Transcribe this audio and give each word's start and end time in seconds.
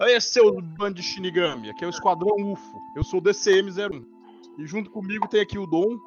Aí, 0.00 0.20
seu 0.20 0.60
bando 0.60 0.96
de 0.96 1.02
Shinigami, 1.04 1.70
aqui 1.70 1.84
é 1.84 1.86
o 1.86 1.90
Esquadrão 1.90 2.34
UFO. 2.36 2.78
Eu 2.96 3.04
sou 3.04 3.20
o 3.20 3.22
DCM-01. 3.22 4.04
E 4.58 4.66
junto 4.66 4.90
comigo 4.90 5.28
tem 5.28 5.40
aqui 5.40 5.56
o 5.56 5.66
Dom, 5.66 5.98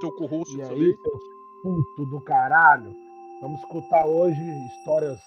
seu 0.00 0.12
co-host. 0.12 0.54
E 0.54 0.62
aí, 0.62 0.94
seus 1.02 1.22
puto 1.62 2.06
do 2.06 2.20
caralho? 2.20 2.94
Vamos 3.40 3.60
escutar 3.60 4.04
hoje 4.06 4.38
histórias 4.78 5.18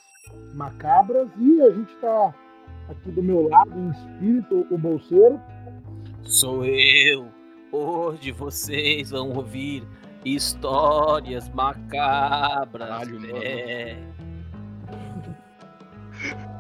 macabras 0.54 1.30
e 1.40 1.62
a 1.62 1.72
gente 1.72 1.96
tá 1.96 2.34
aqui 2.90 3.10
do 3.10 3.24
meu 3.24 3.50
lado, 3.50 3.72
em 3.76 3.90
espírito, 3.90 4.68
o 4.70 4.78
bolseiro. 4.78 5.42
Sou 6.22 6.64
eu. 6.64 7.28
Hoje 7.72 8.32
vocês 8.32 9.10
vão 9.10 9.32
ouvir 9.32 9.84
histórias 10.24 11.50
macabras. 11.50 12.88
Caralho, 12.88 13.20
mano. 13.20 13.38
é. 13.38 13.98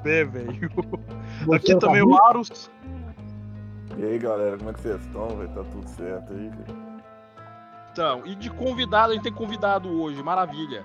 É, 0.05 0.23
velho. 0.23 0.69
Bolseiro 1.43 1.55
Aqui 1.55 1.73
tá 1.73 1.79
também 1.79 2.01
o 2.01 2.07
vivo? 2.07 2.17
Larus. 2.17 2.71
E 3.97 4.03
aí 4.03 4.19
galera, 4.19 4.57
como 4.57 4.69
é 4.69 4.73
que 4.73 4.81
vocês 4.81 5.01
estão? 5.01 5.27
Vai 5.35 5.47
tá 5.47 5.63
tudo 5.63 5.87
certo 5.89 6.33
aí? 6.33 6.49
velho? 6.49 6.85
Então, 7.91 8.25
e 8.25 8.35
de 8.35 8.49
convidado, 8.49 9.11
a 9.11 9.15
gente 9.15 9.23
tem 9.23 9.31
convidado 9.31 9.89
hoje, 9.89 10.21
maravilha. 10.21 10.83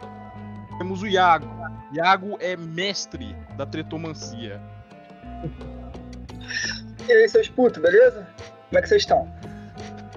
Temos 0.78 1.02
o 1.02 1.08
Iago. 1.08 1.48
Iago 1.92 2.36
é 2.40 2.56
mestre 2.56 3.34
da 3.56 3.66
tretomancia. 3.66 4.62
E 7.08 7.12
aí, 7.12 7.28
seus 7.28 7.48
putos, 7.48 7.82
beleza? 7.82 8.28
Como 8.68 8.78
é 8.78 8.82
que 8.82 8.88
vocês 8.88 9.02
estão? 9.02 9.28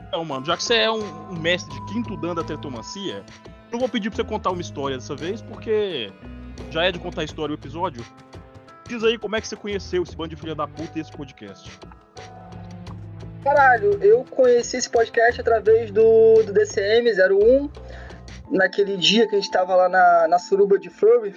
Então, 0.08 0.24
mano, 0.24 0.46
já 0.46 0.56
que 0.56 0.64
você 0.64 0.76
é 0.76 0.92
um, 0.92 1.32
um 1.32 1.40
mestre 1.40 1.74
de 1.74 1.86
quinto 1.92 2.16
dan 2.16 2.36
da 2.36 2.44
tretomancia, 2.44 3.16
eu 3.16 3.72
não 3.72 3.80
vou 3.80 3.90
pedir 3.90 4.12
pra 4.12 4.18
você 4.18 4.24
contar 4.24 4.52
uma 4.52 4.62
história 4.62 4.96
dessa 4.96 5.16
vez, 5.16 5.42
porque 5.42 6.12
já 6.70 6.84
é 6.84 6.92
de 6.92 7.00
contar 7.00 7.24
história 7.24 7.52
o 7.52 7.58
episódio. 7.58 8.06
Diz 8.88 9.04
aí 9.04 9.18
como 9.18 9.36
é 9.36 9.42
que 9.42 9.48
você 9.48 9.56
conheceu 9.56 10.04
esse 10.04 10.16
bando 10.16 10.30
de 10.30 10.36
filha 10.36 10.56
da 10.56 10.68
puta 10.68 10.98
e 10.98 11.02
esse 11.02 11.12
podcast. 11.12 11.80
Caralho, 13.44 14.02
eu 14.02 14.24
conheci 14.24 14.78
esse 14.78 14.90
podcast 14.90 15.42
através 15.42 15.92
do, 15.92 16.44
do 16.44 16.54
DCM01, 16.54 17.70
naquele 18.50 18.96
dia 18.96 19.28
que 19.28 19.36
a 19.36 19.40
gente 19.40 19.52
tava 19.52 19.76
lá 19.76 19.90
na, 19.90 20.28
na 20.30 20.40
suruba 20.40 20.80
de 20.80 20.90
velho. 20.90 21.34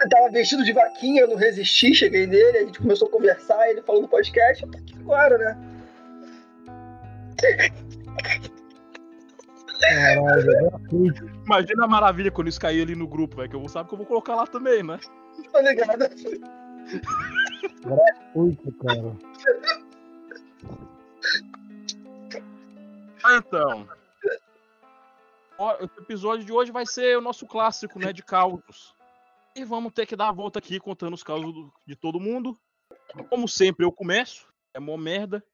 Eu 0.00 0.08
tava 0.08 0.30
vestido 0.30 0.64
de 0.64 0.72
vaquinha, 0.72 1.22
eu 1.22 1.28
não 1.28 1.36
resisti, 1.36 1.94
cheguei 1.94 2.26
nele, 2.26 2.58
a 2.58 2.64
gente 2.64 2.80
começou 2.80 3.06
a 3.06 3.10
conversar, 3.10 3.70
ele 3.70 3.82
falou 3.82 4.02
no 4.02 4.08
podcast, 4.08 4.64
eu 4.64 4.70
tô 4.70 4.78
aqui 4.78 4.94
agora, 4.98 5.38
né? 5.38 5.56
Caralho, 9.82 10.50
é 10.50 10.70
gratuito, 10.70 11.26
Imagina 11.44 11.84
a 11.84 11.88
maravilha 11.88 12.30
quando 12.30 12.48
isso 12.48 12.60
cair 12.60 12.82
ali 12.82 12.94
no 12.94 13.06
grupo, 13.06 13.36
velho, 13.36 13.48
que 13.48 13.56
eu 13.56 13.60
vou 13.60 13.68
saber 13.68 13.88
que 13.88 13.94
eu 13.94 13.98
vou 13.98 14.06
colocar 14.06 14.34
lá 14.34 14.46
também, 14.46 14.82
né? 14.82 14.98
Tá 15.50 15.60
ligado? 15.60 16.04
muito, 18.34 18.72
cara. 18.72 19.16
Ah, 23.24 23.36
então. 23.36 23.88
O 25.58 25.84
episódio 26.00 26.44
de 26.44 26.52
hoje 26.52 26.72
vai 26.72 26.86
ser 26.86 27.16
o 27.16 27.20
nosso 27.20 27.46
clássico, 27.46 27.98
né, 27.98 28.12
de 28.12 28.22
causos. 28.22 28.94
E 29.54 29.64
vamos 29.64 29.92
ter 29.92 30.06
que 30.06 30.16
dar 30.16 30.28
a 30.28 30.32
volta 30.32 30.58
aqui 30.58 30.80
contando 30.80 31.14
os 31.14 31.22
causos 31.22 31.70
de 31.86 31.94
todo 31.94 32.20
mundo. 32.20 32.58
Como 33.28 33.46
sempre, 33.46 33.84
eu 33.84 33.92
começo. 33.92 34.46
É 34.74 34.80
mó 34.80 34.96
merda. 34.96 35.44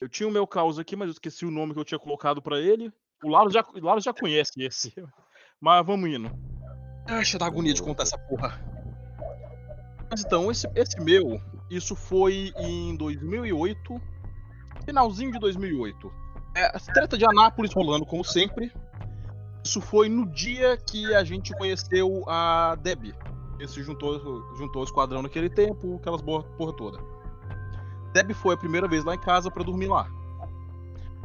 Eu 0.00 0.08
tinha 0.08 0.28
o 0.28 0.32
meu 0.32 0.46
caos 0.46 0.78
aqui, 0.78 0.94
mas 0.94 1.08
eu 1.08 1.12
esqueci 1.12 1.44
o 1.44 1.50
nome 1.50 1.74
que 1.74 1.80
eu 1.80 1.84
tinha 1.84 1.98
colocado 1.98 2.40
pra 2.40 2.60
ele. 2.60 2.92
O 3.22 3.28
Laro 3.28 3.50
já, 3.50 3.64
o 3.74 3.84
Laro 3.84 4.00
já 4.00 4.12
conhece 4.12 4.52
esse. 4.62 4.94
Mas 5.60 5.84
vamos 5.84 6.08
indo. 6.08 6.30
Acha 7.04 7.36
da 7.36 7.46
agonia 7.46 7.74
de 7.74 7.82
contar 7.82 8.04
essa 8.04 8.16
porra. 8.16 8.60
Mas 10.08 10.24
então, 10.24 10.50
esse, 10.52 10.68
esse 10.76 11.00
meu, 11.00 11.40
isso 11.68 11.96
foi 11.96 12.52
em 12.56 12.96
2008. 12.96 14.00
Finalzinho 14.84 15.32
de 15.32 15.38
2008. 15.40 16.12
É, 16.54 16.78
treta 16.94 17.18
de 17.18 17.24
Anápolis 17.24 17.74
rolando, 17.74 18.06
como 18.06 18.24
sempre. 18.24 18.72
Isso 19.64 19.80
foi 19.80 20.08
no 20.08 20.26
dia 20.30 20.76
que 20.76 21.12
a 21.12 21.24
gente 21.24 21.52
conheceu 21.54 22.22
a 22.28 22.76
Deb. 22.76 23.12
Ele 23.58 23.68
se 23.68 23.82
juntou, 23.82 24.16
juntou 24.56 24.80
ao 24.80 24.84
esquadrão 24.84 25.22
naquele 25.22 25.50
tempo, 25.50 25.96
aquelas 25.96 26.22
porra, 26.22 26.44
porra 26.56 26.72
toda. 26.76 27.17
Deb 28.12 28.32
foi 28.32 28.54
a 28.54 28.58
primeira 28.58 28.88
vez 28.88 29.04
lá 29.04 29.14
em 29.14 29.18
casa 29.18 29.50
pra 29.50 29.62
dormir 29.62 29.86
lá. 29.86 30.08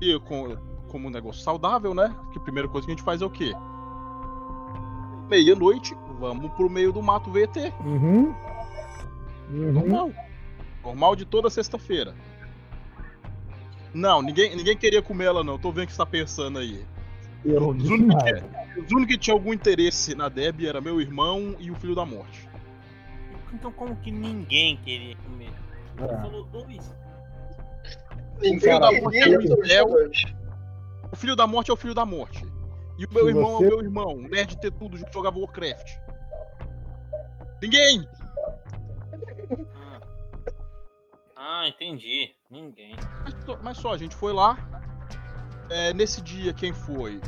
E 0.02 0.20
com, 0.20 0.58
como 0.90 1.08
um 1.08 1.12
negócio 1.12 1.42
saudável, 1.42 1.94
né? 1.94 2.14
Que 2.32 2.38
a 2.38 2.42
primeira 2.42 2.68
coisa 2.68 2.86
que 2.86 2.92
a 2.92 2.96
gente 2.96 3.04
faz 3.04 3.22
é 3.22 3.26
o 3.26 3.30
quê? 3.30 3.54
Meia-noite, 5.30 5.96
vamos 6.20 6.52
pro 6.54 6.70
meio 6.70 6.92
do 6.92 7.02
mato 7.02 7.32
VT. 7.32 7.74
Uhum. 7.80 8.36
Uhum. 9.50 9.72
Normal. 9.72 10.12
Normal 10.84 11.16
de 11.16 11.26
toda 11.26 11.50
sexta-feira. 11.50 12.14
Não, 13.94 14.22
ninguém, 14.22 14.56
ninguém 14.56 14.76
queria 14.76 15.02
comer 15.02 15.26
ela, 15.26 15.44
não. 15.44 15.58
Tô 15.58 15.72
vendo 15.72 15.86
o 15.86 15.88
que 15.88 15.94
você 15.94 15.98
tá 15.98 16.06
pensando 16.06 16.60
aí. 16.60 16.84
Eu 17.46 17.70
Os 17.70 17.90
únicos, 17.90 18.24
que, 18.24 18.80
os 18.80 18.92
únicos 18.92 19.16
que 19.16 19.18
tinham 19.18 19.38
algum 19.38 19.54
interesse 19.54 20.16
na 20.16 20.30
Deb 20.30 20.66
era 20.66 20.82
meu 20.82 21.00
irmão 21.00 21.56
e 21.60 21.70
o 21.70 21.76
filho 21.76 21.94
da 21.94 22.06
morte. 22.06 22.48
Então 23.54 23.72
como 23.72 23.96
que 23.98 24.12
ninguém 24.12 24.78
queria 24.78 25.16
comer? 25.18 25.52
É. 25.98 26.22
falou 26.22 26.44
dois. 26.46 26.96
Ninguém 28.42 28.60
filho 28.60 28.80
da 28.80 28.90
queria, 28.90 29.40
puta 29.40 29.74
é 29.74 29.84
o. 29.84 30.12
O 31.12 31.16
filho 31.16 31.36
da 31.36 31.46
morte 31.48 31.70
é 31.72 31.74
o 31.74 31.78
filho 31.78 31.94
da 31.94 32.06
morte. 32.06 32.44
E 32.98 33.06
o 33.06 33.14
meu 33.14 33.26
E 33.28 33.30
irmão 33.30 33.58
você? 33.58 33.64
é 33.64 33.68
o 33.68 33.70
meu 33.70 33.82
irmão, 33.82 34.10
um 34.16 34.28
nerd 34.28 34.50
de 34.56 34.62
ter 34.62 34.72
tudo, 34.72 34.98
que 35.04 35.14
jogava 35.14 35.38
Warcraft. 35.40 35.88
Ninguém! 37.62 38.08
Ah. 39.76 40.00
Ah, 41.36 41.68
entendi. 41.68 42.36
Ninguém. 42.50 42.96
Mas, 43.24 43.34
só- 43.46 43.60
mas 43.62 43.78
só, 43.78 43.94
a 43.94 43.98
gente 43.98 44.16
foi 44.16 44.34
lá. 44.34 44.58
É, 45.70 45.94
nesse 45.94 46.22
dia, 46.22 46.54
quem 46.54 46.74
foi? 46.74 47.20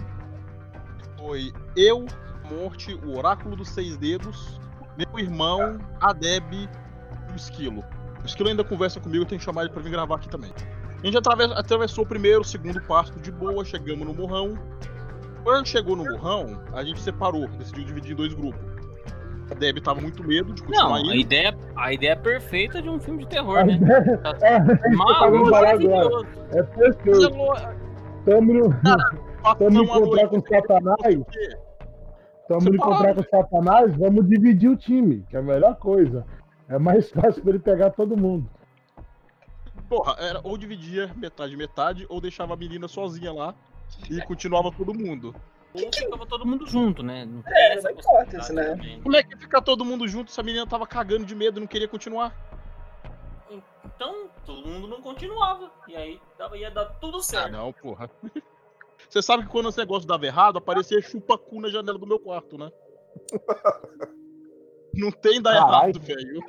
Foi 1.18 1.52
eu, 1.75 2.06
Morte, 2.50 2.94
o 2.94 3.18
Oráculo 3.18 3.56
dos 3.56 3.70
Seis 3.70 3.98
Dedos, 3.98 4.59
meu 4.98 5.18
irmão, 5.20 5.80
a 6.00 6.14
Deb 6.14 6.54
e 6.54 6.70
o 7.31 7.36
Esquilo. 7.36 7.84
O 8.25 8.28
Esquilo 8.28 8.50
ainda 8.50 8.63
conversa 8.63 9.00
comigo, 9.00 9.24
eu 9.24 9.28
tenho 9.28 9.38
que 9.38 9.46
chamar 9.46 9.62
ele 9.66 9.69
pra 9.72 9.81
vir 9.84 9.91
gravar 9.91 10.16
aqui 10.16 10.28
também. 10.28 10.52
A 11.02 11.06
gente 11.06 11.16
atraves- 11.16 11.52
atravessou 11.52 12.03
o 12.03 12.08
primeiro, 12.08 12.41
o 12.41 12.44
segundo 12.44 12.81
pasto 12.81 13.19
de 13.19 13.31
boa, 13.31 13.63
chegamos 13.63 14.03
no 14.08 14.16
morrão. 14.16 14.58
Quando 15.44 15.68
chegou 15.68 15.96
no 15.96 16.03
morrão, 16.03 16.59
a 16.74 16.84
gente 16.84 17.00
separou, 17.02 17.47
decidiu 17.50 17.84
dividir 17.86 18.13
em 18.13 18.16
dois 18.16 18.34
grupos. 18.34 18.59
A 19.52 19.53
Deb 19.53 19.78
tava 19.80 20.02
muito 20.02 20.24
medo 20.24 20.52
de 20.53 20.63
continuar 20.63 20.90
Não, 20.90 20.96
a 20.96 21.00
indo. 21.02 21.13
ideia, 21.18 21.56
a 21.75 21.94
ideia 21.94 22.16
perfeita 22.18 22.81
de 22.81 22.90
um 22.90 23.00
filme 23.00 23.25
de 23.25 23.30
terror, 23.30 23.59
A 23.59 23.63
né? 23.63 23.75
ideia- 23.75 24.18
Tá 24.18 24.34
É, 24.42 24.56
é 24.90 24.90
maluco, 24.96 25.52
maravilhoso. 25.52 26.25
É 26.52 26.63
perfeito. 26.63 27.30
Tamo 28.25 28.53
no, 28.56 28.69
tamo 29.59 29.69
Não, 29.69 29.84
encontrar 29.84 30.28
com 30.30 30.38
o 30.38 30.44
Satanás. 30.47 31.16
Tamo 32.47 32.62
Você 32.62 32.69
encontrar 32.72 33.13
com 33.13 33.22
o 33.22 33.25
Satanás, 33.30 33.96
vamos 33.96 34.28
dividir 34.28 34.69
o 34.72 34.75
time, 34.75 35.24
que 35.30 35.36
é 35.36 35.40
a 35.40 35.44
melhor 35.44 35.75
coisa. 35.75 36.25
É 36.68 36.78
mais 36.80 37.09
fácil 37.12 37.42
pra 37.42 37.52
ele 37.52 37.59
pegar 37.59 37.92
todo 37.92 38.18
mundo. 38.18 38.50
Porra, 39.88 40.16
era, 40.20 40.42
ou 40.44 40.58
dividia 40.58 41.14
metade 41.16 41.56
metade, 41.56 42.06
ou 42.09 42.20
deixava 42.20 42.53
a 42.53 42.58
menina 42.58 42.88
sozinha 42.88 43.31
lá 43.31 43.53
e 44.09 44.20
continuava 44.26 44.72
todo 44.72 44.94
mundo. 44.94 45.36
Ou 45.75 45.92
ficava 45.94 46.25
todo 46.25 46.46
mundo 46.46 46.66
junto, 46.66 47.04
né? 47.04 47.25
Não 47.25 47.44
É, 47.46 47.74
essa 47.74 47.92
isso, 47.92 48.54
né? 48.54 48.70
também. 48.72 49.02
Como 49.02 49.16
é 49.16 49.22
que 49.22 49.38
fica 49.38 49.62
todo 49.62 49.86
mundo 49.86 50.08
junto 50.08 50.31
se 50.31 50.40
a 50.40 50.44
menina 50.44 50.66
tava 50.66 50.88
cagando 50.88 51.25
de 51.25 51.36
medo 51.36 51.59
e 51.59 51.62
não 51.62 51.68
queria 51.68 51.88
continuar? 51.88 52.34
Então, 53.86 54.28
todo 54.46 54.68
mundo 54.68 54.88
não 54.88 55.02
continuava. 55.02 55.72
E 55.88 55.96
aí 55.96 56.20
dava- 56.38 56.58
ia 56.58 56.72
dar 56.72 56.86
tudo 56.86 57.18
Ah, 57.18 57.24
certo. 57.24 57.52
não, 57.52 57.72
porra. 57.72 58.09
Você 59.09 59.22
sabe 59.22 59.44
que 59.44 59.50
quando 59.50 59.70
esse 59.70 59.78
negócio 59.78 60.08
dava 60.08 60.25
errado, 60.25 60.58
aparecia 60.58 61.00
chupacu 61.02 61.62
na 61.62 61.70
janela 61.70 62.00
do 62.00 62.08
meu 62.08 62.20
quarto, 62.20 62.58
né? 62.58 62.72
Não 64.95 65.12
tem 65.12 65.42
dar 65.42 65.56
errado, 65.56 66.00
velho. 66.00 66.42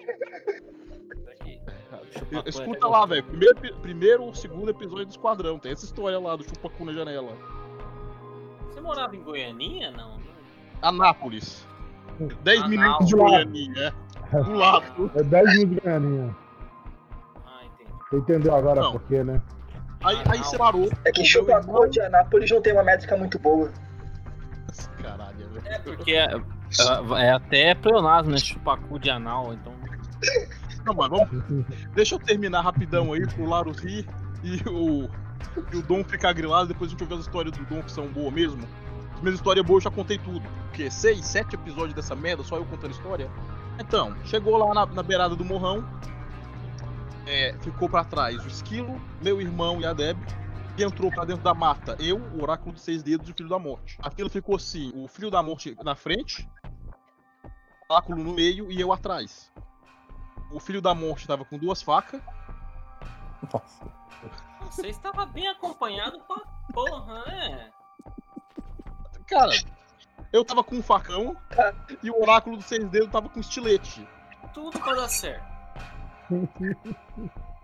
Chupacu 2.12 2.46
é 2.46 2.48
Escuta 2.48 2.86
lá, 2.88 3.06
velho. 3.06 3.22
Primeiro, 3.24 3.76
primeiro 3.80 4.22
ou 4.24 4.34
segundo 4.34 4.70
episódio 4.70 5.06
do 5.06 5.10
Esquadrão. 5.10 5.58
Tem 5.58 5.72
essa 5.72 5.84
história 5.84 6.18
lá 6.18 6.36
do 6.36 6.44
chupacu 6.44 6.84
na 6.84 6.92
janela. 6.92 7.32
Você 8.70 8.80
morava 8.80 9.14
em 9.16 9.22
Goianinha? 9.22 9.90
Não. 9.90 10.18
Anápolis. 10.82 11.66
10 12.42 12.62
Ah, 12.62 12.68
minutos 12.68 12.98
não. 13.00 13.06
de 13.06 13.14
Goianinha. 13.16 13.94
é. 14.32 14.42
Do 14.42 14.52
lado. 14.54 15.10
É 15.14 15.22
10 15.22 15.52
minutos 15.58 15.74
de 15.76 15.80
ganinha. 15.80 16.36
Ah, 17.46 17.60
entendi. 17.64 17.90
Você 18.10 18.16
entendeu 18.16 18.54
agora 18.54 18.80
Não. 18.80 18.92
por 18.92 19.02
quê, 19.02 19.22
né? 19.22 19.42
Aí, 20.04 20.16
aí 20.30 20.44
separou. 20.44 20.88
É 21.04 21.10
que 21.12 21.22
irmão- 21.22 21.88
de 21.88 22.00
Anápolis 22.00 22.50
não 22.50 22.62
tem 22.62 22.72
uma 22.72 22.82
métrica 22.84 23.16
muito 23.16 23.38
boa. 23.38 23.70
Caralho, 25.02 25.48
velho. 25.50 25.66
É 25.66 25.78
porque 25.78 26.16
é, 27.18 27.30
até 27.32 27.74
pleonasmo, 27.74 28.32
né? 28.32 28.38
Chupacu 28.38 28.98
de 28.98 29.10
anal, 29.10 29.52
então. 29.52 29.72
Não, 30.84 30.94
mas 30.94 31.08
vamos. 31.08 31.28
Deixa 31.94 32.14
eu 32.14 32.18
terminar 32.18 32.60
rapidão 32.60 33.12
aí 33.12 33.26
pro 33.26 33.44
Larus 33.44 33.78
rir 33.78 34.06
e 34.42 34.62
o, 34.68 35.08
e 35.72 35.76
o 35.76 35.82
Dom 35.82 36.04
ficar 36.04 36.32
grilado. 36.32 36.68
Depois 36.68 36.88
a 36.88 36.92
gente 36.92 37.02
ouve 37.02 37.14
as 37.14 37.20
histórias 37.20 37.56
do 37.56 37.64
Dom 37.64 37.82
que 37.82 37.90
são 37.90 38.06
boas 38.06 38.32
mesmo. 38.32 38.62
As 39.14 39.20
minhas 39.20 39.34
histórias 39.36 39.64
boas 39.64 39.84
eu 39.84 39.90
já 39.90 39.96
contei 39.96 40.18
tudo. 40.18 40.42
Porque 40.68 40.90
seis, 40.90 41.24
sete 41.26 41.54
episódios 41.54 41.94
dessa 41.94 42.14
merda, 42.14 42.44
só 42.44 42.56
eu 42.56 42.64
contando 42.64 42.92
história. 42.92 43.30
Então, 43.78 44.16
chegou 44.24 44.56
lá 44.56 44.72
na, 44.72 44.86
na 44.86 45.02
beirada 45.02 45.34
do 45.34 45.44
morrão. 45.44 45.84
é, 47.26 47.54
ficou 47.60 47.88
pra 47.88 48.04
trás 48.04 48.42
o 48.44 48.48
esquilo, 48.48 49.00
meu 49.20 49.40
irmão 49.40 49.80
e 49.80 49.86
a 49.86 49.92
Deb. 49.92 50.16
E 50.78 50.84
entrou 50.84 51.10
pra 51.10 51.24
dentro 51.24 51.42
da 51.42 51.54
mata. 51.54 51.96
Eu, 51.98 52.18
o 52.18 52.42
oráculo 52.42 52.74
de 52.74 52.80
seis 52.80 53.02
dedos 53.02 53.28
e 53.28 53.32
o 53.32 53.34
filho 53.34 53.48
da 53.48 53.58
morte. 53.58 53.96
Aquilo 54.02 54.28
ficou 54.28 54.56
assim: 54.56 54.92
o 54.94 55.08
filho 55.08 55.30
da 55.30 55.42
morte 55.42 55.74
na 55.82 55.94
frente, 55.94 56.46
o 57.88 57.92
oráculo 57.92 58.22
no 58.22 58.34
meio 58.34 58.70
e 58.70 58.80
eu 58.80 58.92
atrás. 58.92 59.52
O 60.50 60.60
filho 60.60 60.80
da 60.80 60.94
morte 60.94 61.26
tava 61.26 61.44
com 61.44 61.58
duas 61.58 61.82
facas. 61.82 62.20
Nossa. 63.52 63.84
Você 64.62 64.88
estava 64.88 65.26
bem 65.26 65.46
acompanhado 65.48 66.20
pra 66.20 66.36
porra, 66.72 67.24
né? 67.26 67.72
Cara, 69.26 69.52
eu 70.32 70.44
tava 70.44 70.62
com 70.62 70.76
um 70.76 70.82
facão 70.82 71.36
e 72.02 72.10
o 72.10 72.20
oráculo 72.20 72.56
dos 72.56 72.66
seis 72.66 72.88
dedos 72.88 73.10
tava 73.10 73.28
com 73.28 73.40
estilete. 73.40 74.06
Tudo 74.52 74.78
pra 74.78 74.94
dar 74.94 75.08
certo. 75.08 75.44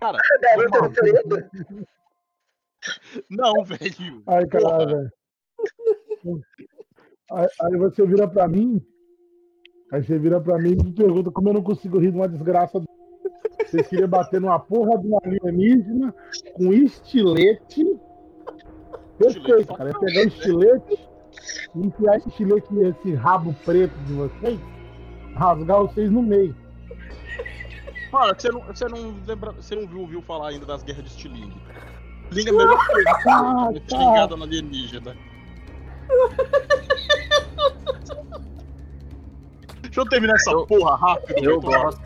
Cara, 0.01 0.19
Garota 0.41 0.89
do 0.89 0.95
Fredo. 0.95 1.51
não, 3.31 3.65
velho. 3.65 4.23
Ai, 4.27 4.47
caralho, 4.47 4.89
velho. 4.89 5.13
Aí, 7.33 7.49
aí 7.63 7.77
você 7.77 8.07
vira 8.07 8.29
pra 8.29 8.47
mim. 8.49 8.85
Aí 9.93 10.03
você 10.03 10.19
vira 10.19 10.41
pra 10.41 10.59
mim 10.59 10.71
e 10.71 10.85
me 10.85 10.91
pergunta 10.91 11.31
como 11.31 11.51
eu 11.51 11.53
não 11.53 11.63
consigo 11.63 11.99
rir 11.99 12.11
de 12.13 12.17
uma 12.17 12.27
desgraça. 12.27 12.81
Vocês 13.63 13.87
queriam 13.87 14.09
bater 14.09 14.41
numa 14.41 14.59
porra 14.59 14.99
de 14.99 15.07
uma 15.07 15.21
alienígena 15.23 16.15
com 16.55 16.73
estilete. 16.73 18.01
Perfeito, 19.19 19.75
cara. 19.75 19.91
É 19.91 19.93
pegar 19.93 20.23
o 20.23 20.29
estilete 20.29 20.99
e 21.75 21.87
enfiar 21.87 22.17
esse 22.17 22.29
estilete 22.31 22.73
nesse 22.73 23.15
rabo 23.15 23.55
preto 23.67 23.95
de 24.07 24.15
vocês, 24.15 24.59
rasgar 25.35 25.83
vocês 25.83 26.11
no 26.11 26.23
meio. 26.23 26.57
Mano, 28.11 28.35
você 28.35 28.49
não, 28.51 28.61
você 28.63 28.89
não 28.89 29.15
lembra. 29.27 29.53
Você 29.53 29.75
não 29.75 29.87
viu, 29.87 30.01
ouviu 30.01 30.23
falar 30.23 30.49
ainda 30.49 30.65
das 30.65 30.83
guerras 30.83 31.05
de 31.05 31.11
Stiling. 31.11 31.53
Stiling 32.31 32.49
é 32.49 32.51
a 32.51 32.57
melhor 32.57 32.87
coisa. 32.87 33.11
Ah, 33.29 33.69
tá. 33.89 34.37
Na 34.37 34.45
alienígena. 34.45 35.15
Deixa 39.93 40.01
eu 40.01 40.09
terminar 40.09 40.35
essa 40.37 40.51
Eu- 40.51 40.67
porra 40.67 40.97
rápido. 40.97 41.45
Eu 41.45 41.61
gosto. 41.61 42.01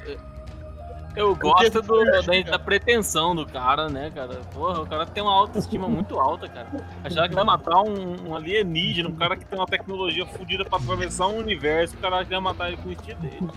Eu 1.14 1.34
gosto 1.34 1.80
do, 1.80 2.04
da, 2.04 2.50
da 2.50 2.58
pretensão 2.58 3.34
do 3.34 3.46
cara, 3.46 3.88
né, 3.88 4.10
cara? 4.14 4.34
Porra, 4.52 4.82
o 4.82 4.86
cara 4.86 5.06
tem 5.06 5.22
uma 5.22 5.32
autoestima 5.32 5.88
muito 5.88 6.18
alta, 6.18 6.46
cara. 6.46 6.66
Achar 7.02 7.26
que 7.26 7.34
vai 7.34 7.44
matar 7.44 7.80
um, 7.80 8.28
um 8.28 8.36
alienígena, 8.36 9.08
um 9.08 9.14
cara 9.14 9.34
que 9.34 9.46
tem 9.46 9.58
uma 9.58 9.66
tecnologia 9.66 10.26
fodida 10.26 10.62
pra 10.64 10.76
atravessar 10.78 11.28
um 11.28 11.38
universo, 11.38 11.94
o 11.96 11.98
cara 12.00 12.16
acha 12.16 12.24
que 12.24 12.32
vai 12.32 12.40
matar 12.40 12.68
ele 12.68 12.76
com 12.78 12.88
o 12.90 12.92
estilo 12.92 13.18
dele. 13.20 13.48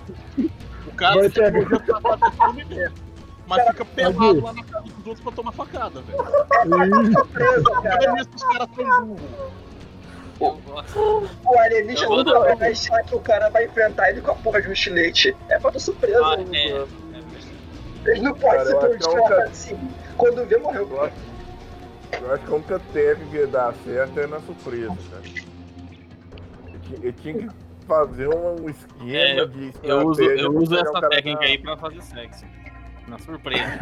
O 0.87 0.95
cara 0.95 1.15
Vai 1.15 1.29
tecnologia 1.29 1.79
pra 1.79 1.99
bater 1.99 2.37
no 2.37 2.49
universo. 2.49 2.95
Mas 3.45 3.67
fica 3.67 3.85
pelado 3.85 4.41
lá 4.41 4.53
na 4.53 4.63
casa 4.63 4.83
dos 4.83 5.07
outros 5.07 5.19
pra 5.21 5.31
tomar 5.33 5.51
facada, 5.51 6.01
velho. 6.01 6.23
Cara. 7.83 8.09
Olha 8.09 8.21
isso 8.21 8.29
que 8.29 8.35
os 8.35 8.43
caras 8.43 8.69
são 8.75 9.05
burros. 9.05 9.21
Gosto. 10.39 11.29
O 11.45 11.59
alienígena 11.59 12.09
nunca 12.09 12.31
dar- 12.33 12.55
vai 12.55 12.71
achar 12.71 13.03
que 13.03 13.15
o 13.15 13.19
cara 13.19 13.49
vai 13.49 13.65
enfrentar 13.65 14.09
ele 14.09 14.21
com 14.21 14.31
a 14.31 14.35
porra 14.35 14.61
de 14.61 14.69
um 14.69 14.71
estilete. 14.71 15.35
É 15.49 15.59
pra 15.59 15.77
surpresa. 15.79 16.17
Ah, 16.25 16.37
mano. 16.37 16.55
é. 16.55 16.85
Ele 18.05 18.21
não 18.21 18.33
pode 18.33 18.55
Cara, 18.63 18.65
ser 18.65 18.99
tão 18.99 19.17
é 19.17 19.29
cara- 19.29 19.43
assim. 19.45 19.77
Quando 20.17 20.45
vê, 20.45 20.57
morreu. 20.57 20.87
Eu 20.89 21.03
acho, 21.03 21.13
eu 22.21 22.33
acho 22.33 22.43
que 22.45 22.51
a 22.51 22.55
única 22.55 22.79
técnica 22.93 23.37
que 23.39 23.45
dá 23.47 23.73
certo 23.85 24.19
é 24.19 24.27
na 24.27 24.39
surpresa, 24.39 24.97
cara. 25.11 25.23
Eu 26.73 26.79
tinha, 26.79 26.99
eu 27.03 27.13
tinha 27.13 27.33
que 27.35 27.49
fazer 27.85 28.27
um, 28.29 28.69
esquema 28.69 29.11
É, 29.11 29.39
eu- 29.39 29.47
de 29.47 29.73
Eu 29.83 30.07
uso, 30.07 30.21
eu 30.23 30.51
uso 30.55 30.75
essa 30.77 30.97
o 30.97 31.09
técnica 31.09 31.43
aí 31.43 31.57
pra 31.57 31.75
fazer 31.75 32.01
sexo. 32.01 32.45
Na 33.09 33.17
surpresa. 33.17 33.79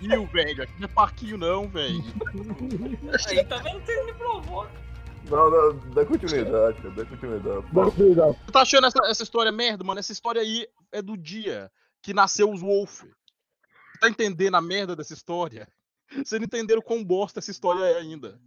Viu, 0.00 0.26
velho? 0.26 0.62
Aqui 0.62 0.72
não 0.78 0.84
é 0.84 0.88
parquinho, 0.88 1.38
não, 1.38 1.66
velho. 1.68 2.04
aí 3.26 3.44
tá 3.44 3.56
vendo? 3.58 3.84
Vocês 3.84 4.06
me 4.06 4.12
provocam. 4.14 4.88
Não, 5.30 5.50
não, 5.50 5.90
dá 5.90 6.04
continuidade, 6.06 6.80
cara, 6.80 6.94
dá 6.94 7.04
continuidade. 7.04 7.66
Não, 7.72 7.90
cuidado. 7.90 8.36
Você 8.44 8.52
tá 8.52 8.60
achando 8.62 8.86
essa, 8.86 8.98
essa 9.06 9.22
história 9.22 9.52
merda, 9.52 9.84
mano? 9.84 10.00
Essa 10.00 10.12
história 10.12 10.40
aí 10.40 10.66
é 10.92 11.02
do 11.02 11.16
dia 11.16 11.70
que 12.02 12.14
nasceu 12.14 12.50
os 12.50 12.60
Wolf. 12.60 13.02
Você 13.02 13.98
tá 14.00 14.08
entendendo 14.08 14.54
a 14.54 14.60
merda 14.60 14.96
dessa 14.96 15.12
história? 15.12 15.68
Vocês 16.10 16.40
não 16.40 16.46
entenderam 16.46 16.80
quão 16.80 17.04
bosta 17.04 17.40
essa 17.40 17.50
história 17.50 17.84
é 17.84 17.98
ainda. 17.98 18.40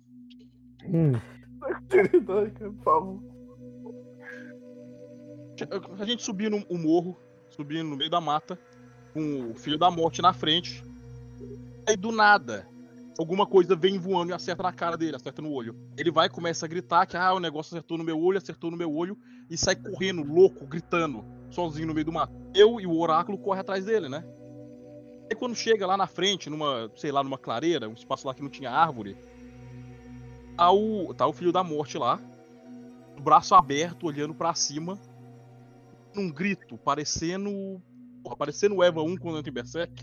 Hum. 0.86 1.12
Dá 1.60 1.76
continuidade, 1.76 2.52
cara, 2.52 2.72
por 2.72 2.84
favor. 2.84 3.32
A 6.00 6.06
gente 6.06 6.24
subindo 6.24 6.66
o 6.68 6.78
morro, 6.78 7.20
subindo 7.50 7.90
no 7.90 7.96
meio 7.96 8.10
da 8.10 8.20
mata, 8.20 8.58
com 9.14 9.52
o 9.52 9.56
filho 9.56 9.78
da 9.78 9.90
morte 9.90 10.22
na 10.22 10.34
frente. 10.34 10.84
Aí 11.88 11.96
do 11.96 12.12
nada, 12.12 12.68
alguma 13.18 13.46
coisa 13.46 13.76
vem 13.76 14.00
voando 14.00 14.32
e 14.32 14.34
acerta 14.34 14.64
na 14.64 14.72
cara 14.72 14.98
dele, 14.98 15.16
acerta 15.16 15.42
no 15.42 15.52
olho. 15.52 15.76
Ele 15.98 16.12
vai 16.12 16.30
começa 16.30 16.66
a 16.66 16.70
gritar 16.70 17.06
que 17.06 17.18
ah, 17.18 17.34
o 17.34 17.40
negócio 17.40 17.76
acertou 17.76 17.98
no 17.98 18.04
meu 18.04 18.20
olho, 18.20 18.38
acertou 18.38 18.72
no 18.72 18.78
meu 18.78 18.94
olho, 18.94 19.18
e 19.50 19.58
sai 19.58 19.76
correndo, 19.76 20.24
louco, 20.24 20.66
gritando, 20.66 21.26
sozinho 21.50 21.88
no 21.88 21.94
meio 21.94 22.06
do 22.06 22.12
mato. 22.12 22.34
Eu 22.54 22.80
e 22.80 22.88
o 22.88 22.98
oráculo 22.98 23.38
corre 23.38 23.60
atrás 23.60 23.86
dele, 23.86 24.08
né? 24.08 24.24
Aí 25.30 25.36
quando 25.36 25.56
chega 25.56 25.88
lá 25.88 25.96
na 25.96 26.08
frente, 26.08 26.50
numa, 26.50 26.92
sei 26.96 27.12
lá, 27.12 27.24
numa 27.24 27.38
clareira, 27.38 27.88
um 27.88 27.94
espaço 27.94 28.28
lá 28.28 28.34
que 28.34 28.42
não 28.42 28.50
tinha 28.50 28.70
árvore, 28.70 29.18
tá 30.58 30.72
o, 30.72 31.14
tá 31.14 31.26
o 31.26 31.34
filho 31.34 31.52
da 31.52 31.64
morte 31.64 31.98
lá, 31.98 32.20
braço 33.22 33.56
aberto, 33.56 34.08
olhando 34.08 34.34
pra 34.34 34.54
cima, 34.54 35.00
num 36.14 36.30
grito, 36.30 36.78
parecendo. 36.78 37.82
Porra, 38.24 38.36
parecendo 38.36 38.76
o 38.76 38.84
Eva 38.84 39.02
1 39.02 39.18
quando 39.18 39.38
entra 39.38 39.50
em 39.50 39.54
Berserk. 39.54 39.94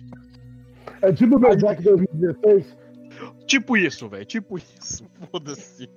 É 1.03 1.13
tipo 1.13 1.37
o 1.37 1.39
Berserk 1.39 1.83
2016. 1.83 2.77
Tipo 3.47 3.77
isso, 3.77 4.09
velho. 4.09 4.25
Tipo 4.25 4.59
isso. 4.59 5.05
Foda-se. 5.31 5.89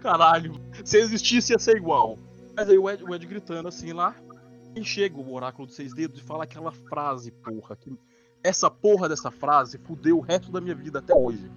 Caralho. 0.00 0.54
Se 0.84 0.98
existisse, 0.98 1.52
ia 1.52 1.58
ser 1.58 1.76
igual. 1.76 2.18
Mas 2.56 2.68
aí 2.68 2.78
o 2.78 2.90
Ed, 2.90 3.04
o 3.04 3.14
Ed 3.14 3.26
gritando 3.26 3.68
assim 3.68 3.92
lá. 3.92 4.14
E 4.74 4.84
chega 4.84 5.18
o 5.18 5.32
oráculo 5.32 5.66
dos 5.66 5.76
seis 5.76 5.94
dedos 5.94 6.20
e 6.20 6.22
fala 6.22 6.44
aquela 6.44 6.72
frase, 6.72 7.30
porra. 7.30 7.76
Que... 7.76 7.92
Essa 8.42 8.70
porra 8.70 9.08
dessa 9.08 9.30
frase 9.30 9.78
fudeu 9.78 10.18
o 10.18 10.20
resto 10.20 10.52
da 10.52 10.60
minha 10.60 10.74
vida 10.74 10.98
até 10.98 11.14
hoje. 11.14 11.50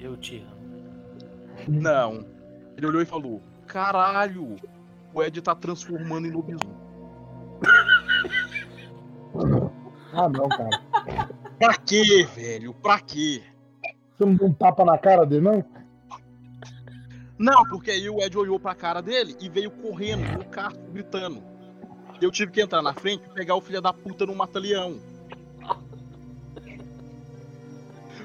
Eu 0.00 0.16
te 0.16 0.38
amo. 0.38 0.58
Não. 1.66 2.24
Ele 2.76 2.86
olhou 2.86 3.02
e 3.02 3.06
falou: 3.06 3.42
Caralho, 3.66 4.56
o 5.12 5.22
Ed 5.22 5.42
tá 5.42 5.54
transformando 5.54 6.26
em 6.26 6.30
lobisomem. 6.30 6.76
Ah, 10.12 10.28
não, 10.28 10.48
cara. 10.48 10.82
Pra 11.58 11.76
quê, 11.76 12.26
velho? 12.34 12.74
Pra 12.74 13.00
quê? 13.00 13.42
Você 14.16 14.24
não 14.24 14.34
deu 14.34 14.48
um 14.48 14.52
tapa 14.52 14.84
na 14.84 14.98
cara 14.98 15.24
dele, 15.24 15.42
não? 15.42 15.64
Não, 17.38 17.62
porque 17.68 17.92
aí 17.92 18.10
o 18.10 18.20
Ed 18.20 18.36
olhou 18.36 18.58
pra 18.58 18.74
cara 18.74 19.00
dele 19.00 19.36
e 19.40 19.48
veio 19.48 19.70
correndo 19.70 20.38
no 20.38 20.44
carro, 20.44 20.76
gritando. 20.92 21.42
Eu 22.20 22.32
tive 22.32 22.50
que 22.50 22.60
entrar 22.60 22.82
na 22.82 22.92
frente 22.92 23.22
e 23.24 23.32
pegar 23.32 23.54
o 23.54 23.60
filho 23.60 23.80
da 23.80 23.92
puta 23.92 24.26
no 24.26 24.34
mata-leão. 24.34 24.98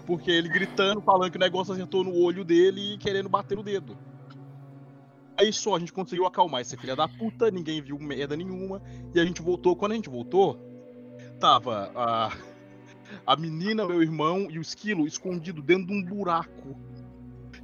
Porque 0.08 0.32
ele 0.32 0.50
gritando, 0.50 1.00
falando 1.02 1.32
que 1.32 1.38
o 1.38 1.40
negócio 1.40 1.74
acertou 1.74 2.04
no 2.04 2.16
olho 2.16 2.44
dele 2.44 2.96
e 2.96 2.98
querendo 2.98 3.30
bater 3.30 3.58
o 3.58 3.64
dedo. 3.64 3.96
Aí 5.44 5.52
só 5.52 5.76
a 5.76 5.80
gente 5.80 5.92
conseguiu 5.92 6.26
acalmar 6.26 6.62
esse 6.62 6.78
filho 6.78 6.96
da 6.96 7.06
puta, 7.06 7.52
ninguém 7.52 7.82
viu 7.82 8.00
merda 8.00 8.38
nenhuma. 8.38 8.82
E 9.14 9.20
a 9.20 9.26
gente 9.26 9.42
voltou. 9.42 9.76
Quando 9.76 9.92
a 9.92 9.96
gente 9.96 10.10
voltou, 10.10 10.58
tava 11.38 11.92
a, 11.94 12.32
a 13.28 13.36
menina, 13.36 13.86
meu 13.86 14.02
irmão 14.02 14.48
e 14.50 14.58
o 14.58 14.62
esquilo 14.62 15.06
escondido 15.06 15.62
dentro 15.62 15.88
de 15.88 15.94
um 15.94 16.02
buraco 16.02 16.78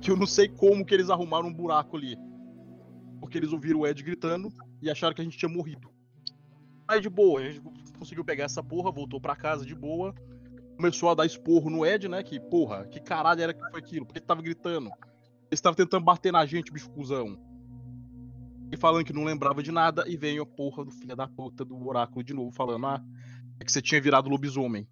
que 0.01 0.11
eu 0.11 0.17
não 0.17 0.25
sei 0.25 0.49
como 0.49 0.85
que 0.85 0.93
eles 0.93 1.09
arrumaram 1.09 1.47
um 1.47 1.53
buraco 1.53 1.95
ali. 1.95 2.17
Porque 3.21 3.37
eles 3.37 3.53
ouviram 3.53 3.79
o 3.79 3.87
Ed 3.87 4.03
gritando 4.03 4.51
e 4.81 4.89
acharam 4.89 5.15
que 5.15 5.21
a 5.21 5.23
gente 5.23 5.37
tinha 5.37 5.49
morrido. 5.49 5.89
Aí 6.85 6.99
de 6.99 7.09
boa, 7.09 7.39
a 7.39 7.49
gente 7.49 7.61
conseguiu 7.97 8.25
pegar 8.25 8.43
essa 8.43 8.61
porra, 8.61 8.91
voltou 8.91 9.21
pra 9.21 9.37
casa 9.37 9.65
de 9.65 9.73
boa. 9.73 10.13
Começou 10.75 11.09
a 11.09 11.15
dar 11.15 11.25
esporro 11.25 11.69
no 11.69 11.85
Ed, 11.85 12.09
né? 12.09 12.23
Que, 12.23 12.41
porra, 12.41 12.85
que 12.87 12.99
caralho 12.99 13.41
era 13.41 13.53
que 13.53 13.69
foi 13.71 13.79
aquilo? 13.79 14.05
Porque 14.05 14.19
ele 14.19 14.25
tava 14.25 14.41
gritando. 14.41 14.89
Eles 15.49 15.59
estavam 15.59 15.77
tentando 15.77 16.03
bater 16.03 16.33
na 16.33 16.45
gente, 16.45 16.73
bicho 16.73 16.89
cuzão. 16.89 17.48
E 18.71 18.77
falando 18.77 19.05
que 19.05 19.13
não 19.13 19.23
lembrava 19.23 19.63
de 19.63 19.71
nada, 19.71 20.03
e 20.07 20.15
veio 20.15 20.43
a 20.43 20.45
porra 20.45 20.85
do 20.85 20.91
filho 20.91 21.15
da 21.15 21.27
puta 21.27 21.65
do 21.65 21.87
oráculo 21.87 22.23
de 22.23 22.33
novo, 22.33 22.51
falando, 22.51 22.85
ah, 22.85 23.03
é 23.59 23.65
que 23.65 23.71
você 23.71 23.81
tinha 23.81 23.99
virado 23.99 24.29
lobisomem. 24.29 24.87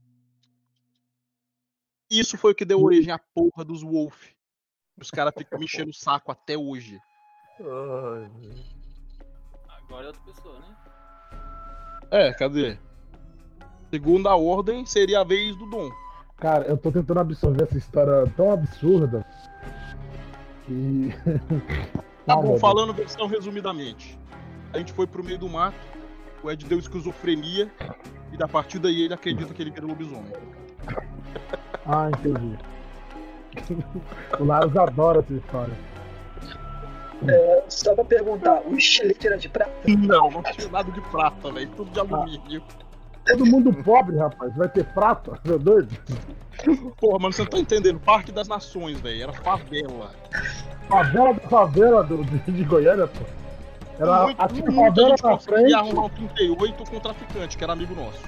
Isso 2.09 2.37
foi 2.37 2.53
o 2.53 2.55
que 2.55 2.65
deu 2.65 2.81
origem 2.81 3.11
à 3.11 3.19
porra 3.19 3.63
dos 3.63 3.83
Wolf. 3.83 4.31
Os 4.99 5.11
caras 5.11 5.33
ficam 5.37 5.59
me 5.59 5.65
enchendo 5.65 5.91
o 5.91 5.93
saco 5.93 6.31
até 6.31 6.57
hoje. 6.57 6.97
Agora 9.67 10.05
é 10.05 10.07
outra 10.07 10.21
pessoa, 10.23 10.59
né? 10.59 10.75
É, 12.09 12.33
cadê? 12.33 12.77
Segunda 13.91 14.35
ordem 14.35 14.85
seria 14.85 15.19
a 15.19 15.23
vez 15.23 15.55
do 15.55 15.69
Dom. 15.69 15.89
Cara, 16.37 16.65
eu 16.65 16.77
tô 16.77 16.91
tentando 16.91 17.19
absorver 17.19 17.63
essa 17.63 17.77
história 17.77 18.31
tão 18.35 18.51
absurda 18.51 19.25
E... 20.69 21.09
Tá 22.27 22.33
Ah, 22.33 22.41
bom, 22.41 22.59
falando 22.59 22.93
versão 22.93 23.25
resumidamente. 23.25 24.19
A 24.73 24.77
gente 24.77 24.91
foi 24.91 25.07
pro 25.07 25.23
meio 25.23 25.39
do 25.39 25.47
mato, 25.47 25.77
o 26.43 26.51
Ed 26.51 26.65
deu 26.65 26.77
esquizofrenia, 26.77 27.71
e 28.33 28.37
da 28.37 28.49
partir 28.49 28.79
daí 28.79 29.03
ele 29.03 29.13
acredita 29.13 29.53
que 29.53 29.61
ele 29.61 29.71
vira 29.71 29.85
lobisomem. 29.85 30.33
Ah, 31.85 32.09
entendi. 32.09 32.59
o 34.37 34.43
Laros 34.43 34.75
adora 34.75 35.21
essa 35.21 35.33
história. 35.33 35.73
Só 37.69 37.95
pra 37.95 38.03
perguntar, 38.03 38.61
o 38.67 38.75
estilete 38.75 39.25
era 39.25 39.37
de 39.37 39.47
prata? 39.47 39.71
Não, 39.87 40.29
não 40.29 40.43
tinha 40.43 40.67
nada 40.67 40.91
de 40.91 40.99
prata, 40.99 41.49
velho. 41.49 41.69
Tudo 41.77 41.89
de 41.91 41.99
alumínio. 42.01 42.61
Todo 43.27 43.45
mundo 43.45 43.73
pobre, 43.83 44.17
rapaz. 44.17 44.55
Vai 44.55 44.69
ter 44.69 44.83
prata? 44.85 45.39
Meu 45.45 45.59
doido. 45.59 45.89
Porra, 46.99 47.19
mano, 47.19 47.33
você 47.33 47.41
não 47.43 47.49
tá 47.49 47.59
entendendo. 47.59 47.99
Parque 47.99 48.31
das 48.31 48.47
Nações, 48.47 48.99
velho. 48.99 49.23
Era 49.23 49.33
favela. 49.33 50.11
Favela 50.87 51.33
da 51.33 51.39
favela 51.49 52.03
do, 52.03 52.23
de, 52.23 52.51
de 52.51 52.63
Goiânia, 52.63 53.07
pô. 53.07 53.25
Era 53.99 54.23
Muito- 54.25 54.41
a, 54.41 54.47
muita 54.47 54.71
favela 54.71 55.09
gente 55.09 55.23
na 55.23 55.39
frente, 55.39 55.73
arrumar 55.73 56.05
um 56.05 56.09
38 56.09 56.83
com 56.89 56.95
um 56.97 56.99
traficante, 56.99 57.57
que 57.57 57.63
era 57.63 57.73
amigo 57.73 57.95
nosso. 57.95 58.19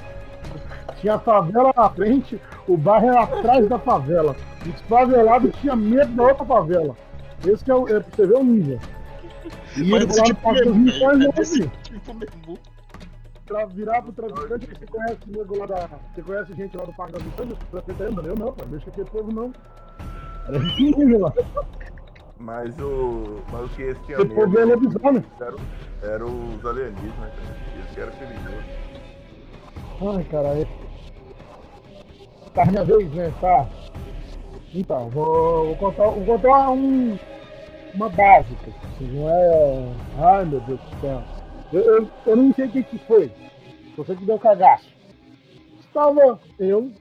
tinha 1.00 1.15
a 1.15 1.20
favela 1.20 1.72
na 1.75 1.89
frente, 1.91 2.41
o 2.68 2.75
bairro 2.75 3.08
era 3.10 3.24
atrás 3.24 3.70
da 3.70 3.77
favela. 3.79 4.36
Os 4.65 4.82
favelados 4.82 5.51
tinham 5.62 5.75
medo 5.75 6.12
da 6.15 6.24
outra 6.24 6.44
favela. 6.46 6.96
Esse 7.46 7.63
que 7.63 7.72
é 7.72 7.75
o. 7.75 7.88
É, 7.88 8.00
pra 8.00 8.15
você 8.15 8.27
ver 8.27 8.36
o 8.38 8.44
nível. 8.44 8.79
E 9.77 9.84
Mas 9.84 10.03
ele 10.03 10.06
no 10.06 10.24
tipo 10.24 10.41
Parque 10.41 10.60
das 10.65 10.68
mesmo, 10.75 10.84
Missões, 10.86 11.18
velho. 11.20 11.24
eu 11.24 11.29
É 11.29 11.34
desse 11.36 11.68
tipo 11.84 12.13
mesmo. 12.15 12.60
Pra 13.50 13.65
virar 13.65 14.03
pro 14.03 14.12
traficante, 14.12 14.68
você 14.68 14.86
conhece 14.86 15.18
o 15.27 15.32
nego 15.32 15.58
lá 15.58 15.65
da. 15.65 15.89
Você 16.13 16.22
conhece 16.22 16.53
gente 16.53 16.77
lá 16.77 16.86
do 16.86 16.94
Parque 16.94 17.13
das 17.13 17.24
Missões? 17.24 17.51
O 17.51 17.56
traficante 17.72 18.03
ainda? 18.03 18.22
Eu 18.22 18.36
não, 18.36 18.53
pô. 18.53 18.63
Deixa 18.65 18.89
aquele 18.91 19.10
povo 19.10 19.32
não. 19.34 19.51
Era 20.48 20.58
esse 20.58 20.84
nível 20.84 21.22
lá. 21.22 21.34
Mas 22.38 22.79
o. 22.79 23.41
Mas 23.51 23.65
o 23.65 23.70
que 23.70 23.82
esse 23.82 24.00
tinha 24.01 24.20
Esse 24.20 24.27
povo 24.27 24.60
é 24.60 24.65
medo 24.65 24.84
lobisomem. 24.84 25.25
era, 25.41 25.56
era 26.03 26.24
os 26.25 26.63
alienígenas, 26.63 27.15
né, 27.18 27.32
cara? 27.32 27.56
Esse 27.79 27.96
que 27.96 28.01
era 28.01 28.12
perigoso. 28.12 30.15
Ai, 30.15 30.24
caralho. 30.25 30.68
Tá 32.53 32.65
minha 32.65 32.84
vez, 32.84 33.12
né? 33.13 33.34
Tá. 33.41 33.68
Então, 34.75 35.10
vou, 35.10 35.65
vou 35.65 35.75
contar, 35.77 36.03
vou 36.03 36.24
contar 36.24 36.70
um, 36.70 37.18
uma 37.96 38.10
básica. 38.10 38.70
Assim, 38.94 39.08
não 39.08 39.27
é. 39.27 39.91
Ai, 40.20 40.46
meu 40.46 40.60
Deus 40.62 40.79
do 40.79 41.01
céu. 41.01 41.24
Eu, 41.72 41.82
eu, 41.82 42.12
eu 42.26 42.36
não 42.36 42.54
sei 42.54 42.66
o 42.66 42.72
que, 42.72 42.84
que 42.84 42.98
foi. 43.00 43.32
Sei 44.06 44.16
que 44.16 44.26
deu 44.26 44.40
cagaço. 44.40 44.90
Estava 45.80 46.40
eu, 46.58 46.92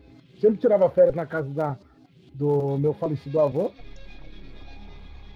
sempre 0.41 0.59
tirava 0.59 0.91
férias 0.91 1.15
na 1.15 1.27
casa 1.27 1.49
da, 1.51 1.77
do 2.35 2.77
meu 2.79 2.93
falecido 2.95 3.41
avô. 3.41 3.71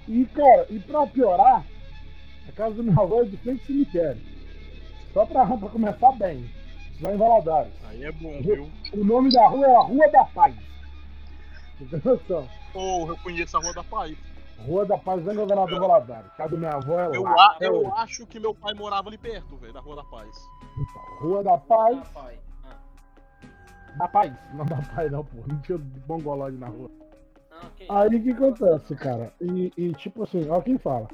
E, 0.08 0.24
cara, 0.26 0.66
e 0.68 0.78
pra 0.80 1.06
piorar, 1.06 1.64
a 2.48 2.52
casa 2.52 2.74
do 2.74 2.82
meu 2.82 3.00
avô 3.00 3.22
é 3.22 3.24
de 3.24 3.36
frente 3.36 3.60
ao 3.60 3.66
cemitério. 3.66 4.20
Só 5.12 5.24
pra, 5.24 5.46
pra 5.46 5.68
começar 5.68 6.12
bem. 6.12 6.50
Lá 7.00 7.14
em 7.14 7.16
Valadares. 7.16 7.72
Aí 7.88 8.04
é 8.04 8.12
bom, 8.12 8.40
viu? 8.42 8.70
O 8.92 9.04
nome 9.04 9.32
da 9.32 9.46
rua 9.48 9.66
é 9.66 9.74
a 9.74 9.80
Rua 9.80 10.08
da 10.10 10.24
Paz. 10.24 10.54
Você 11.78 11.84
tem 11.86 12.00
noção? 12.04 12.48
Pô, 12.72 13.08
eu 13.08 13.16
conheço 13.18 13.56
a 13.56 13.60
Rua 13.60 13.72
da 13.72 13.84
Paz. 13.84 14.16
Rua 14.66 14.84
da 14.86 14.96
Paz, 14.98 15.24
lá 15.24 15.32
em 15.32 15.36
Governador 15.36 15.80
Valadares. 15.80 16.32
Casa 16.34 16.50
da 16.52 16.56
minha 16.56 16.70
avó 16.72 17.00
é 17.00 17.16
Eu, 17.16 17.22
lá. 17.22 17.32
a- 17.32 17.56
eu 17.60 17.76
hoje. 17.80 17.90
acho 17.96 18.26
que 18.26 18.38
meu 18.40 18.54
pai 18.54 18.74
morava 18.74 19.08
ali 19.08 19.18
perto, 19.18 19.56
velho, 19.56 19.72
da 19.72 19.80
Rua 19.80 19.96
da 19.96 20.04
Paz. 20.04 20.28
Então, 20.78 21.18
Rua 21.28 21.42
da 21.42 21.58
Paz, 21.58 22.08
Pai. 22.08 22.38
Ah, 22.64 23.96
da 23.98 24.08
Paz. 24.08 24.32
Não 24.54 24.64
da 24.64 24.76
Paz 24.94 25.10
não, 25.12 25.24
pô. 25.24 25.38
Não 25.46 25.60
tinha 25.60 25.78
bongolode 25.78 26.56
na 26.56 26.68
rua. 26.68 26.90
ah, 27.50 27.66
ok. 27.66 27.86
Aí 27.88 28.16
o 28.16 28.22
que 28.22 28.30
acontece, 28.30 28.94
cara? 28.96 29.32
E, 29.40 29.72
e, 29.76 29.92
tipo 29.92 30.22
assim, 30.22 30.48
ó 30.48 30.60
quem 30.60 30.78
fala. 30.78 31.08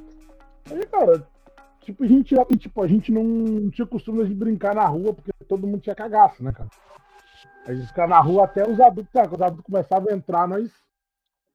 Aí, 0.71 0.85
cara, 0.87 1.27
tipo, 1.81 2.05
a 2.05 2.07
gente, 2.07 2.35
tipo, 2.59 2.83
a 2.83 2.87
gente 2.87 3.11
não 3.11 3.71
tinha 3.71 3.87
costume 3.87 4.27
de 4.27 4.35
brincar 4.35 4.75
na 4.75 4.87
rua 4.87 5.15
porque 5.15 5.33
todo 5.49 5.67
mundo 5.67 5.81
tinha 5.81 5.95
cagaço, 5.95 6.43
né, 6.45 6.53
cara? 6.53 6.69
A 7.67 7.75
gente 7.75 7.87
ficava 7.89 8.09
na 8.09 8.21
rua 8.21 8.45
até 8.45 8.67
os 8.69 8.79
adultos, 8.81 9.13
tá? 9.13 9.23
Quando 9.23 9.35
os 9.37 9.43
adultos 9.43 9.65
começavam 9.67 10.09
a 10.11 10.15
entrar, 10.17 10.47
nós, 10.49 10.71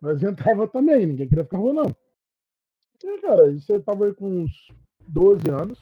nós 0.04 0.22
entrava 0.22 0.68
também, 0.68 1.06
ninguém 1.06 1.30
queria 1.30 1.46
ficar 1.46 1.58
rua, 1.58 1.74
não. 1.74 1.96
E, 3.02 3.22
cara, 3.22 3.50
isso 3.52 3.72
eu 3.72 3.82
tava 3.82 4.06
aí 4.06 4.14
com 4.14 4.44
uns 4.44 4.52
12 5.08 5.50
anos. 5.50 5.80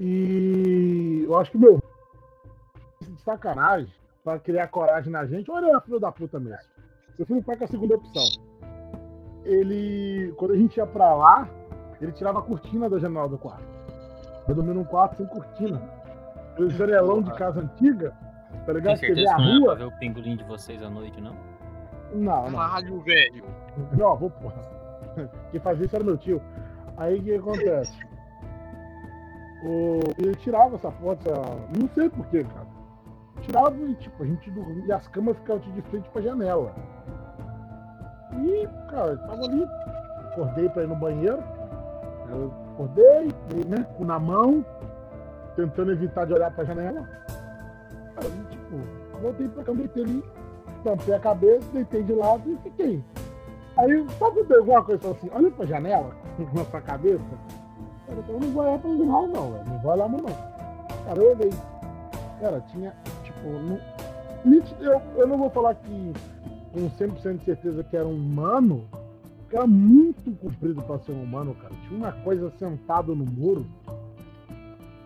E 0.00 1.22
eu 1.24 1.38
acho 1.38 1.52
que, 1.52 1.58
meu, 1.58 1.80
de 3.00 3.22
sacanagem, 3.22 3.92
pra 4.24 4.40
criar 4.40 4.66
coragem 4.66 5.12
na 5.12 5.24
gente, 5.26 5.48
olha 5.48 5.76
a 5.76 5.80
filho 5.80 6.00
da 6.00 6.10
puta 6.10 6.40
mesmo. 6.40 6.68
Eu 7.16 7.24
fui 7.24 7.40
para 7.40 7.56
com 7.56 7.64
a 7.64 7.68
segunda 7.68 7.94
opção. 7.94 8.24
Ele, 9.44 10.34
quando 10.36 10.54
a 10.54 10.56
gente 10.56 10.76
ia 10.76 10.86
pra 10.86 11.14
lá, 11.14 11.48
ele 12.00 12.10
tirava 12.10 12.40
a 12.40 12.42
cortina 12.42 12.90
da 12.90 12.98
janela 12.98 13.28
do 13.28 13.38
quarto. 13.38 13.64
Eu 14.48 14.56
dormi 14.56 14.74
num 14.74 14.84
quarto 14.84 15.18
sem 15.18 15.26
cortina. 15.26 15.80
O 16.58 16.68
janelão 16.68 17.22
de 17.22 17.32
casa 17.34 17.60
antiga, 17.60 18.10
tá 18.66 18.72
ligado? 18.72 18.98
Tem 18.98 19.14
certeza 19.14 19.32
a 19.32 19.36
que 19.36 19.42
não 19.42 19.48
é 19.48 19.52
pra 19.52 19.60
rua. 19.60 19.74
ver 19.76 19.84
o 19.84 19.98
pingolim 20.00 20.36
de 20.36 20.44
vocês 20.44 20.82
à 20.82 20.90
noite, 20.90 21.20
não? 21.20 21.53
Não, 22.14 22.50
não. 22.50 22.58
Caralho, 22.58 23.00
velho. 23.00 23.44
Não, 23.92 24.16
vou 24.16 24.30
porra. 24.30 24.62
Quem 25.50 25.60
fazia 25.60 25.86
isso 25.86 25.96
era 25.96 26.04
meu 26.04 26.16
tio. 26.16 26.40
Aí 26.96 27.18
o 27.18 27.22
que 27.22 27.34
acontece? 27.34 27.92
O... 29.64 29.98
Ele 30.18 30.34
tirava 30.36 30.76
essa 30.76 30.90
foto, 30.92 31.30
não 31.78 31.88
sei 31.88 32.08
porquê, 32.08 32.44
cara. 32.44 32.66
Tirava 33.40 33.76
e 33.76 33.94
tipo, 33.94 34.22
a 34.22 34.26
gente 34.26 34.50
dormia. 34.50 34.84
E 34.86 34.92
as 34.92 35.08
camas 35.08 35.36
ficavam 35.38 35.62
de 35.72 35.82
frente 35.82 36.08
pra 36.10 36.22
janela. 36.22 36.74
E, 38.32 38.68
cara, 38.90 39.12
eu 39.12 39.18
tava 39.18 39.44
ali, 39.44 39.64
acordei 40.32 40.68
pra 40.68 40.82
ir 40.82 40.88
no 40.88 40.96
banheiro. 40.96 41.42
Eu 42.30 42.52
acordei, 42.72 43.28
e, 43.54 43.68
né, 43.68 43.86
com 43.96 44.04
na 44.04 44.18
mão, 44.18 44.64
tentando 45.56 45.92
evitar 45.92 46.26
de 46.26 46.32
olhar 46.32 46.50
pra 46.50 46.64
janela. 46.64 47.08
Aí, 48.16 48.44
tipo, 48.50 49.20
voltei 49.20 49.48
pra 49.48 49.64
cama, 49.64 49.78
deitei 49.78 50.04
ali, 50.04 50.24
tampei 50.82 51.14
a 51.14 51.18
cabeça, 51.20 51.66
deitei 51.72 52.02
de 52.02 52.12
lado 52.12 52.42
e 52.50 52.56
fiquei. 52.62 53.02
Aí, 53.76 54.06
sabe 54.18 54.44
quando 54.44 54.52
alguma 54.58 54.84
coisa 54.84 55.10
assim, 55.10 55.28
olha 55.32 55.50
pra 55.50 55.66
janela, 55.66 56.14
na 56.54 56.64
sua 56.64 56.80
cabeça? 56.80 57.24
Cara, 58.06 58.24
eu 58.28 58.40
não 58.40 58.50
vou 58.50 58.62
olhar 58.62 58.78
pra 58.78 58.90
janela 58.90 59.26
não. 59.28 59.64
Não 59.64 59.78
vou 59.80 59.92
olhar 59.92 60.08
não. 60.08 60.24
Cara, 61.04 61.18
eu 61.20 61.32
olhei. 61.32 61.50
Cara, 62.40 62.60
tinha, 62.72 62.94
tipo, 63.24 63.48
eu, 64.80 65.00
eu 65.16 65.26
não 65.26 65.38
vou 65.38 65.50
falar 65.50 65.74
que 65.76 66.12
com 66.72 66.90
100% 66.90 67.38
de 67.38 67.44
certeza 67.44 67.82
que 67.84 67.96
era 67.96 68.06
um 68.06 68.14
humano, 68.14 68.84
porque 69.38 69.56
era 69.56 69.66
muito 69.66 70.30
comprido 70.38 70.82
pra 70.82 70.98
ser 70.98 71.12
um 71.12 71.22
humano, 71.22 71.54
cara. 71.54 71.72
Tinha 71.88 71.96
uma 71.98 72.12
coisa 72.12 72.50
sentada 72.58 73.14
no 73.14 73.24
muro, 73.24 73.64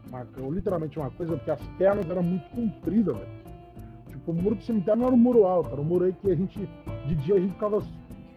uma- 0.08 0.26
literalmente 0.50 0.98
uma 0.98 1.10
coisa, 1.10 1.36
porque 1.36 1.50
as 1.50 1.60
pernas 1.78 2.08
eram 2.10 2.22
muito 2.22 2.48
compridas, 2.50 3.14
velho. 3.16 3.28
O 4.28 4.32
muro 4.34 4.56
do 4.56 4.62
cemitério 4.62 5.00
não 5.00 5.06
era 5.06 5.14
um 5.14 5.18
muro 5.18 5.46
alto, 5.46 5.70
era 5.72 5.80
um 5.80 5.84
muro 5.84 6.04
aí 6.04 6.12
que 6.12 6.30
a 6.30 6.34
gente, 6.34 6.68
de 7.06 7.14
dia 7.14 7.36
a 7.36 7.40
gente 7.40 7.54
ficava 7.54 7.82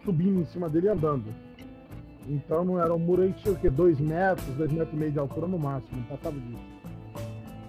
subindo 0.02 0.40
em 0.40 0.44
cima 0.46 0.66
dele 0.66 0.86
e 0.86 0.88
andando. 0.88 1.26
Então 2.26 2.64
não 2.64 2.80
era 2.80 2.94
um 2.94 2.98
muro 2.98 3.20
aí 3.20 3.32
que 3.34 3.42
tinha 3.42 3.52
o 3.54 3.58
quê? 3.58 3.68
Dois 3.68 4.00
metros, 4.00 4.46
dois 4.54 4.72
metros 4.72 4.94
e 4.94 4.96
meio 4.96 5.12
de 5.12 5.18
altura 5.18 5.46
no 5.46 5.58
máximo, 5.58 5.98
não 5.98 6.04
passava 6.04 6.34
disso. 6.40 6.64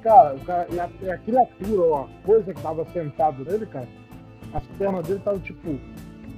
Cara, 0.02 0.36
o 0.36 0.40
cara 0.40 0.68
e, 0.72 0.80
a, 0.80 0.90
e 1.02 1.12
a 1.12 1.18
criatura, 1.18 1.82
ó, 1.82 2.04
a 2.06 2.26
coisa 2.26 2.54
que 2.54 2.62
tava 2.62 2.86
sentado 2.94 3.44
nele, 3.44 3.66
cara, 3.66 3.90
as 4.54 4.66
pernas 4.78 5.06
dele 5.06 5.20
estavam 5.20 5.42
tipo 5.42 5.78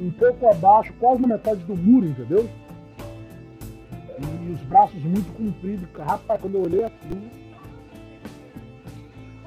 um 0.02 0.10
pouco 0.10 0.48
abaixo, 0.48 0.92
quase 1.00 1.22
na 1.22 1.28
metade 1.28 1.64
do 1.66 1.76
muro, 1.76 2.08
entendeu? 2.08 2.50
E 4.18 4.52
os 4.52 4.62
braços 4.62 5.00
muito 5.04 5.32
compridos. 5.38 5.88
Rapaz, 6.00 6.42
quando 6.42 6.56
eu 6.56 6.64
olhei 6.64 6.84
aquilo, 6.84 7.45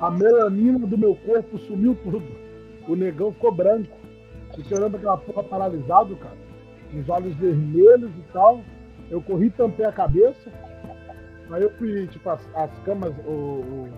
a 0.00 0.10
melanina 0.10 0.86
do 0.86 0.96
meu 0.96 1.16
corpo 1.16 1.58
sumiu 1.58 1.96
tudo. 2.02 2.22
O 2.86 2.94
negão 2.96 3.32
ficou 3.32 3.52
branco. 3.52 3.96
Fiquei 4.54 4.76
olhando 4.76 4.96
aquela 4.96 5.16
porra 5.18 5.42
paralisado, 5.42 6.16
cara. 6.16 6.36
Os 6.94 7.08
olhos 7.08 7.34
vermelhos 7.36 8.10
e 8.16 8.32
tal. 8.32 8.60
Eu 9.10 9.20
corri, 9.22 9.50
tampei 9.50 9.84
a 9.86 9.92
cabeça. 9.92 10.50
Aí 11.50 11.62
eu 11.62 11.70
fui, 11.72 12.06
tipo, 12.08 12.28
as, 12.28 12.40
as 12.54 12.70
camas, 12.84 13.12
o, 13.26 13.30
o- 13.30 13.88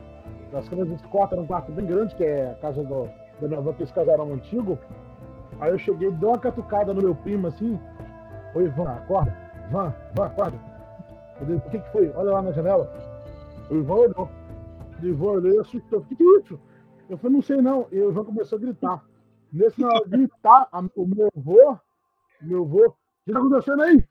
as 0.57 0.69
camas 0.69 0.89
de 0.89 1.09
quarto 1.09 1.33
era 1.33 1.43
um 1.43 1.47
quarto 1.47 1.71
bem 1.73 1.87
grande, 1.87 2.15
que 2.15 2.25
é 2.25 2.51
a 2.51 2.55
casa 2.55 2.83
do, 2.83 3.09
da 3.41 3.47
minha 3.49 3.59
avó, 3.59 3.73
que 3.73 3.83
esse 3.83 3.93
casarão 3.93 4.33
antigo. 4.33 4.79
Aí 5.61 5.71
eu 5.71 5.79
cheguei, 5.79 6.11
dei 6.11 6.29
uma 6.29 6.39
catucada 6.39 6.93
no 6.95 7.03
meu 7.03 7.15
primo 7.15 7.47
assim. 7.49 7.79
Oi, 8.55 8.69
Van, 8.69 8.91
acorda. 8.91 9.37
Van, 9.71 9.95
Van, 10.15 10.27
acorda. 10.27 10.57
Eu 11.41 11.47
disse, 11.47 11.67
o 11.67 11.71
que, 11.71 11.79
que 11.79 11.91
foi? 11.93 12.13
Olha 12.17 12.33
lá 12.33 12.43
na 12.43 12.53
janela. 12.53 12.93
O 13.71 13.77
Ivan 13.77 13.95
olhou. 13.95 14.29
O 15.03 15.09
Ivan 15.09 15.27
olhou 15.33 15.61
assustou. 15.61 16.01
O 16.01 16.05
que, 16.05 16.17
que 16.17 16.23
é 16.23 16.39
isso? 16.41 16.61
Eu 17.09 17.17
falei, 17.19 17.35
não 17.37 17.43
sei 17.43 17.57
não. 17.59 17.87
E 17.91 18.01
o 18.01 18.11
Ivan 18.11 18.25
começou 18.25 18.57
a 18.57 18.61
gritar. 18.61 19.05
Nesse 19.53 19.77
de 19.77 20.09
gritar, 20.09 20.69
a- 20.71 20.89
o 20.95 21.07
meu 21.07 21.29
avô, 21.37 21.79
meu 22.41 22.63
avô, 22.63 22.87
o 22.89 22.95
que 23.25 23.33
tá 23.33 23.39
acontecendo 23.39 23.83
aí? 23.83 24.05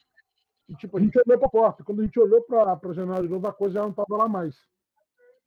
E, 0.67 0.75
tipo, 0.75 0.97
a 0.97 1.01
gente 1.01 1.17
olhou 1.25 1.39
pra 1.39 1.49
porta. 1.49 1.83
Quando 1.83 2.01
a 2.01 2.03
gente 2.03 2.19
olhou 2.19 2.41
pra, 2.41 2.75
pra 2.75 2.93
janela 2.93 3.21
de 3.21 3.29
novo, 3.29 3.47
a 3.47 3.53
coisa 3.53 3.75
já 3.75 3.81
não 3.83 3.93
tava 3.93 4.17
lá 4.17 4.27
mais. 4.27 4.55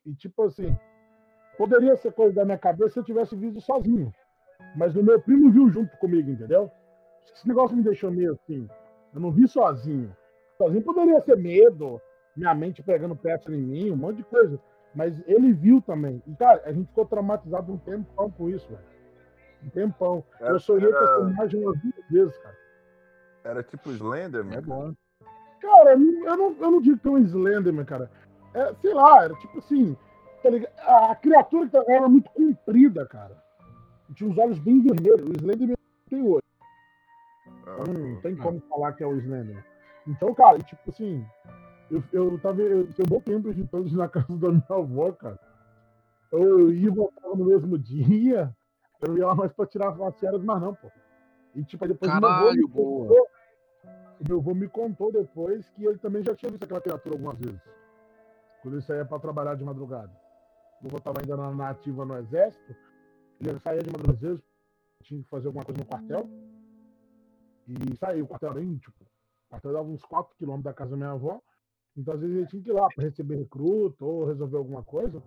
E 0.05 0.15
tipo 0.15 0.43
assim, 0.45 0.77
poderia 1.57 1.95
ser 1.97 2.13
coisa 2.13 2.35
da 2.35 2.45
minha 2.45 2.59
cabeça 2.59 2.95
se 2.95 2.99
eu 3.01 3.05
tivesse 3.05 3.37
visto 3.37 3.61
sozinho. 3.61 4.13
Mas 4.77 4.97
o 4.97 5.03
meu 5.03 5.21
primo 5.21 5.51
viu 5.53 5.69
junto 5.71 5.97
comigo, 5.99 6.31
entendeu? 6.31 6.71
Esse 7.35 7.47
negócio 7.47 7.77
me 7.77 7.83
deixou 7.83 8.11
meio 8.11 8.33
assim. 8.33 8.69
Eu 9.15 9.21
não 9.21 9.31
vi 9.31 9.47
sozinho. 9.47 10.15
Sozinho 10.57 10.83
poderia 10.83 11.21
ser 11.21 11.37
medo, 11.37 12.01
minha 12.37 12.55
mente 12.55 12.83
pegando 12.83 13.15
peça 13.15 13.53
em 13.53 13.59
mim, 13.61 13.91
um 13.91 13.97
monte 13.97 14.17
de 14.17 14.25
coisa. 14.25 14.59
Mas 14.95 15.23
ele 15.27 15.53
viu 15.53 15.81
também. 15.81 16.23
E, 16.27 16.35
cara, 16.35 16.63
a 16.67 16.73
gente 16.73 16.89
ficou 16.89 17.07
traumatizado 17.07 17.73
um 17.73 17.79
tempão 17.79 18.31
com 18.31 18.49
isso, 18.51 18.69
velho. 18.69 18.83
Um 19.65 19.69
tempão. 19.71 20.25
Era- 20.41 20.51
eu 20.55 20.61
sonhei 20.61 20.91
com 20.91 20.97
era- 20.97 21.05
essa 21.05 21.31
imagem 21.31 21.61
umas 21.65 21.79
duas 21.81 21.95
vezes, 22.11 22.39
cara. 22.39 22.57
Era 23.45 23.63
tipo 23.63 23.91
Slenderman. 23.91 24.59
É 24.59 24.61
bom. 24.61 24.95
Cara, 25.61 25.93
eu 25.93 25.99
não, 26.37 26.57
eu 26.61 26.71
não, 26.71 26.81
digo 26.83 26.99
que 26.99 27.09
é 27.09 27.11
um 27.11 27.19
Slenderman, 27.19 27.85
cara. 27.85 28.11
É, 28.55 28.75
sei 28.81 28.93
lá, 28.93 29.25
era 29.25 29.35
tipo 29.37 29.59
assim. 29.59 29.97
tá 30.43 30.49
a 31.11 31.15
criatura 31.15 31.69
que 31.69 31.77
era 31.77 32.09
muito 32.09 32.29
comprida, 32.31 33.07
cara. 33.07 33.41
Tinha 34.15 34.29
os 34.29 34.37
olhos 34.37 34.59
bem 34.59 34.83
vermelhos. 34.83 35.23
O 35.23 35.33
Slenderman 35.33 35.77
tem 36.11 36.23
olho. 36.23 36.43
Ah, 37.67 37.77
Então 37.81 37.95
não 37.95 38.21
tem 38.21 38.37
como 38.37 38.61
falar 38.69 38.93
que 38.93 39.03
é 39.03 39.07
o 39.07 39.17
Slenderman. 39.17 39.65
Então, 40.07 40.35
cara, 40.35 40.59
tipo 40.59 40.91
assim. 40.91 41.25
Eu, 41.93 42.03
eu 42.11 42.39
tava. 42.39 42.63
Eu 42.63 42.85
um 42.85 43.07
bom 43.07 43.21
tempo 43.21 43.53
de 43.53 43.67
todos 43.67 43.93
na 43.93 44.09
casa 44.09 44.35
da 44.39 44.49
minha 44.49 44.65
avó, 44.71 45.13
cara. 45.13 45.39
Eu 46.31 46.73
ia 46.73 46.91
voltava 46.91 47.37
no 47.37 47.45
mesmo 47.45 47.79
dia. 47.79 48.57
Eu 49.03 49.09
não 49.11 49.19
ia 49.19 49.27
lá 49.27 49.35
mais 49.35 49.53
pra 49.53 49.67
tirar 49.67 49.91
as 49.91 50.19
férias, 50.19 50.43
mas 50.43 50.63
não, 50.63 50.75
pô. 50.75 50.91
E 51.55 51.63
tipo, 51.63 51.87
depois 51.87 52.11
meu 52.11 52.25
avô 52.31 52.45
Caralho, 52.47 52.69
boa. 52.69 53.09
contou- 53.09 53.27
meu 54.27 54.39
avô 54.39 54.55
me 54.55 54.69
contou 54.69 55.13
depois 55.13 55.69
que 55.71 55.85
ele 55.85 55.99
também 55.99 56.23
já 56.23 56.35
tinha 56.35 56.51
visto 56.51 56.63
aquela 56.65 56.81
criatura 56.81 57.15
algumas 57.15 57.39
vezes. 57.39 57.61
Quando 58.63 58.75
ele 58.75 58.83
saía 58.83 59.05
pra 59.05 59.19
trabalhar 59.19 59.55
de 59.55 59.65
madrugada. 59.65 60.13
O 60.83 60.87
avô 60.87 60.99
tava 60.99 61.21
ainda 61.21 61.37
na, 61.37 61.51
na 61.51 61.69
ativa 61.71 62.07
no 62.07 62.17
exército. 62.17 62.75
Ele 63.39 63.59
saía 63.59 63.83
de 63.83 63.91
madrugada 63.91 64.15
às 64.15 64.21
vezes, 64.21 64.43
tinha 65.03 65.23
que 65.23 65.29
fazer 65.29 65.49
alguma 65.49 65.65
coisa 65.65 65.79
no 65.79 65.87
quartel. 65.87 66.27
E 67.69 67.97
saía, 67.97 68.25
o 68.25 68.27
quartel 68.27 68.51
era 68.51 68.61
bem, 68.61 68.79
tipo, 68.79 69.05
o 69.05 69.51
quartel 69.51 69.73
dava 69.75 69.89
uns 69.89 70.03
4 70.05 70.35
quilômetros 70.39 70.65
da 70.65 70.73
casa 70.73 70.93
da 70.93 70.97
minha 70.97 71.11
avó. 71.11 71.43
Então, 71.97 72.15
às 72.15 72.21
vezes, 72.21 72.37
ele 72.37 72.47
tinha 72.47 72.63
que 72.63 72.71
ir 72.71 72.73
lá 72.73 72.89
para 72.95 73.05
receber 73.05 73.37
recruta, 73.37 74.05
ou 74.05 74.25
resolver 74.25 74.57
alguma 74.57 74.83
coisa, 74.83 75.23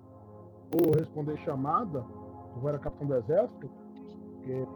ou 0.74 0.96
responder 0.98 1.38
chamada. 1.38 2.04
Eu 2.56 2.70
era 2.70 2.80
capitão 2.80 3.08
do 3.08 3.16
exército, 3.16 3.70
porque 4.36 4.68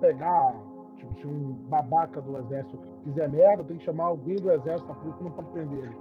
pegar, 0.00 0.54
tipo, 0.96 1.14
se 1.20 1.26
um 1.26 1.52
babaca 1.68 2.20
do 2.20 2.36
exército 2.38 2.78
fizer 3.04 3.28
merda, 3.28 3.64
tem 3.64 3.78
que 3.78 3.84
chamar 3.84 4.04
alguém 4.04 4.36
do 4.36 4.50
exército, 4.50 4.90
a 4.90 4.94
polícia 4.94 5.22
não 5.22 5.30
pode 5.30 5.50
prender 5.50 5.84
ele. 5.84 5.96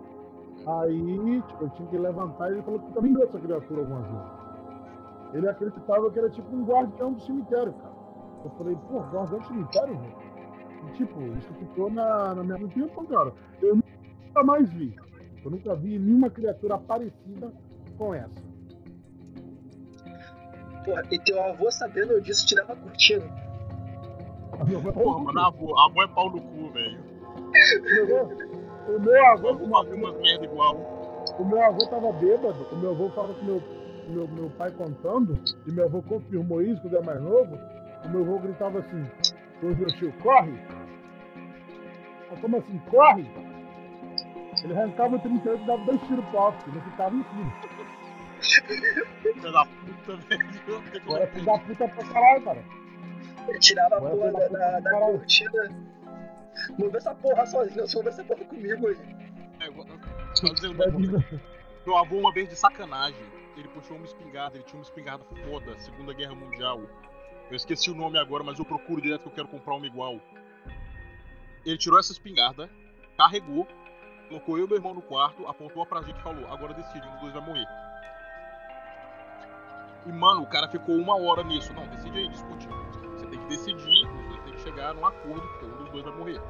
Aí, 0.67 1.41
tipo, 1.43 1.63
eu 1.63 1.69
tinha 1.72 1.88
que 1.89 1.98
levantar 1.98 2.50
e 2.50 2.53
ele 2.53 2.63
falou 2.63 2.79
que 2.79 2.91
também 2.93 3.13
viu 3.13 3.24
essa 3.24 3.39
criatura 3.39 3.81
algumas 3.81 4.07
vezes. 4.07 4.45
Ele 5.34 5.50
acreditava 5.50 6.12
que 6.12 6.19
era 6.19 6.29
tipo 6.29 6.55
um 6.55 6.65
guardião 6.65 7.13
do 7.13 7.22
cemitério, 7.22 7.74
cara. 7.74 7.93
Eu 8.43 8.51
falei, 8.51 8.77
pô, 8.88 9.00
guardião 9.00 9.39
do 9.39 9.48
cemitério, 9.48 9.98
velho? 9.98 10.25
Tipo, 10.93 11.22
isso 11.38 11.53
ficou 11.55 11.91
na, 11.91 12.36
na 12.36 12.43
minha 12.43 12.57
então, 12.57 13.05
cara. 13.05 13.34
Eu 13.62 13.75
nunca 13.75 14.43
mais 14.43 14.72
vi. 14.72 14.95
Eu 15.46 15.52
nunca 15.52 15.75
vi 15.75 16.00
nenhuma 16.00 16.28
criatura 16.28 16.75
parecida 16.75 17.54
com 18.00 18.16
essa. 18.16 18.44
Porra, 20.84 21.04
e 21.12 21.20
teu 21.20 21.44
avô 21.44 21.72
sabendo 21.72 22.20
disso 22.20 22.48
te 22.48 22.56
dava 22.56 22.75
curtindo. 22.75 23.30
Porra, 24.92 25.20
mano, 25.20 25.40
a 25.40 25.48
avó, 25.48 25.78
a 25.78 25.86
avó 25.86 26.04
é 26.04 26.08
pau 26.08 26.32
no 26.32 26.42
cu, 26.42 26.72
velho. 26.72 27.00
O 28.88 29.00
meu 29.00 29.25
avô, 29.28 29.50
Eu 29.50 29.58
vou 29.60 29.70
fazer 29.70 29.94
umas 29.94 30.18
merda 30.18 30.46
igual. 30.46 30.75
o 31.38 31.46
meu 31.46 31.64
avô 31.64 31.88
tava 31.90 32.12
bêbado, 32.14 32.66
o 32.72 32.75
meu 32.78 32.92
avô 32.92 33.10
fala 33.12 33.34
com 33.36 33.46
meu, 33.46 33.62
meu, 34.10 34.28
meu 34.28 34.50
pai 34.52 34.72
contando, 34.72 35.40
e 35.68 35.72
meu 35.72 35.86
avô 35.86 36.02
confirmou 36.02 36.62
isso 36.64 36.82
quando 36.82 36.96
era 36.96 37.06
mais 37.06 37.22
novo. 37.22 37.56
O 38.04 38.10
meu 38.10 38.22
avô 38.22 38.40
gritava 38.40 38.80
assim: 38.80 39.06
Ô 39.62 39.68
meu 39.68 39.88
tio, 39.88 40.12
corre! 40.24 40.54
Mas 42.32 42.40
como 42.40 42.58
assim, 42.58 42.80
corre? 42.90 43.55
Ele 44.64 44.74
arrancava 44.74 45.16
o 45.16 45.20
38 45.20 45.62
e 45.64 45.66
dava 45.68 45.86
dois 45.86 46.02
tiros 46.04 46.26
pro 46.26 46.40
alto, 46.40 46.70
não 46.72 46.82
ficava 46.82 47.16
em 47.16 47.24
cima. 47.24 47.54
Filha 49.22 49.52
da 49.52 49.65
puta, 49.65 50.15
velho. 50.18 51.02
Agora 51.04 51.28
filho 51.28 51.46
da 51.46 51.58
puta 51.60 51.88
pra 51.88 52.06
caralho, 52.13 52.44
cara. 52.44 52.63
Ele 53.48 53.60
tirava 53.60 53.96
a 53.98 54.00
Vai 54.00 54.12
porra 54.12 54.32
pra 54.32 54.48
da, 54.48 54.80
da, 54.80 55.00
da. 55.00 55.70
Move 56.80 56.98
essa 56.98 57.13
porra 57.15 57.46
sozinho, 57.46 57.88
só 57.88 57.98
move 58.00 58.10
essa 58.10 58.24
porra 58.24 58.46
comigo 58.46 58.88
aí. 58.88 58.98
É, 59.60 59.70
vou- 59.70 59.86
fazer 59.86 60.74
Vai 60.74 60.88
negócio. 60.88 61.20
vir- 61.20 61.41
Meu 61.86 61.98
avô, 61.98 62.18
uma 62.18 62.34
vez 62.34 62.50
de 62.50 62.56
sacanagem, 62.56 63.22
ele 63.58 63.68
puxou 63.70 63.98
uma 63.98 64.06
espingarda. 64.06 64.58
Ele 64.58 64.63
tinha 64.63 64.80
uma 64.80 64.84
espingarda 64.84 65.24
foda, 65.48 65.78
Segunda 65.80 66.13
Guerra 66.13 66.34
Mundial. 66.36 66.82
Eu 67.50 67.56
esqueci 67.56 67.91
o 67.91 67.96
nome 67.96 68.18
agora, 68.18 68.44
mas 68.44 68.58
eu 68.58 68.65
procuro 68.65 69.02
direto 69.02 69.22
que 69.24 69.28
eu 69.28 69.34
quero 69.34 69.48
comprar 69.48 69.76
uma 69.76 69.86
igual. 69.86 70.20
Ele 71.65 71.78
tirou 71.78 72.00
essa 72.00 72.12
espingarda, 72.12 72.70
carregou, 73.18 73.68
colocou 74.26 74.58
eu 74.58 74.66
e 74.66 74.68
meu 74.68 74.78
irmão 74.78 74.94
no 74.94 75.02
quarto, 75.02 75.48
apontou 75.48 75.86
pra 75.86 76.02
gente 76.02 76.18
e 76.20 76.24
falou: 76.24 76.46
agora 76.52 76.74
decide, 76.74 77.08
um 77.08 77.12
dos 77.12 77.22
dois 77.22 77.34
vai 77.34 77.42
morrer. 77.42 77.68
E 80.06 80.12
mano, 80.12 80.44
o 80.44 80.48
cara 80.48 80.68
ficou 80.68 80.96
uma 80.96 81.16
hora 81.18 81.44
nisso. 81.44 81.74
Não, 81.74 81.88
decide 81.88 82.20
aí, 82.20 82.28
discute. 82.30 82.68
Você 83.16 83.26
tem 83.28 83.40
que 83.40 83.48
decidir, 83.48 84.08
os 84.08 84.28
dois 84.28 84.44
têm 84.44 84.54
que 84.54 84.62
chegar 84.62 84.94
num 84.94 85.06
acordo, 85.06 85.42
porque 85.42 85.66
um 85.66 85.78
dos 85.78 85.90
dois 85.90 86.06
vai 86.06 86.16
morrer. 86.16 86.42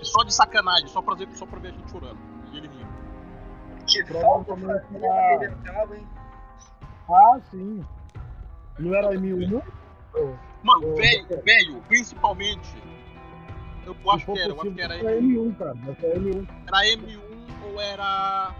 E 0.00 0.04
só 0.04 0.22
de 0.24 0.34
sacanagem, 0.34 0.88
só 0.88 1.00
pra, 1.00 1.14
ver, 1.14 1.28
só 1.32 1.46
pra 1.46 1.58
ver 1.58 1.68
a 1.68 1.72
gente 1.72 1.90
chorando. 1.90 2.18
E 2.52 2.58
ele 2.58 2.68
rindo. 2.68 2.94
Que 3.86 4.04
falta 4.04 4.52
hein? 5.94 6.08
Ah, 7.08 7.40
sim. 7.50 7.84
Não 8.78 8.94
era 8.94 9.08
M1? 9.12 9.62
Mano, 10.62 10.92
Ô, 10.92 10.96
velho, 10.96 11.26
Beto. 11.26 11.44
velho, 11.44 11.82
principalmente. 11.82 12.82
Eu 13.86 14.10
acho 14.12 14.24
que 14.26 14.38
era, 14.38 14.48
eu 14.50 14.60
acho 14.60 14.70
que 14.72 14.80
era, 14.80 14.94
era 14.96 15.20
M1, 15.20 15.56
cara. 15.58 15.74
É 16.02 16.18
M1. 16.18 16.48
era 16.66 16.78
M1 16.96 17.20
ou 17.64 17.80
era. 17.80 18.54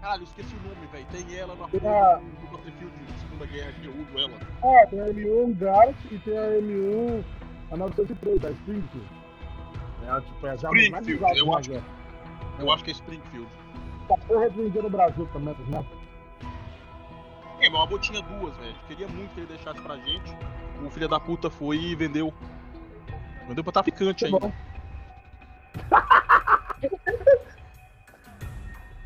Caralho, 0.00 0.20
eu 0.22 0.24
esqueci 0.24 0.54
o 0.56 0.68
nome, 0.68 0.86
velho. 0.90 1.06
Tem 1.12 1.36
ela 1.36 1.54
na 1.54 1.68
Tem 1.68 1.80
porra 1.80 1.94
a- 1.94 2.16
do 2.16 2.50
Battlefield 2.50 2.92
de 3.06 3.20
Segunda 3.20 3.46
Guerra 3.46 3.72
que 3.72 3.86
eu 3.86 3.92
uso 3.92 4.18
ela. 4.18 4.38
Ah, 4.62 4.86
tem 4.88 5.00
a 5.00 5.06
M1 5.08 5.58
Garrett 5.58 5.98
e 6.10 6.18
tem 6.18 6.38
a 6.38 6.42
M1 6.60 7.24
a 7.72 7.76
903, 7.76 8.40
da 8.40 8.50
Springfield. 8.50 9.06
É, 10.06 10.10
a, 10.10 10.20
tipo, 10.22 10.46
é 10.46 10.48
mais 10.50 10.62
Springfield, 10.62 11.14
usada 11.14 11.38
eu 11.38 11.46
na 11.46 11.58
acho. 11.58 11.72
Eu 12.58 12.72
acho 12.72 12.84
que 12.84 12.90
é 12.90 12.94
Springfield. 12.94 13.48
Essa 14.08 14.16
porra 14.26 14.44
é 14.44 14.48
vendida 14.48 14.82
no 14.82 14.90
Brasil 14.90 15.28
também, 15.32 15.54
né? 15.68 15.84
É, 17.60 17.68
meu 17.68 17.80
avô 17.82 17.98
tinha 17.98 18.22
duas, 18.22 18.56
velho. 18.56 18.74
Queria 18.88 19.06
muito 19.08 19.34
que 19.34 19.40
ele 19.40 19.46
deixasse 19.48 19.80
pra 19.82 19.96
gente. 19.98 20.34
O 20.82 20.88
filho 20.88 21.08
da 21.08 21.20
puta 21.20 21.50
foi 21.50 21.76
e 21.76 21.94
vendeu. 21.94 22.32
Vendeu 23.50 23.64
pra 23.64 23.72
traficante 23.72 24.20
Tá 24.20 24.26
ainda. 24.26 24.38
bom. 24.38 24.52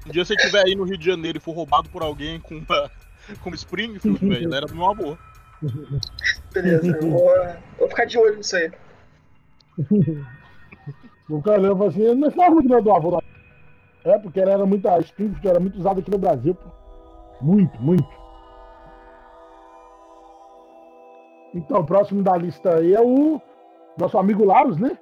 Um 0.07 0.11
dia 0.11 0.23
você 0.23 0.35
estiver 0.35 0.63
aí 0.67 0.75
no 0.75 0.85
Rio 0.85 0.99
de 0.99 1.07
Janeiro 1.07 1.39
e 1.39 1.41
for 1.41 1.53
roubado 1.53 1.89
por 1.89 2.03
alguém 2.03 2.39
com 2.39 2.57
uma, 2.59 2.91
com 3.43 3.49
uma 3.49 3.57
Springfield, 3.57 4.19
velho, 4.29 4.45
ela 4.45 4.57
era 4.59 4.67
do 4.67 4.75
meu 4.75 4.85
avô. 4.91 5.17
Beleza, 6.53 6.89
eu 6.89 7.11
vou, 7.11 7.31
vou 7.79 7.89
ficar 7.89 8.05
de 8.05 8.19
olho 8.19 8.37
nisso 8.37 8.57
aí. 8.57 8.71
O 11.27 11.41
cara 11.41 11.59
falou 11.63 11.89
assim, 11.89 12.15
não 12.15 12.31
fala 12.31 12.51
muito 12.51 12.69
do 12.83 12.93
avô. 12.93 13.13
não. 13.13 13.23
É, 14.13 14.19
porque 14.19 14.39
ela 14.39 14.53
era 14.53 14.67
muito, 14.67 14.87
a 14.87 14.99
Springfield 14.99 15.49
era 15.49 15.59
muito 15.59 15.79
usada 15.79 15.99
aqui 16.01 16.11
no 16.11 16.19
Brasil. 16.19 16.55
pô. 16.55 16.69
Muito, 17.41 17.81
muito. 17.81 18.07
Então, 21.55 21.81
o 21.81 21.87
próximo 21.87 22.23
da 22.23 22.37
lista 22.37 22.77
aí 22.77 22.93
é 22.95 23.01
o 23.01 23.41
nosso 23.99 24.19
amigo 24.19 24.45
Laros, 24.45 24.79
né? 24.79 24.99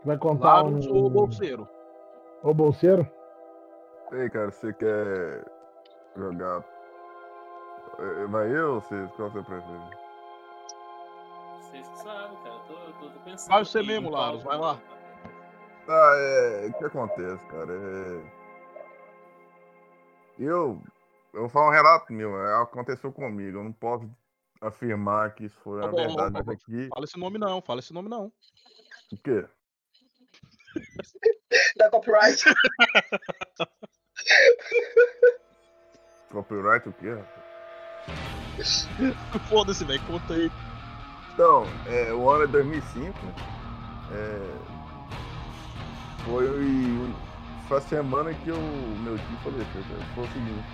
Que 0.00 0.06
vai 0.08 0.18
contar 0.18 0.62
Laros 0.62 0.86
um... 0.86 0.94
ou 0.94 1.10
bolseiro? 1.10 1.68
O 2.42 2.52
bolseiro. 2.54 3.08
Ei, 4.12 4.28
cara, 4.30 4.50
você 4.50 4.72
quer 4.74 5.44
jogar. 6.16 6.62
Eh, 7.98 8.26
Vai 8.28 8.54
eu 8.54 8.74
ou 8.74 8.80
você? 8.80 9.08
Qual 9.16 9.30
você 9.30 9.42
prefere? 9.42 9.78
Vocês 11.60 11.88
que 11.88 11.98
sabem, 11.98 12.36
cara. 12.42 12.58
Tô, 12.68 12.74
tô, 12.74 13.10
tô 13.10 13.20
pensando. 13.24 13.48
Vai 13.50 13.64
você 13.64 13.82
mesmo, 13.82 14.10
qual- 14.10 14.22
Laros, 14.22 14.42
vai 14.42 14.58
lá. 14.58 14.78
Ah, 15.88 16.12
é. 16.16 16.66
O 16.68 16.72
que 16.78 16.84
acontece, 16.84 17.44
cara? 17.46 17.72
É. 17.72 18.20
Eu. 20.38 20.80
Eu 21.32 21.40
vou 21.40 21.48
falar 21.48 21.68
um 21.68 21.72
relato 21.72 22.12
meu, 22.12 22.36
é, 22.46 22.62
aconteceu 22.62 23.10
comigo. 23.12 23.58
Eu 23.58 23.64
não 23.64 23.72
posso 23.72 24.08
afirmar 24.66 25.34
que 25.34 25.44
isso 25.44 25.56
foi 25.62 25.80
Tá 25.80 25.88
a 25.88 25.90
bom, 25.90 25.96
verdade, 25.96 26.34
tá 26.34 26.42
bom. 26.42 26.52
aqui. 26.52 26.88
Fala 26.88 27.04
esse 27.04 27.18
nome 27.18 27.38
não, 27.38 27.60
fala 27.62 27.80
esse 27.80 27.92
nome 27.92 28.08
não. 28.08 28.32
O 29.12 29.16
quê? 29.18 29.44
Da 31.76 31.88
copyright. 31.90 32.42
Copyright 36.30 36.88
o 36.88 36.92
quê, 36.94 37.10
rapaz? 37.14 37.44
Foda-se, 39.48 39.84
velho, 39.84 40.02
conta 40.06 40.34
aí. 40.34 40.50
Então, 41.32 41.64
é, 41.86 42.12
o 42.12 42.28
ano 42.30 42.44
é 42.44 42.46
2005. 42.48 43.16
É, 44.12 44.40
foi, 46.24 46.46
foi 47.68 47.78
a 47.78 47.80
semana 47.80 48.34
que 48.34 48.50
o 48.50 48.56
meu 48.56 49.16
tio 49.16 49.36
faleceu. 49.42 49.82
Foi 50.14 50.24
o 50.24 50.28
seguinte: 50.28 50.64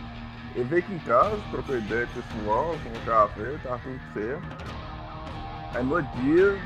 ele 0.54 0.64
veio 0.64 0.82
aqui 0.82 0.94
em 0.94 0.98
casa, 1.00 1.38
trocou 1.50 1.76
ideia 1.76 2.06
com 2.08 2.18
o 2.18 2.22
pessoal, 2.22 2.76
com 2.82 2.98
o 2.98 3.04
café, 3.04 3.58
tava 3.62 3.78
tudo 3.78 4.00
certo. 4.14 4.42
Aí 5.74 5.84
no 5.84 6.02
dia, 6.02 6.58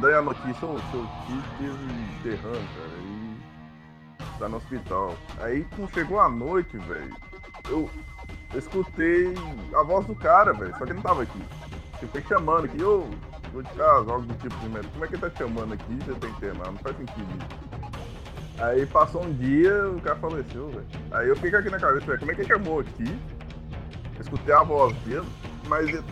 daí 0.00 0.14
a 0.14 0.22
notícia, 0.22 0.66
o 0.66 0.80
seu 0.90 1.06
tio 1.26 1.42
teve 1.58 2.22
derrame, 2.22 2.68
cara, 2.74 2.96
e 3.02 4.38
tá 4.38 4.48
no 4.48 4.56
hospital. 4.56 5.14
Aí 5.40 5.66
quando 5.76 5.92
chegou 5.92 6.20
a 6.20 6.28
noite, 6.28 6.78
velho, 6.78 7.16
eu, 7.68 7.90
eu 8.52 8.58
escutei 8.58 9.34
a 9.74 9.82
voz 9.82 10.06
do 10.06 10.14
cara, 10.14 10.54
velho, 10.54 10.72
só 10.72 10.78
que 10.78 10.84
ele 10.84 10.94
não 10.94 11.02
tava 11.02 11.22
aqui. 11.22 11.44
Tipo, 11.98 12.16
ele 12.16 12.26
chamando 12.26 12.64
aqui, 12.64 12.82
ô, 12.82 13.06
vou 13.52 13.62
te 13.62 13.74
casa, 13.74 14.10
algo 14.10 14.22
do 14.22 14.34
tipo 14.34 14.56
de 14.56 14.68
médico. 14.70 14.92
Como 14.94 15.04
é 15.04 15.08
que 15.08 15.14
ele 15.14 15.22
tá 15.22 15.30
chamando 15.36 15.74
aqui? 15.74 15.98
Você 16.06 16.14
tem 16.14 16.32
que 16.32 16.40
ter, 16.40 16.54
não 16.54 16.76
faz 16.78 16.96
sentido 16.96 17.28
isso. 17.36 17.89
Aí 18.60 18.84
passou 18.86 19.24
um 19.24 19.32
dia, 19.32 19.88
o 19.88 20.00
cara 20.00 20.16
faleceu, 20.16 20.68
velho. 20.68 20.86
Aí 21.12 21.28
eu 21.28 21.36
fiquei 21.36 21.58
aqui 21.58 21.70
na 21.70 21.78
cabeça, 21.78 22.06
velho, 22.06 22.18
como 22.18 22.30
é 22.30 22.34
que 22.34 22.40
ele 22.42 22.48
chamou 22.48 22.80
aqui? 22.80 23.18
Eu 24.16 24.20
escutei 24.20 24.54
a 24.54 24.62
voz 24.62 24.94
dele, 24.98 25.26
mas 25.66 25.88
ele 25.88 26.04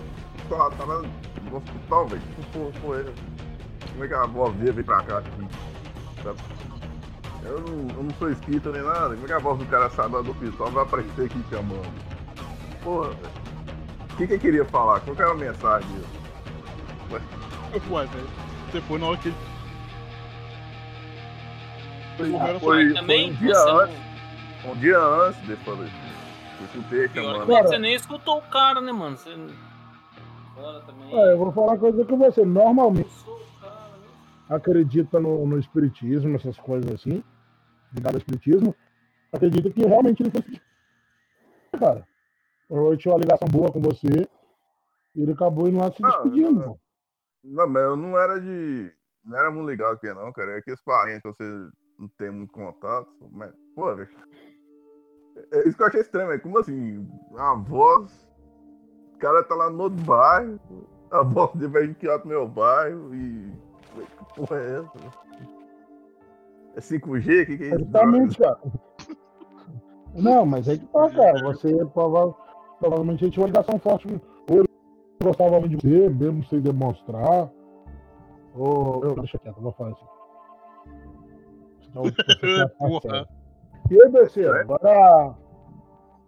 tava, 0.48 1.02
no 1.50 1.56
hospital, 1.56 2.06
velho. 2.08 2.22
Tipo, 2.36 2.72
pô, 2.80 2.94
ele. 2.94 3.12
Como 3.92 4.04
é 4.04 4.08
que 4.08 4.14
a 4.14 4.26
voz 4.26 4.54
dele 4.56 4.72
veio 4.72 4.84
pra 4.86 5.02
cá 5.02 5.18
aqui? 5.18 5.48
Eu 7.44 7.60
não, 7.60 7.96
eu 7.96 8.02
não 8.02 8.10
sou 8.18 8.30
espírita 8.30 8.70
nem 8.72 8.82
nada. 8.82 9.14
Como 9.14 9.24
é 9.24 9.26
que 9.26 9.32
a 9.32 9.38
voz 9.38 9.58
do 9.58 9.66
cara 9.66 9.90
sai 9.90 10.08
do 10.08 10.30
hospital 10.30 10.70
vai 10.70 10.82
aparecer 10.84 11.26
aqui 11.26 11.44
chamando? 11.50 11.92
Porra, 12.82 13.08
velho. 13.10 13.48
O 14.10 14.16
que, 14.16 14.26
que 14.26 14.32
ele 14.32 14.40
queria 14.40 14.64
falar? 14.64 15.00
Qual 15.00 15.14
que 15.14 15.22
era 15.22 15.32
a 15.32 15.34
mensagem? 15.34 15.88
Ué, 17.90 18.06
velho. 18.06 18.28
Depois 18.72 19.00
na 19.00 19.08
hora 19.08 19.18
que 19.18 19.28
ele. 19.28 19.47
Foi, 22.18 22.30
Foi 22.30 22.58
foi 22.58 22.94
também, 22.94 23.30
um 23.30 23.34
dia 23.36 23.54
você 23.54 23.64
não- 23.72 23.78
antes. 23.80 23.96
Um 24.66 24.74
dia 24.76 24.98
antes 24.98 25.40
de 25.46 25.56
falecer. 25.56 25.94
Eu 26.60 26.66
escutei 26.66 27.08
chamando. 27.08 27.46
que 27.46 27.62
você 27.62 27.78
nem 27.78 27.94
escutou 27.94 28.38
o 28.38 28.42
cara, 28.42 28.80
né, 28.80 28.92
mano? 28.92 29.16
Você. 29.16 29.30
É, 31.12 31.32
eu 31.32 31.38
vou 31.38 31.52
falar 31.52 31.68
uma 31.72 31.78
coisa 31.78 32.04
com 32.04 32.18
você. 32.18 32.44
Normalmente 32.44 33.08
Escutou 33.08 33.36
o 33.40 33.60
cara, 33.60 33.96
né? 33.96 34.06
acredita 34.56 35.20
no, 35.20 35.46
no 35.46 35.58
espiritismo, 35.58 36.34
essas 36.36 36.58
coisas 36.58 36.90
assim, 36.92 37.22
ligado 37.92 38.14
ao 38.14 38.18
espiritismo, 38.18 38.74
acredita 39.32 39.70
que 39.70 39.86
realmente 39.86 40.22
ele 40.22 40.30
foi. 40.30 40.42
Cara, 41.78 42.06
eu 42.68 42.96
tinha 42.96 43.14
uma 43.14 43.20
ligação 43.20 43.46
boa 43.48 43.70
com 43.70 43.80
você 43.80 44.28
e 45.14 45.22
ele 45.22 45.32
acabou 45.32 45.68
indo 45.68 45.78
lá 45.78 45.92
se 45.92 46.02
Não, 46.02 46.10
despedindo. 46.10 46.52
não. 46.52 46.62
pô. 46.72 46.78
Não, 47.44 47.68
mas 47.68 47.82
eu 47.84 47.96
não 47.96 48.18
era 48.18 48.40
de. 48.40 48.92
Não 49.24 49.38
era 49.38 49.50
muito 49.50 49.70
ligado 49.70 49.92
aqui, 49.94 50.12
não, 50.12 50.32
cara. 50.32 50.52
É 50.52 50.58
aqueles 50.58 50.80
parentes 50.82 51.22
que 51.22 51.28
você 51.28 51.68
não 51.98 52.08
tem 52.16 52.30
muito 52.30 52.52
contato. 52.52 53.08
Mas, 53.32 53.52
pô, 53.74 53.94
velho. 53.94 54.08
É 55.52 55.68
isso 55.68 55.76
que 55.76 55.82
eu 55.82 55.86
achei 55.86 56.00
estranho, 56.00 56.28
velho. 56.28 56.40
Como 56.42 56.58
assim? 56.58 57.08
A 57.36 57.54
voz. 57.54 58.28
O 59.14 59.18
cara 59.18 59.42
tá 59.42 59.54
lá 59.54 59.70
no 59.70 59.84
outro 59.84 60.02
bairro. 60.04 60.58
A 61.10 61.22
voz 61.22 61.52
dele 61.54 61.68
vai 61.96 61.96
lá 62.10 62.18
no 62.18 62.26
meu 62.26 62.48
bairro 62.48 63.14
e. 63.14 63.52
Que 64.28 64.34
porra 64.34 64.56
é 64.58 64.78
essa? 64.78 64.92
É 66.76 66.80
5G? 66.80 67.42
O 67.42 67.46
que, 67.46 67.56
que 67.56 67.64
é 67.64 67.66
isso? 67.68 67.74
Exatamente, 67.76 68.38
cara. 68.38 68.58
Não, 70.14 70.46
mas 70.46 70.68
aí 70.68 70.78
que 70.78 70.86
tá, 70.86 71.10
cara. 71.10 71.42
Você 71.42 71.84
prova- 71.86 72.34
provavelmente 72.78 73.30
tinha 73.30 73.42
uma 73.42 73.48
ligação 73.48 73.78
forte. 73.78 74.06
Ou 74.50 74.58
ele 74.58 74.68
gostava 75.22 75.68
de 75.68 75.76
você, 75.76 76.08
mesmo 76.08 76.44
sem 76.44 76.60
demonstrar. 76.60 77.50
Ou. 78.54 79.04
Eu, 79.04 79.14
deixa 79.16 79.38
quieto, 79.38 79.56
eu 79.56 79.62
vou 79.62 79.72
falar 79.72 79.90
assim. 79.90 80.17
Quer 81.92 82.68
Porra. 82.78 83.00
passar. 83.00 83.28
E 83.90 84.02
aí, 84.02 84.08
Berceiro, 84.10 84.54
agora. 84.54 85.34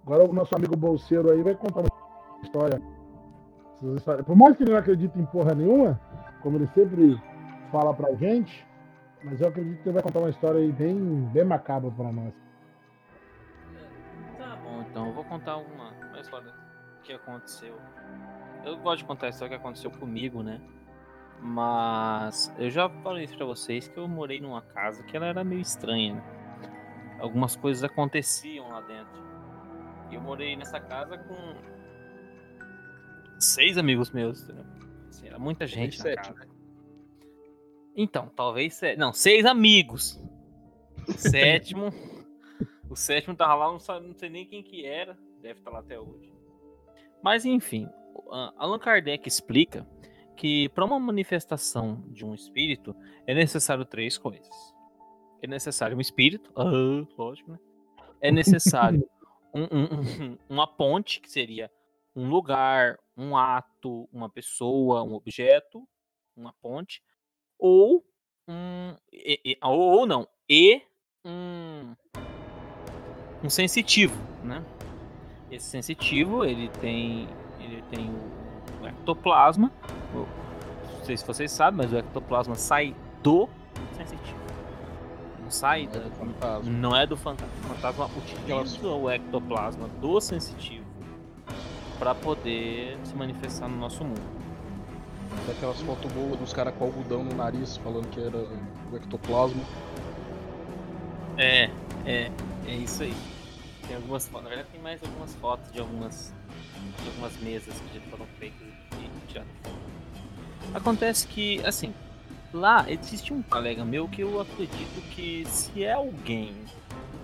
Agora 0.03 0.25
o 0.25 0.33
nosso 0.33 0.57
amigo 0.57 0.77
Bolseiro 0.77 1.31
aí 1.31 1.43
vai 1.43 1.55
contar 1.55 1.81
uma 1.81 2.43
história. 2.43 2.81
Por 4.25 4.35
mais 4.35 4.57
que 4.57 4.63
ele 4.65 4.73
não 4.73 4.79
acredite 4.79 5.19
em 5.19 5.27
porra 5.27 5.55
nenhuma, 5.55 6.01
como 6.43 6.57
ele 6.57 6.67
sempre 6.69 7.21
fala 7.71 7.95
pra 7.95 8.15
gente, 8.15 8.67
mas 9.23 9.41
eu 9.41 9.49
acredito 9.49 9.83
que 9.83 9.89
ele 9.89 9.95
vai 9.95 10.03
contar 10.03 10.21
uma 10.21 10.31
história 10.31 10.59
aí 10.61 10.73
bem, 10.73 10.97
bem 11.33 11.45
macabra 11.45 11.91
pra 11.91 12.11
nós. 12.11 12.33
Tá 14.39 14.57
bom, 14.65 14.83
então 14.91 15.09
eu 15.09 15.15
vou 15.15 15.25
contar 15.25 15.59
uma, 15.59 15.91
uma 16.09 16.21
história 16.21 16.53
que 17.05 17.13
aconteceu. 17.13 17.75
Eu 18.65 18.79
gosto 18.79 18.99
de 18.99 19.05
contar 19.05 19.27
a 19.27 19.31
história 19.31 19.57
que 19.57 19.63
aconteceu 19.63 19.91
comigo, 19.91 20.43
né? 20.43 20.61
Mas 21.43 22.55
eu 22.59 22.71
já 22.71 22.89
falei 22.89 23.25
isso 23.25 23.37
pra 23.37 23.47
vocês 23.47 23.89
que 23.89 23.99
eu 23.99 24.07
morei 24.07 24.41
numa 24.41 24.61
casa 24.61 25.03
que 25.03 25.17
ela 25.17 25.27
era 25.27 25.43
meio 25.43 25.61
estranha, 25.61 26.15
né? 26.15 27.17
Algumas 27.19 27.57
coisas 27.57 27.83
aconteciam 27.83 28.69
lá 28.69 28.81
dentro. 28.83 29.21
E 30.11 30.15
eu 30.15 30.21
morei 30.21 30.57
nessa 30.57 30.81
casa 30.81 31.17
com 31.17 31.55
seis 33.39 33.79
amigos 33.79 34.11
meus, 34.11 34.43
entendeu? 34.43 34.65
Assim, 35.09 35.27
era 35.29 35.39
muita 35.39 35.67
gente 35.67 35.97
na 35.99 36.03
sete, 36.03 36.33
casa. 36.33 36.49
Então, 37.97 38.31
talvez 38.37 38.75
sete. 38.75 38.99
Não, 38.99 39.13
seis 39.13 39.47
amigos. 39.47 40.21
O 41.09 41.13
sétimo. 41.17 41.93
o 42.89 42.97
sétimo 42.97 43.35
tava 43.35 43.55
lá, 43.55 43.73
não, 43.73 43.79
sabe, 43.79 44.07
não 44.07 44.15
sei 44.15 44.29
nem 44.29 44.47
quem 44.47 44.63
que 44.63 44.85
era. 44.85 45.17
Deve 45.41 45.61
estar 45.61 45.71
lá 45.71 45.79
até 45.79 45.99
hoje. 45.99 46.31
Mas 47.23 47.45
enfim, 47.45 47.89
Allan 48.57 48.79
Kardec 48.79 49.27
explica 49.27 49.87
que 50.41 50.71
para 50.71 50.87
uma 50.87 50.99
manifestação 50.99 52.03
de 52.09 52.25
um 52.25 52.35
espírito 52.35 52.97
é 53.27 53.35
necessário 53.35 53.85
três 53.85 54.17
coisas. 54.17 54.49
É 55.43 55.47
necessário 55.47 55.95
um 55.99 56.01
espírito, 56.01 56.51
ah, 56.57 56.65
lógico, 57.19 57.53
né? 57.53 57.59
É 58.23 58.33
necessário 58.33 59.07
um- 59.55 59.65
um- 59.71 60.33
um- 60.33 60.39
uma 60.49 60.67
ponte, 60.67 61.21
que 61.21 61.31
seria 61.31 61.71
um 62.17 62.31
lugar, 62.31 62.99
um 63.15 63.37
ato, 63.37 64.09
uma 64.11 64.31
pessoa, 64.31 65.03
um 65.03 65.13
objeto, 65.13 65.87
uma 66.35 66.55
ponte, 66.63 67.03
ou 67.59 68.03
um. 68.49 68.97
e- 69.13 69.41
e- 69.45 69.59
ou, 69.63 69.79
ou 69.79 70.07
não, 70.07 70.27
e 70.49 70.81
um. 71.23 71.95
um 73.45 73.51
sensitivo, 73.51 74.17
né? 74.43 74.65
Esse 75.51 75.67
sensitivo, 75.69 76.47
ele 76.47 76.71
tem. 76.81 77.29
Ele 77.59 77.83
tem 77.91 78.09
o 78.09 78.40
ectoplasma. 78.91 79.71
não 80.13 81.05
sei 81.05 81.17
se 81.17 81.27
vocês 81.27 81.51
sabem, 81.51 81.79
mas 81.79 81.93
o 81.93 81.99
ectoplasma 81.99 82.55
sai 82.55 82.95
do 83.23 83.49
sensitivo. 83.97 84.39
Não 85.43 85.51
sai 85.51 85.87
da, 85.87 86.01
do 86.01 86.11
fantasma. 86.11 86.71
não 86.71 86.97
é 86.97 87.07
do 87.07 87.17
fantasma. 87.17 87.53
O 87.65 87.75
fantasma 87.75 88.11
utiliza 88.17 88.89
o 88.89 89.11
ectoplasma 89.11 89.89
do 90.01 90.21
sensitivo 90.21 90.85
para 91.99 92.15
poder 92.15 92.99
se 93.05 93.15
manifestar 93.15 93.69
no 93.69 93.77
nosso 93.77 94.03
mundo. 94.05 94.41
Daquelas 95.47 95.81
fotos 95.83 96.11
boas 96.13 96.39
dos 96.39 96.53
caras 96.53 96.75
com 96.75 96.85
algodão 96.85 97.23
no 97.23 97.35
nariz, 97.35 97.77
falando 97.77 98.09
que 98.09 98.21
era 98.21 98.39
o 98.91 98.97
ectoplasma. 98.97 99.63
É, 101.37 101.71
é, 102.07 102.31
é 102.67 102.75
isso 102.75 103.03
aí. 103.03 103.15
Tem 103.87 103.97
algumas 103.97 104.27
fotos, 104.29 104.45
na 104.45 104.49
verdade 104.49 104.69
tem 104.73 104.81
mais 104.81 105.03
algumas 105.03 105.35
fotos 105.35 105.73
de 105.73 105.81
algumas, 105.81 106.33
de 107.03 107.09
algumas 107.09 107.37
mesas 107.41 107.75
que 107.75 107.99
já 107.99 108.01
foram 108.09 108.27
feitas 108.39 108.69
e. 108.99 109.11
Acontece 110.73 111.27
que, 111.27 111.61
assim, 111.67 111.93
lá 112.53 112.85
existe 112.89 113.33
um 113.33 113.43
colega 113.43 113.85
meu 113.85 114.09
que 114.09 114.23
eu 114.23 114.41
acredito 114.41 115.03
que 115.11 115.45
se 115.49 115.83
é 115.85 115.93
alguém, 115.93 116.55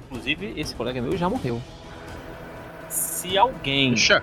inclusive 0.07 0.55
esse 0.57 0.75
colega 0.75 1.01
meu 1.01 1.17
já 1.17 1.29
morreu. 1.29 1.63
Se 2.89 3.39
alguém 3.39 3.93
Puxa! 3.93 4.23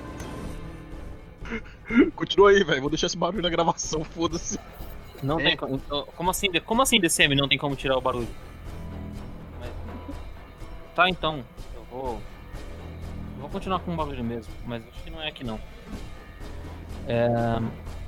Continua 2.14 2.50
aí, 2.50 2.62
velho. 2.62 2.80
Vou 2.80 2.90
deixar 2.90 3.06
esse 3.06 3.16
barulho 3.16 3.42
na 3.42 3.48
gravação, 3.48 4.04
foda-se. 4.04 4.58
Não 5.22 5.38
É. 5.40 5.44
tem 5.44 5.56
como. 5.56 5.78
Como 5.78 6.30
assim, 6.30 6.48
como 6.64 6.82
assim 6.82 7.00
DCM 7.00 7.34
não 7.34 7.48
tem 7.48 7.58
como 7.58 7.74
tirar 7.76 7.96
o 7.96 8.00
barulho? 8.00 8.28
Mas- 9.60 9.70
Tá 10.94 11.08
então, 11.10 11.44
eu 11.74 11.84
vou. 11.90 12.14
eu 13.34 13.40
vou 13.40 13.50
continuar 13.50 13.80
com 13.80 13.92
o 13.92 13.96
barulho 13.96 14.22
mesmo, 14.24 14.52
mas 14.66 14.82
acho 14.88 15.02
que 15.02 15.10
não 15.10 15.20
é 15.22 15.28
aqui 15.28 15.44
não. 15.44 15.58
É, 17.08 17.28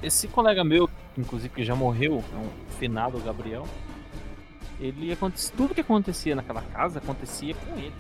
esse 0.03 0.27
colega 0.29 0.65
meu, 0.65 0.89
inclusive 1.17 1.55
que 1.55 1.65
já 1.65 1.75
morreu, 1.77 2.23
é 2.33 2.37
um 2.37 2.49
finado 2.79 3.19
Gabriel, 3.21 3.67
ele 4.81 5.13
acontecia. 5.13 5.55
Tudo 5.57 5.75
que 5.75 5.81
acontecia 5.81 6.35
naquela 6.35 6.63
casa 6.63 6.99
acontecia 6.99 7.55
com 7.55 7.77
ele. 7.79 7.93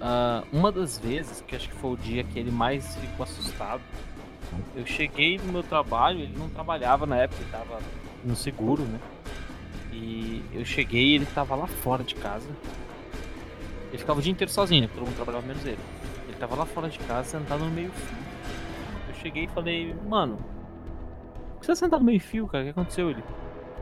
Ah, 0.00 0.44
uma 0.52 0.72
das 0.72 0.98
vezes, 0.98 1.42
que 1.46 1.54
acho 1.54 1.68
que 1.68 1.74
foi 1.74 1.90
o 1.92 1.96
dia 1.96 2.24
que 2.24 2.38
ele 2.38 2.50
mais 2.50 2.96
ficou 2.96 3.24
assustado, 3.24 3.82
eu 4.74 4.86
cheguei 4.86 5.38
no 5.38 5.52
meu 5.52 5.62
trabalho, 5.62 6.20
ele 6.20 6.36
não 6.36 6.48
trabalhava 6.48 7.06
na 7.06 7.16
época, 7.16 7.40
ele 7.42 7.50
tava 7.50 7.78
no 8.24 8.36
seguro, 8.36 8.82
né? 8.82 8.98
E 9.92 10.42
eu 10.52 10.64
cheguei 10.64 11.08
e 11.08 11.14
ele 11.16 11.26
tava 11.26 11.54
lá 11.54 11.66
fora 11.66 12.02
de 12.04 12.14
casa. 12.14 12.48
Ele 13.88 13.98
ficava 13.98 14.18
o 14.18 14.22
dia 14.22 14.32
inteiro 14.32 14.52
sozinho, 14.52 14.82
né? 14.82 14.88
todo 14.92 15.04
mundo 15.04 15.16
trabalhava 15.16 15.46
menos 15.46 15.64
ele. 15.64 15.78
Ele 16.28 16.36
tava 16.38 16.54
lá 16.54 16.64
fora 16.64 16.88
de 16.88 16.98
casa, 17.00 17.38
sentado 17.38 17.64
no 17.64 17.70
meio 17.70 17.90
fio. 17.90 18.18
Eu 19.08 19.14
cheguei 19.14 19.44
e 19.44 19.48
falei, 19.48 19.94
mano, 20.06 20.36
por 20.36 21.60
que 21.60 21.66
você 21.66 21.72
tá 21.72 21.76
sentado 21.76 22.00
no 22.00 22.06
meio 22.06 22.20
fio, 22.20 22.46
cara? 22.46 22.62
O 22.62 22.66
que 22.66 22.70
aconteceu? 22.70 23.10
Ele, 23.10 23.22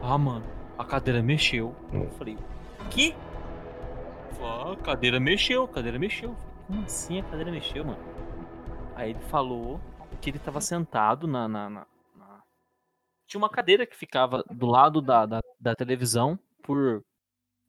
ah, 0.03 0.17
mano, 0.17 0.45
a 0.79 0.85
cadeira 0.85 1.23
mexeu. 1.23 1.75
Eu 1.93 2.11
falei, 2.17 2.39
que? 2.91 3.15
Falei, 4.39 4.73
a 4.73 4.77
cadeira 4.77 5.21
mexeu, 5.21 5.65
a 5.65 5.69
cadeira 5.69 5.99
mexeu. 5.99 6.35
Falei, 6.35 6.55
Como 6.67 6.83
assim 6.85 7.21
a 7.21 7.23
cadeira 7.25 7.51
mexeu, 7.51 7.85
mano? 7.85 7.99
Aí 8.97 9.11
ele 9.11 9.21
falou 9.29 9.79
que 10.21 10.31
ele 10.31 10.39
tava 10.39 10.61
sentado 10.61 11.27
na. 11.27 11.49
na, 11.49 11.71
na- 11.71 11.87
na- 12.17 12.43
Tinha 13.27 13.39
uma 13.41 13.49
cadeira 13.51 13.87
que 13.87 13.97
ficava 13.97 14.43
do 14.51 14.67
lado 14.67 15.01
da, 15.01 15.27
da, 15.27 15.41
da 15.61 15.75
televisão 15.75 16.39
por. 16.63 17.05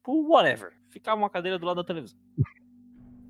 por 0.02 0.14
whatever. 0.28 0.72
Ficava 0.90 1.16
uma 1.20 1.30
cadeira 1.30 1.58
do 1.58 1.66
lado 1.66 1.76
da 1.76 1.84
televisão. 1.84 2.18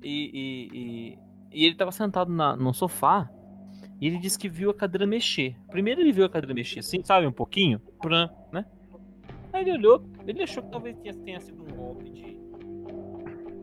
E, 0.01 0.31
e, 0.33 0.69
e, 0.73 1.19
e 1.51 1.65
ele 1.65 1.75
tava 1.75 1.91
sentado 1.91 2.31
na, 2.31 2.55
no 2.55 2.73
sofá 2.73 3.29
e 3.99 4.07
ele 4.07 4.17
disse 4.17 4.39
que 4.39 4.49
viu 4.49 4.71
a 4.71 4.73
cadeira 4.73 5.05
mexer. 5.05 5.55
Primeiro 5.69 6.01
ele 6.01 6.11
viu 6.11 6.25
a 6.25 6.29
cadeira 6.29 6.55
mexer 6.55 6.79
assim, 6.79 7.03
sabe, 7.03 7.27
um 7.27 7.31
pouquinho, 7.31 7.79
pran, 8.01 8.27
né? 8.51 8.65
Aí 9.53 9.61
ele 9.61 9.73
olhou, 9.73 10.03
ele 10.25 10.41
achou 10.41 10.63
que 10.63 10.71
talvez 10.71 10.97
tenha, 10.97 11.13
tenha 11.13 11.39
sido 11.39 11.61
um 11.61 11.67
golpe 11.67 12.09
de, 12.09 12.35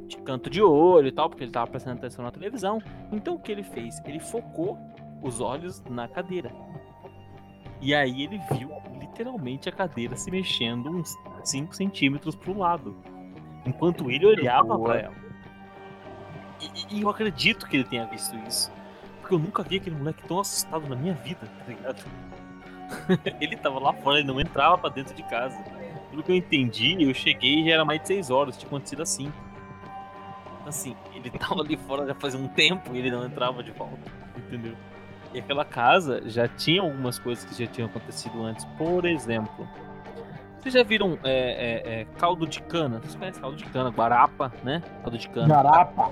de 0.07 0.17
canto 0.19 0.49
de 0.49 0.63
olho 0.63 1.09
e 1.09 1.13
tal, 1.13 1.29
porque 1.29 1.43
ele 1.43 1.51
tava 1.51 1.69
prestando 1.69 1.99
atenção 1.99 2.25
na 2.25 2.31
televisão. 2.31 2.81
Então 3.11 3.35
o 3.35 3.41
que 3.41 3.51
ele 3.51 3.65
fez? 3.65 3.99
Ele 4.05 4.21
focou 4.21 4.79
os 5.23 5.41
olhos 5.41 5.83
na 5.89 6.07
cadeira. 6.09 6.53
E 7.81 7.95
aí 7.95 8.25
ele 8.25 8.41
viu 8.53 8.71
literalmente 9.01 9.69
a 9.69 9.73
cadeira 9.73 10.17
se 10.17 10.31
mexendo 10.31 10.91
uns 10.91 11.15
5 11.45 11.75
centímetros 11.75 12.35
pro 12.35 12.57
lado. 12.57 12.97
Enquanto 13.65 14.11
ele 14.11 14.27
olhava 14.27 14.77
boa. 14.77 14.85
pra 14.91 15.01
ela. 15.01 15.15
E, 16.61 16.97
e- 16.97 17.03
eu 17.03 17.09
acredito 17.09 17.67
que 17.69 17.77
ele 17.77 17.85
tenha 17.85 18.07
visto 18.07 18.37
isso. 18.49 18.73
Porque 19.21 19.35
eu 19.35 19.39
nunca 19.39 19.63
vi 19.63 19.77
aquele 19.77 19.97
moleque 19.97 20.27
tão 20.27 20.41
assustado 20.41 20.89
na 20.89 20.97
minha 20.97 21.15
vida, 21.15 21.41
tá 21.59 21.65
ligado? 21.67 22.05
ele 23.41 23.57
tava 23.57 23.79
lá 23.79 23.93
fora, 23.93 24.19
ele 24.19 24.27
não 24.27 24.41
entrava 24.41 24.79
pra 24.79 24.91
dentro 24.91 25.15
de 25.15 25.23
casa. 25.25 25.57
Pelo 26.11 26.23
que 26.23 26.33
eu 26.33 26.37
entendi, 26.37 26.97
eu 27.03 27.13
cheguei 27.15 27.61
e 27.61 27.65
já 27.67 27.75
era 27.75 27.85
mais 27.85 28.01
de 28.01 28.09
6 28.09 28.31
horas, 28.31 28.57
tinha 28.57 28.67
acontecido 28.67 29.03
assim. 29.03 29.31
Assim, 30.67 30.97
ele 31.15 31.31
tava 31.31 31.61
ali 31.61 31.77
fora 31.77 32.07
já 32.07 32.15
fazia 32.15 32.41
um 32.41 32.49
tempo 32.49 32.95
e 32.95 32.99
ele 32.99 33.11
não 33.11 33.25
entrava 33.25 33.63
de 33.63 33.71
volta, 33.71 34.11
entendeu? 34.37 34.75
E 35.35 35.39
aquela 35.41 35.65
casa 35.65 36.23
já 36.29 36.49
tinha 36.49 36.81
algumas 36.83 37.19
coisas 37.19 37.45
que 37.45 37.63
já 37.65 37.71
tinham 37.71 37.89
acontecido 37.89 38.43
antes. 38.43 38.65
Por 38.79 39.05
exemplo, 39.05 39.69
vocês 40.59 40.73
já 40.75 40.83
viram 40.83 41.19
é, 41.23 41.31
é, 41.33 42.01
é, 42.01 42.05
caldo 42.19 42.47
de 42.47 42.63
cana? 42.63 42.99
Vocês 43.01 43.15
conhecem 43.15 43.41
caldo 43.41 43.57
de 43.57 43.65
cana? 43.67 43.91
Guarapa, 43.91 44.53
né? 44.65 44.83
Caldo 45.03 45.19
de 45.19 45.29
cana. 45.29 45.49
Garapa, 45.49 46.11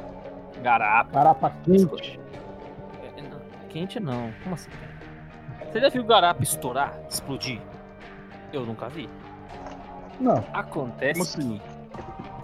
Garapa. 0.62 1.10
garapa 1.12 1.50
quente. 1.64 2.20
É, 3.16 3.22
não, 3.22 3.40
Quente 3.70 3.98
não. 4.00 4.32
Como 4.42 4.54
assim? 4.54 4.70
Você 5.72 5.80
já 5.80 5.88
viu 5.88 6.04
garapa 6.04 6.42
estourar, 6.42 6.94
explodir? 7.08 7.60
Eu 8.52 8.64
nunca 8.66 8.88
vi. 8.88 9.08
Não, 10.20 10.44
Acontece 10.52 11.20
assim? 11.20 11.60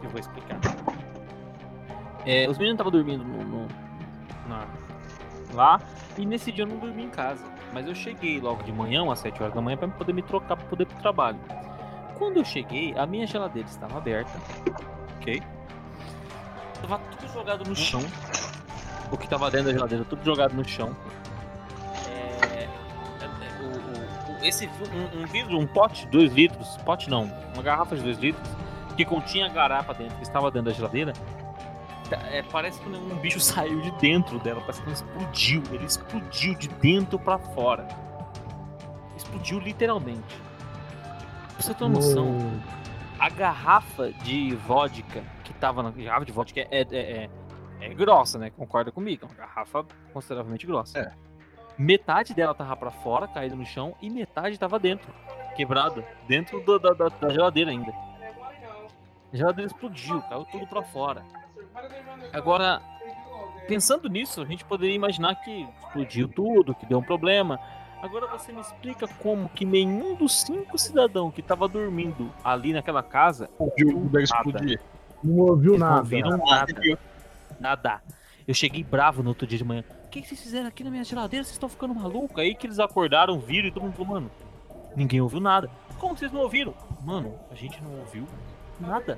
que 0.00 0.06
eu 0.06 0.10
vou 0.10 0.20
explicar. 0.20 0.58
É, 2.26 2.48
os 2.48 2.56
meninos 2.58 2.74
estavam 2.74 2.92
dormindo 2.92 3.24
no, 3.24 3.42
no- 3.44 3.68
na- 4.48 4.66
lá 5.54 5.80
e 6.16 6.26
nesse 6.26 6.52
dia 6.52 6.64
eu 6.64 6.68
não 6.68 6.78
dormi 6.78 7.04
em 7.04 7.10
casa. 7.10 7.44
Mas 7.72 7.86
eu 7.86 7.94
cheguei 7.94 8.40
logo 8.40 8.62
de 8.62 8.72
manhã, 8.72 9.10
às 9.10 9.20
7 9.20 9.42
horas 9.42 9.54
da 9.54 9.60
manhã, 9.60 9.76
pra 9.76 9.88
poder 9.88 10.12
me 10.12 10.22
trocar 10.22 10.56
pra 10.56 10.66
poder 10.66 10.82
ir 10.82 10.86
pro 10.86 10.98
trabalho. 10.98 11.38
Quando 12.18 12.36
eu 12.36 12.44
cheguei, 12.44 12.94
a 12.96 13.06
minha 13.06 13.26
geladeira 13.26 13.68
estava 13.68 13.98
aberta. 13.98 14.30
Ok? 15.16 15.42
Tava 16.80 16.98
tudo 16.98 17.32
jogado 17.32 17.64
no 17.64 17.74
chão. 17.74 18.02
O 19.10 19.16
que 19.16 19.28
tava 19.28 19.50
dentro 19.50 19.66
da 19.66 19.72
geladeira, 19.72 20.04
tudo 20.04 20.24
jogado 20.24 20.54
no 20.54 20.66
chão. 20.66 20.96
É, 22.08 22.68
é, 23.24 24.46
esse 24.46 24.66
um, 24.66 25.22
um 25.22 25.26
vidro, 25.26 25.58
um 25.58 25.66
pote, 25.66 26.06
2 26.08 26.32
litros, 26.32 26.76
pote 26.78 27.08
não, 27.08 27.24
uma 27.54 27.62
garrafa 27.62 27.96
de 27.96 28.02
2 28.02 28.18
litros, 28.18 28.50
que 28.96 29.04
continha 29.04 29.48
garapa 29.48 29.94
dentro, 29.94 30.16
que 30.16 30.22
estava 30.22 30.50
dentro 30.50 30.70
da 30.70 30.76
geladeira. 30.76 31.12
Tá- 32.16 32.26
é, 32.28 32.42
parece 32.42 32.80
que 32.80 32.88
um 32.88 33.16
bicho 33.16 33.40
saiu 33.40 33.80
de 33.80 33.90
dentro 33.92 34.38
dela, 34.38 34.60
parece 34.60 34.80
que 34.80 34.86
ela 34.88 34.94
explodiu. 34.94 35.62
Ele 35.72 35.84
explodiu 35.84 36.54
de 36.54 36.68
dentro 36.68 37.18
pra 37.18 37.38
fora. 37.38 37.86
Explodiu 39.16 39.58
literalmente. 39.58 40.36
Pra 41.54 41.60
você 41.62 41.74
ter 41.74 41.84
uma 41.84 41.94
noção, 41.94 42.60
a 43.18 43.28
garrafa 43.28 44.10
de 44.24 44.54
vodka 44.56 45.22
que 45.44 45.52
tava 45.54 45.82
na 45.82 45.90
garrafa 45.90 46.24
de 46.24 46.32
vodka 46.32 46.60
é, 46.60 46.66
é, 46.70 46.86
é, 46.92 47.30
é 47.80 47.94
grossa, 47.94 48.38
né? 48.38 48.50
Concorda 48.50 48.90
comigo? 48.90 49.24
É 49.24 49.28
uma 49.28 49.34
garrafa 49.34 49.84
consideravelmente 50.12 50.66
grossa. 50.66 50.98
É. 50.98 51.12
Metade 51.78 52.34
dela 52.34 52.54
tava 52.54 52.76
pra 52.76 52.90
fora, 52.90 53.26
caída 53.28 53.56
no 53.56 53.64
chão, 53.64 53.94
e 54.02 54.10
metade 54.10 54.58
tava 54.58 54.78
dentro, 54.78 55.12
quebrada, 55.56 56.04
dentro 56.28 56.60
do- 56.60 56.78
da, 56.78 56.92
da- 56.92 57.08
da 57.08 57.28
geladeira 57.30 57.70
ainda. 57.70 57.92
A 59.32 59.36
geladeira 59.36 59.70
explodiu, 59.70 60.20
caiu 60.22 60.44
tudo 60.44 60.66
pra 60.66 60.82
fora. 60.82 61.22
Agora, 62.32 62.80
pensando 63.68 64.08
nisso, 64.08 64.40
a 64.40 64.44
gente 64.44 64.64
poderia 64.64 64.94
imaginar 64.94 65.34
que 65.36 65.68
explodiu 65.84 66.28
tudo, 66.28 66.74
que 66.74 66.86
deu 66.86 66.98
um 66.98 67.02
problema. 67.02 67.58
Agora 68.02 68.26
você 68.26 68.52
me 68.52 68.60
explica 68.60 69.06
como 69.06 69.48
que 69.48 69.64
nenhum 69.64 70.14
dos 70.16 70.40
cinco 70.42 70.76
cidadãos 70.76 71.32
que 71.32 71.40
tava 71.42 71.68
dormindo 71.68 72.32
ali 72.42 72.72
naquela 72.72 73.02
casa 73.02 73.48
Ouviu 73.58 73.96
o 73.96 74.08
Dega 74.08 74.24
explodir. 74.24 74.80
não 75.22 75.36
ouviu 75.38 75.72
eles 75.74 75.80
não 75.80 75.88
nada. 75.88 76.00
ouviram 76.00 76.36
nada. 76.38 76.98
Nada. 77.60 78.02
Eu 78.46 78.54
cheguei 78.54 78.82
bravo 78.82 79.22
no 79.22 79.28
outro 79.28 79.46
dia 79.46 79.56
de 79.56 79.64
manhã. 79.64 79.84
O 80.06 80.08
que 80.08 80.20
que 80.20 80.26
vocês 80.28 80.42
fizeram 80.42 80.66
aqui 80.66 80.82
na 80.82 80.90
minha 80.90 81.04
geladeira? 81.04 81.44
Vocês 81.44 81.54
estão 81.54 81.68
ficando 81.68 81.94
malucos? 81.94 82.36
Aí 82.38 82.56
que 82.56 82.66
eles 82.66 82.80
acordaram, 82.80 83.38
viram 83.38 83.68
e 83.68 83.70
todo 83.70 83.84
mundo 83.84 83.92
falou, 83.94 84.14
mano, 84.14 84.30
ninguém 84.96 85.20
ouviu 85.20 85.38
nada. 85.38 85.70
Como 86.00 86.16
vocês 86.18 86.32
não 86.32 86.40
ouviram? 86.40 86.74
Mano, 87.04 87.38
a 87.52 87.54
gente 87.54 87.80
não 87.84 88.00
ouviu 88.00 88.26
nada. 88.80 89.16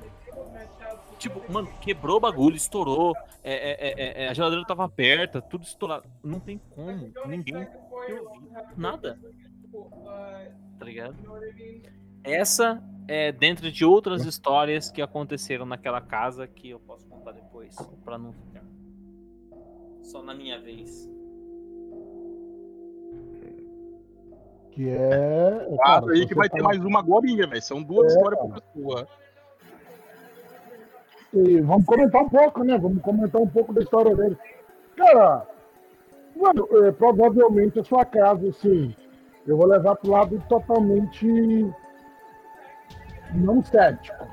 Tipo, 1.19 1.41
mano, 1.51 1.69
quebrou 1.81 2.17
o 2.17 2.21
bagulho, 2.21 2.57
estourou. 2.57 3.15
é, 3.43 3.53
é, 3.53 4.23
é, 4.23 4.25
é, 4.25 4.29
a 4.29 4.35
geladeira 4.35 4.65
tava 4.67 4.85
aberta, 4.85 5.41
tudo 5.41 5.65
estourado. 5.65 6.09
Não 6.23 6.41
tem 6.41 6.59
como. 6.75 7.13
Ninguém 7.27 7.67
nada. 8.77 9.19
Tá 10.79 10.85
ligado? 10.85 11.17
Essa 12.23 12.83
é 13.07 13.31
dentro 13.33 13.71
de 13.71 13.85
outras 13.85 14.25
histórias 14.25 14.91
que 14.91 15.03
aconteceram 15.03 15.67
naquela 15.67 16.01
casa 16.01 16.47
que 16.47 16.71
eu 16.71 16.81
posso 16.81 17.07
contar 17.07 17.33
depois, 17.33 17.77
pra 18.05 18.17
não 18.19 18.33
ficar 18.33 18.63
só 20.03 20.23
na 20.23 20.35
minha 20.35 20.61
vez. 20.61 21.09
Que 24.73 24.89
é. 24.89 25.69
Ah, 25.83 26.01
cara, 26.01 26.13
aí 26.13 26.27
que 26.27 26.35
vai 26.35 26.49
ter 26.49 26.61
mais 26.63 26.85
uma 26.85 26.99
agora, 26.99 27.27
velho. 27.27 27.63
São 27.63 27.83
duas 27.83 28.13
É, 28.13 28.17
histórias 28.17 28.41
por 28.41 28.61
pessoa. 28.61 29.09
E 31.35 31.61
vamos 31.61 31.85
comentar 31.85 32.23
um 32.23 32.29
pouco, 32.29 32.63
né? 32.63 32.79
Vamos 32.79 33.03
comentar 33.03 33.41
um 33.41 33.49
pouco 33.49 33.73
da 33.73 33.83
história 33.83 34.15
dele. 34.15 34.39
Cara, 34.97 35.47
mano, 36.37 36.69
é, 36.85 36.93
provavelmente 36.93 37.81
a 37.81 37.85
sua 37.85 38.05
casa, 38.05 38.49
assim, 38.49 38.95
eu 39.47 39.57
vou 39.57 39.67
levar 39.67 39.97
pro 39.97 40.13
lado 40.13 40.41
totalmente 40.49 41.27
não 43.35 43.63
cético. 43.65 44.27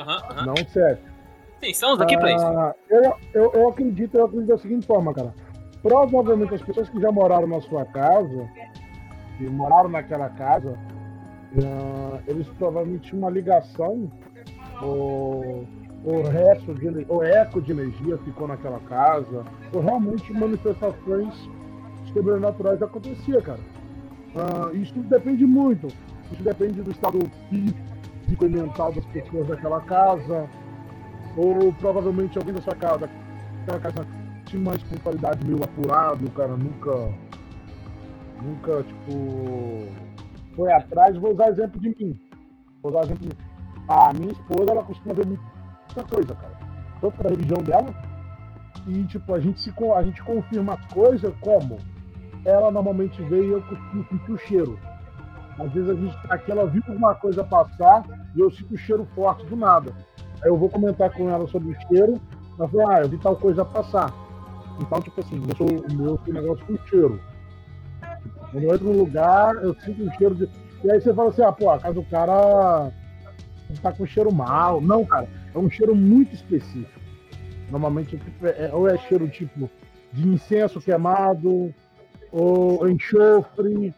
Aham, 0.00 0.22
aham. 0.30 0.46
Não 0.46 0.56
cético. 0.56 1.16
Sim, 1.60 1.70
estamos 1.70 2.00
aqui 2.00 2.16
pra 2.16 2.32
isso. 2.32 2.46
Ah, 2.46 2.74
eu, 2.88 3.14
eu, 3.34 3.52
eu 3.52 3.68
acredito, 3.68 4.16
eu 4.16 4.24
acredito 4.24 4.48
da 4.48 4.58
seguinte 4.58 4.86
forma, 4.86 5.12
cara. 5.12 5.34
Provavelmente 5.82 6.54
as 6.54 6.62
pessoas 6.62 6.88
que 6.88 7.00
já 7.00 7.12
moraram 7.12 7.46
na 7.46 7.60
sua 7.60 7.84
casa, 7.84 8.48
que 9.36 9.44
moraram 9.48 9.90
naquela 9.90 10.30
casa, 10.30 10.78
ah, 11.62 12.18
eles 12.26 12.48
provavelmente 12.58 13.10
tinham 13.10 13.20
uma 13.20 13.30
ligação, 13.30 14.10
ou 14.80 15.66
o 16.04 16.22
resto 16.22 16.74
de 16.74 16.88
eco 17.32 17.60
de 17.60 17.72
energia 17.72 18.16
ficou 18.18 18.46
naquela 18.46 18.78
casa, 18.80 19.44
ou 19.72 19.80
realmente 19.80 20.32
manifestações 20.32 21.34
sobrenaturais 22.12 22.80
acontecia, 22.82 23.40
cara. 23.42 23.60
Ah, 24.36 24.70
isso 24.72 24.94
depende 25.00 25.44
muito. 25.44 25.88
Isso 26.30 26.42
depende 26.42 26.82
do 26.82 26.90
estado 26.90 27.18
físico 27.48 28.44
e 28.44 28.48
mental 28.48 28.92
das 28.92 29.04
pessoas 29.06 29.46
daquela 29.46 29.80
casa, 29.80 30.48
ou 31.36 31.72
provavelmente 31.74 32.38
alguém 32.38 32.54
da 32.54 32.62
sua 32.62 32.74
casa, 32.74 33.08
aquela 33.62 33.80
casa 33.80 34.06
tinha 34.46 34.62
uma 34.62 34.74
espiritualidade 34.74 35.44
meio 35.44 35.62
apurada, 35.62 36.30
cara 36.30 36.56
nunca, 36.56 37.12
nunca, 38.42 38.82
tipo, 38.84 39.86
foi 40.54 40.72
atrás. 40.72 41.16
Vou 41.16 41.32
usar 41.32 41.48
exemplo 41.48 41.80
de 41.80 41.88
mim. 41.88 42.20
Vou 42.82 42.92
usar 42.92 43.04
exemplo 43.04 43.28
de 43.28 43.36
mim. 43.36 43.45
A 43.88 44.12
minha 44.12 44.32
esposa, 44.32 44.72
ela 44.72 44.82
costuma 44.82 45.14
ver 45.14 45.26
muita 45.26 46.04
coisa, 46.10 46.34
cara. 46.34 46.56
Tanto 47.00 47.22
da 47.22 47.30
religião 47.30 47.62
dela, 47.62 47.94
e, 48.86 49.04
tipo, 49.04 49.34
a 49.34 49.40
gente, 49.40 49.60
se, 49.60 49.72
a 49.94 50.02
gente 50.02 50.22
confirma 50.22 50.74
as 50.74 50.92
coisas 50.92 51.32
como 51.40 51.78
ela 52.44 52.70
normalmente 52.70 53.20
vê 53.22 53.44
e 53.44 53.50
eu 53.50 53.62
costumo 53.62 54.06
sentir 54.08 54.32
o 54.32 54.38
cheiro. 54.38 54.78
Às 55.58 55.72
vezes 55.72 55.90
a 55.90 55.94
gente 55.94 56.28
tá 56.28 56.34
aqui, 56.34 56.52
ela 56.52 56.66
viu 56.66 56.82
alguma 56.86 57.14
coisa 57.14 57.42
passar 57.42 58.04
e 58.34 58.40
eu 58.40 58.50
sinto 58.50 58.74
o 58.74 58.78
cheiro 58.78 59.06
forte 59.14 59.44
do 59.46 59.56
nada. 59.56 59.92
Aí 60.42 60.50
eu 60.50 60.56
vou 60.56 60.68
comentar 60.68 61.10
com 61.10 61.28
ela 61.28 61.46
sobre 61.48 61.72
o 61.72 61.80
cheiro, 61.88 62.20
ela 62.58 62.68
falou, 62.68 62.88
ah, 62.88 63.00
eu 63.00 63.08
vi 63.08 63.18
tal 63.18 63.36
coisa 63.36 63.64
passar. 63.64 64.12
Então, 64.80 65.00
tipo 65.00 65.20
assim, 65.20 65.42
eu 65.48 65.56
sou, 65.56 65.66
o 65.66 65.94
meu 65.94 66.20
negócio 66.26 66.64
com 66.66 66.76
cheiro. 66.86 67.20
Quando 68.50 68.62
eu 68.62 68.74
entro 68.74 68.92
num 68.92 68.98
lugar, 68.98 69.54
eu 69.56 69.74
sinto 69.80 70.04
um 70.04 70.12
cheiro 70.12 70.34
de. 70.34 70.48
E 70.84 70.90
aí 70.90 71.00
você 71.00 71.12
fala 71.12 71.30
assim, 71.30 71.42
ah, 71.42 71.52
pô, 71.52 71.70
a 71.70 71.78
casa 71.78 71.94
do 71.94 72.04
cara 72.04 72.92
tá 73.82 73.92
com 73.92 74.06
cheiro 74.06 74.32
mal. 74.32 74.80
Não, 74.80 75.04
cara, 75.04 75.28
é 75.54 75.58
um 75.58 75.70
cheiro 75.70 75.94
muito 75.94 76.34
específico. 76.34 77.00
Normalmente 77.70 78.20
é, 78.42 78.70
ou 78.72 78.88
é 78.88 78.96
cheiro 78.98 79.28
tipo 79.28 79.70
de 80.12 80.26
incenso 80.28 80.80
queimado, 80.80 81.74
ou 82.30 82.88
enxofre, 82.88 83.94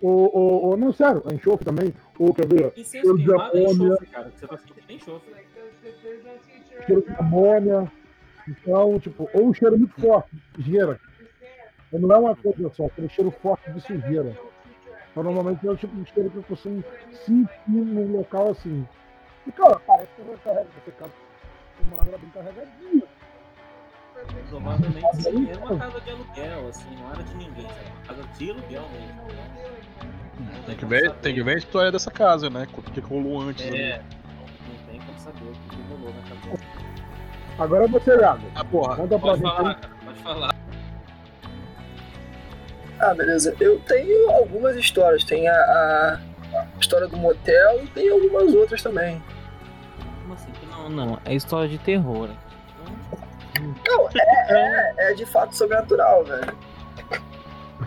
ou, 0.00 0.34
ou, 0.34 0.64
ou 0.64 0.76
não, 0.76 0.92
sério, 0.92 1.22
enxofre 1.32 1.64
também, 1.64 1.92
ou 2.18 2.32
quer 2.32 2.46
ver, 2.46 2.72
cheiro 2.84 3.18
de 3.18 3.32
amônia. 3.32 3.96
Tá 4.10 4.58
cheiro 6.86 7.02
de 7.02 7.14
amônia. 7.18 7.92
Então, 8.48 8.98
tipo, 8.98 9.28
ou 9.34 9.48
um 9.48 9.54
cheiro 9.54 9.78
muito 9.78 10.00
forte 10.00 10.34
de 10.34 10.64
sujeira. 10.64 10.98
Não 11.92 12.12
é 12.12 12.18
uma 12.18 12.36
coisa 12.36 12.70
só, 12.70 12.86
aquele 12.86 13.08
cheiro 13.08 13.30
forte 13.30 13.70
de 13.70 13.80
sujeira. 13.80 14.36
Então, 15.10 15.22
normalmente 15.22 15.66
é 15.66 15.70
o 15.70 15.76
tipo 15.76 15.94
de 15.94 16.10
cheiro 16.10 16.30
que 16.30 16.36
eu 16.36 16.42
costumo 16.44 16.82
sentir 17.26 17.48
num 17.68 18.16
local 18.16 18.50
assim. 18.50 18.86
E, 19.46 19.52
cara, 19.52 19.80
parece 19.86 20.08
que 20.14 20.20
eu 20.20 20.38
carrego 20.44 20.68
você, 20.84 20.90
cara. 20.92 21.10
Uma 21.80 21.96
água 21.96 22.18
bem 22.18 22.30
carregadinha. 22.30 23.02
Provavelmente 24.50 25.22
sim, 25.22 25.50
era 25.50 25.60
uma 25.60 25.78
casa 25.78 26.00
de 26.00 26.10
aluguel, 26.10 26.68
assim, 26.68 26.96
não 26.96 27.10
era 27.10 27.22
de 27.22 27.34
ninguém, 27.36 27.64
era 27.64 27.88
uma 27.88 28.06
casa 28.06 28.28
de 28.36 28.50
aluguel 28.50 28.82
mesmo. 28.90 29.22
Né? 29.32 30.62
Tem 30.66 30.76
que, 30.76 30.84
ver, 30.84 31.12
tem 31.16 31.34
que 31.34 31.42
ver 31.42 31.54
a 31.54 31.58
história 31.58 31.90
dessa 31.90 32.10
casa, 32.10 32.50
né? 32.50 32.66
O 32.76 32.82
que 32.82 33.00
rolou 33.00 33.40
antes. 33.40 33.64
É, 33.64 33.94
ali. 33.94 34.04
não 34.68 34.86
tem 34.90 35.00
como 35.00 35.18
saber 35.18 35.44
o 35.44 35.52
que 35.52 35.82
rolou 35.88 36.14
na 36.14 36.22
casa. 36.22 36.64
Agora 37.58 37.84
é 37.84 37.88
você, 37.88 38.16
Iago. 38.16 38.46
Ah, 38.54 38.64
porra. 38.64 38.96
Conta 38.96 39.18
pra 39.18 39.28
pode 39.28 39.42
falar, 39.42 39.74
cara, 39.74 39.94
pode 40.04 40.22
falar. 40.22 40.54
Ah, 42.98 43.14
beleza. 43.14 43.56
Eu 43.60 43.80
tenho 43.80 44.30
algumas 44.30 44.76
histórias. 44.76 45.24
Tem 45.24 45.48
a, 45.48 45.54
a 45.54 46.20
história 46.80 47.06
do 47.06 47.16
motel 47.16 47.84
e 47.84 47.86
tem 47.88 48.10
algumas 48.10 48.54
outras 48.54 48.82
também. 48.82 49.22
Como 50.22 50.34
assim? 50.34 50.50
Não, 50.70 50.88
não. 50.88 51.18
É 51.24 51.34
história 51.34 51.68
de 51.68 51.78
terror. 51.78 52.28
Não, 53.86 54.08
é, 54.08 54.18
é, 54.48 55.10
é 55.10 55.14
de 55.14 55.26
fato 55.26 55.54
sobrenatural, 55.54 56.24
velho. 56.24 56.56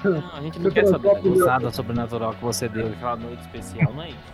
Não, 0.04 0.36
a 0.36 0.42
gente 0.42 0.60
não 0.60 0.72
quer 0.72 0.86
saber 0.88 1.14
da 1.14 1.20
gozada 1.20 1.72
sobrenatural 1.72 2.34
que 2.34 2.44
você 2.44 2.68
deu 2.68 2.90
naquela 2.90 3.16
noite 3.16 3.42
especial, 3.42 3.94
não 3.94 4.04
é 4.04 4.10
isso? 4.10 4.34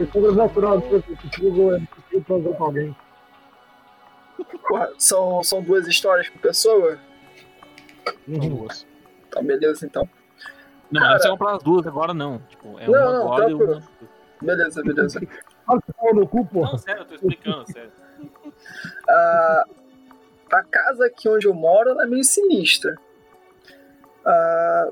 É 0.00 0.06
sobrenatural, 0.06 0.80
você 0.80 1.02
chegou 1.34 2.54
com 2.54 2.64
alguém. 2.64 2.96
Porra, 4.68 4.90
são, 4.98 5.42
são 5.42 5.62
duas 5.62 5.86
histórias 5.86 6.28
por 6.28 6.40
pessoa? 6.40 6.98
Duas. 8.26 8.86
Tá, 9.30 9.42
beleza 9.42 9.86
então. 9.86 10.08
Não, 10.90 11.00
Cara... 11.00 11.14
não 11.14 11.20
são 11.20 11.48
as 11.48 11.62
duas 11.62 11.86
agora, 11.86 12.14
não. 12.14 12.38
Tipo, 12.48 12.78
é 12.78 12.88
uma 12.88 12.98
não, 12.98 13.22
agora 13.22 13.50
e 13.50 13.54
uma. 13.54 13.82
Beleza, 14.40 14.82
beleza. 14.82 15.20
no 16.14 16.28
cu, 16.28 16.46
porra. 16.46 16.72
Não, 16.72 16.78
sério, 16.78 17.02
eu 17.02 17.06
tô 17.06 17.14
explicando, 17.14 17.66
sério. 17.72 17.92
a, 19.08 19.64
a 20.52 20.62
casa 20.64 21.06
aqui 21.06 21.28
onde 21.28 21.46
eu 21.46 21.54
moro 21.54 22.00
é 22.00 22.06
meio 22.06 22.24
sinistra. 22.24 22.96
A, 24.24 24.88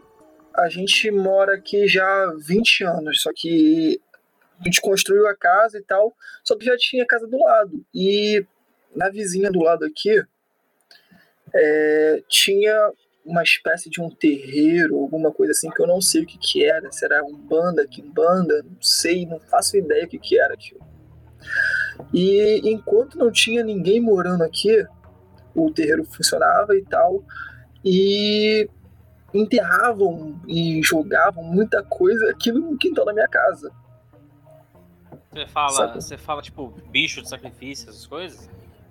a 0.56 0.68
gente 0.68 1.10
mora 1.10 1.54
aqui 1.54 1.86
já 1.86 2.06
há 2.06 2.34
20 2.38 2.84
anos, 2.84 3.22
só 3.22 3.30
que 3.34 4.00
a 4.60 4.64
gente 4.64 4.80
construiu 4.80 5.26
a 5.28 5.36
casa 5.36 5.78
e 5.78 5.82
tal, 5.82 6.14
só 6.42 6.56
que 6.56 6.64
já 6.64 6.76
tinha 6.76 7.06
casa 7.06 7.26
do 7.26 7.38
lado. 7.38 7.84
E 7.92 8.46
na 8.94 9.10
vizinha 9.10 9.50
do 9.50 9.60
lado 9.60 9.84
aqui 9.84 10.24
é, 11.52 12.22
tinha 12.28 12.92
uma 13.24 13.42
espécie 13.42 13.88
de 13.88 14.00
um 14.00 14.10
terreiro, 14.10 14.96
alguma 14.96 15.32
coisa 15.32 15.52
assim, 15.52 15.70
que 15.70 15.80
eu 15.80 15.86
não 15.86 16.00
sei 16.00 16.22
o 16.22 16.26
que, 16.26 16.38
que 16.38 16.64
era. 16.64 16.92
Será 16.92 17.24
um 17.24 17.36
banda, 17.36 17.86
que 17.86 18.02
banda, 18.02 18.62
não 18.62 18.80
sei, 18.80 19.24
não 19.24 19.40
faço 19.40 19.76
ideia 19.76 20.04
o 20.04 20.08
que, 20.08 20.18
que 20.18 20.38
era 20.38 20.54
aquilo. 20.54 20.80
E 22.12 22.60
enquanto 22.64 23.18
não 23.18 23.30
tinha 23.30 23.62
ninguém 23.62 24.00
morando 24.00 24.42
aqui, 24.42 24.86
o 25.54 25.70
terreiro 25.70 26.04
funcionava 26.04 26.76
e 26.76 26.82
tal, 26.82 27.24
e 27.84 28.68
enterravam 29.32 30.40
e 30.46 30.82
jogavam 30.82 31.42
muita 31.42 31.82
coisa 31.82 32.30
aqui 32.30 32.52
no 32.52 32.76
quintal 32.76 33.04
da 33.04 33.12
minha 33.12 33.28
casa. 33.28 33.72
Você 35.30 35.46
fala, 35.46 35.94
você 35.94 36.16
fala 36.16 36.42
tipo 36.42 36.68
bicho 36.90 37.20
de 37.20 37.28
sacrifício, 37.28 37.88
essas 37.88 38.06
coisas? 38.06 38.48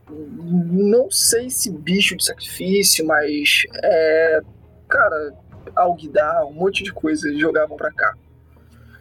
Não 0.10 1.10
sei 1.10 1.50
se 1.50 1.72
bicho 1.72 2.16
de 2.16 2.26
sacrifício, 2.26 3.06
mas 3.06 3.63
é, 3.84 4.42
cara, 4.88 5.34
alguidar, 5.76 6.46
um 6.46 6.54
monte 6.54 6.84
de 6.84 6.92
coisa 6.92 7.28
eles 7.28 7.39
jogavam 7.39 7.78
pra 7.78 7.92
cá. 7.92 8.13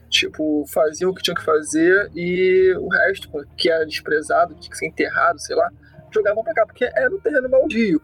Tipo, 0.08 0.64
faziam 0.68 1.10
o 1.10 1.14
que 1.14 1.22
tinham 1.22 1.34
que 1.34 1.44
fazer 1.44 2.10
e 2.14 2.74
o 2.78 2.88
resto, 2.88 3.30
que 3.56 3.70
era 3.70 3.86
desprezado, 3.86 4.54
que 4.54 4.60
tinha 4.60 4.70
que 4.70 4.78
ser 4.78 4.86
enterrado, 4.86 5.40
sei 5.40 5.56
lá, 5.56 5.70
jogavam 6.12 6.44
pra 6.44 6.52
cá, 6.52 6.66
porque 6.66 6.84
era 6.84 7.14
um 7.14 7.18
terreno 7.18 7.48
baldio. 7.48 8.00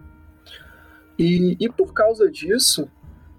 E, 1.19 1.57
e 1.61 1.69
por 1.69 1.93
causa 1.93 2.31
disso, 2.31 2.89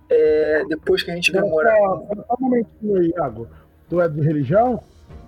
é, 0.10 0.64
depois 0.68 1.02
que 1.02 1.12
a 1.12 1.16
gente 1.16 1.32
veio 1.32 1.48
morar. 1.48 1.78
Só 1.78 2.36
um 2.40 2.44
momentinho 2.44 2.98
aí, 2.98 3.14
Iago. 3.16 3.48
Tu 3.90 4.02
é 4.02 4.08
de 4.08 4.22
religião? 4.22 4.84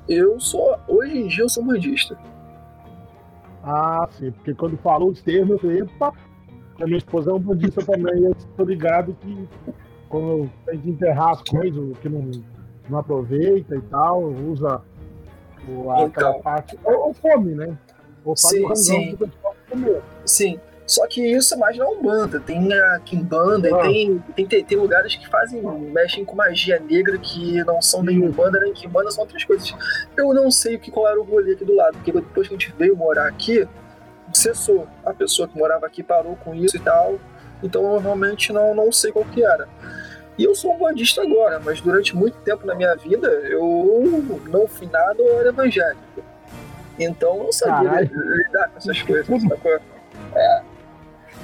Eu 0.08 0.40
sou. 0.40 0.78
Hoje 0.88 1.18
em 1.18 1.28
dia 1.28 1.44
eu 1.44 1.50
sou 1.50 1.64
bandista. 1.64 2.18
Ah, 3.64 4.08
sim, 4.12 4.32
porque 4.32 4.54
quando 4.54 4.78
falou 4.78 5.10
os 5.10 5.22
termos, 5.22 5.52
eu 5.52 5.60
falei, 5.60 5.82
epa, 5.82 6.14
a 6.80 6.86
minha 6.86 6.98
esposa 6.98 7.32
é 7.32 7.34
um 7.34 7.40
bandista 7.40 7.86
também, 7.86 8.24
eu 8.24 8.36
tô 8.58 8.64
ligado 8.64 9.16
que 9.22 9.48
quando 10.10 10.50
tem 10.66 10.80
que 10.80 10.90
enterrar 10.90 11.32
as 11.32 11.42
coisas, 11.42 11.98
que 12.00 12.10
não 12.10 12.32
não 12.90 13.00
aproveita 13.00 13.76
e 13.76 13.82
tal, 13.82 14.24
usa 14.24 14.82
o, 15.68 15.90
aquela 15.92 16.32
então, 16.32 16.42
parte. 16.42 16.78
Ou, 16.84 17.08
ou, 17.08 17.16
come, 17.16 17.56
né? 17.56 17.78
Ou 18.26 18.36
faz 18.36 18.54
sim, 18.54 18.76
sim. 18.76 19.18
Sim. 20.26 20.60
Só 20.92 21.08
que 21.08 21.26
isso 21.26 21.54
é 21.54 21.58
mais 21.58 21.78
na 21.78 21.88
Umbanda. 21.88 22.38
Tem 22.38 22.74
a 22.74 23.00
Kimbanda 23.00 23.70
ah. 23.74 23.84
tem, 23.84 24.20
tem, 24.46 24.62
tem, 24.66 24.78
lugares 24.78 25.16
que 25.16 25.26
fazem, 25.30 25.62
mexem 25.62 26.26
com 26.26 26.36
magia 26.36 26.82
negra 26.82 27.18
que 27.18 27.64
não 27.64 27.82
são 27.82 28.04
nem 28.04 28.22
Umbanda 28.22 28.60
nem 28.60 28.74
Kimbanda, 28.74 29.10
são 29.10 29.24
outras 29.24 29.42
coisas. 29.46 29.74
Eu 30.18 30.34
não 30.34 30.52
sei 30.52 30.76
o 30.76 30.80
que, 30.80 30.92
qual 30.92 31.08
era 31.08 31.18
o 31.18 31.24
rolê 31.24 31.54
aqui 31.54 31.64
do 31.64 31.74
lado, 31.74 31.94
porque 31.94 32.12
depois 32.12 32.46
que 32.46 32.56
a 32.56 32.58
gente 32.58 32.76
veio 32.78 32.94
morar 32.98 33.26
aqui, 33.28 33.66
cessou. 34.34 34.86
A 35.06 35.14
pessoa 35.14 35.48
que 35.48 35.58
morava 35.58 35.86
aqui 35.86 36.04
parou 36.04 36.36
com 36.36 36.54
isso 36.54 36.76
e 36.76 36.80
tal. 36.82 37.18
Então 37.64 37.94
eu 37.94 38.00
realmente 38.00 38.52
não, 38.52 38.76
não 38.76 38.92
sei 38.92 39.14
qual 39.14 39.24
que 39.24 39.42
era. 39.42 39.70
E 40.38 40.44
eu 40.44 40.54
sou 40.54 40.76
um 40.76 40.78
bandista 40.78 41.22
agora, 41.22 41.62
mas 41.64 41.80
durante 41.80 42.14
muito 42.14 42.38
tempo 42.40 42.68
na 42.68 42.76
minha 42.76 42.98
vida 42.98 43.30
eu 43.30 44.42
não 44.50 44.68
fui 44.68 44.88
nada 44.88 45.24
ou 45.24 45.40
era 45.40 45.50
evangélico. 45.50 46.22
Então 47.00 47.38
eu 47.38 47.44
não 47.46 47.52
sabia 47.54 47.90
Caralho. 47.90 48.36
lidar 48.36 48.70
com 48.72 48.78
essas 48.78 49.02
coisas, 49.02 49.42
sacou? 49.44 49.80
É. 50.36 50.71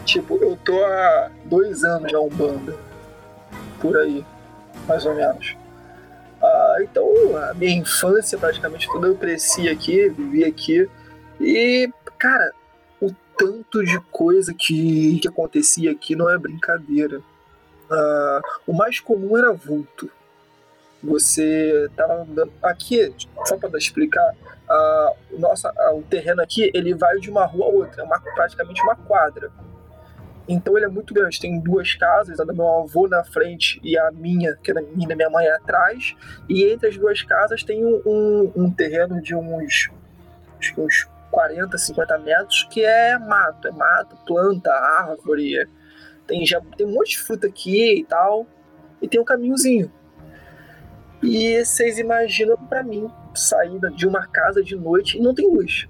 Tipo, 0.07 0.37
eu 0.41 0.57
tô 0.63 0.85
há 0.85 1.29
dois 1.43 1.83
anos 1.83 2.09
já 2.09 2.17
Umbanda. 2.17 2.73
Por 3.81 3.97
aí, 3.97 4.25
mais 4.87 5.05
ou 5.05 5.13
menos. 5.13 5.57
Ah, 6.41 6.77
então, 6.79 7.05
a 7.35 7.53
minha 7.53 7.75
infância 7.75 8.37
praticamente 8.37 8.87
toda 8.87 9.07
eu 9.07 9.17
cresci 9.17 9.67
aqui, 9.67 10.07
vivi 10.07 10.45
aqui. 10.45 10.89
E, 11.41 11.91
cara, 12.17 12.53
o 13.01 13.13
tanto 13.37 13.83
de 13.83 13.99
coisa 14.09 14.53
que, 14.57 15.19
que 15.19 15.27
acontecia 15.27 15.91
aqui 15.91 16.15
não 16.15 16.29
é 16.29 16.37
brincadeira. 16.37 17.19
Uh, 17.91 18.41
o 18.65 18.73
mais 18.73 19.01
comum 19.01 19.37
era 19.37 19.51
vulto. 19.51 20.09
Você 21.03 21.85
estava 21.91 22.21
andando. 22.21 22.51
Aqui, 22.63 23.13
só 23.45 23.57
para 23.57 23.77
explicar, 23.77 24.33
uh, 24.69 25.37
nossa, 25.37 25.69
uh, 25.69 25.97
o 25.97 26.03
terreno 26.03 26.41
aqui 26.41 26.71
ele 26.73 26.93
vai 26.93 27.17
de 27.19 27.29
uma 27.29 27.45
rua 27.45 27.65
a 27.65 27.69
outra, 27.69 28.01
é 28.03 28.05
uma, 28.05 28.19
praticamente 28.21 28.81
uma 28.83 28.95
quadra. 28.95 29.51
Então 30.47 30.77
ele 30.77 30.85
é 30.85 30.89
muito 30.89 31.13
grande. 31.13 31.39
Tem 31.39 31.59
duas 31.59 31.93
casas, 31.95 32.39
a 32.39 32.43
do 32.43 32.55
meu 32.55 32.67
avô 32.67 33.07
na 33.07 33.23
frente 33.23 33.79
e 33.83 33.97
a 33.97 34.11
minha, 34.11 34.55
que 34.55 34.71
é 34.71 34.73
da 34.73 34.81
minha, 34.81 35.15
minha 35.15 35.29
mãe 35.29 35.47
atrás. 35.47 36.15
E 36.47 36.63
entre 36.63 36.89
as 36.89 36.97
duas 36.97 37.21
casas 37.21 37.63
tem 37.63 37.83
um, 37.85 38.01
um, 38.05 38.51
um 38.55 38.71
terreno 38.71 39.21
de 39.21 39.35
uns, 39.35 39.89
uns 40.77 41.07
40, 41.31 41.77
50 41.77 42.17
metros 42.19 42.67
que 42.71 42.83
é 42.83 43.17
mato. 43.17 43.67
É 43.67 43.71
mato, 43.71 44.17
planta, 44.25 44.71
árvore, 44.71 45.67
tem, 46.25 46.45
já, 46.45 46.61
tem 46.77 46.85
um 46.85 46.93
monte 46.93 47.11
de 47.11 47.19
fruta 47.19 47.47
aqui 47.47 47.99
e 47.99 48.05
tal. 48.05 48.45
E 49.01 49.07
tem 49.07 49.19
um 49.19 49.25
caminhozinho. 49.25 49.91
E 51.21 51.63
vocês 51.63 51.97
imaginam 51.97 52.57
para 52.57 52.83
mim 52.83 53.09
sair 53.33 53.79
de 53.95 54.07
uma 54.07 54.25
casa 54.27 54.63
de 54.63 54.75
noite 54.75 55.17
e 55.17 55.21
não 55.21 55.33
tem 55.33 55.47
luz. 55.49 55.87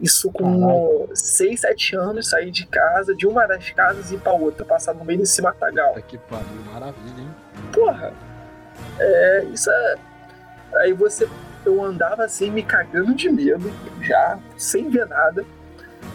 Isso 0.00 0.30
com 0.30 1.08
6, 1.12 1.60
7 1.60 1.96
anos, 1.96 2.30
sair 2.30 2.50
de 2.50 2.66
casa, 2.66 3.14
de 3.14 3.26
uma 3.26 3.46
das 3.46 3.70
casas 3.70 4.12
e 4.12 4.14
ir 4.14 4.20
pra 4.20 4.32
outra, 4.32 4.64
passar 4.64 4.94
no 4.94 5.04
meio 5.04 5.18
desse 5.18 5.42
matagal. 5.42 5.94
Que 6.06 6.16
pariu, 6.18 6.62
maravilha, 6.72 7.20
hein? 7.20 7.30
Porra! 7.72 8.12
É, 8.98 9.44
isso 9.52 9.70
é. 9.70 9.96
Aí 10.76 10.92
você. 10.92 11.28
Eu 11.66 11.82
andava 11.82 12.24
assim, 12.24 12.50
me 12.50 12.62
cagando 12.62 13.14
de 13.14 13.28
medo, 13.28 13.70
já, 14.00 14.38
sem 14.56 14.88
ver 14.88 15.06
nada. 15.06 15.44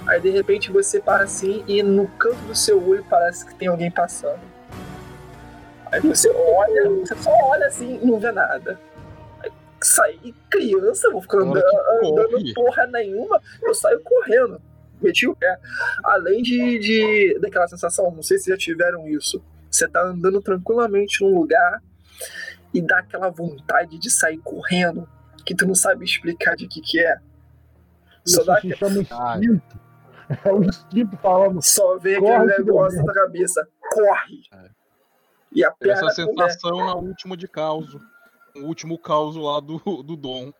Aí 0.08 0.20
de 0.20 0.30
repente 0.30 0.72
você 0.72 1.00
para 1.00 1.24
assim 1.24 1.64
e 1.68 1.84
no 1.84 2.08
canto 2.08 2.40
do 2.48 2.56
seu 2.56 2.82
olho 2.88 3.06
parece 3.10 3.46
que 3.46 3.54
tem 3.54 3.68
alguém 3.68 3.92
passando. 3.92 4.40
Aí 5.92 6.00
você 6.00 6.30
olha, 6.32 6.90
você 6.90 7.16
só 7.18 7.32
olha 7.32 7.68
assim 7.68 8.00
e 8.02 8.06
não 8.06 8.20
vê 8.20 8.32
nada. 8.32 8.80
Saí 9.84 10.34
criança, 10.50 11.10
vou 11.12 11.22
ficar 11.22 11.40
andando, 11.40 11.64
andando 12.04 12.54
porra 12.54 12.88
nenhuma, 12.88 13.42
eu 13.62 13.74
saio 13.74 14.00
correndo. 14.02 14.62
Meti 15.02 15.28
o 15.28 15.36
pé. 15.36 15.60
Além 16.04 16.42
de, 16.42 16.80
de 16.80 17.40
daquela 17.40 17.68
sensação, 17.68 18.10
não 18.12 18.24
sei 18.24 18.38
se 18.38 18.50
já 18.50 18.58
tiveram 18.58 19.08
isso. 19.08 19.44
Você 19.70 19.88
tá 19.88 20.02
andando 20.02 20.42
tranquilamente 20.42 21.24
num 21.24 21.36
lugar 21.36 21.82
e 22.74 22.82
dá 22.82 23.00
aquela 23.00 23.30
vontade 23.30 24.00
de 24.00 24.10
sair 24.10 24.38
correndo 24.38 25.08
que 25.46 25.54
tu 25.54 25.66
não 25.68 25.76
sabe 25.76 26.06
explicar 26.06 26.56
de 26.56 26.68
que 26.68 26.80
que 26.80 27.00
é. 27.00 27.18
Só 28.26 28.42
Isso 28.42 28.46
dá 28.46 28.62
se 28.62 28.76
chama 28.76 29.02
instinto. 29.02 29.80
É 30.46 30.52
o 30.54 30.64
instinto 30.64 31.18
falando. 31.18 31.62
Só 31.62 31.98
vê 31.98 32.16
aquele 32.16 32.46
negócio 32.46 33.04
na 33.04 33.14
cabeça. 33.14 33.68
Corre! 33.92 34.42
É. 34.54 34.70
E 35.52 35.64
a 35.64 35.72
perna 35.72 36.10
Essa 36.10 36.10
sensação 36.10 36.78
na 36.78 36.96
última 36.96 37.38
de 37.38 37.48
caos. 37.48 37.96
O 38.56 38.66
último 38.66 38.98
caos 39.00 39.36
lá 39.36 39.60
do, 39.60 39.80
do 40.04 40.16
Dom. 40.16 40.54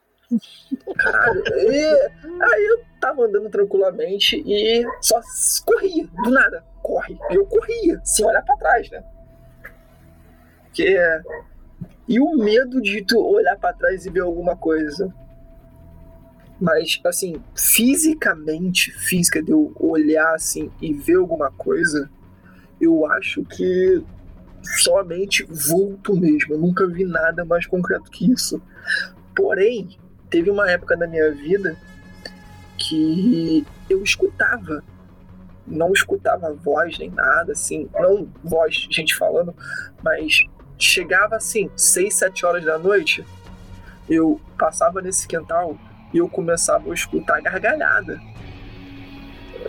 Caralho, 0.98 1.44
e, 1.48 2.12
aí 2.42 2.66
eu 2.66 2.84
tava 3.00 3.26
andando 3.26 3.50
tranquilamente 3.50 4.42
e 4.46 4.84
só 5.00 5.22
corria, 5.64 6.08
do 6.24 6.32
nada, 6.32 6.64
corre. 6.82 7.18
Eu 7.30 7.46
corria, 7.46 8.02
sem 8.04 8.26
olhar 8.26 8.42
pra 8.42 8.58
trás, 8.58 8.90
né? 8.90 9.04
Que 10.74 10.98
e 12.08 12.20
o 12.20 12.36
medo 12.36 12.82
de 12.82 13.04
tu 13.04 13.20
olhar 13.20 13.58
para 13.58 13.74
trás 13.74 14.06
e 14.06 14.10
ver 14.10 14.22
alguma 14.22 14.58
coisa. 14.58 15.14
Mas, 16.60 17.00
assim, 17.06 17.42
fisicamente, 17.56 18.92
física 18.92 19.42
de 19.42 19.52
eu 19.52 19.72
olhar 19.80 20.34
assim 20.34 20.72
e 20.82 20.94
ver 20.94 21.18
alguma 21.18 21.52
coisa, 21.52 22.10
eu 22.80 23.06
acho 23.06 23.44
que 23.46 24.04
somente 24.64 25.46
vulto 25.50 26.16
mesmo. 26.16 26.56
Eu 26.56 26.60
nunca 26.60 26.88
vi 26.88 27.04
nada 27.04 27.44
mais 27.46 27.66
concreto 27.66 28.10
que 28.10 28.32
isso. 28.32 28.62
Porém, 29.36 29.98
teve 30.30 30.50
uma 30.50 30.70
época 30.70 30.96
da 30.96 31.08
minha 31.08 31.32
vida 31.32 31.76
que 32.78 33.66
eu 33.90 34.02
escutava. 34.04 34.84
Não 35.66 35.94
escutava 35.94 36.54
voz 36.54 36.98
nem 36.98 37.10
nada, 37.10 37.52
assim. 37.54 37.90
Não 37.94 38.28
voz, 38.44 38.88
gente 38.90 39.16
falando, 39.16 39.56
mas 40.04 40.40
chegava 40.78 41.36
assim, 41.36 41.70
6, 41.76 42.14
7 42.14 42.46
horas 42.46 42.66
da 42.66 42.78
noite, 42.78 43.26
eu 44.10 44.40
passava 44.58 45.02
nesse 45.02 45.28
quintal 45.28 45.78
e 46.14 46.18
eu 46.18 46.28
começava 46.28 46.90
a 46.92 46.94
escutar 46.94 47.42
gargalhada. 47.42 48.20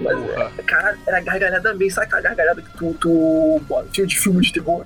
Mas, 0.00 0.18
é, 0.58 0.62
cara, 0.62 0.98
era 1.06 1.20
gargalhada 1.20 1.74
bem, 1.74 1.90
sabe 1.90 2.06
aquela 2.06 2.22
gargalhada 2.22 2.62
que 2.62 2.76
tu, 2.76 2.94
tu 2.94 3.60
bota 3.68 4.06
de 4.06 4.18
filme 4.18 4.40
de 4.40 4.52
terror? 4.52 4.84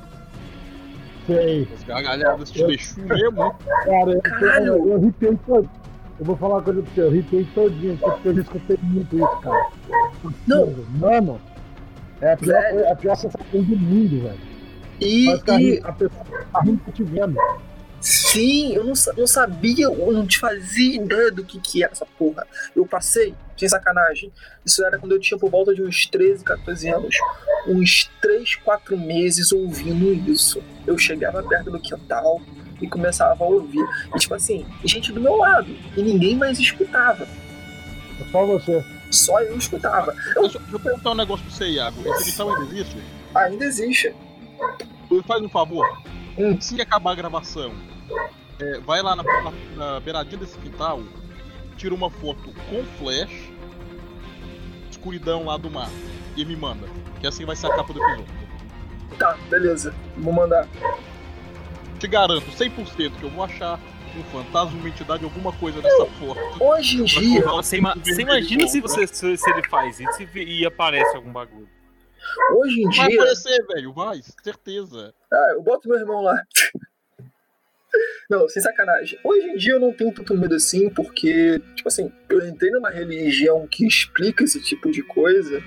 Sei. 1.27 1.69
As 1.75 1.85
gargalhadas 1.85 2.51
te 2.51 2.67
deixam 2.67 3.05
mesmo. 3.05 3.55
Cara, 3.85 4.21
Caralho. 4.23 4.89
eu, 4.89 4.97
arrepiei 4.97 5.39
todo. 5.47 5.71
Eu 6.19 6.25
vou 6.25 6.37
falar 6.37 6.55
uma 6.57 6.63
coisa 6.63 6.83
pra 6.83 6.91
você, 6.91 7.01
eu 7.03 7.09
arrepiei 7.09 7.49
todinho, 7.55 7.97
porque 7.99 8.29
eu 8.29 8.35
já 8.35 8.43
escutei 8.43 8.79
muito 8.83 9.17
isso, 9.17 9.41
cara. 9.43 9.67
Não. 10.47 10.75
Mano, 10.99 11.41
é 12.21 12.33
a 12.33 12.37
pior, 12.37 12.63
a 12.91 12.97
pior 12.97 13.15
sensação 13.15 13.47
do 13.53 13.77
mundo, 13.77 14.23
velho. 14.23 14.41
E, 15.01 15.27
e... 15.27 15.81
a 15.85 15.93
pessoa 15.93 16.25
tá 16.53 16.61
rindo 16.63 16.81
te 16.93 17.05
vendo. 17.05 17.37
Sim, 18.01 18.75
eu 18.75 18.85
não, 18.85 18.93
não 19.17 19.27
sabia, 19.27 19.87
eu 19.87 20.13
não 20.13 20.27
te 20.27 20.39
fazia 20.39 20.97
ideia 20.97 21.33
do 21.33 21.45
que, 21.45 21.59
que 21.61 21.83
era 21.83 21.93
essa 21.93 22.07
porra. 22.07 22.47
Eu 22.75 22.87
passei, 22.87 23.35
sem 23.57 23.69
sacanagem. 23.69 24.33
Isso 24.65 24.85
era 24.85 24.99
quando 24.99 25.13
eu 25.13 25.21
tinha 25.21 25.39
por 25.39 25.51
volta 25.51 25.75
de 25.75 25.83
uns 25.83 26.07
13, 26.07 26.45
14 26.45 26.89
anos. 26.89 27.17
Uns 27.67 28.11
3, 28.23 28.57
4 28.57 28.97
meses 28.97 29.51
ouvindo 29.51 30.13
isso. 30.31 30.63
Eu 30.87 30.97
chegava 30.97 31.43
perto 31.43 31.71
do 31.71 31.81
quintal 31.81 32.41
e 32.81 32.89
começava 32.89 33.45
a 33.45 33.49
ouvir. 33.49 33.85
E 34.15 34.19
tipo 34.19 34.35
assim, 34.35 34.65
gente 34.85 35.13
do 35.13 35.21
meu 35.21 35.37
lado. 35.37 35.69
E 35.97 36.03
ninguém 36.03 36.37
mais 36.37 36.59
escutava. 36.61 37.25
É 37.25 38.25
só 38.31 38.47
você. 38.47 38.85
Só 39.11 39.41
eu 39.41 39.57
escutava. 39.57 40.15
Eu... 40.37 40.43
Deixa, 40.43 40.59
deixa 40.61 40.77
eu 40.77 40.81
perguntar 40.81 41.11
um 41.11 41.15
negócio 41.15 41.45
pra 41.45 41.55
você, 41.55 41.69
Iago. 41.69 42.01
Esse 42.15 42.31
quintal 42.31 42.55
ainda 42.55 42.75
existe? 42.75 42.97
Ainda 43.35 43.65
existe. 43.65 44.15
Faz 45.27 45.43
um 45.43 45.49
favor. 45.49 45.87
Assim 46.57 46.77
que 46.77 46.83
acabar 46.83 47.13
a 47.13 47.15
gravação, 47.15 47.73
é, 48.61 48.81
vai 48.81 49.03
lá 49.03 49.17
na, 49.17 49.23
na, 49.23 49.53
na 49.77 50.01
beiradinha 50.01 50.39
desse 50.39 50.59
quintal, 50.59 51.03
tira 51.77 51.95
uma 51.95 52.11
foto 52.11 52.53
com 52.69 52.85
flash, 52.99 53.51
escuridão 54.91 55.45
lá 55.45 55.57
do 55.57 55.71
mar, 55.71 55.91
e 56.37 56.45
me 56.45 56.57
manda. 56.57 56.87
Que 57.21 57.27
assim 57.27 57.45
vai 57.45 57.57
ser 57.57 57.67
a 57.67 57.77
capa 57.77 57.93
do 57.93 58.03
episódio. 58.03 58.27
Tá, 59.19 59.37
beleza. 59.49 59.95
Vou 60.17 60.33
mandar. 60.33 60.69
Te 61.99 62.07
garanto, 62.07 62.47
100% 62.51 63.13
que 63.19 63.23
eu 63.25 63.31
vou 63.31 63.45
achar 63.45 63.81
um 64.17 64.23
fantasma, 64.25 64.79
uma 64.79 64.89
entidade, 64.89 65.25
alguma 65.25 65.53
coisa 65.53 65.81
dessa 65.81 66.07
foto. 66.07 66.41
Hoje 66.61 67.01
em 67.01 67.05
dia. 67.05 67.43
Você, 67.43 67.79
ima 67.79 67.95
você 67.95 68.23
imagina 68.23 68.67
se, 68.69 68.81
você, 68.81 69.07
se, 69.07 69.37
se 69.37 69.51
ele 69.51 69.69
faz 69.69 69.99
isso 70.01 70.23
e 70.37 70.65
aparece 70.65 71.17
algum 71.17 71.33
bagulho. 71.33 71.69
Hoje 72.57 72.81
em 72.81 72.85
vai 72.85 72.93
dia. 72.93 73.05
Vai 73.05 73.15
aparecer, 73.15 73.67
velho, 73.67 73.93
vai, 73.93 74.21
certeza. 74.43 75.15
Ah, 75.33 75.53
eu 75.55 75.63
boto 75.63 75.89
meu 75.89 75.99
irmão 75.99 76.23
lá. 76.23 76.43
Não, 78.29 78.49
sem 78.49 78.63
sacanagem. 78.63 79.19
Hoje 79.25 79.49
em 79.49 79.57
dia 79.57 79.73
eu 79.73 79.81
não 79.81 79.93
tenho 79.93 80.13
tanto 80.13 80.37
medo 80.37 80.55
assim, 80.55 80.91
porque, 80.91 81.61
tipo 81.75 81.89
assim, 81.89 82.13
eu 82.29 82.47
entrei 82.47 82.71
numa 82.71 82.91
religião 82.91 83.67
que 83.67 83.87
explica 83.87 84.45
esse 84.45 84.61
tipo 84.61 84.91
de 84.91 85.03
coisa 85.03 85.63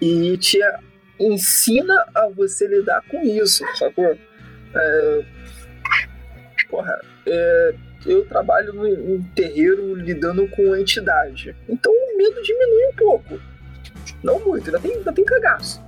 e 0.00 0.36
te 0.38 0.58
ensina 1.18 2.04
a 2.14 2.28
você 2.28 2.66
lidar 2.66 3.02
com 3.08 3.22
isso, 3.22 3.64
sacou? 3.76 4.18
É... 4.74 5.24
Porra, 6.68 7.00
é... 7.26 7.74
eu 8.04 8.26
trabalho 8.26 8.72
no 8.72 9.24
terreiro 9.34 9.94
lidando 9.94 10.48
com 10.48 10.76
entidade. 10.76 11.54
Então 11.68 11.92
o 11.92 12.16
medo 12.18 12.42
diminui 12.42 12.86
um 12.88 12.96
pouco. 12.96 13.40
Não 14.26 14.40
muito, 14.44 14.66
ainda 14.66 14.80
tem, 14.80 14.96
ainda 14.96 15.12
tem 15.12 15.24
cagaço. 15.24 15.80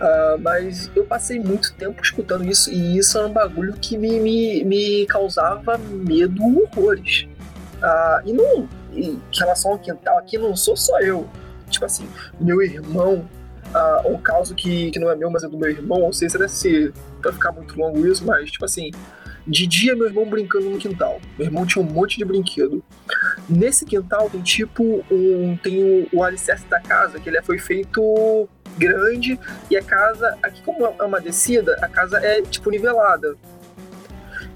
Uh, 0.00 0.38
mas 0.40 0.90
eu 0.96 1.04
passei 1.04 1.38
muito 1.38 1.74
tempo 1.74 2.02
escutando 2.02 2.44
isso 2.44 2.72
e 2.72 2.98
isso 2.98 3.18
é 3.18 3.24
um 3.24 3.32
bagulho 3.32 3.74
que 3.74 3.96
me, 3.96 4.18
me, 4.18 4.64
me 4.64 5.06
causava 5.06 5.78
medo 5.78 6.42
horrores. 6.42 7.28
Uh, 7.76 8.26
e 8.28 8.32
não, 8.32 8.68
em 8.92 9.20
relação 9.32 9.72
ao 9.72 9.78
quintal 9.78 10.18
aqui, 10.18 10.36
não 10.38 10.56
sou 10.56 10.76
só 10.76 10.98
eu. 11.00 11.28
Tipo 11.68 11.84
assim, 11.84 12.08
meu 12.40 12.60
irmão, 12.60 13.28
uh, 13.74 14.08
um 14.12 14.18
caso 14.18 14.54
que, 14.54 14.90
que 14.90 14.98
não 14.98 15.08
é 15.10 15.14
meu, 15.14 15.30
mas 15.30 15.44
é 15.44 15.48
do 15.48 15.56
meu 15.56 15.70
irmão, 15.70 16.00
não 16.00 16.12
sei 16.12 16.28
se 16.28 16.36
deve 16.36 16.50
ser 16.50 16.92
pra 17.22 17.32
ficar 17.32 17.52
muito 17.52 17.78
longo 17.78 18.04
isso, 18.06 18.24
mas 18.24 18.50
tipo 18.50 18.64
assim, 18.64 18.90
de 19.46 19.66
dia, 19.66 19.96
meu 19.96 20.06
irmão 20.06 20.26
brincando 20.26 20.70
no 20.70 20.78
quintal. 20.78 21.20
Meu 21.38 21.46
irmão 21.46 21.66
tinha 21.66 21.84
um 21.84 21.88
monte 21.88 22.18
de 22.18 22.24
brinquedo. 22.24 22.82
Nesse 23.48 23.84
quintal 23.84 24.28
tem 24.30 24.42
tipo 24.42 25.04
um. 25.10 25.56
Tem 25.56 25.82
o, 25.82 26.08
o 26.12 26.22
alicerce 26.22 26.66
da 26.66 26.80
casa, 26.80 27.18
que 27.18 27.28
ele 27.28 27.40
foi 27.42 27.58
feito 27.58 28.48
grande 28.76 29.38
e 29.70 29.76
a 29.76 29.82
casa, 29.82 30.38
aqui 30.42 30.62
como 30.62 30.86
é 30.86 31.04
uma 31.04 31.20
descida, 31.20 31.76
a 31.82 31.88
casa 31.88 32.18
é 32.18 32.42
tipo 32.42 32.70
nivelada. 32.70 33.36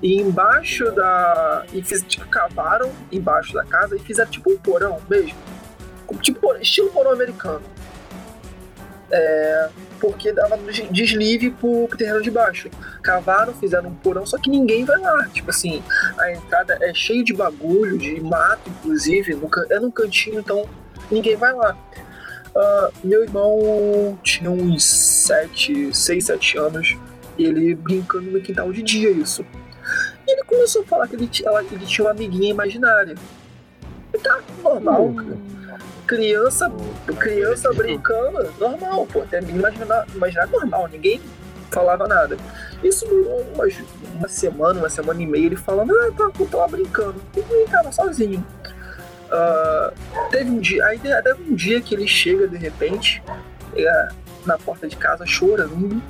E 0.02 0.20
embaixo 0.20 0.90
da. 0.92 1.64
E 1.72 1.82
fiz, 1.82 2.02
tipo, 2.02 2.26
cavaram 2.28 2.92
embaixo 3.10 3.54
da 3.54 3.64
casa 3.64 3.96
e 3.96 3.98
fizeram 3.98 4.30
tipo 4.30 4.52
um 4.52 4.58
porão 4.58 5.00
mesmo. 5.08 5.36
Tipo, 6.20 6.54
estilo 6.56 6.90
porão 6.90 7.12
americano. 7.12 7.62
É, 9.10 9.68
porque 10.04 10.32
dava 10.32 10.58
deslive 10.90 11.50
pro 11.50 11.88
terreno 11.96 12.20
de 12.20 12.30
baixo. 12.30 12.68
Cavaram, 13.02 13.54
fizeram 13.54 13.88
um 13.88 13.94
porão, 13.94 14.26
só 14.26 14.36
que 14.36 14.50
ninguém 14.50 14.84
vai 14.84 14.98
lá. 14.98 15.26
Tipo 15.32 15.48
assim, 15.48 15.82
a 16.18 16.30
entrada 16.30 16.76
é 16.82 16.92
cheia 16.92 17.24
de 17.24 17.32
bagulho, 17.32 17.96
de 17.96 18.20
mato, 18.20 18.68
inclusive, 18.68 19.34
no, 19.34 19.48
é 19.70 19.80
num 19.80 19.90
cantinho, 19.90 20.40
então 20.40 20.68
ninguém 21.10 21.36
vai 21.36 21.54
lá. 21.54 21.74
Uh, 22.54 22.92
meu 23.02 23.22
irmão 23.22 24.18
tinha 24.22 24.50
uns 24.50 24.84
7, 24.84 25.96
6, 25.96 26.24
7 26.26 26.58
anos, 26.58 26.98
ele 27.38 27.74
brincando 27.74 28.30
no 28.30 28.42
quintal 28.42 28.70
de 28.70 28.82
dia, 28.82 29.10
isso. 29.10 29.42
E 30.26 30.32
ele 30.32 30.44
começou 30.44 30.82
a 30.82 30.84
falar 30.84 31.08
que 31.08 31.16
ele, 31.16 31.30
ele 31.72 31.86
tinha 31.86 32.04
uma 32.04 32.10
amiguinha 32.10 32.50
imaginária. 32.50 33.14
E 34.12 34.18
tá 34.18 34.38
normal, 34.62 35.06
hum. 35.06 35.63
Criança, 36.06 36.70
criança 37.18 37.72
brincando, 37.72 38.52
normal, 38.58 39.06
pô. 39.06 39.22
Até 39.22 39.40
imaginar, 39.40 40.06
imaginar 40.14 40.46
normal, 40.48 40.88
ninguém 40.88 41.20
falava 41.70 42.06
nada. 42.06 42.36
Isso 42.82 43.06
durou 43.06 43.40
uma, 43.54 43.66
uma 44.14 44.28
semana, 44.28 44.78
uma 44.78 44.88
semana 44.88 45.22
e 45.22 45.26
meia, 45.26 45.46
ele 45.46 45.56
falando, 45.56 45.92
ah, 45.96 46.12
tá, 46.16 46.30
eu 46.38 46.46
tava 46.46 46.68
brincando. 46.68 47.20
E 47.36 47.42
brincava 47.42 47.90
sozinho. 47.90 48.44
Uh, 49.24 50.30
teve 50.30 50.50
um 50.50 50.60
dia, 50.60 50.86
aí 50.86 50.98
teve 50.98 51.42
um 51.42 51.54
dia 51.54 51.80
que 51.80 51.94
ele 51.94 52.06
chega 52.06 52.46
de 52.46 52.56
repente 52.56 53.22
é, 53.74 54.08
na 54.46 54.56
porta 54.58 54.86
de 54.86 54.96
casa 54.96 55.26
chorando, 55.26 56.00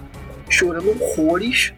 chorando 0.51 0.91
horrores, 1.01 1.73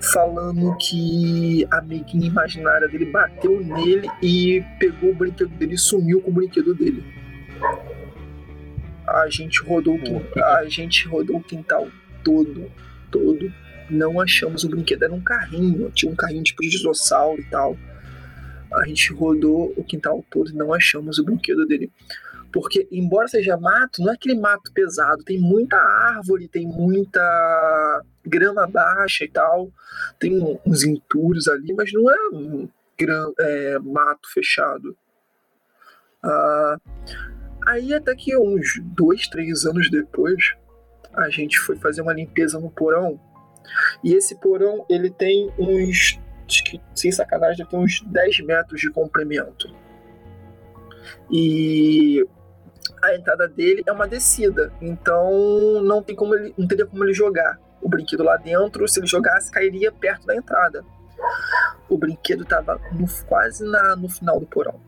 falando 0.00 0.76
que 0.76 1.66
a 1.70 1.78
amiguinha 1.78 2.26
imaginária 2.26 2.88
dele 2.88 3.06
bateu 3.06 3.60
nele 3.60 4.08
e 4.22 4.64
pegou 4.78 5.10
o 5.10 5.14
brinquedo 5.14 5.50
dele 5.50 5.74
e 5.74 5.78
sumiu 5.78 6.20
com 6.20 6.30
o 6.30 6.34
brinquedo 6.34 6.74
dele. 6.74 7.04
A 9.06 9.28
gente 9.28 9.62
rodou 9.62 9.96
o 9.96 10.02
quintal, 10.02 10.56
a 10.56 10.68
gente 10.68 11.08
rodou 11.08 11.36
o 11.36 11.42
quintal 11.42 11.88
todo 12.22 12.70
todo, 13.10 13.52
não 13.90 14.20
achamos 14.20 14.64
o 14.64 14.68
brinquedo. 14.68 15.04
Era 15.04 15.12
um 15.12 15.20
carrinho, 15.20 15.90
tinha 15.90 16.10
um 16.10 16.16
carrinho 16.16 16.42
tipo 16.42 16.62
de 16.62 16.70
dinossauro 16.70 17.40
e 17.40 17.44
tal. 17.44 17.76
A 18.72 18.86
gente 18.86 19.12
rodou 19.12 19.72
o 19.76 19.84
quintal 19.84 20.24
todo 20.30 20.50
e 20.50 20.54
não 20.54 20.72
achamos 20.72 21.18
o 21.18 21.24
brinquedo 21.24 21.66
dele. 21.66 21.90
Porque, 22.52 22.88
embora 22.90 23.28
seja 23.28 23.56
mato, 23.56 24.02
não 24.02 24.10
é 24.10 24.14
aquele 24.14 24.38
mato 24.38 24.72
pesado, 24.72 25.22
tem 25.22 25.38
muita 25.38 25.76
árvore, 25.76 26.48
tem 26.48 26.66
muita 26.66 28.02
grama 28.24 28.66
baixa 28.66 29.24
e 29.24 29.28
tal, 29.28 29.70
tem 30.18 30.58
uns 30.64 30.84
entulhos 30.84 31.48
ali, 31.48 31.72
mas 31.74 31.92
não 31.92 32.10
é 32.10 32.28
um 32.32 32.68
é, 33.38 33.78
mato 33.78 34.32
fechado. 34.32 34.96
Ah, 36.22 36.78
aí 37.66 37.94
até 37.94 38.14
que 38.14 38.36
uns 38.36 38.80
dois, 38.82 39.28
três 39.28 39.64
anos 39.64 39.90
depois, 39.90 40.56
a 41.12 41.28
gente 41.28 41.58
foi 41.58 41.76
fazer 41.76 42.02
uma 42.02 42.12
limpeza 42.12 42.58
no 42.58 42.70
porão. 42.70 43.20
E 44.02 44.14
esse 44.14 44.34
porão, 44.36 44.86
ele 44.88 45.10
tem 45.10 45.52
uns, 45.58 46.18
sem 46.94 47.12
sacanagem, 47.12 47.66
tem 47.66 47.78
uns 47.78 48.00
10 48.02 48.40
metros 48.40 48.80
de 48.80 48.90
comprimento. 48.90 49.68
E 51.30 52.26
a 53.02 53.14
entrada 53.14 53.48
dele 53.48 53.82
é 53.86 53.92
uma 53.92 54.06
descida, 54.06 54.72
então 54.80 55.82
não 55.82 56.02
tem 56.02 56.14
como 56.14 56.34
ele, 56.34 56.54
não 56.56 56.66
teria 56.66 56.86
como 56.86 57.04
ele 57.04 57.14
jogar 57.14 57.58
o 57.80 57.88
brinquedo 57.88 58.22
lá 58.22 58.36
dentro. 58.36 58.86
Se 58.88 59.00
ele 59.00 59.06
jogasse, 59.06 59.50
cairia 59.50 59.90
perto 59.92 60.26
da 60.26 60.34
entrada. 60.34 60.84
O 61.88 61.96
brinquedo 61.96 62.42
estava 62.42 62.80
quase 63.26 63.64
na, 63.64 63.96
no 63.96 64.08
final 64.08 64.38
do 64.38 64.46
porão. 64.46 64.80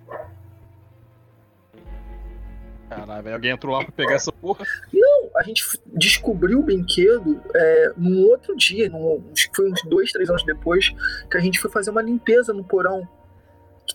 Caralho, 2.89 3.33
alguém 3.33 3.53
entrou 3.53 3.77
lá 3.77 3.85
pra 3.85 3.93
pegar 3.93 4.15
essa 4.15 4.33
porra? 4.33 4.67
Não, 4.93 5.31
a 5.37 5.45
gente 5.45 5.63
descobriu 5.87 6.59
o 6.59 6.63
brinquedo 6.63 7.41
é, 7.55 7.93
num 7.97 8.25
outro 8.25 8.57
dia, 8.57 8.91
num, 8.91 9.33
foi 9.55 9.71
uns 9.71 9.81
dois, 9.85 10.11
três 10.11 10.29
anos 10.29 10.43
depois, 10.43 10.91
que 11.31 11.37
a 11.37 11.41
gente 11.41 11.61
foi 11.61 11.71
fazer 11.71 11.91
uma 11.91 12.03
limpeza 12.03 12.53
no 12.53 12.65
porão. 12.65 13.09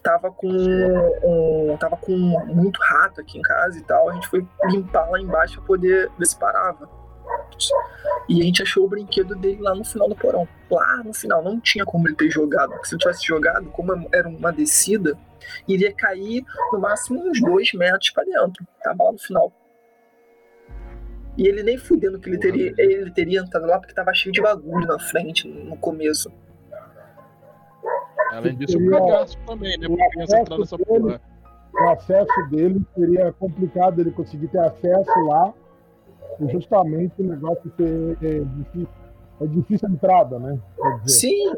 Tava 0.06 0.32
com. 0.32 0.48
Um, 0.48 1.76
tava 1.78 1.98
com 1.98 2.12
muito 2.46 2.80
rato 2.80 3.22
aqui 3.22 3.40
em 3.40 3.42
casa 3.42 3.80
e 3.80 3.82
tal. 3.82 4.08
A 4.08 4.14
gente 4.14 4.28
foi 4.28 4.48
limpar 4.66 5.10
lá 5.10 5.20
embaixo 5.20 5.56
pra 5.56 5.66
poder 5.66 6.12
ver 6.16 6.26
se 6.28 6.38
parava. 6.38 6.88
E 8.30 8.40
a 8.40 8.44
gente 8.44 8.62
achou 8.62 8.86
o 8.86 8.88
brinquedo 8.88 9.36
dele 9.36 9.60
lá 9.60 9.74
no 9.74 9.84
final 9.84 10.08
do 10.08 10.16
porão. 10.16 10.48
Lá 10.70 11.02
no 11.04 11.12
final, 11.12 11.44
não 11.44 11.60
tinha 11.60 11.84
como 11.84 12.08
ele 12.08 12.16
ter 12.16 12.30
jogado. 12.30 12.70
Porque 12.70 12.88
se 12.88 12.94
ele 12.94 13.00
tivesse 13.00 13.26
jogado, 13.26 13.68
como 13.72 14.08
era 14.14 14.30
uma 14.30 14.54
descida, 14.54 15.18
iria 15.68 15.92
cair 15.92 16.46
no 16.72 16.80
máximo 16.80 17.28
uns 17.28 17.42
dois 17.42 17.74
metros 17.74 18.12
para 18.12 18.26
dentro. 18.26 18.64
Tava 18.84 19.06
lá 19.06 19.12
no 19.12 19.18
final. 19.18 19.52
E 21.36 21.48
ele 21.48 21.64
nem 21.64 21.80
fudendo 21.80 22.20
que 22.20 22.30
ele 22.30 22.38
teria, 22.38 22.76
ele 22.78 23.10
teria 23.10 23.40
entrado 23.40 23.66
lá 23.66 23.80
porque 23.80 23.96
tava 23.96 24.14
cheio 24.14 24.32
de 24.32 24.40
bagulho 24.40 24.86
na 24.86 25.00
frente, 25.00 25.48
no 25.48 25.76
começo. 25.78 26.32
Além 28.36 28.56
disso, 28.56 28.78
o 28.78 28.90
cagaço 28.90 29.38
também, 29.46 29.78
né? 29.78 29.88
Pra 29.88 30.10
criança 30.10 30.40
entrar 30.40 30.58
nessa 30.58 30.78
porra. 30.78 31.22
O 31.74 31.90
acesso 31.90 32.50
dele 32.50 32.82
seria 32.96 33.34
complicado 33.34 34.00
ele 34.00 34.12
conseguir 34.12 34.48
ter 34.48 34.60
acesso 34.60 35.12
lá 35.28 35.54
justamente 36.50 37.14
o 37.20 37.24
negócio 37.24 37.72
ser 37.78 38.18
é, 38.22 38.40
difícil, 38.40 38.90
é 39.42 39.48
difícil 39.48 39.88
a 39.88 39.92
entrada, 39.92 40.40
né? 40.40 40.60
Sim, 41.06 41.54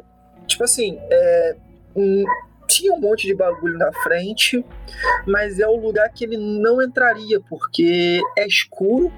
tipo 0.46 0.64
assim, 0.64 0.98
é, 1.10 1.56
um, 1.96 2.24
tinha 2.68 2.94
um 2.94 3.00
monte 3.00 3.28
de 3.28 3.34
bagulho 3.34 3.78
na 3.78 3.92
frente, 4.04 4.64
mas 5.26 5.60
é 5.60 5.68
o 5.68 5.78
lugar 5.78 6.10
que 6.10 6.24
ele 6.24 6.38
não 6.38 6.82
entraria, 6.82 7.40
porque 7.50 8.22
é 8.38 8.46
escuro, 8.46 9.12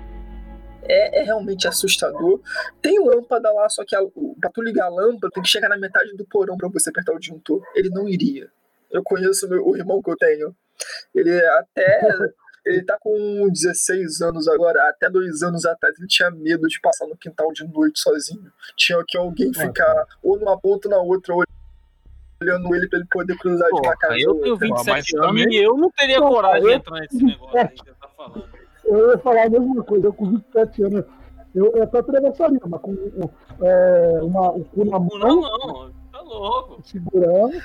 é, 0.90 1.20
é, 1.20 1.24
realmente 1.24 1.68
assustador. 1.68 2.42
Tem 2.82 3.00
lâmpada 3.00 3.52
lá, 3.52 3.70
só 3.70 3.86
que 3.86 3.96
a, 3.96 4.00
pra 4.40 4.50
tu 4.50 4.62
ligar 4.62 4.88
a 4.88 4.90
lâmpada, 4.90 5.32
tem 5.34 5.44
que 5.44 5.50
chegar 5.50 5.70
na 5.70 5.78
metade 5.78 6.16
do 6.16 6.26
porão 6.26 6.58
para 6.58 6.70
você 6.70 6.90
apertar 6.90 7.14
o 7.14 7.20
disjuntor. 7.20 7.62
Ele 7.76 7.90
não 7.90 8.10
iria. 8.10 8.50
Eu 8.92 9.04
conheço 9.04 9.48
meu, 9.48 9.68
o 9.68 9.78
irmão 9.78 10.02
que 10.02 10.10
eu 10.10 10.18
tenho. 10.18 10.56
Ele 11.14 11.46
até 11.46 12.02
Ele 12.66 12.84
tá 12.84 12.98
com 13.00 13.50
16 13.50 14.22
anos 14.22 14.48
agora. 14.48 14.90
Até 14.90 15.10
dois 15.10 15.42
anos 15.42 15.66
atrás 15.66 15.98
ele 15.98 16.08
tinha 16.08 16.30
medo 16.30 16.68
de 16.68 16.80
passar 16.80 17.08
no 17.08 17.18
quintal 17.18 17.52
de 17.52 17.68
noite 17.68 18.00
sozinho. 18.00 18.52
Tinha 18.76 19.04
que 19.08 19.18
alguém 19.18 19.54
ficar 19.54 20.06
ou 20.22 20.38
numa 20.38 20.60
ponta 20.60 20.88
ou 20.88 20.96
na 20.96 21.02
outra, 21.02 21.34
olhando 22.42 22.76
ele 22.76 22.88
pra 22.88 23.00
ele 23.00 23.08
poder 23.10 23.38
cruzar 23.38 23.70
Pô, 23.70 23.82
de 23.82 23.88
uma 23.88 23.98
casa. 23.98 24.20
Eu 24.20 24.36
tenho 24.36 24.58
27 24.58 25.18
anos 25.18 25.28
também... 25.28 25.48
e 25.50 25.64
eu 25.64 25.78
não 25.78 25.90
teria 25.92 26.20
coragem 26.20 26.64
de 26.64 26.74
entrar 26.74 27.00
nesse 27.00 27.24
negócio 27.24 27.58
aí 27.58 27.68
que 27.68 27.84
você 27.84 27.94
tá 27.94 28.08
falando. 28.16 28.59
Eu 28.90 29.12
ia 29.12 29.18
falar 29.20 29.46
a 29.46 29.50
mesma 29.50 29.84
coisa, 29.84 30.08
eu 30.08 30.14
com 30.14 30.32
27 30.32 30.84
anos. 30.84 31.06
Eu, 31.54 31.72
eu 31.76 31.84
até 31.84 32.00
atravessaria, 32.00 32.60
mas 32.68 32.82
com 32.82 32.96
é, 33.62 34.20
uma, 34.22 34.52
o 34.52 34.66
cu 34.66 34.86
na 34.86 35.00
mão. 35.00 35.20
Não, 35.20 35.42
não, 35.42 35.92
tá 36.12 36.22
louco. 36.22 36.82
Segurando. 36.84 37.62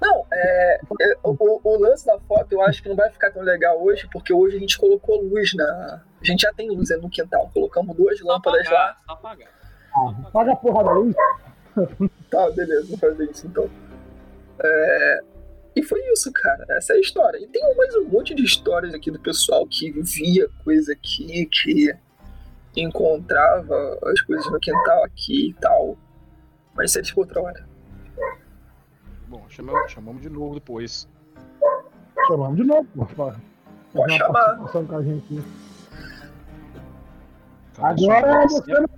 Não, 0.00 0.26
é, 0.32 0.80
é 1.00 1.16
o, 1.22 1.60
o, 1.62 1.78
lance 1.78 2.04
da 2.04 2.18
foto 2.20 2.52
eu 2.52 2.62
acho 2.62 2.82
que 2.82 2.88
não 2.88 2.96
vai 2.96 3.08
ficar 3.10 3.30
tão 3.30 3.42
legal 3.42 3.82
hoje, 3.82 4.08
porque 4.12 4.32
hoje 4.32 4.56
a 4.56 4.60
gente 4.60 4.78
colocou 4.78 5.22
luz 5.22 5.54
na. 5.54 6.02
A 6.20 6.24
gente 6.24 6.42
já 6.42 6.52
tem 6.52 6.70
luz 6.70 6.90
no 7.00 7.08
quintal, 7.08 7.50
colocamos 7.54 7.96
duas 7.96 8.18
só 8.18 8.26
lâmpadas 8.26 8.66
apagar, 8.66 8.80
lá. 8.80 8.96
Só 9.06 9.12
apagar. 9.12 9.48
Ah, 9.96 10.28
apaga 10.28 10.52
a 10.52 10.56
porra 10.56 10.84
da 10.84 10.92
luz. 10.92 11.14
tá, 12.30 12.50
beleza, 12.50 12.88
vou 12.88 12.98
fazer 12.98 13.30
isso 13.30 13.46
então. 13.46 13.70
É, 14.62 15.20
e 15.76 15.82
foi 15.82 16.00
isso, 16.12 16.32
cara. 16.32 16.64
Essa 16.70 16.92
é 16.92 16.96
a 16.96 17.00
história. 17.00 17.38
E 17.38 17.46
tem 17.48 17.76
mais 17.76 17.94
um 17.96 18.04
monte 18.04 18.34
de 18.34 18.44
histórias 18.44 18.94
aqui 18.94 19.10
do 19.10 19.18
pessoal 19.18 19.66
que 19.66 19.90
via 19.90 20.48
coisa 20.62 20.92
aqui, 20.92 21.46
que 21.50 21.96
encontrava 22.76 23.98
as 24.04 24.20
coisas 24.22 24.50
no 24.50 24.60
quintal 24.60 25.04
aqui 25.04 25.50
e 25.50 25.54
tal. 25.54 25.96
Mas 26.74 26.90
isso 26.90 26.98
é 26.98 27.02
de 27.02 27.12
outra 27.16 27.42
hora. 27.42 27.68
Bom, 29.28 29.44
chamamos, 29.48 29.90
chamamos 29.90 30.22
de 30.22 30.30
novo 30.30 30.54
depois. 30.54 31.08
Chamamos 32.28 32.56
de 32.56 32.64
novo, 32.64 32.86
pô. 32.94 33.32
Pode 33.92 34.16
chamar. 34.16 34.56
Com 34.56 34.96
a 34.96 35.02
gente. 35.02 35.42
Agora 37.78 38.46
você 38.46 38.72
não 38.72 38.88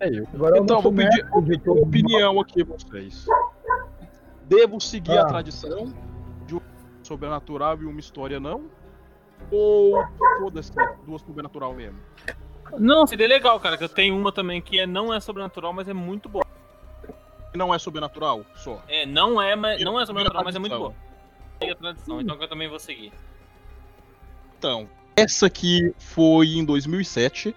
é 0.00 0.08
eu. 0.08 0.26
Agora 0.34 0.58
então, 0.58 0.80
vou 0.80 0.92
pedir, 0.92 1.28
vou 1.30 1.42
pedir 1.42 1.70
opinião 1.70 2.40
aqui 2.40 2.64
vocês. 2.64 3.26
Devo 4.56 4.80
seguir 4.80 5.18
ah. 5.18 5.22
a 5.22 5.26
tradição 5.26 5.92
de 6.46 6.54
um 6.54 6.60
sobrenatural 7.02 7.80
e 7.80 7.84
uma 7.84 8.00
história 8.00 8.38
não? 8.38 8.64
Ou 9.50 10.04
foda-se, 10.38 10.72
duas 11.04 11.22
sobrenatural 11.22 11.74
mesmo? 11.74 11.98
Não, 12.78 13.06
seria 13.06 13.28
legal, 13.28 13.58
cara, 13.60 13.76
que 13.76 13.84
eu 13.84 13.88
tenho 13.88 14.16
uma 14.16 14.32
também 14.32 14.62
que 14.62 14.78
é, 14.78 14.86
não 14.86 15.12
é 15.12 15.20
sobrenatural, 15.20 15.72
mas 15.72 15.88
é 15.88 15.92
muito 15.92 16.28
boa 16.28 16.42
não 17.54 17.74
é 17.74 17.78
sobrenatural 17.78 18.44
só. 18.56 18.82
É, 18.88 19.06
não 19.06 19.40
é, 19.40 19.54
mas, 19.54 19.82
não 19.82 20.00
é 20.00 20.06
sobrenatural, 20.06 20.44
mas 20.44 20.56
é 20.56 20.58
muito 20.58 20.76
boa. 20.76 20.94
Segue 21.58 21.72
a 21.72 21.76
tradição, 21.76 22.16
hum. 22.16 22.20
então 22.20 22.36
eu 22.40 22.48
também 22.48 22.68
vou 22.68 22.78
seguir. 22.78 23.12
Então, 24.58 24.88
essa 25.16 25.46
aqui 25.46 25.94
foi 25.98 26.54
em 26.54 26.64
2007. 26.64 27.54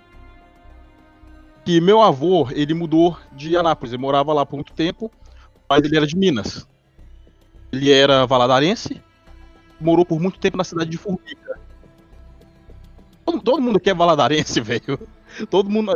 Que 1.64 1.82
meu 1.82 2.02
avô, 2.02 2.48
ele 2.52 2.74
mudou 2.76 3.18
de 3.32 3.58
Anápolis, 3.58 3.92
ele 3.92 4.02
morava 4.02 4.32
lá 4.34 4.46
por 4.46 4.56
muito 4.56 4.74
tempo. 4.74 5.12
O 5.56 5.60
pai 5.68 5.82
dele 5.82 5.98
era 5.98 6.06
de 6.06 6.16
Minas. 6.16 6.68
Ele 7.72 7.92
era 7.92 8.26
valadarense, 8.26 9.02
morou 9.80 10.06
por 10.06 10.20
muito 10.20 10.40
tempo 10.40 10.58
na 10.58 10.64
cidade 10.64 10.90
de 10.90 10.98
Formiga. 10.98 11.60
Todo, 13.26 13.42
todo 13.42 13.62
mundo 13.62 13.78
aqui 13.78 13.90
é 13.90 13.94
valadarense, 13.94 14.60
velho. 14.62 15.00
Todo 15.50 15.70
mundo 15.70 15.94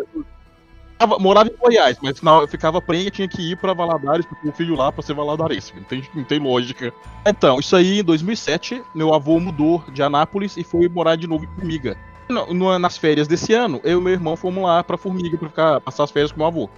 morava 1.19 1.49
em 1.49 1.55
Goiás, 1.55 1.97
mas 2.01 2.21
não, 2.21 2.45
ficava 2.47 2.81
prenha 2.81 3.09
tinha 3.09 3.27
que 3.27 3.51
ir 3.51 3.57
pra 3.57 3.73
Valadares, 3.73 4.25
porque 4.25 4.49
o 4.49 4.51
filho 4.51 4.75
lá 4.75 4.91
pra 4.91 5.01
ser 5.01 5.13
valadarense. 5.13 5.73
Não 5.75 5.83
tem, 5.83 6.03
não 6.13 6.23
tem 6.23 6.39
lógica. 6.39 6.91
Então, 7.25 7.59
isso 7.59 7.75
aí 7.75 7.99
em 7.99 8.03
2007, 8.03 8.83
meu 8.93 9.13
avô 9.13 9.39
mudou 9.39 9.83
de 9.93 10.03
Anápolis 10.03 10.57
e 10.57 10.63
foi 10.63 10.89
morar 10.89 11.15
de 11.15 11.27
novo 11.27 11.45
em 11.45 11.47
Formiga. 11.55 11.97
No, 12.27 12.53
no, 12.53 12.77
nas 12.77 12.97
férias 12.97 13.27
desse 13.27 13.53
ano, 13.53 13.79
eu 13.83 13.99
e 13.99 14.03
meu 14.03 14.13
irmão 14.13 14.35
fomos 14.35 14.63
lá 14.63 14.83
pra 14.83 14.97
Formiga 14.97 15.37
pra 15.37 15.49
ficar, 15.49 15.81
passar 15.81 16.03
as 16.03 16.11
férias 16.11 16.31
com 16.31 16.39
meu 16.39 16.47
avô. 16.47 16.69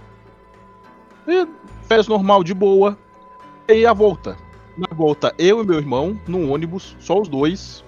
E, 1.26 1.46
férias 1.82 2.06
normal, 2.06 2.44
de 2.44 2.54
boa. 2.54 2.96
E 3.68 3.84
a 3.84 3.92
volta. 3.92 4.36
Na 4.76 4.88
volta, 4.94 5.34
eu 5.38 5.62
e 5.62 5.66
meu 5.66 5.78
irmão, 5.78 6.18
num 6.26 6.50
ônibus, 6.50 6.96
só 6.98 7.20
os 7.20 7.28
dois, 7.28 7.84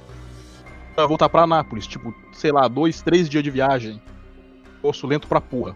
pra 0.95 1.07
voltar 1.07 1.29
pra 1.29 1.43
Anápolis. 1.43 1.87
Tipo, 1.87 2.15
sei 2.33 2.53
lá, 2.53 2.69
dois, 2.69 3.01
três 3.01 3.29
dias 3.29 3.43
de 3.43 3.51
viagem. 3.51 4.03
Osso 4.83 5.07
lento 5.07 5.27
pra 5.27 5.41
porra 5.41 5.75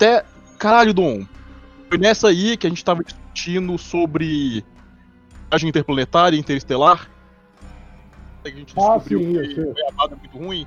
até. 0.00 0.24
Caralho, 0.58 0.94
Dom. 0.94 1.26
Foi 1.88 1.98
nessa 1.98 2.28
aí 2.28 2.56
que 2.56 2.66
a 2.66 2.70
gente 2.70 2.84
tava 2.84 3.04
discutindo 3.04 3.76
sobre 3.76 4.64
viagem 5.50 5.68
interplanetária 5.68 6.36
e 6.36 6.40
interestelar. 6.40 7.10
A 8.44 8.48
gente 8.48 8.72
ah, 8.78 8.96
descobriu 8.96 9.44
sim, 9.44 9.54
que 9.54 9.60
o 9.60 9.74
Goiabada 9.74 10.14
é 10.14 10.18
muito 10.18 10.38
ruim. 10.38 10.66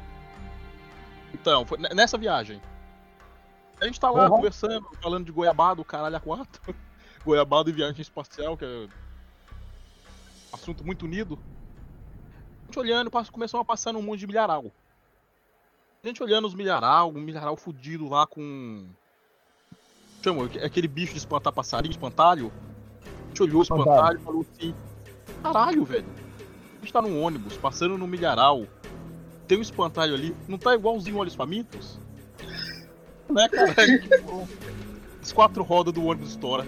Então, 1.33 1.65
foi 1.65 1.79
nessa 1.79 2.17
viagem. 2.17 2.61
A 3.81 3.85
gente 3.85 3.99
tá 3.99 4.11
lá 4.11 4.25
uhum. 4.25 4.35
conversando, 4.35 4.87
falando 5.01 5.25
de 5.25 5.31
Goiabada, 5.31 5.81
o 5.81 5.85
caralho 5.85 6.15
a 6.15 6.19
quatro. 6.19 6.61
Goiabada 7.25 7.69
e 7.69 7.73
viagem 7.73 8.01
espacial, 8.01 8.55
que 8.55 8.65
é 8.65 8.87
assunto 10.53 10.85
muito 10.85 11.05
unido. 11.05 11.37
A 12.63 12.65
gente 12.67 12.79
olhando, 12.79 13.11
começou 13.31 13.59
a 13.59 13.65
passar 13.65 13.91
num 13.91 14.01
monte 14.01 14.19
de 14.19 14.27
milharal. 14.27 14.71
A 16.03 16.07
gente 16.07 16.21
olhando 16.21 16.47
os 16.47 16.53
milharal, 16.53 17.09
um 17.09 17.21
milharal 17.21 17.55
fudido 17.55 18.07
lá 18.07 18.27
com 18.27 18.85
chama, 20.23 20.45
aquele 20.63 20.87
bicho 20.87 21.11
de 21.11 21.17
espantar 21.17 21.51
passarinho, 21.51 21.91
espantalho. 21.91 22.51
A 23.03 23.27
gente 23.29 23.43
olhou 23.43 23.59
o 23.59 23.63
espantalho 23.63 24.19
e 24.19 24.23
falou 24.23 24.45
assim: 24.53 24.75
caralho, 25.41 25.83
velho. 25.83 26.05
A 26.77 26.79
gente 26.79 26.93
tá 26.93 27.01
num 27.01 27.21
ônibus, 27.21 27.57
passando 27.57 27.97
no 27.97 28.07
milharal. 28.07 28.65
Tem 29.47 29.57
um 29.57 29.61
espantalho 29.61 30.13
ali, 30.13 30.35
não 30.47 30.57
tá 30.57 30.73
igualzinho 30.73 31.17
Olhos 31.17 31.35
Famintos? 31.35 31.99
Né, 33.29 33.47
cara? 33.47 33.73
As 35.19 35.31
quatro 35.31 35.63
rodas 35.63 35.93
do 35.93 36.03
ônibus 36.03 36.31
estoura. 36.31 36.67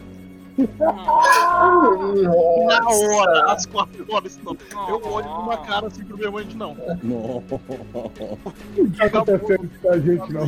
Na 2.65 2.87
hora, 2.87 3.51
as 3.51 3.65
quatro 3.65 4.05
horas 4.09 4.31
estouram. 4.33 4.59
Eu 4.87 5.01
olho 5.11 5.27
com 5.27 5.41
uma 5.41 5.57
cara 5.57 5.87
assim 5.87 6.05
pro 6.05 6.17
meu 6.17 6.31
mãe 6.31 6.45
de 6.45 6.55
não. 6.55 6.75
Não. 7.03 7.43
Não 7.43 8.91
tá 8.91 9.05
acontecendo 9.05 9.69
com 9.81 9.89
a 9.89 9.99
gente, 9.99 10.33
não. 10.33 10.47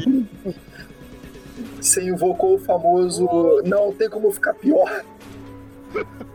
Você 1.81 2.03
invocou 2.07 2.55
o 2.55 2.59
famoso 2.59 3.27
não 3.65 3.91
tem 3.91 4.09
como 4.09 4.31
ficar 4.31 4.53
pior. 4.53 5.03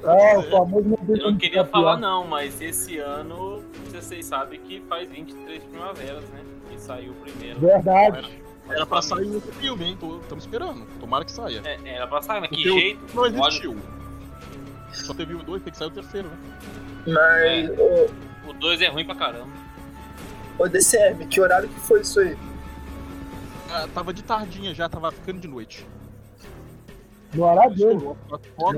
Ah, 0.05 0.39
o 0.39 0.43
famoso 0.51 0.89
não 0.89 0.97
tem 0.97 1.17
Eu 1.19 1.31
não 1.31 1.39
queria 1.39 1.65
falar 1.65 1.97
não, 1.97 2.27
mas 2.27 2.61
esse 2.61 2.99
ano 2.99 3.63
vocês 3.93 4.27
sabem 4.27 4.61
que 4.61 4.81
faz 4.89 5.09
23 5.09 5.63
primaveras, 5.65 6.25
né? 6.31 6.41
Que 6.69 6.81
saiu 6.81 7.13
o 7.13 7.15
primeiro. 7.15 7.61
Verdade. 7.61 8.43
Era 8.75 8.87
pra 8.87 9.03
sair 9.03 9.27
outro 9.35 9.53
filme, 9.53 9.85
hein? 9.85 9.99
Estamos 10.23 10.45
esperando. 10.45 10.87
Tomara 11.01 11.25
que 11.25 11.33
saia. 11.33 11.61
É, 11.65 11.79
era 11.97 12.07
pra 12.07 12.23
sair, 12.23 12.41
mas 12.41 12.51
que 12.51 12.57
Porque 12.57 12.71
o- 12.71 12.79
jeito? 12.79 13.15
Não 13.17 13.27
existiu. 13.27 13.77
Só 14.93 15.15
teve 15.15 15.35
um 15.35 15.41
e 15.41 15.45
dois, 15.45 15.63
tem 15.63 15.73
que 15.73 15.79
sair 15.79 15.89
o 15.89 15.91
terceiro, 15.91 16.29
né? 16.29 16.37
Mas, 17.07 17.79
ô, 17.79 18.51
O 18.51 18.53
2 18.53 18.81
é 18.83 18.89
ruim 18.89 19.05
pra 19.05 19.15
caramba. 19.15 19.49
ô 20.59 20.69
DCM, 20.69 21.27
que 21.27 21.41
horário 21.41 21.69
que 21.69 21.81
foi 21.81 22.01
isso 22.01 22.21
aí? 22.21 22.37
Ah, 23.71 23.89
tava 23.95 24.13
de 24.13 24.23
tardinha 24.23 24.75
já, 24.75 24.89
tava 24.89 25.11
ficando 25.11 25.41
de 25.41 25.49
noite. 25.49 25.87
No 27.35 27.45
horário 27.45 27.75
dele. 27.75 28.01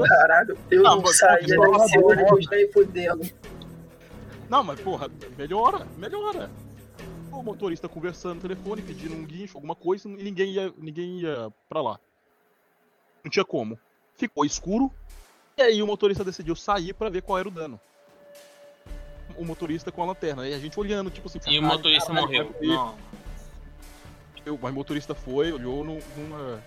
Caralho, 0.09 0.57
eu 0.71 0.83
Não, 0.83 0.97
não 0.97 1.03
pode 1.03 1.19
desse 1.47 1.99
ônibus 1.99 2.49
nem 2.51 2.71
podendo. 2.71 3.29
Não, 4.49 4.63
mas 4.63 4.79
porra, 4.81 5.11
melhora, 5.37 5.87
melhora. 5.99 6.49
O 7.35 7.43
motorista 7.43 7.89
conversando 7.89 8.37
no 8.37 8.41
telefone, 8.41 8.83
pedindo 8.83 9.15
um 9.15 9.25
guincho, 9.25 9.57
alguma 9.57 9.75
coisa, 9.75 10.09
e 10.09 10.23
ninguém 10.23 10.53
ia, 10.53 10.73
ninguém 10.79 11.21
ia 11.21 11.53
pra 11.69 11.83
lá. 11.83 11.99
Não 13.23 13.31
tinha 13.31 13.45
como. 13.45 13.79
Ficou 14.17 14.45
escuro, 14.45 14.91
e 15.57 15.63
aí 15.63 15.83
o 15.83 15.87
motorista 15.87 16.25
decidiu 16.25 16.55
sair 16.55 16.93
pra 16.95 17.09
ver 17.11 17.23
qual 17.23 17.39
era 17.39 17.49
o 17.49 17.51
dano. 17.51 17.81
O 19.37 19.45
motorista 19.45 19.91
com 19.91 20.03
a 20.03 20.07
lanterna, 20.07 20.47
e 20.49 20.55
a 20.55 20.59
gente 20.59 20.79
olhando, 20.79 21.11
tipo 21.11 21.27
assim. 21.27 21.39
E 21.39 21.59
o 21.59 21.63
"Caralho, 21.63 21.77
motorista 21.79 22.07
caralho, 22.09 22.27
morreu. 22.27 22.51
vai 22.51 22.61
ver." 22.61 22.67
Não. 22.69 22.95
Eu- 24.47 24.59
Mas 24.61 24.73
o 24.73 24.75
motorista 24.75 25.15
foi, 25.15 25.53
olhou 25.53 25.83
no- 25.85 25.99
numa 26.17 26.63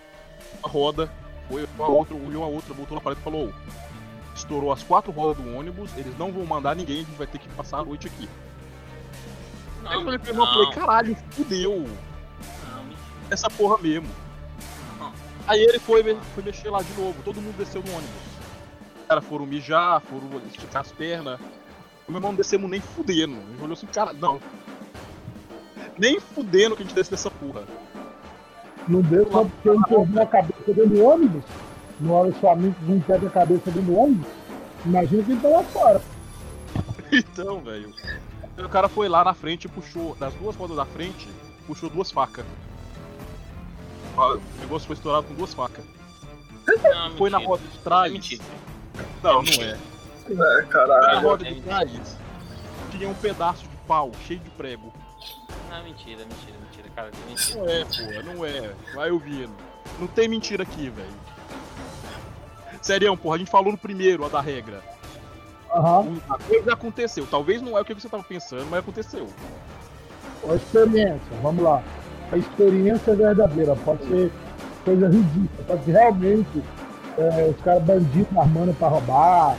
uma 0.59 0.70
roda, 0.70 1.11
foi 1.47 1.63
a 1.80 1.88
outra, 1.88 2.15
olhou 2.15 2.43
a 2.43 2.47
outra, 2.47 2.74
voltou 2.74 2.95
na 2.95 3.01
parede 3.01 3.22
e 3.22 3.24
falou: 3.24 3.53
estourou 4.36 4.72
as 4.72 4.84
quatro 4.84 5.11
rodas 5.11 5.41
do 5.43 5.55
ônibus, 5.55 5.95
eles 5.97 6.18
não 6.18 6.32
vão 6.32 6.45
mandar 6.45 6.76
ninguém, 6.76 6.97
a 7.01 7.03
gente 7.03 7.15
vai 7.18 7.28
ter 7.28 7.38
que 7.39 7.47
passar 7.49 7.80
a 7.80 7.86
noite 7.86 8.07
aqui. 8.07 8.28
Aí 9.88 9.94
eu 9.94 10.00
Não, 10.00 10.04
falei 10.06 10.20
pra 10.20 10.30
ele, 10.30 10.40
eu 10.40 10.46
falei, 10.46 10.66
não, 10.66 10.72
caralho, 10.74 11.18
fudeu 11.32 11.72
não, 11.72 12.84
mentira. 12.84 13.02
essa 13.30 13.50
porra 13.50 13.78
mesmo. 13.78 14.08
Não. 15.00 15.12
Aí 15.48 15.62
ele 15.62 15.80
foi, 15.80 16.04
foi 16.34 16.44
mexer 16.44 16.70
lá 16.70 16.82
de 16.82 16.94
novo, 16.94 17.22
todo 17.24 17.42
mundo 17.42 17.58
desceu 17.58 17.82
do 17.82 17.90
ônibus. 17.92 18.28
Os 19.02 19.08
caras 19.08 19.26
foram 19.26 19.46
mijar, 19.46 20.02
foram 20.02 20.42
esticar 20.48 20.82
as 20.82 20.92
pernas. 20.92 21.40
O 22.08 22.12
meu 22.12 22.20
irmão 22.20 22.32
não 22.32 22.38
descemos 22.38 22.70
nem 22.70 22.82
fudendo. 22.82 23.36
Ele 23.36 23.62
olhou 23.62 23.74
assim, 23.74 23.88
cara, 23.88 24.12
não. 24.14 24.40
Nem 25.98 26.20
fudendo 26.20 26.76
que 26.76 26.84
a 26.84 26.86
gente 26.86 26.96
desce 26.96 27.12
dessa 27.12 27.32
porra. 27.32 27.64
Não 28.88 29.02
deu 29.02 29.30
só 29.32 29.44
porque 29.44 29.70
eu 29.70 29.82
perdi 29.84 30.20
a 30.20 30.26
cabeça 30.26 30.64
dentro 30.68 30.90
do 30.90 31.04
ônibus. 31.04 31.44
No 32.00 32.14
hora 32.14 32.30
os 32.30 32.38
famintos 32.38 32.88
não 32.88 33.00
perdem 33.00 33.28
a 33.28 33.32
cabeça 33.32 33.72
dentro 33.72 33.82
do 33.82 33.98
ônibus. 33.98 34.28
Imagina 34.86 35.24
quem 35.24 35.38
tá 35.38 35.48
lá 35.50 35.64
fora. 35.64 36.02
Então, 37.10 37.62
velho. 37.62 37.94
O 38.58 38.70
cara 38.70 38.89
foi 38.89 39.08
lá 39.08 39.24
na 39.24 39.34
frente 39.34 39.66
e 39.66 39.68
puxou, 39.68 40.16
das 40.16 40.34
duas 40.36 40.55
rodas 40.55 40.76
da 40.78 40.86
frente, 40.86 41.28
puxou 41.66 41.89
duas 41.89 42.12
facas. 42.12 42.45
O 44.18 44.41
negócio 44.62 44.88
foi 44.88 44.95
estourado 44.95 45.28
com 45.28 45.36
duas 45.36 45.53
facas. 45.53 45.86
Não, 46.68 47.16
Foi 47.18 47.30
na 47.30 47.38
mentira. 47.38 47.49
roda 47.55 47.64
de 47.72 47.78
trás. 47.80 48.10
É 48.10 48.14
mentira. 48.14 48.43
Não, 49.24 49.41
não 49.43 49.64
é. 49.64 49.78
Ah, 50.30 50.34
Na 50.34 50.64
caralho. 50.64 51.22
roda 51.22 51.45
de 51.45 51.62
trás 51.62 52.18
tinha 52.91 53.08
um 53.08 53.14
pedaço 53.14 53.64
de 53.64 53.76
pau 53.88 54.12
cheio 54.28 54.39
de 54.39 54.49
prego. 54.51 54.91
Não, 55.70 55.84
mentira, 55.84 56.26
mentira, 56.26 56.58
mentira, 56.66 56.89
cara. 56.95 57.12
que 57.12 57.20
Mentira. 57.30 57.60
Não 57.60 57.70
é, 57.70 57.86
porra, 57.86 58.24
não 58.34 58.45
é. 58.45 58.74
Vai 58.95 59.12
ouvindo. 59.12 59.53
Não 59.99 60.08
tem 60.08 60.28
mentira 60.28 60.64
aqui, 60.64 60.89
velho. 60.89 61.08
Serião, 62.82 63.16
porra, 63.16 63.36
a 63.36 63.39
gente 63.39 63.51
falou 63.51 63.72
no 63.72 63.78
primeiro, 63.78 64.26
a 64.26 64.30
da 64.30 64.41
regra. 64.41 64.82
A 65.70 66.38
coisa 66.47 66.74
aconteceu. 66.74 67.28
Talvez 67.30 67.61
não 67.61 67.78
é 67.78 67.82
o 67.82 67.86
que 67.86 67.93
você 67.93 68.09
tava 68.09 68.24
pensando, 68.24 68.65
mas 68.70 68.80
aconteceu. 68.80 69.28
A 70.49 70.55
experiência, 70.55 71.38
vamos 71.41 71.63
lá. 71.63 71.84
A 72.32 72.38
experiência 72.38 73.11
é 73.11 73.15
verdadeira, 73.15 73.76
pode 73.78 74.05
ser 74.07 74.32
coisa 74.84 75.07
ridícula, 75.07 75.63
pode 75.68 75.86
ser 75.86 75.91
realmente 75.91 76.63
é, 77.18 77.49
os 77.49 77.61
caras 77.63 77.84
bandidos 77.84 78.38
armando 78.38 78.74
pra 78.78 78.88
roubar. 78.88 79.57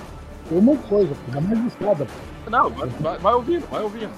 Tem 0.49 0.59
um 0.59 0.77
de 0.77 0.83
coisa, 0.89 1.15
pô, 1.15 1.39
ainda 1.39 1.41
mais 1.41 1.67
estrada. 1.67 2.07
Não, 2.49 2.71
vai, 2.71 2.89
vai, 2.89 3.19
vai 3.19 3.35
ouvindo, 3.35 3.67
vai 3.69 3.83
ouvindo. 3.83 4.13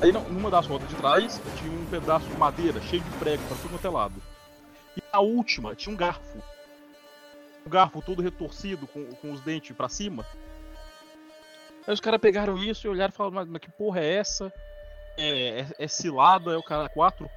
Aí 0.00 0.12
numa 0.12 0.50
das 0.50 0.66
rodas 0.66 0.88
de 0.88 0.94
trás 0.94 1.40
tinha 1.56 1.70
um 1.70 1.84
pedaço 1.86 2.26
de 2.26 2.36
madeira 2.36 2.80
cheio 2.80 3.02
de 3.02 3.10
prego 3.18 3.42
pra 3.48 3.56
tudo 3.56 3.70
quanto 3.70 3.86
é 3.86 3.90
lado. 3.90 4.14
E 4.96 5.02
na 5.12 5.20
última 5.20 5.74
tinha 5.74 5.92
um 5.92 5.96
garfo. 5.96 6.38
Um 7.66 7.70
garfo 7.70 8.00
todo 8.00 8.22
retorcido, 8.22 8.86
com, 8.86 9.04
com 9.16 9.32
os 9.32 9.40
dentes 9.40 9.76
pra 9.76 9.88
cima. 9.88 10.24
Aí 11.90 11.94
os 11.94 11.98
caras 11.98 12.20
pegaram 12.20 12.56
isso 12.56 12.86
e 12.86 12.88
olharam 12.88 13.12
e 13.12 13.16
falaram, 13.16 13.34
mas, 13.34 13.48
mas 13.48 13.60
que 13.60 13.68
porra 13.68 13.98
é 13.98 14.14
essa? 14.14 14.52
É, 15.18 15.58
é, 15.58 15.66
é 15.76 15.88
cilada, 15.88 16.52
é 16.52 16.56
o 16.56 16.62
cara 16.62 16.88
4. 16.88 17.28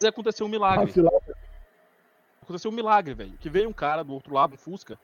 Mas 0.00 0.08
aconteceu 0.08 0.46
um 0.46 0.48
milagre. 0.48 0.90
Ah, 0.98 1.32
Aconteceu 2.40 2.70
um 2.70 2.74
milagre, 2.74 3.12
velho. 3.12 3.36
Que 3.36 3.50
veio 3.50 3.68
um 3.68 3.72
cara 3.72 4.02
do 4.02 4.14
outro 4.14 4.32
lado, 4.32 4.54
um 4.54 4.56
Fusca. 4.56 4.98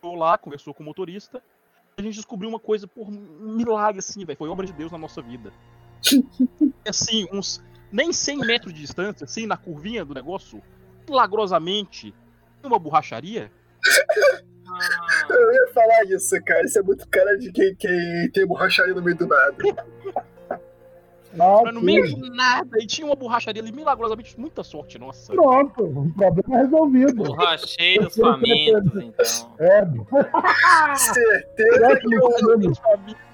Foi 0.00 0.16
lá, 0.16 0.36
conversou 0.36 0.74
com 0.74 0.82
o 0.82 0.86
motorista. 0.86 1.40
A 1.96 2.02
gente 2.02 2.16
descobriu 2.16 2.48
uma 2.48 2.58
coisa, 2.58 2.88
por 2.88 3.06
um 3.06 3.54
milagre, 3.54 4.00
assim, 4.00 4.24
velho. 4.24 4.36
Foi 4.36 4.48
obra 4.48 4.66
de 4.66 4.72
Deus 4.72 4.90
na 4.90 4.98
nossa 4.98 5.22
vida. 5.22 5.52
E, 6.84 6.88
assim, 6.88 7.28
uns. 7.32 7.62
Nem 7.92 8.12
100 8.12 8.38
metros 8.38 8.74
de 8.74 8.80
distância, 8.80 9.24
assim, 9.24 9.46
na 9.46 9.56
curvinha 9.56 10.04
do 10.04 10.12
negócio, 10.12 10.60
milagrosamente, 11.08 12.12
uma 12.64 12.80
borracharia. 12.80 13.50
Eu 15.34 15.52
ia 15.52 15.68
falar 15.72 16.04
isso, 16.04 16.34
cara. 16.44 16.64
Isso 16.64 16.78
é 16.78 16.82
muito 16.82 17.08
cara 17.08 17.36
de 17.38 17.52
quem, 17.52 17.74
quem 17.74 18.30
tem 18.30 18.46
borracharia 18.46 18.94
no 18.94 19.02
meio 19.02 19.16
do 19.16 19.26
nada. 19.26 19.56
Mas 21.36 21.74
no 21.74 21.82
meio 21.82 22.04
de 22.06 22.30
nada. 22.30 22.78
E 22.80 22.86
tinha 22.86 23.06
uma 23.06 23.14
borracharia 23.14 23.60
ali, 23.60 23.70
milagrosamente, 23.70 24.38
muita 24.40 24.64
sorte, 24.64 24.98
nossa. 24.98 25.32
Pronto, 25.34 25.84
o 25.84 26.12
problema 26.14 26.58
é 26.58 26.62
resolvido. 26.62 27.24
borracheiros 27.24 28.16
famintos, 28.16 29.02
então. 29.02 29.56
É, 29.58 30.96
Certeza 30.96 31.96
que 32.00 32.16
o, 32.16 32.26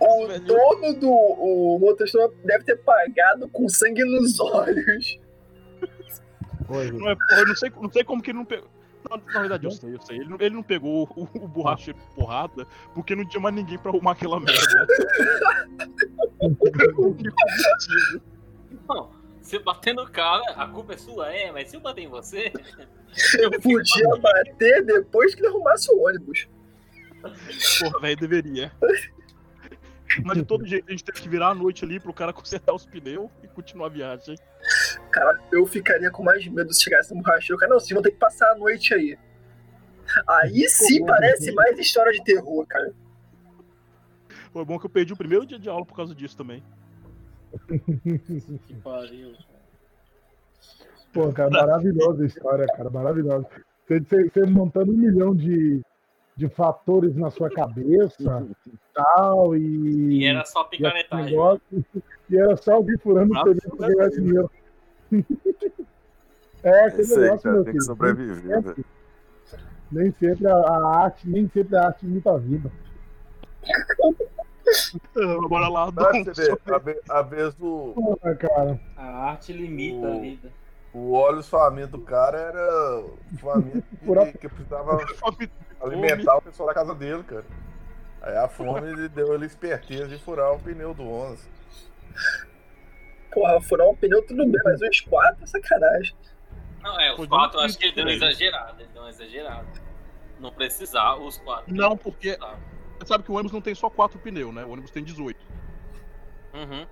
o 0.01 0.41
dono 0.41 0.95
do 0.99 1.11
o 1.11 1.79
motorista 1.79 2.29
deve 2.45 2.65
ter 2.65 2.77
pagado 2.79 3.49
com 3.49 3.69
sangue 3.69 4.05
nos 4.05 4.41
olhos. 4.41 5.21
Não, 6.69 7.11
é, 7.11 7.17
não 7.47 7.57
sei, 7.57 7.71
não 7.71 7.91
sei 7.91 8.05
como 8.05 8.23
que 8.23 8.31
ele 8.31 8.39
não 8.39 8.45
pegou. 8.45 8.69
Na, 9.11 9.17
na 9.17 9.41
verdade, 9.41 9.65
eu 9.67 9.71
sei, 9.71 9.95
eu 9.95 10.01
sei. 10.03 10.17
Ele, 10.19 10.29
não- 10.29 10.37
ele 10.41 10.55
não 10.55 10.63
pegou 10.63 11.09
o, 11.17 11.23
o 11.45 11.49
borracheiro 11.49 11.99
de 11.99 12.07
porrada 12.15 12.67
porque 12.95 13.15
não 13.15 13.25
tinha 13.27 13.41
mais 13.41 13.55
ninguém 13.55 13.79
pra 13.79 13.91
arrumar 13.91 14.13
aquela 14.13 14.39
merda. 14.41 14.87
Não, 18.89 19.11
se 19.41 19.57
eu 19.57 19.63
bater 19.63 19.95
no 19.95 20.07
cara, 20.09 20.43
a 20.57 20.67
culpa 20.67 20.95
é 20.95 20.97
sua, 20.97 21.29
é, 21.33 21.53
mas 21.53 21.71
se 21.71 21.77
eu 21.77 21.81
bater 21.81 22.03
em 22.03 22.09
você. 22.09 22.53
Eu 23.39 23.51
podia 23.61 24.09
bater 24.21 24.85
depois 24.85 25.35
que 25.35 25.41
ele 25.41 25.49
arrumasse 25.49 25.91
o 25.93 26.03
ônibus. 26.05 26.49
Porra, 27.81 28.01
velho, 28.01 28.17
deveria. 28.17 28.73
Mas 30.25 30.39
de 30.39 30.45
todo 30.45 30.67
jeito 30.67 30.87
a 30.89 30.91
gente 30.91 31.05
teve 31.05 31.21
que 31.21 31.29
virar 31.29 31.49
a 31.51 31.55
noite 31.55 31.85
ali 31.85 32.01
pro 32.01 32.13
cara 32.13 32.33
consertar 32.33 32.75
os 32.75 32.85
pneus 32.85 33.31
e 33.43 33.49
continuar 33.49 33.87
a 33.87 33.91
viagem. 33.91 34.37
Cara, 35.13 35.39
eu 35.53 35.67
ficaria 35.67 36.11
com 36.11 36.23
mais 36.23 36.47
medo 36.49 36.73
se 36.73 36.83
chegasse 36.83 37.15
no 37.15 37.23
borracheiro. 37.23 37.59
Cara, 37.59 37.73
não, 37.73 37.79
vocês 37.81 37.93
vão 37.93 38.03
ter 38.03 38.11
que 38.13 38.17
passar 38.19 38.51
a 38.53 38.57
noite 38.57 38.95
aí. 38.95 39.19
Aí 40.29 40.69
sim 40.69 41.05
parece 41.07 41.53
mais 41.53 41.79
história 41.79 42.13
de 42.13 42.25
terror, 42.25 42.67
cara. 42.67 42.93
Foi 44.53 44.65
bom 44.65 44.79
que 44.79 44.87
eu 44.87 44.91
perdi 44.91 45.13
o 45.13 45.17
primeiro 45.17 45.47
dia 45.47 45.59
de 45.59 45.69
aula 45.69 45.85
por 45.85 45.95
causa 45.95 46.15
disso 46.15 46.37
também. 46.37 46.63
Que 48.67 48.75
pariu. 48.83 49.33
Pô, 51.13 51.31
cara, 51.33 51.51
maravilhosa 51.51 52.23
a 52.23 52.27
história, 52.27 52.67
cara, 52.69 52.91
maravilhosa. 52.91 53.47
Você, 53.87 54.01
você- 54.01 54.31
você 54.31 54.47
montando 54.47 54.93
um 54.93 54.97
milhão 54.97 55.35
de, 55.35 55.83
de 56.37 56.49
fatores 56.49 57.15
na 57.15 57.31
sua 57.31 57.51
cabeça 57.51 58.47
tal, 58.95 59.55
e. 59.57 60.21
E 60.21 60.25
era 60.27 60.45
só 60.45 60.63
e 60.67 60.77
picaretagem. 60.77 61.27
negócio, 61.27 61.85
e 62.31 62.37
era 62.39 62.57
só 62.57 62.75
alguém 62.75 62.97
furando 62.99 63.33
o 63.33 63.35
Nossa, 63.35 63.77
ganhar 63.77 64.09
dinheiro. 64.09 64.51
É, 66.63 66.87
aquele 66.87 67.13
aí, 67.13 67.19
negócio, 67.21 67.43
cara, 67.43 67.55
meu 67.57 67.65
tem 67.65 67.73
que 67.73 67.79
filho. 67.79 67.83
sobreviver, 67.85 68.63
velho. 68.63 68.85
Nem 69.91 70.13
sempre 70.13 70.47
a, 70.47 70.55
a 70.55 70.97
arte, 71.05 71.29
nem 71.29 71.49
sempre 71.49 71.77
a 71.77 71.87
arte 71.87 72.07
imita 72.07 72.31
a 72.33 72.39
vida. 72.39 72.71
Bora 75.49 75.69
lá, 75.69 75.91
vê, 75.91 76.75
a, 76.75 76.79
ve- 76.79 77.01
a 77.11 77.23
vez 77.23 77.55
do 77.55 77.93
Porra, 77.95 78.35
cara. 78.37 78.81
A 78.97 79.05
arte 79.31 79.53
limita 79.53 80.07
O- 80.07 80.17
a 80.17 80.21
vida. 80.21 80.53
o 80.95 81.13
óleo 81.13 81.43
faminto 81.43 81.97
do 81.99 82.01
cara 82.01 82.39
era 82.39 83.01
o 83.01 83.19
faminto 83.39 83.83
que, 84.33 84.39
que 84.39 84.49
precisava 84.49 84.99
alimentar 85.83 86.37
o 86.37 86.43
pessoal 86.43 86.69
da 86.69 86.75
casa 86.75 86.95
dele, 86.95 87.23
cara. 87.25 87.45
Aí 88.23 88.37
a 88.37 88.49
fome 88.49 89.09
deu 89.09 89.35
ele 89.35 89.47
esperteza 89.47 90.07
de 90.09 90.19
furar 90.19 90.53
o 90.55 90.59
pneu 90.59 90.95
do 90.95 91.03
Onça. 91.09 91.47
Porra, 93.33 93.61
furar 93.61 93.89
um 93.89 93.97
pneu 93.97 94.25
tudo 94.27 94.45
bem, 94.47 94.61
mas 94.65 94.81
os 94.83 95.01
quatro 95.01 95.43
é 95.43 95.47
sacanagem. 95.47 96.15
Não, 96.83 97.01
é, 97.01 97.11
os 97.11 97.17
Podia 97.17 97.29
quatro 97.31 97.59
eu 97.61 97.65
acho 97.65 97.79
que 97.79 97.85
ele 97.87 97.95
deu 97.95 98.05
uma 98.05 98.13
exagerada. 98.13 98.83
Ele 98.83 98.89
deu 98.93 99.03
uma 99.03 99.11
exagerada. 99.11 99.67
Não 100.41 100.53
precisar, 100.53 101.17
os 101.17 101.39
quatro. 101.39 101.73
Não, 101.75 101.97
porque 101.97 102.37
Tá. 102.37 102.57
você 102.99 103.07
sabe 103.07 103.25
que 103.25 103.31
o 103.31 103.35
ônibus 103.35 103.53
não 103.53 103.61
tem 103.61 103.75
só 103.75 103.89
quatro 103.89 104.19
pneus, 104.19 104.53
né? 104.53 104.65
O 104.65 104.71
ônibus 104.73 104.91
tem 104.91 105.03
18. 105.05 105.39
Uhum. 106.55 106.87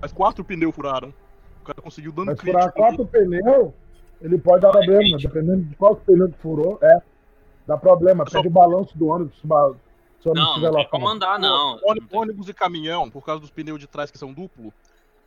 Mas 0.00 0.12
quatro 0.12 0.44
pneus 0.44 0.74
furaram. 0.74 1.12
O 1.60 1.64
cara 1.64 1.80
conseguiu 1.82 2.12
dando 2.12 2.26
Mas 2.28 2.40
furar 2.40 2.72
crítico. 2.72 2.78
quatro 2.80 3.06
pneus, 3.06 3.72
ele 4.20 4.38
pode 4.38 4.62
dar 4.62 4.68
É 4.68 4.72
problema, 4.72 5.00
crítico. 5.00 5.34
dependendo 5.34 5.62
de 5.64 5.76
qual 5.76 5.96
pneu 5.96 6.28
que 6.30 6.38
furou, 6.38 6.78
é. 6.82 7.02
Dá 7.66 7.76
problema, 7.76 8.24
Só- 8.26 8.32
perde 8.32 8.48
o 8.48 8.50
balanço 8.50 8.96
do 8.98 9.06
ônibus 9.08 9.38
se 10.22 10.28
se 10.28 10.28
ônibus 10.28 10.48
Não, 10.48 10.60
não 10.60 10.70
lá 10.70 10.80
tem 10.80 10.88
como 10.90 11.08
andar, 11.08 11.38
não. 11.38 11.80
Ônibus, 11.84 12.10
Não 12.12 12.48
e 12.48 12.54
caminhão, 12.54 13.10
por 13.10 13.24
causa 13.24 13.40
dos 13.40 13.50
pneus 13.50 13.80
de 13.80 13.86
trás 13.86 14.10
que 14.10 14.18
são 14.18 14.32
duplo, 14.32 14.72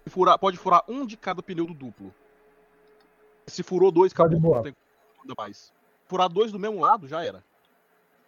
se 0.03 0.09
furar- 0.09 0.39
pode 0.39 0.57
furar 0.57 0.83
um 0.87 1.05
de 1.05 1.17
cada 1.17 1.43
pneu 1.43 1.65
do 1.65 1.73
duplo. 1.73 2.13
Se 3.47 3.61
furou 3.61 3.91
dois, 3.91 4.13
Tá 4.13 4.23
acabou, 4.23 4.55
não 4.55 4.63
tem 4.63 4.73
mais. 5.37 5.73
Furar 6.07 6.29
dois 6.29 6.51
do 6.51 6.59
mesmo 6.59 6.79
lado, 6.79 7.07
já 7.07 7.23
era. 7.23 7.43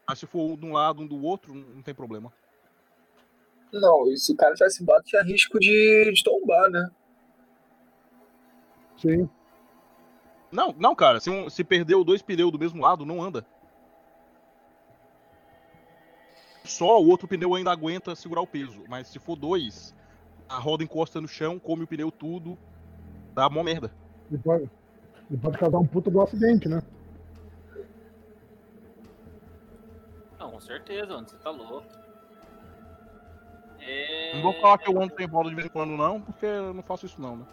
Mas 0.07 0.19
se 0.19 0.25
for 0.27 0.41
um 0.51 0.55
de 0.55 0.65
um 0.65 0.73
lado, 0.73 1.01
um 1.01 1.07
do 1.07 1.23
outro, 1.23 1.53
não 1.53 1.61
não 1.75 1.81
tem 1.81 1.93
problema. 1.93 2.31
Não, 3.71 4.09
e 4.11 4.17
se 4.17 4.31
o 4.31 4.35
cara 4.35 4.53
tivesse 4.55 4.81
embaixo, 4.81 5.03
tinha 5.05 5.21
risco 5.23 5.59
de, 5.59 6.11
de 6.13 6.23
tombar, 6.23 6.69
né? 6.69 6.89
Sim. 8.97 9.29
Não, 10.51 10.73
não, 10.77 10.95
cara. 10.95 11.19
Se, 11.19 11.29
um- 11.29 11.49
se 11.49 11.63
perdeu 11.63 12.03
dois 12.03 12.21
pneus 12.21 12.51
do 12.51 12.59
mesmo 12.59 12.81
lado, 12.81 13.05
não 13.05 13.21
anda. 13.21 13.45
Só 16.67 17.01
o 17.01 17.07
outro 17.07 17.27
pneu 17.27 17.55
ainda 17.55 17.71
aguenta 17.71 18.15
segurar 18.15 18.41
o 18.41 18.47
peso. 18.47 18.83
Mas 18.87 19.07
se 19.07 19.19
for 19.19 19.35
dois, 19.35 19.95
a 20.49 20.57
roda 20.59 20.83
encosta 20.83 21.21
no 21.21 21.27
chão, 21.27 21.57
come 21.57 21.83
o 21.83 21.87
pneu 21.87 22.11
tudo, 22.11 22.57
dá 23.33 23.49
mó 23.49 23.63
merda. 23.63 23.91
Ele 24.29 24.41
pode, 24.41 24.69
ele 25.29 25.39
pode 25.39 25.57
causar 25.57 25.77
um 25.79 25.87
puta 25.87 26.11
do 26.11 26.21
acidente, 26.21 26.67
né? 26.67 26.81
Não, 30.39 30.51
com 30.51 30.59
certeza, 30.59 31.07
mano. 31.07 31.27
Você 31.27 31.37
tá 31.37 31.49
louco. 31.49 31.87
É... 33.79 34.35
Não 34.35 34.41
vou 34.41 34.53
falar 34.61 34.77
que 34.77 34.91
eu 34.91 35.01
ando 35.01 35.15
sem 35.15 35.25
roda 35.25 35.49
de 35.49 35.55
vez 35.55 35.67
em 35.67 35.71
quando, 35.71 35.91
não, 35.91 36.21
porque 36.21 36.45
eu 36.45 36.73
não 36.73 36.83
faço 36.83 37.05
isso, 37.05 37.21
não, 37.21 37.37
né? 37.37 37.45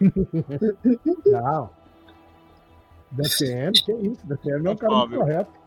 Não. 1.24 1.70
DCM, 3.12 3.72
que 3.72 3.92
isso? 3.92 4.26
DCM 4.26 4.66
é 4.66 4.70
um 4.70 4.76
cara 4.76 5.08
correto. 5.08 5.65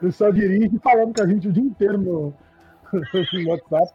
Ele 0.00 0.12
só 0.12 0.30
dirige 0.30 0.78
falando 0.78 1.14
com 1.14 1.22
a 1.22 1.26
gente 1.26 1.48
o 1.48 1.52
dia 1.52 1.62
inteiro 1.62 1.98
no, 1.98 2.34
no 2.92 3.50
WhatsApp. 3.50 3.92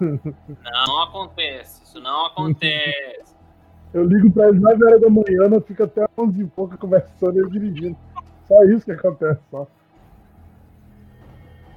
Não 0.00 1.02
acontece. 1.02 1.84
Isso 1.84 2.00
não 2.00 2.26
acontece. 2.26 3.34
Eu 3.94 4.04
ligo 4.04 4.30
pra 4.30 4.48
ele 4.48 4.60
9 4.60 4.84
horas 4.84 5.00
da 5.00 5.08
manhã, 5.08 5.48
eu 5.50 5.60
fico 5.62 5.84
até 5.84 6.06
11 6.18 6.42
e 6.42 6.46
pouco 6.46 6.76
conversando 6.76 7.38
e 7.38 7.50
dirigindo. 7.50 7.96
Só 8.46 8.62
isso 8.64 8.84
que 8.84 8.92
acontece, 8.92 9.40
só. 9.50 9.66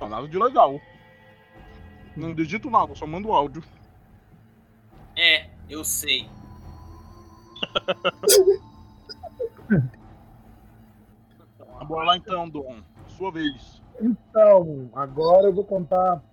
Não, 0.01 0.09
nada 0.09 0.27
de 0.27 0.37
legal. 0.37 0.79
Não 2.15 2.33
digito 2.33 2.69
nada, 2.69 2.93
só 2.95 3.07
mando 3.07 3.31
áudio. 3.31 3.63
É, 5.15 5.49
eu 5.69 5.83
sei. 5.83 6.27
Bora 11.87 12.05
lá 12.05 12.17
então, 12.17 12.49
Dom. 12.49 12.81
Sua 13.19 13.31
vez. 13.33 13.81
Então, 13.99 14.89
agora 14.95 15.47
eu 15.47 15.53
vou 15.53 15.65
contar. 15.65 16.23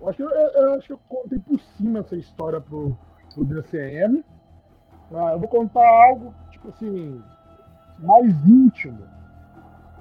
Eu 0.00 0.08
acho 0.08 0.16
que 0.16 0.22
eu, 0.24 0.28
eu 0.28 0.74
acho 0.74 0.86
que 0.88 0.92
eu 0.92 1.00
contei 1.08 1.38
por 1.38 1.60
cima 1.60 2.00
essa 2.00 2.16
história 2.16 2.60
pro, 2.60 2.98
pro 3.32 3.44
DCM. 3.44 4.24
Ah, 5.14 5.30
eu 5.34 5.38
vou 5.38 5.48
contar 5.48 5.88
algo, 5.88 6.34
tipo 6.50 6.68
assim, 6.68 7.22
mais 8.00 8.34
íntimo. 8.44 8.98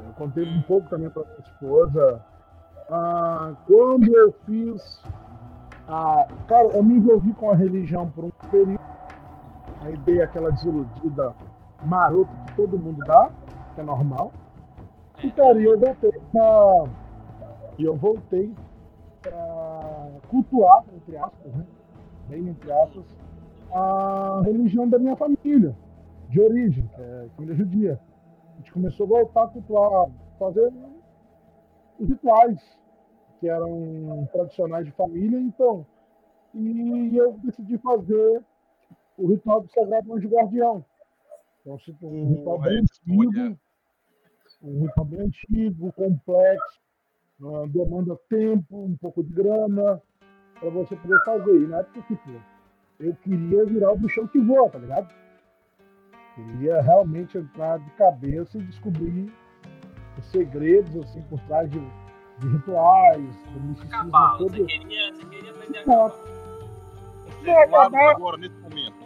Eu 0.03 0.13
contei 0.13 0.43
um 0.49 0.63
pouco 0.63 0.89
também 0.89 1.11
pra 1.11 1.21
minha 1.23 1.39
esposa. 1.41 2.19
Ah, 2.89 3.53
quando 3.67 4.11
eu 4.17 4.33
fiz. 4.47 5.03
Ah, 5.87 6.27
cara, 6.47 6.69
eu 6.69 6.83
me 6.83 6.95
envolvi 6.95 7.33
com 7.35 7.51
a 7.51 7.55
religião 7.55 8.09
por 8.09 8.25
um 8.25 8.31
período. 8.49 8.79
Aí 9.81 9.95
dei 9.97 10.23
aquela 10.23 10.51
desiludida 10.51 11.35
marota 11.83 12.31
que 12.47 12.55
todo 12.55 12.79
mundo 12.79 12.97
dá, 13.05 13.29
que 13.75 13.81
é 13.81 13.83
normal. 13.83 14.31
E 15.23 15.31
cara, 15.31 15.59
e 15.59 15.63
eu 15.63 15.79
voltei 15.79 16.11
pra. 16.31 16.85
E 17.77 17.83
eu 17.83 17.95
voltei 17.95 18.53
pra 19.21 20.09
cultuar, 20.29 20.83
entre 20.93 21.17
aspas, 21.17 21.53
né? 21.53 21.65
Bem 22.29 22.49
entre 22.49 22.71
aspas, 22.71 23.05
a 23.71 24.41
religião 24.43 24.87
da 24.87 24.97
minha 24.97 25.15
família, 25.15 25.75
de 26.29 26.41
origem, 26.41 26.87
que 26.87 27.01
é 27.01 27.25
a 27.25 27.29
família 27.35 27.55
judia. 27.55 27.99
A 28.53 28.57
gente 28.57 28.71
começou 28.71 29.05
a 29.05 29.09
voltar 29.09 29.43
a 29.43 29.47
cultuar, 29.47 30.09
fazer 30.39 30.71
os 31.99 32.07
rituais 32.07 32.77
que 33.39 33.49
eram 33.49 34.27
tradicionais 34.31 34.85
de 34.85 34.91
família, 34.91 35.39
então. 35.39 35.85
E 36.53 37.15
eu 37.17 37.33
decidi 37.43 37.77
fazer 37.77 38.41
o 39.17 39.27
ritual 39.27 39.61
do 39.61 39.69
Sagrado 39.69 40.13
Anjo 40.13 40.29
Guardião. 40.29 40.85
Então, 41.61 41.77
tipo, 41.77 42.07
um 42.07 42.29
ritual 42.29 42.59
bem 42.59 42.79
antigo, 42.79 43.57
um 44.65 45.05
bem 45.05 45.21
antigo, 45.21 45.93
complexo, 45.93 46.79
ah, 47.43 47.65
demanda 47.67 48.17
tempo, 48.29 48.85
um 48.85 48.97
pouco 48.97 49.23
de 49.23 49.33
grana 49.33 50.01
para 50.59 50.69
você 50.69 50.95
poder 50.95 51.19
fazer. 51.23 51.55
E 51.55 51.67
na 51.67 51.79
época, 51.79 52.01
tipo, 52.01 52.31
eu 52.99 53.15
queria 53.15 53.65
virar 53.65 53.91
o 53.91 53.97
bichão 53.97 54.27
que 54.27 54.39
voa, 54.39 54.69
tá 54.69 54.79
ligado? 54.79 55.13
Queria 56.33 56.81
realmente 56.81 57.37
entrar 57.37 57.79
de 57.79 57.89
cabeça 57.91 58.57
e 58.57 58.63
descobrir 58.63 59.31
os 60.17 60.25
segredos, 60.25 60.95
assim, 61.03 61.21
por 61.23 61.39
trás 61.41 61.69
de, 61.69 61.79
de 62.39 62.47
rituais, 62.47 63.35
do 63.53 63.59
misticismo 63.61 64.11
Cabala. 64.11 64.37
todo. 64.37 64.51
Você 64.51 64.65
queria, 64.65 65.13
você 65.13 65.25
queria 65.25 65.51
aprender 65.51 65.79
a 65.79 65.83
cabala. 65.83 66.09
Vocês 67.25 67.71
lados 67.71 67.99
agora, 67.99 68.37
nesse 68.37 68.57
momento. 68.59 69.05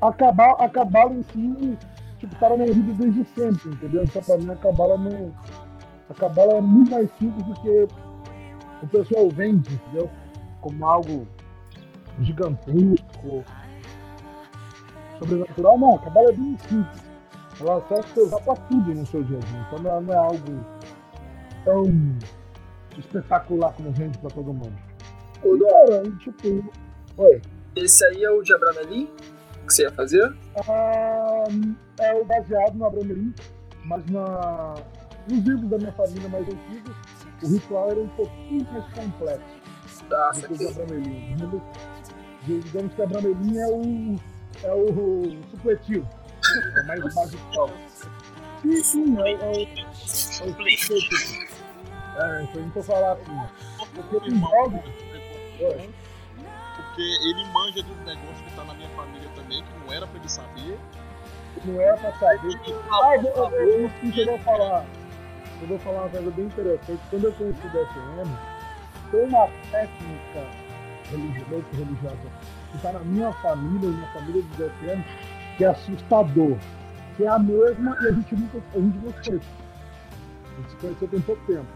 acabar, 0.00 0.50
a 0.58 0.68
cabala 0.68 1.14
em 1.14 1.22
si, 1.22 1.78
tipo, 2.24 2.40
tá 2.40 2.48
na 2.56 2.64
vida 2.64 2.92
desde 2.94 3.24
sempre, 3.34 3.70
entendeu? 3.70 4.04
Então 4.04 4.22
pra 4.22 4.38
mim 4.38 4.50
a 4.50 4.56
cabala 4.56 4.98
não. 4.98 5.32
A 6.08 6.14
cabala 6.14 6.54
é 6.54 6.60
muito 6.60 6.90
mais 6.90 7.10
simples 7.18 7.46
do 7.46 7.54
que 7.54 7.88
o 8.82 8.86
pessoal 8.88 9.28
vende, 9.30 9.74
entendeu? 9.74 10.10
Como 10.60 10.84
algo 10.84 11.26
gigantesco, 12.20 13.44
sobrenatural, 15.18 15.78
não, 15.78 15.94
a 15.96 15.98
cabala 15.98 16.30
é 16.30 16.32
bem 16.32 16.58
simples. 16.68 17.04
Ela 17.60 17.80
serve 17.88 18.02
pra 18.02 18.14
você 18.14 18.20
usar 18.20 18.40
pra 18.40 18.56
tudo 18.56 18.94
no 18.94 19.06
seu 19.06 19.22
dia 19.22 19.38
a 19.38 19.40
dia. 19.40 19.66
Então 19.68 19.90
ela 19.90 20.00
não 20.00 20.12
é 20.12 20.16
algo 20.16 20.64
tão 21.64 21.84
espetacular 22.98 23.72
como 23.74 23.92
vende 23.92 24.18
pra 24.18 24.30
todo 24.30 24.52
mundo. 24.52 24.74
E, 25.44 26.10
tipo, 26.18 26.72
oi. 27.18 27.42
esse 27.76 28.04
aí 28.06 28.24
é 28.24 28.30
o 28.30 28.42
de 28.42 28.54
Abramelin 28.54 29.08
que 29.74 29.76
você 29.76 29.82
ia 29.82 29.92
fazer? 29.92 30.36
Ah, 30.68 31.44
é 32.00 32.14
o 32.14 32.24
baseado 32.24 32.74
no 32.76 32.86
Abramelin, 32.86 33.34
mas 33.84 34.04
na, 34.06 34.74
nos 35.28 35.44
livros 35.44 35.68
da 35.70 35.78
minha 35.78 35.92
família 35.92 36.28
mais 36.28 36.44
antigos, 36.46 36.94
o 37.42 37.48
ritual 37.48 37.90
era 37.90 38.00
um 38.00 38.08
pouquinho 38.08 38.66
mais 38.72 38.84
complexo 38.94 39.64
Tá, 40.08 40.30
do 40.30 40.40
que 40.42 40.52
o 40.52 40.56
de. 40.58 40.66
Abramelin. 40.68 41.36
Digamos- 42.46 42.94
que 42.94 43.02
Abramelin 43.02 43.58
é 43.58 43.66
o, 43.68 44.16
é 44.64 44.74
o 44.74 45.40
supletivo, 45.50 46.08
é 46.76 46.80
o 46.82 46.86
mais 46.86 47.14
básico. 47.14 47.70
Sim, 48.62 48.82
sim, 48.84 49.16
é, 49.20 49.32
é, 49.32 49.36
o- 49.36 49.80
é 49.80 49.86
o 49.90 49.94
supletivo. 49.96 51.54
É, 52.16 52.22
aí 52.38 52.46
que 52.70 52.76
eu 52.78 52.82
falar 52.82 53.12
assim. 53.14 53.40
Porque 53.94 54.20
tem 54.30 54.38
jogos. 54.40 54.80
Porque 56.94 57.02
ele 57.28 57.44
manja 57.46 57.82
dos 57.82 57.96
negócios 58.06 58.40
que 58.46 58.54
tá 58.54 58.62
na 58.64 58.74
minha 58.74 58.88
família 58.90 59.28
também, 59.34 59.64
que 59.64 59.84
não 59.84 59.92
era 59.92 60.06
pra 60.06 60.16
ele 60.20 60.28
saber. 60.28 60.78
não 61.64 61.80
é 61.80 61.92
pra 61.96 62.12
saber. 62.18 62.56
Ah, 62.92 63.16
eu, 63.16 63.22
vou- 63.22 63.50
eu, 63.50 63.68
eu, 63.80 63.90
eu, 64.16 64.26
vou 64.26 64.38
falar. 64.38 64.86
Eu 65.60 65.66
vou 65.68 65.78
falar 65.80 66.02
uma 66.02 66.08
coisa 66.10 66.30
bem 66.30 66.44
interessante. 66.46 67.00
Quando 67.10 67.24
eu 67.24 67.32
conheci 67.32 67.66
o 67.66 67.70
DSM, 67.70 68.38
tem 69.10 69.24
uma 69.24 69.48
técnica 69.72 70.46
religiosa, 71.10 71.64
religiosa 71.72 72.30
que 72.70 72.76
está 72.76 72.92
na 72.92 73.00
minha 73.00 73.32
família 73.34 73.90
na 73.90 74.06
família 74.12 74.42
do 74.42 74.56
DSM, 74.56 75.04
que 75.56 75.64
é 75.64 75.68
assustador. 75.68 76.56
que 77.16 77.24
é 77.24 77.28
a 77.28 77.38
mesma 77.40 77.96
e 78.02 78.06
a 78.08 78.12
gente 78.12 78.34
nunca 78.36 78.58
a 78.58 78.78
gente 78.80 78.98
não 78.98 79.12
se 79.12 79.30
conhece. 79.30 79.46
A 80.44 80.60
gente 80.60 80.70
se 80.70 80.76
conheceu 80.76 81.08
tem 81.08 81.20
pouco 81.22 81.44
tempo. 81.46 81.66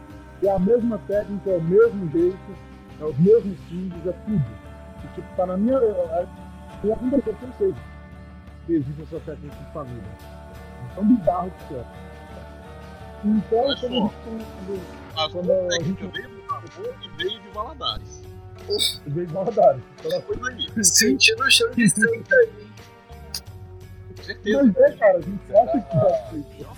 É 0.44 0.50
a 0.50 0.58
mesma 0.60 0.98
técnica, 1.08 1.50
é 1.50 1.56
o 1.56 1.62
mesmo 1.62 2.08
jeito, 2.12 2.56
é 3.00 3.04
os 3.04 3.18
mesmos 3.18 3.58
símbolos, 3.68 4.06
é 4.06 4.12
tudo. 4.12 4.67
E, 5.04 5.06
tipo, 5.14 5.36
tá 5.36 5.46
na 5.46 5.56
minha. 5.56 5.76
É, 5.78 6.26
é 6.88 6.92
a 6.92 6.96
primeira 6.96 7.22
coisa 7.22 7.38
que 7.38 7.44
eu 7.44 7.52
sei 7.58 7.74
que 8.66 8.72
existe 8.74 9.02
essa 9.02 9.20
técnica 9.20 9.56
de 9.56 9.72
família. 9.72 10.02
Então 10.92 11.04
bizarro 11.06 11.52
que 11.68 11.74
é. 11.74 11.84
Então, 13.24 13.58
Olha 13.58 13.76
quando 13.80 13.98
só. 13.98 14.06
a 14.06 14.70
gente. 14.72 14.82
A 15.16 15.28
Quando 15.30 15.46
sua 15.46 15.66
a 15.66 15.82
gente- 15.82 16.06
veio 16.06 16.28
do 16.28 16.38
e 17.04 17.08
veio 17.16 17.40
de 17.40 17.48
Valadares. 17.50 18.22
Veio 19.06 19.26
de 19.26 19.32
Valadares. 19.32 19.82
Então, 20.04 20.22
Foi 20.22 20.36
daí, 20.36 20.84
Sentindo 20.84 21.42
o 21.42 21.50
cheiro 21.50 21.74
de 21.74 21.88
sangue 21.90 22.24
aí. 22.32 22.50
com 24.16 24.22
certeza. 24.22 24.62
Mas 24.62 24.76
é, 24.76 24.92
cara, 24.96 25.18
a 25.18 25.20
gente 25.20 25.56
acha 25.56 25.80
que 25.80 25.90
fez. 26.30 26.68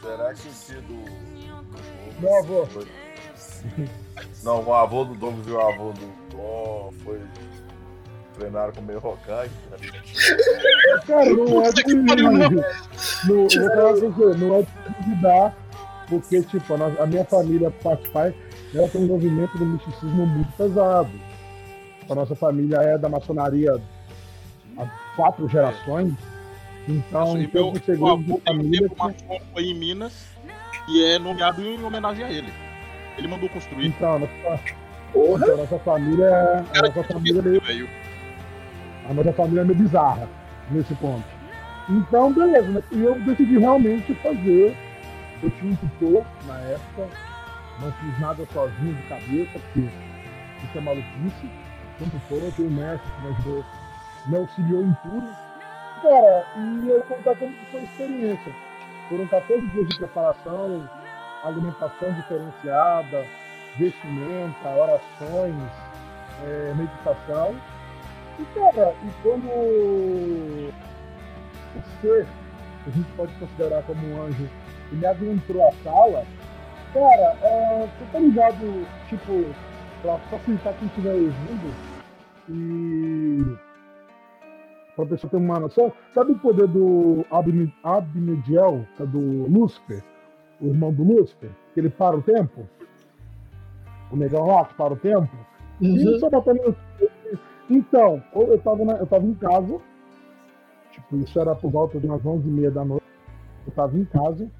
Será 0.00 0.34
que 0.34 0.48
o 0.48 0.52
tio 0.52 0.82
do. 0.82 2.20
Meu 2.20 2.38
avô. 2.38 2.66
Não, 4.42 4.64
o 4.64 4.74
avô 4.74 5.04
do 5.04 5.14
Douglas 5.14 5.46
e 5.46 5.50
o 5.50 5.60
avô 5.60 5.92
do 5.92 6.19
Tom 6.40 6.92
foi. 7.04 7.20
Treinaram 8.38 8.72
com 8.72 8.80
meio 8.82 8.98
rocante. 9.00 9.50
Cara, 11.06 11.30
não 11.30 11.64
é 11.64 11.72
que 11.72 11.82
de 11.82 11.94
não, 11.94 12.14
você, 13.46 14.38
não 14.38 14.56
é 14.56 14.62
de 14.62 14.68
duvidar, 14.98 15.54
porque, 16.08 16.42
tipo, 16.42 16.74
a, 16.74 17.06
minha 17.06 17.24
família, 17.24 17.70
parte 17.70 18.08
pai, 18.10 18.34
ela 18.74 18.88
tem 18.88 19.02
um 19.02 19.06
movimento 19.06 19.58
do 19.58 19.66
misticismo 19.66 20.26
muito 20.26 20.52
pesado. 20.56 21.10
A 22.08 22.14
nossa 22.14 22.34
família 22.34 22.76
é 22.76 22.96
da 22.96 23.08
maçonaria 23.08 23.80
há 24.78 24.86
quatro 25.16 25.48
gerações, 25.48 26.14
então, 26.88 27.38
E 27.38 27.46
tem 27.46 27.62
meu, 27.62 27.72
meu 27.72 28.06
avô 28.06 28.22
de 28.22 28.26
tem 28.26 28.34
um 28.36 28.40
família 28.40 28.88
tempo 28.88 29.44
aí 29.56 29.70
em 29.70 29.74
Minas 29.74 30.26
e 30.88 31.04
é 31.04 31.18
nomeado 31.18 31.62
em 31.62 31.82
homenagem 31.84 32.24
a 32.24 32.32
ele. 32.32 32.52
Ele 33.18 33.28
mandou 33.28 33.48
que, 33.48 33.54
construir. 33.54 33.86
então, 33.86 34.18
nossa, 34.18 34.62
Porra. 35.12 35.42
então, 35.42 35.54
a 35.54 35.56
nossa 35.58 35.78
família, 35.80 36.24
é- 36.24 36.78
a 36.78 36.82
nossa 36.82 37.04
família 37.04 37.40
é 37.40 37.66
meio. 37.66 37.88
A 39.08 39.14
nossa 39.14 39.32
família 39.32 39.60
é 39.60 39.64
meio 39.64 39.78
bizarra 39.78 40.28
nesse 40.70 40.94
ponto. 40.96 41.24
Então, 41.88 42.32
beleza, 42.32 42.68
né? 42.68 42.82
E 42.92 43.00
eu 43.02 43.18
decidi 43.20 43.58
realmente 43.58 44.14
fazer. 44.14 44.76
Eu 45.42 45.50
tinha 45.50 45.72
um 45.72 45.76
tutor 45.76 46.24
na 46.46 46.58
época, 46.60 47.08
não 47.80 47.92
fiz 47.92 48.20
nada 48.20 48.46
sozinho 48.52 48.94
de 48.94 49.02
cabeça, 49.04 49.58
porque 49.58 49.80
isso 49.80 50.78
é 50.78 50.80
maluquice. 50.80 51.50
Um 52.00 52.08
tutor, 52.08 52.42
eu 52.42 52.52
tenho 52.52 52.68
um 52.68 52.72
mestre 52.72 53.10
que 53.10 53.22
me 53.22 53.28
ajudou, 53.28 53.64
me 54.26 54.36
auxiliou 54.36 54.82
em 54.82 54.96
tudo. 55.02 55.28
Cara, 56.02 56.44
e 56.56 56.88
eu 56.88 57.02
contar 57.02 57.36
como 57.36 57.52
que 57.52 57.66
foi 57.70 57.80
a 57.80 57.84
experiência. 57.84 58.52
Foram 59.08 59.26
14 59.26 59.66
dias 59.68 59.88
de 59.88 59.96
preparação, 59.96 60.88
alimentação 61.42 62.12
diferenciada, 62.12 63.24
vestimenta, 63.84 64.68
orações, 64.68 65.54
eh, 66.44 66.74
meditação. 66.76 67.54
E, 68.38 68.44
cara, 68.54 68.94
e 69.04 69.10
quando 69.22 69.46
o 69.48 70.72
ser, 72.00 72.26
que 72.84 72.90
a 72.90 72.92
gente 72.92 73.10
pode 73.16 73.32
considerar 73.34 73.82
como 73.84 74.00
um 74.06 74.22
anjo, 74.22 74.48
ele 74.92 75.06
adentrou 75.06 75.66
a 75.68 75.72
sala, 75.84 76.24
cara, 76.92 77.36
é, 77.42 77.86
você 77.98 78.12
tá 78.12 78.18
ligado, 78.18 78.86
tipo, 79.08 79.44
pra 80.02 80.16
facilitar 80.30 80.74
quem 80.74 80.88
estiver 80.88 81.12
ouvindo 81.14 81.74
e 82.48 83.56
pra 84.96 85.06
pessoa 85.06 85.30
ter 85.30 85.36
uma 85.36 85.60
noção, 85.60 85.92
sabe 86.12 86.32
o 86.32 86.38
poder 86.38 86.66
do 86.66 87.24
Abne- 87.30 87.72
Abnediel, 87.84 88.84
que 88.96 89.02
é 89.02 89.06
do 89.06 89.46
Lúcifer, 89.46 90.02
o 90.60 90.66
irmão 90.66 90.92
do 90.92 91.04
Lúcifer, 91.04 91.50
que 91.72 91.80
ele 91.80 91.90
para 91.90 92.16
o 92.16 92.22
tempo? 92.22 92.66
O 94.12 94.16
negão 94.16 94.64
que 94.64 94.74
para 94.74 94.92
o 94.92 94.96
tempo? 94.96 95.28
E 95.80 95.88
Uhum. 96.06 96.18
só 96.18 96.28
botando 96.30 96.58
no- 96.66 96.76
Então, 97.70 98.20
eu 98.34 98.58
tava, 98.60 98.84
na- 98.84 98.96
eu 98.98 99.06
tava 99.06 99.24
em 99.24 99.34
casa, 99.34 99.80
tipo, 100.90 101.16
isso 101.18 101.38
era 101.38 101.54
por 101.54 101.70
volta 101.70 102.00
de 102.00 102.06
umas 102.06 102.24
11 102.26 102.48
e 102.48 102.50
meia 102.50 102.70
da 102.70 102.84
noite, 102.84 103.04
eu 103.66 103.72
tava 103.72 103.96
em 103.96 104.04
casa, 104.04 104.50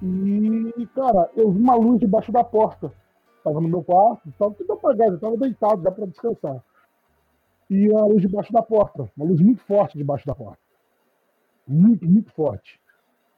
e, 0.00 0.86
cara, 0.94 1.28
eu 1.36 1.50
vi 1.50 1.58
uma 1.60 1.74
luz 1.74 1.98
debaixo 1.98 2.30
da 2.30 2.44
porta, 2.44 2.92
tava 3.42 3.60
no 3.60 3.68
meu 3.68 3.82
quarto, 3.82 4.32
tava 4.38 4.54
tudo 4.54 4.72
apagado, 4.74 5.14
eu 5.14 5.18
tava 5.20 5.36
deitado, 5.36 5.82
dá 5.82 5.90
pra 5.90 6.06
descansar. 6.06 6.62
E 7.68 7.92
a 7.92 8.04
luz 8.04 8.22
debaixo 8.22 8.52
da 8.52 8.62
porta, 8.62 9.10
uma 9.16 9.26
luz 9.26 9.40
muito 9.40 9.60
forte 9.62 9.98
debaixo 9.98 10.24
da 10.24 10.34
porta. 10.34 10.58
Muito, 11.66 12.08
muito 12.08 12.30
forte. 12.32 12.80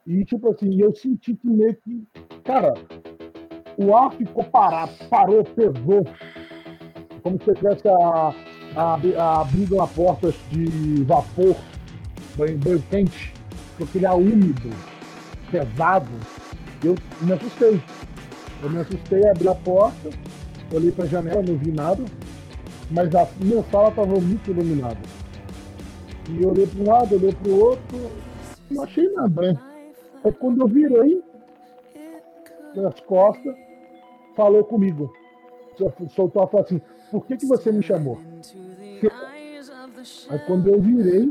E, 0.06 0.22
tipo 0.26 0.50
assim, 0.50 0.78
eu 0.80 0.94
senti 0.94 1.34
que 1.34 1.48
meio 1.48 1.74
que, 1.76 2.06
cara, 2.44 2.74
o 3.78 3.96
ar 3.96 4.10
ficou 4.12 4.42
parado, 4.42 4.92
parou, 5.08 5.44
pesou, 5.44 6.04
como 7.22 7.38
se 7.44 7.54
tivesse 7.54 7.86
a, 7.88 8.34
a, 8.76 8.98
a 9.16 9.40
abrindo 9.40 9.76
uma 9.76 9.86
porta 9.86 10.34
de 10.50 11.04
vapor, 11.04 11.56
banho, 12.36 12.58
banho 12.58 12.82
quente, 12.90 13.32
com 13.76 13.84
aquele 13.84 14.04
ar 14.04 14.16
úmido, 14.16 14.68
pesado. 15.50 16.10
Eu 16.82 16.96
me 17.20 17.32
assustei. 17.32 17.80
Eu 18.62 18.70
me 18.70 18.80
assustei, 18.80 19.28
abri 19.28 19.48
a 19.48 19.54
porta, 19.54 20.10
olhei 20.72 20.90
pra 20.90 21.06
janela, 21.06 21.40
não 21.42 21.56
vi 21.56 21.70
nada, 21.70 22.02
mas 22.90 23.14
a 23.14 23.28
minha 23.40 23.62
sala 23.70 23.90
estava 23.90 24.20
muito 24.20 24.50
iluminada. 24.50 24.98
E 26.28 26.44
olhei 26.44 26.66
para 26.66 26.82
um 26.82 26.86
lado, 26.86 27.14
olhei 27.14 27.32
para 27.32 27.48
o 27.48 27.60
outro, 27.60 28.10
não 28.68 28.82
achei 28.82 29.08
nada, 29.12 29.40
né? 29.40 29.58
Aí 30.24 30.32
quando 30.32 30.62
eu 30.62 30.66
virei 30.66 31.22
as 32.84 33.00
costas, 33.00 33.67
falou 34.38 34.62
comigo. 34.64 35.12
Soltou 36.14 36.42
a 36.42 36.46
falou 36.46 36.64
assim, 36.64 36.80
por 37.10 37.26
que, 37.26 37.36
que 37.36 37.46
você 37.46 37.72
me 37.72 37.82
chamou? 37.82 38.18
Aí 40.30 40.38
quando 40.46 40.68
eu 40.68 40.80
virei, 40.80 41.28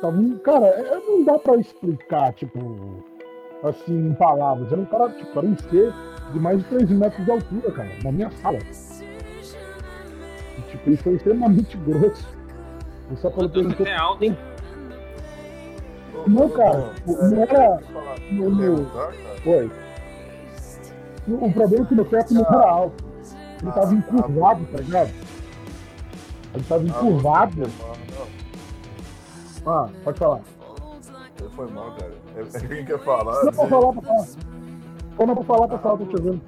tava 0.00 0.16
um. 0.16 0.38
Cara, 0.38 0.66
é- 0.66 1.00
não 1.06 1.22
dá 1.22 1.38
pra 1.38 1.56
explicar, 1.56 2.32
tipo, 2.32 3.04
assim, 3.62 4.08
em 4.08 4.14
palavras. 4.14 4.72
Era 4.72 4.80
um 4.80 4.86
cara, 4.86 5.10
tipo, 5.10 5.38
era 5.38 5.46
um 5.46 5.56
ser 5.58 5.92
de 6.32 6.40
mais 6.40 6.58
de 6.58 6.64
3 6.64 6.90
metros 6.90 7.24
de 7.24 7.30
altura, 7.30 7.70
cara, 7.72 7.90
na 8.02 8.10
minha 8.12 8.30
sala. 8.30 8.58
E, 10.58 10.62
tipo, 10.70 10.88
ele 10.88 10.96
foi 10.96 11.14
extremamente 11.14 11.76
grosso. 11.78 12.26
Eu 13.10 13.16
só 13.18 13.30
quando 13.30 13.48
Deus, 13.52 13.66
perguntou. 13.66 13.86
é 13.86 13.96
alto. 13.96 14.36
Não, 16.26 16.48
cara, 16.50 16.90
não 17.06 17.42
era. 17.42 17.80
no- 18.32 18.50
no- 18.50 18.86
Perguntar, 19.44 19.83
O 21.26 21.52
problema 21.52 21.84
é 21.84 21.88
que 21.88 21.94
meu 21.94 22.04
teto 22.04 22.34
não 22.34 22.42
era 22.44 22.70
alto. 22.70 23.04
Ele 23.62 23.72
tava 23.72 23.94
encurvado, 23.94 24.66
tá 24.66 24.78
ligado? 24.78 25.10
Ele 26.54 26.64
tava 26.68 26.82
encurvado. 26.84 27.62
Não, 29.64 29.72
Ah, 29.72 29.88
pode 30.04 30.18
falar. 30.18 30.40
não, 31.40 31.50
foi 31.50 31.70
mal, 31.70 31.92
cara. 31.92 32.12
É, 32.36 32.40
é 32.56 32.60
quem 32.68 32.84
quer 32.84 32.98
falar. 33.02 33.44
Não, 33.44 33.52
pra 33.52 33.66
falar, 33.68 33.92
pra 33.92 34.02
falar. 34.02 34.26
Quando 35.16 35.28
eu 35.30 35.34
vou 35.36 35.44
falar, 35.44 35.68
pra 35.68 35.78
falar, 35.78 35.96
tô 35.98 36.04
te 36.06 36.16
ouvindo. 36.16 36.42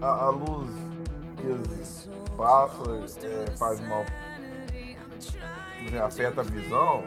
a, 0.00 0.06
a 0.06 0.28
luz 0.30 0.68
que 1.36 1.46
eles 1.46 2.08
passam 2.36 2.94
é, 3.22 3.50
faz 3.56 3.80
mal. 3.88 4.04
Afeta 6.04 6.40
a 6.40 6.44
visão. 6.44 7.02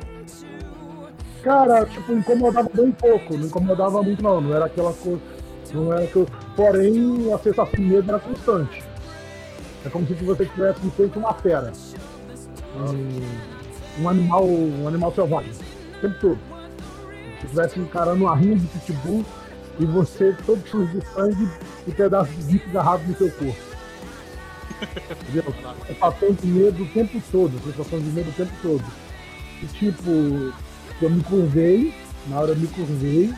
Cara, 1.43 1.85
tipo, 1.85 2.11
incomodava 2.13 2.69
bem 2.73 2.91
pouco. 2.91 3.37
Não 3.37 3.45
incomodava 3.45 4.03
muito, 4.03 4.21
não. 4.21 4.41
Não 4.41 4.55
era 4.55 4.65
aquela 4.65 4.93
coisa. 4.93 5.21
Não 5.73 5.93
era 5.93 6.05
que 6.07 6.15
eu... 6.15 6.27
Porém, 6.57 7.31
a 7.31 7.37
sensação 7.37 7.71
de 7.75 7.81
medo 7.81 8.09
era 8.09 8.19
constante. 8.19 8.83
É 9.85 9.89
como 9.89 10.07
se 10.07 10.15
você 10.15 10.45
tivesse 10.47 10.85
em 10.85 10.89
frente 10.89 11.17
uma 11.19 11.33
fera. 11.35 11.71
Um, 12.75 14.01
um 14.01 14.09
animal, 14.09 14.43
um 14.43 14.87
animal 14.87 15.13
selvagem. 15.13 15.51
O 15.51 16.01
tempo 16.01 16.19
todo. 16.19 16.39
Se 17.39 17.45
estivesse 17.45 17.79
encarando 17.79 18.23
uma 18.23 18.35
rinha 18.35 18.55
de 18.55 18.65
pitbull 18.65 19.23
e 19.79 19.85
você 19.85 20.35
todo 20.47 20.67
sujo 20.67 20.99
de 20.99 21.05
sangue 21.13 21.47
e 21.85 21.91
pedaços 21.91 22.35
de 22.35 22.53
bico 22.53 22.69
agarrados 22.71 23.07
no 23.07 23.15
seu 23.15 23.31
corpo. 23.31 23.67
Entendeu? 25.29 25.55
Sensação 25.85 26.33
de 26.33 26.47
medo 26.47 26.83
o 26.83 26.87
tempo 26.87 27.21
todo. 27.31 27.63
Sensação 27.63 27.99
de 27.99 28.09
medo 28.09 28.29
o 28.31 28.33
tempo 28.33 28.51
todo. 28.63 28.83
E 29.61 29.65
tipo, 29.67 30.09
eu 30.09 31.09
me 31.11 31.23
curvei, 31.23 31.93
na 32.27 32.39
hora 32.39 32.51
eu 32.51 32.57
me 32.57 32.67
curvei, 32.67 33.31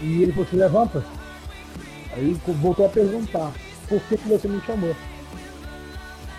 e 0.00 0.22
ele 0.22 0.32
falou 0.32 0.46
assim, 0.46 0.56
levanta. 0.56 1.04
Aí 2.12 2.36
voltou 2.60 2.86
a 2.86 2.88
perguntar, 2.88 3.52
por 3.88 4.00
que, 4.02 4.16
que 4.16 4.28
você 4.28 4.48
me 4.48 4.60
chamou? 4.62 4.94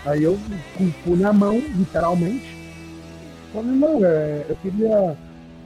Aí 0.06 0.22
eu, 0.22 0.38
com 0.76 1.10
o 1.10 1.16
na 1.16 1.32
mão, 1.32 1.58
literalmente, 1.58 2.56
falei, 3.52 3.70
não, 3.72 4.04
é, 4.04 4.44
eu 4.48 4.56
queria. 4.56 5.16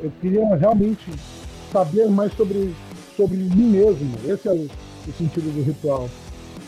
Eu 0.00 0.12
queria 0.20 0.54
realmente 0.54 1.10
saber 1.72 2.06
mais 2.06 2.32
sobre, 2.34 2.72
sobre 3.16 3.36
mim 3.36 3.70
mesmo. 3.70 4.14
Esse 4.24 4.46
é 4.46 4.52
o, 4.52 4.68
o 5.08 5.12
sentido 5.18 5.52
do 5.52 5.62
ritual. 5.64 6.08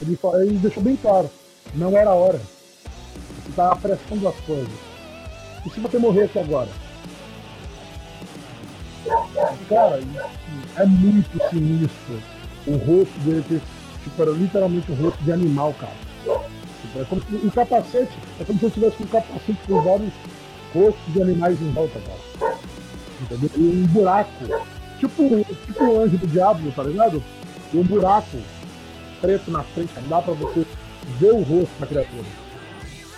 Ele, 0.02 0.18
ele 0.42 0.58
deixou 0.58 0.82
bem 0.82 0.96
claro, 0.96 1.30
não 1.76 1.96
era 1.96 2.10
a 2.10 2.14
hora. 2.14 2.40
Você 2.40 3.50
estava 3.50 3.72
apressando 3.74 4.26
as 4.26 4.34
coisas. 4.40 4.68
E 5.64 5.70
se 5.70 5.78
você 5.78 5.96
morresse 5.98 6.38
agora? 6.40 6.68
cara, 9.68 10.00
é 10.76 10.86
muito 10.86 11.50
sinistro 11.50 12.20
o 12.74 12.76
rosto 12.78 13.18
dele 13.20 13.60
tipo, 14.02 14.22
era 14.22 14.30
literalmente 14.30 14.90
um 14.92 14.94
rosto 14.94 15.22
de 15.22 15.32
animal, 15.32 15.74
cara. 15.78 15.92
Tipo, 16.82 17.00
é 17.00 17.04
como 17.04 17.22
se 17.22 17.46
um 17.46 17.50
capacete, 17.50 18.12
é 18.40 18.44
como 18.44 18.58
se 18.58 18.64
eu 18.64 18.70
tivesse 18.70 19.02
um 19.02 19.06
capacete 19.06 19.58
com 19.66 19.82
vários 19.82 20.12
rostos 20.74 21.12
de 21.12 21.22
animais 21.22 21.60
em 21.60 21.70
volta, 21.72 22.00
cara. 22.00 22.54
Entendeu? 23.20 23.50
E 23.56 23.60
um 23.60 23.86
buraco. 23.88 24.30
Tipo, 24.98 25.44
tipo 25.44 25.84
o 25.84 26.00
anjo 26.00 26.18
do 26.18 26.26
diabo, 26.26 26.70
tá 26.72 26.82
ligado? 26.82 27.22
E 27.72 27.76
um 27.76 27.84
buraco 27.84 28.38
preto 29.20 29.50
na 29.50 29.62
frente, 29.62 29.92
não 29.96 30.08
dá 30.08 30.22
pra 30.22 30.34
você 30.34 30.66
ver 31.18 31.32
o 31.32 31.42
rosto 31.42 31.72
da 31.78 31.86
criatura. 31.86 32.26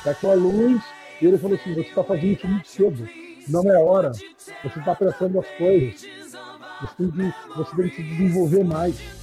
É 0.04 0.10
aquela 0.10 0.34
luz, 0.34 0.82
e 1.20 1.26
ele 1.26 1.38
falou 1.38 1.56
assim, 1.56 1.74
você 1.74 1.90
tá 1.90 2.02
fazendo 2.02 2.32
isso 2.32 2.48
muito 2.48 2.68
cedo, 2.68 3.08
não 3.48 3.62
é 3.70 3.78
hora, 3.78 4.12
você 4.62 4.80
tá 4.80 4.92
apressando 4.92 5.38
as 5.38 5.46
coisas, 5.56 6.04
você 6.80 6.94
tem 6.96 7.10
que, 7.10 7.56
você 7.56 7.76
tem 7.76 7.88
que 7.88 7.96
se 7.96 8.02
desenvolver 8.02 8.64
mais. 8.64 9.21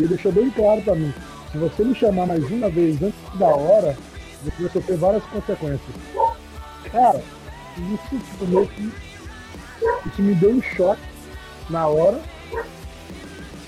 Ele 0.00 0.08
deixou 0.08 0.32
bem 0.32 0.48
claro 0.48 0.80
pra 0.80 0.94
mim, 0.94 1.12
se 1.52 1.58
você 1.58 1.84
me 1.84 1.94
chamar 1.94 2.26
mais 2.26 2.42
uma 2.50 2.70
vez 2.70 3.02
antes 3.02 3.38
da 3.38 3.48
hora, 3.48 3.94
você 4.42 4.62
vai 4.62 4.72
sofrer 4.72 4.96
várias 4.96 5.22
consequências. 5.24 5.94
Cara, 6.90 7.22
isso 7.76 8.18
tipo, 8.18 8.46
meio 8.46 8.66
que 8.68 8.90
isso 10.06 10.22
me 10.22 10.34
deu 10.36 10.52
um 10.52 10.62
choque 10.62 11.02
na 11.68 11.86
hora. 11.86 12.18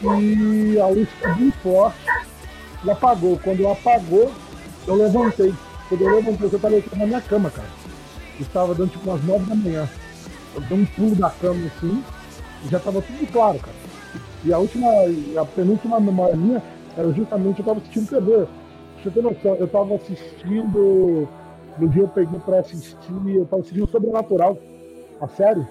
E 0.02 0.80
a 0.80 0.86
luz 0.86 1.08
bem 1.36 1.52
forte 1.62 1.98
e 2.82 2.90
apagou. 2.90 3.38
Quando 3.38 3.68
apagou, 3.68 4.32
eu 4.86 4.94
levantei. 4.94 5.54
Quando 5.90 6.00
eu 6.00 6.16
levantei, 6.16 6.48
eu 6.50 6.56
estava 6.56 6.82
na 6.96 7.06
minha 7.06 7.20
cama, 7.20 7.50
cara. 7.50 7.68
estava 8.40 8.74
dando 8.74 8.90
tipo 8.90 9.10
umas 9.10 9.22
nove 9.22 9.44
da 9.44 9.54
manhã. 9.54 9.88
Eu 10.54 10.62
dei 10.62 10.78
um 10.78 10.86
pulo 10.86 11.14
da 11.14 11.28
cama 11.28 11.66
assim 11.66 12.02
e 12.64 12.68
já 12.68 12.78
estava 12.78 13.02
tudo 13.02 13.30
claro, 13.30 13.58
cara. 13.58 13.81
E 14.44 14.52
a 14.52 14.58
última, 14.58 14.88
a 15.40 15.44
penúltima 15.44 16.00
memória 16.00 16.36
minha 16.36 16.62
era 16.96 17.10
justamente 17.12 17.58
eu 17.58 17.62
estava 17.62 17.78
assistindo 17.78 18.08
TV. 18.08 18.46
Deixa 18.94 19.08
eu 19.08 19.12
ter 19.12 19.22
noção, 19.22 19.54
eu 19.56 19.66
estava 19.66 19.94
assistindo. 19.94 21.28
No 21.78 21.88
dia 21.88 22.02
eu 22.02 22.08
peguei 22.08 22.38
para 22.40 22.58
assistir, 22.58 23.12
eu 23.34 23.44
estava 23.44 23.62
assistindo 23.62 23.88
Sobrenatural, 23.88 24.58
a 25.20 25.28
série. 25.28 25.66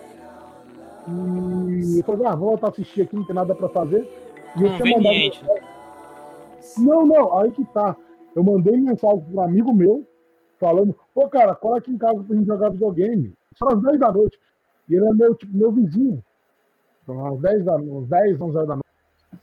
E 1.07 1.99
eu 1.99 2.03
falei, 2.03 2.25
ah, 2.27 2.35
vou 2.35 2.49
voltar 2.49 2.67
a 2.67 2.69
assistir 2.69 3.01
aqui, 3.01 3.15
não 3.15 3.25
tem 3.25 3.35
nada 3.35 3.53
pra 3.53 3.69
fazer. 3.69 4.07
E 4.57 4.63
eu 4.63 4.77
tinha 4.77 4.97
mandado. 4.97 5.61
Não, 6.77 7.05
não, 7.05 7.37
aí 7.37 7.51
que 7.51 7.65
tá. 7.65 7.95
Eu 8.35 8.43
mandei 8.43 8.77
mensagem 8.77 9.19
para 9.19 9.41
um 9.41 9.41
amigo 9.41 9.73
meu, 9.73 10.07
falando, 10.59 10.95
pô, 11.13 11.27
cara, 11.27 11.53
cola 11.55 11.77
aqui 11.77 11.91
em 11.91 11.97
casa 11.97 12.23
pra 12.23 12.35
gente 12.35 12.47
jogar 12.47 12.69
videogame. 12.69 13.33
Só 13.57 13.67
às 13.67 13.81
10 13.81 13.99
da 13.99 14.11
noite. 14.11 14.39
E 14.89 14.95
ele 14.95 15.05
é 15.05 15.13
meu, 15.13 15.35
tipo, 15.35 15.55
meu 15.55 15.71
vizinho. 15.71 16.23
Então, 17.03 17.25
às 17.27 17.39
10, 17.39 17.65
da, 17.65 17.75
às 17.75 18.07
10, 18.07 18.41
11 18.41 18.57
horas 18.57 18.67
da 18.67 18.75
noite. 18.75 18.81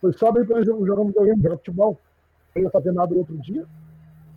Foi 0.00 0.12
só 0.12 0.30
bem 0.30 0.44
gente 0.44 0.64
jogar 0.64 1.04
videogame, 1.04 1.42
futebol. 1.42 1.98
Eu 2.54 2.62
ia 2.62 2.70
fazer 2.70 2.92
nada 2.92 3.14
outro 3.14 3.36
dia. 3.38 3.64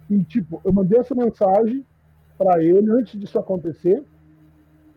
E, 0.09 0.24
tipo, 0.24 0.61
eu 0.63 0.74
mandei 0.74 0.99
essa 0.99 1.15
mensagem 1.15 1.86
para 2.38 2.63
ele 2.63 2.91
antes 2.91 3.19
disso 3.19 3.38
acontecer 3.38 4.03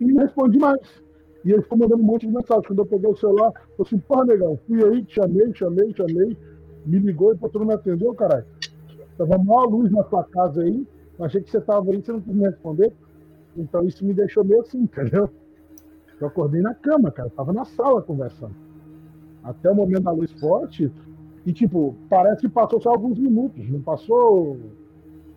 e 0.01 0.05
não 0.07 0.22
respondi 0.22 0.59
mais. 0.59 1.03
E 1.45 1.53
ele 1.53 1.62
ficou 1.62 1.79
mandando 1.79 2.03
um 2.03 2.07
monte 2.07 2.27
de 2.27 2.33
mensagem. 2.33 2.62
Quando 2.62 2.79
eu 2.79 2.87
peguei 2.87 3.11
o 3.11 3.16
celular, 3.16 3.53
eu 3.79 3.85
assim, 3.85 3.99
porra, 3.99 4.25
negão, 4.25 4.59
fui 4.66 4.83
aí, 4.83 5.05
te 5.05 5.14
chamei, 5.14 5.55
chamei, 5.55 5.95
chamei, 5.95 6.37
me 6.87 6.99
ligou 6.99 7.35
e 7.35 7.37
tu 7.37 7.59
não 7.59 7.66
me 7.66 7.75
atendeu, 7.75 8.14
caralho. 8.14 8.47
Tava 9.18 9.39
maior 9.39 9.66
luz 9.66 9.91
na 9.93 10.03
tua 10.03 10.25
casa 10.25 10.62
aí, 10.62 10.87
achei 11.20 11.43
que 11.43 11.51
você 11.51 11.61
tava 11.61 11.91
aí, 11.93 12.03
você 12.03 12.12
não 12.12 12.20
quis 12.20 12.35
me 12.35 12.45
responder. 12.45 12.93
Então 13.57 13.87
isso 13.87 14.05
me 14.05 14.14
deixou 14.14 14.43
meio 14.43 14.62
assim, 14.62 14.79
entendeu? 14.83 15.31
Eu 16.21 16.29
acordei 16.29 16.62
na 16.62 16.75
cama, 16.75 17.11
cara, 17.11 17.31
tava 17.31 17.53
na 17.53 17.65
sala 17.65 18.03
conversando. 18.03 18.55
Até 19.43 19.71
o 19.71 19.75
momento 19.75 20.05
da 20.05 20.12
luz 20.12 20.33
forte, 20.41 20.91
e 21.45 21.53
tipo, 21.53 21.95
parece 22.09 22.43
que 22.43 22.49
passou 22.49 22.81
só 22.81 22.91
alguns 22.91 23.19
minutos, 23.19 23.69
não 23.69 23.81
passou. 23.81 24.59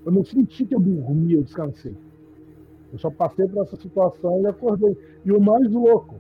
Eu 0.06 0.12
não 0.12 0.24
senti 0.24 0.66
que 0.66 0.74
eu 0.74 0.80
dormi, 0.80 1.34
eu 1.34 1.44
descansei. 1.44 1.96
Eu 2.94 3.00
só 3.00 3.12
passei 3.12 3.48
por 3.48 3.64
essa 3.64 3.76
situação 3.76 4.42
e 4.42 4.48
acordei. 4.48 4.96
E 5.26 5.32
o 5.32 5.42
mais 5.42 5.70
louco, 5.70 6.16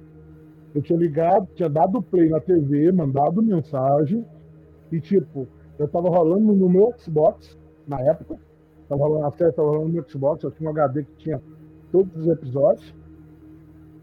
eu 0.75 0.81
tinha 0.81 0.99
ligado, 0.99 1.47
tinha 1.55 1.69
dado 1.69 2.01
play 2.01 2.29
na 2.29 2.41
TV, 2.41 2.91
mandado 2.91 3.41
mensagem, 3.41 4.25
e 4.91 4.99
tipo, 4.99 5.47
eu 5.79 5.87
tava 5.87 6.09
rolando 6.09 6.53
no 6.53 6.69
meu 6.69 6.93
Xbox, 6.97 7.57
na 7.87 8.01
época, 8.01 8.37
tava 8.89 9.03
rolando 9.03 9.25
a 9.25 9.31
série, 9.31 9.53
tava 9.53 9.69
rolando 9.69 9.87
no 9.87 9.93
meu 9.93 10.09
Xbox, 10.09 10.43
eu 10.43 10.51
tinha 10.51 10.69
um 10.69 10.73
HD 10.73 11.03
que 11.03 11.15
tinha 11.17 11.41
todos 11.91 12.15
os 12.15 12.27
episódios. 12.27 12.93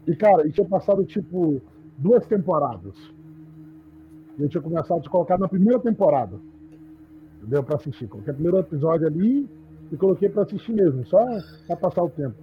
E 0.07 0.15
cara, 0.15 0.47
e 0.47 0.51
tinha 0.51 0.67
passado 0.67 1.03
tipo 1.05 1.61
duas 1.97 2.25
temporadas. 2.27 2.95
E 4.37 4.43
eu 4.43 4.49
tinha 4.49 4.61
começado 4.61 5.05
a 5.05 5.09
colocar 5.09 5.37
na 5.37 5.47
primeira 5.47 5.79
temporada. 5.79 6.39
Entendeu? 7.37 7.63
Pra 7.63 7.75
assistir. 7.75 8.07
Coloquei 8.07 8.31
o 8.31 8.35
primeiro 8.35 8.59
episódio 8.59 9.07
ali 9.07 9.47
e 9.91 9.97
coloquei 9.97 10.29
pra 10.29 10.43
assistir 10.43 10.73
mesmo, 10.73 11.05
só 11.05 11.23
pra 11.67 11.75
passar 11.75 12.03
o 12.03 12.09
tempo. 12.09 12.35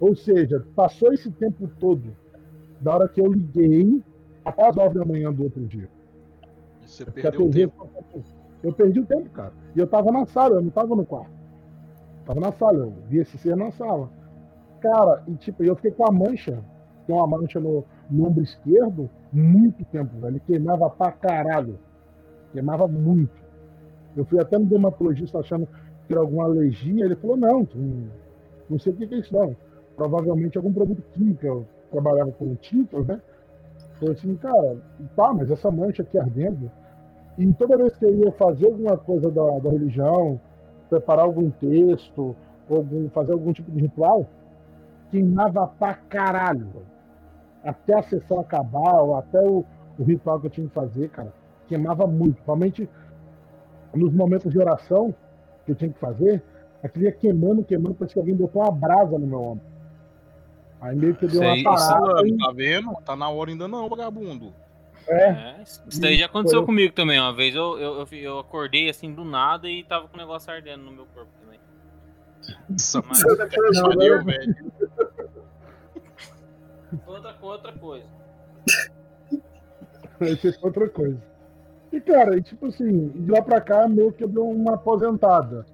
Ou 0.00 0.16
seja, 0.16 0.64
passou 0.74 1.12
esse 1.12 1.30
tempo 1.30 1.68
todo, 1.78 2.14
da 2.80 2.94
hora 2.94 3.08
que 3.08 3.20
eu 3.20 3.32
liguei, 3.32 4.02
até 4.44 4.68
as 4.68 4.74
9 4.74 4.98
da 4.98 5.04
manhã 5.04 5.32
do 5.32 5.44
outro 5.44 5.64
dia. 5.64 5.88
Você 6.80 7.04
perdeu 7.04 7.46
o 7.46 7.50
tempo. 7.50 7.88
Eu 8.62 8.72
perdi 8.72 9.00
o 9.00 9.06
tempo, 9.06 9.30
cara. 9.30 9.52
E 9.74 9.78
eu 9.78 9.86
tava 9.86 10.10
na 10.10 10.26
sala, 10.26 10.56
eu 10.56 10.62
não 10.62 10.70
tava 10.70 10.94
no 10.94 11.06
quarto. 11.06 11.30
tava 12.24 12.40
na 12.40 12.52
sala, 12.52 12.78
eu 12.78 12.92
vi 13.08 13.18
esse 13.18 13.38
ser 13.38 13.56
na 13.56 13.70
sala. 13.70 14.10
Cara, 14.80 15.22
e 15.28 15.34
tipo, 15.34 15.62
eu 15.62 15.76
fiquei 15.76 15.92
com 15.92 16.06
a 16.06 16.12
mancha, 16.12 16.62
tem 17.06 17.14
uma 17.14 17.26
mancha 17.26 17.60
no, 17.60 17.84
no 18.10 18.26
ombro 18.26 18.42
esquerdo, 18.42 19.08
muito 19.32 19.84
tempo, 19.86 20.18
velho. 20.20 20.40
Queimava 20.46 20.88
pra 20.90 21.12
caralho. 21.12 21.78
Queimava 22.52 22.86
muito. 22.86 23.42
Eu 24.16 24.24
fui 24.24 24.40
até 24.40 24.58
no 24.58 24.66
dermatologista 24.66 25.38
achando 25.38 25.66
que 26.06 26.12
era 26.12 26.20
alguma 26.20 26.44
alergia. 26.44 27.04
Ele 27.04 27.16
falou: 27.16 27.36
não, 27.36 27.66
não 28.68 28.78
sei 28.78 28.92
o 28.92 28.96
que 28.96 29.14
é 29.14 29.18
isso, 29.18 29.34
não 29.34 29.56
provavelmente 29.96 30.56
algum 30.56 30.72
produto 30.72 31.02
químico. 31.12 31.46
Eu 31.46 31.66
trabalhava 31.90 32.32
com 32.32 32.54
tintas, 32.56 33.06
né? 33.06 33.20
Falei 33.98 34.14
assim, 34.14 34.34
cara, 34.36 34.76
tá, 35.14 35.32
mas 35.32 35.50
essa 35.50 35.70
mancha 35.70 36.02
aqui 36.02 36.18
ardendo. 36.18 36.70
E 37.38 37.52
toda 37.54 37.78
vez 37.78 37.96
que 37.96 38.04
eu 38.04 38.14
ia 38.16 38.32
fazer 38.32 38.66
alguma 38.66 38.96
coisa 38.96 39.30
da, 39.30 39.58
da 39.58 39.70
religião, 39.70 40.40
preparar 40.90 41.24
algum 41.24 41.50
texto, 41.50 42.36
algum, 42.68 43.08
fazer 43.10 43.32
algum 43.32 43.52
tipo 43.52 43.70
de 43.70 43.80
ritual, 43.80 44.26
queimava 45.10 45.66
pra 45.66 45.94
caralho. 45.94 46.68
Até 47.64 47.94
a 47.98 48.02
sessão 48.02 48.40
acabar, 48.40 49.00
ou 49.02 49.16
até 49.16 49.40
o, 49.40 49.64
o 49.98 50.02
ritual 50.04 50.40
que 50.40 50.46
eu 50.46 50.50
tinha 50.50 50.66
que 50.66 50.74
fazer, 50.74 51.08
cara, 51.10 51.32
queimava 51.68 52.06
muito. 52.06 52.34
Principalmente 52.34 52.88
nos 53.94 54.12
momentos 54.12 54.50
de 54.50 54.58
oração 54.58 55.14
que 55.64 55.72
eu 55.72 55.76
tinha 55.76 55.92
que 55.92 55.98
fazer, 55.98 56.42
aquilo 56.82 57.04
ia 57.04 57.12
queimando, 57.12 57.62
queimando, 57.64 57.94
parece 57.94 58.14
que 58.14 58.20
alguém 58.20 58.34
botou 58.34 58.62
uma 58.62 58.72
brasa 58.72 59.18
no 59.18 59.26
meu 59.26 59.40
ombro. 59.40 59.64
Aí 60.80 60.96
meio 60.96 61.14
que 61.14 61.26
deu 61.26 61.40
Sei, 61.40 61.62
uma 61.62 61.76
parada. 61.76 62.26
isso, 62.26 62.36
Tá 62.38 62.52
vendo? 62.52 62.92
Tá 63.04 63.14
na 63.14 63.28
hora 63.28 63.50
ainda 63.50 63.68
não, 63.68 63.88
vagabundo. 63.88 64.52
É, 65.06 65.28
É, 65.28 65.62
isso 65.62 66.00
daí 66.00 66.16
já 66.16 66.26
aconteceu 66.26 66.60
Foi. 66.60 66.66
comigo 66.66 66.92
também. 66.92 67.20
Uma 67.20 67.32
vez 67.32 67.54
eu, 67.54 67.78
eu, 67.78 68.00
eu, 68.00 68.18
eu 68.18 68.38
acordei 68.38 68.88
assim 68.88 69.12
do 69.12 69.24
nada 69.24 69.68
e 69.68 69.84
tava 69.84 70.08
com 70.08 70.16
o 70.16 70.20
negócio 70.20 70.52
ardendo 70.52 70.82
no 70.82 70.92
meu 70.92 71.06
corpo 71.06 71.30
também. 71.40 71.60
Nossa, 72.68 73.02
Mas 73.08 73.22
Não, 73.22 73.82
Valeu, 73.88 74.18
não. 74.18 74.24
velho. 74.24 74.72
Outra, 77.46 77.70
outra 77.70 77.72
coisa. 77.80 78.06
Isso 80.20 80.48
é 80.48 80.52
outra 80.62 80.88
coisa. 80.88 81.18
E, 81.92 82.00
cara, 82.00 82.36
e, 82.36 82.42
tipo 82.42 82.66
assim, 82.66 83.08
de 83.08 83.30
lá 83.30 83.42
pra 83.42 83.60
cá, 83.60 83.86
meio 83.86 84.12
que 84.12 84.24
eu 84.24 84.28
dei 84.28 84.42
uma 84.42 84.74
aposentada. 84.74 85.66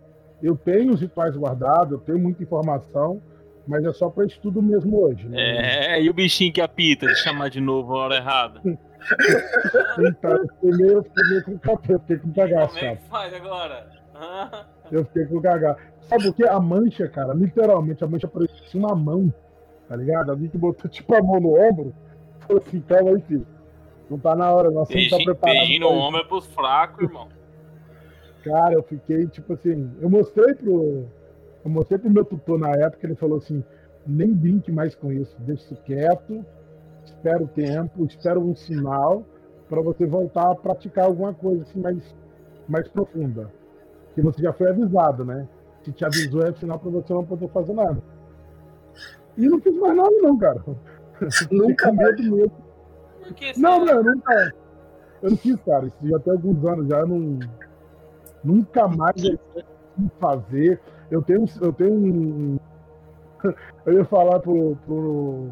Eu 0.43 0.57
tenho 0.57 0.93
os 0.93 1.01
rituais 1.01 1.37
guardados, 1.37 1.93
eu 1.93 1.99
tenho 1.99 2.19
muita 2.19 2.43
informação, 2.43 3.21
mas 3.67 3.85
é 3.85 3.93
só 3.93 4.09
pra 4.09 4.25
estudo 4.25 4.63
mesmo 4.63 5.01
hoje. 5.01 5.29
Né? 5.29 5.97
É, 5.97 6.03
e 6.03 6.09
o 6.09 6.15
bichinho 6.15 6.53
que 6.53 6.61
apita 6.61 7.07
de 7.07 7.17
chamar 7.17 7.51
de 7.51 7.61
novo 7.61 7.95
a 7.95 7.99
hora 7.99 8.17
errada? 8.17 8.61
Então, 9.99 10.31
eu 10.33 10.49
fiquei 10.49 10.71
meio, 10.73 10.93
eu 10.95 11.03
fiquei 11.05 11.29
meio 11.31 11.45
com 11.45 11.59
capeta, 11.59 11.93
eu 11.93 12.01
fiquei 12.01 12.19
com 12.19 12.33
cagaço, 12.33 12.75
Como 12.75 12.91
é 12.91 12.97
que 12.97 13.09
faz 13.09 13.33
agora? 13.35 13.87
Ah, 14.15 14.65
Eu 14.91 15.05
fiquei 15.07 15.25
com 15.27 15.41
cagaço. 15.41 15.81
Sabe 16.03 16.29
o 16.29 16.33
que? 16.35 16.45
A 16.45 16.61
mancha, 16.61 17.09
cara, 17.09 17.33
literalmente, 17.33 18.03
a 18.05 18.07
mancha 18.07 18.27
parecia 18.29 18.57
uma 18.75 18.95
mão, 18.95 19.33
tá 19.89 19.97
ligado? 19.97 20.31
Alguém 20.31 20.49
que 20.49 20.59
botou 20.59 20.91
tipo 20.91 21.15
a 21.15 21.23
mão 21.23 21.41
no 21.41 21.59
ombro, 21.59 21.95
falou 22.41 22.63
assim, 22.65 22.81
calma 22.81 23.11
aí, 23.11 23.21
filho. 23.23 23.47
Não 24.11 24.19
tá 24.19 24.35
na 24.35 24.53
hora, 24.53 24.71
nós 24.71 24.89
temos 24.89 25.09
que 25.09 25.15
estar 25.15 25.17
beijinho 25.17 25.35
preparados. 25.35 25.61
beijinho 25.61 25.81
no 25.81 25.89
pra 25.89 25.97
isso." 25.97 26.07
ombro 26.07 26.21
é 26.21 26.25
pros 26.25 26.47
fracos, 26.47 27.05
irmão. 27.05 27.29
Cara, 28.45 28.75
eu 28.75 28.83
fiquei, 28.83 29.27
tipo 29.27 29.53
assim, 29.53 29.91
eu 30.01 30.09
mostrei 30.09 30.55
pro. 30.55 31.07
Eu 31.65 31.71
mostrei 31.71 31.99
pro 31.99 32.11
meu 32.11 32.25
tutor 32.25 32.59
na 32.59 32.71
época, 32.71 33.07
ele 33.07 33.17
falou 33.17 33.39
assim, 33.39 33.63
nem 34.07 34.33
brinque 34.33 34.71
mais 34.71 34.95
com 34.95 35.13
isso, 35.13 35.37
deixa 35.41 35.65
isso 35.65 35.83
quieto, 35.83 36.45
espera 37.05 37.43
o 37.43 37.49
tempo, 37.49 38.05
espera 38.07 38.39
um 38.39 38.55
sinal 38.55 39.25
para 39.69 39.83
você 39.83 40.07
voltar 40.07 40.51
a 40.51 40.55
praticar 40.55 41.07
alguma 41.07 41.35
coisa 41.35 41.63
assim 41.63 41.81
mais, 41.81 42.17
mais 42.69 42.89
profunda. 42.89 43.53
Que 44.15 44.23
você 44.23 44.41
já 44.41 44.53
foi 44.53 44.71
avisado, 44.71 45.25
né? 45.25 45.47
Se 45.83 45.93
te 45.93 46.05
avisou 46.05 46.43
é 46.47 46.53
sinal 46.55 46.79
para 46.79 46.91
você 46.91 47.13
não 47.13 47.25
poder 47.25 47.49
fazer 47.49 47.75
nada. 47.75 48.03
E 49.39 49.49
não 49.49 49.61
fiz 49.61 49.75
mais 49.79 49.97
nada 49.97 50.11
não, 50.21 50.37
cara. 50.37 50.63
Nunca 51.51 51.93
medo 51.93 52.23
mesmo. 52.23 52.53
Por 53.23 53.35
que 53.35 53.59
Não, 53.59 53.85
não, 53.85 53.95
eu 53.95 54.05
nunca. 54.05 54.55
Eu 55.23 55.31
não 55.31 55.37
fiz, 55.37 55.57
cara. 55.63 55.87
Isso 55.87 55.97
já 56.03 56.19
tem 56.19 56.33
alguns 56.33 56.65
anos 56.65 56.89
já. 56.89 56.99
Eu 57.01 57.07
não. 57.07 57.39
Nunca 58.45 58.89
mais 58.89 59.23
eu 59.25 59.39
quis 59.97 60.11
fazer. 60.19 60.81
Eu 61.11 61.23
tenho, 61.23 61.45
eu 61.61 61.73
tenho 61.73 61.93
um. 61.95 62.59
Eu 63.87 63.93
ia 63.95 64.05
falar 64.05 64.41
pro. 64.41 64.77
pro, 64.85 65.49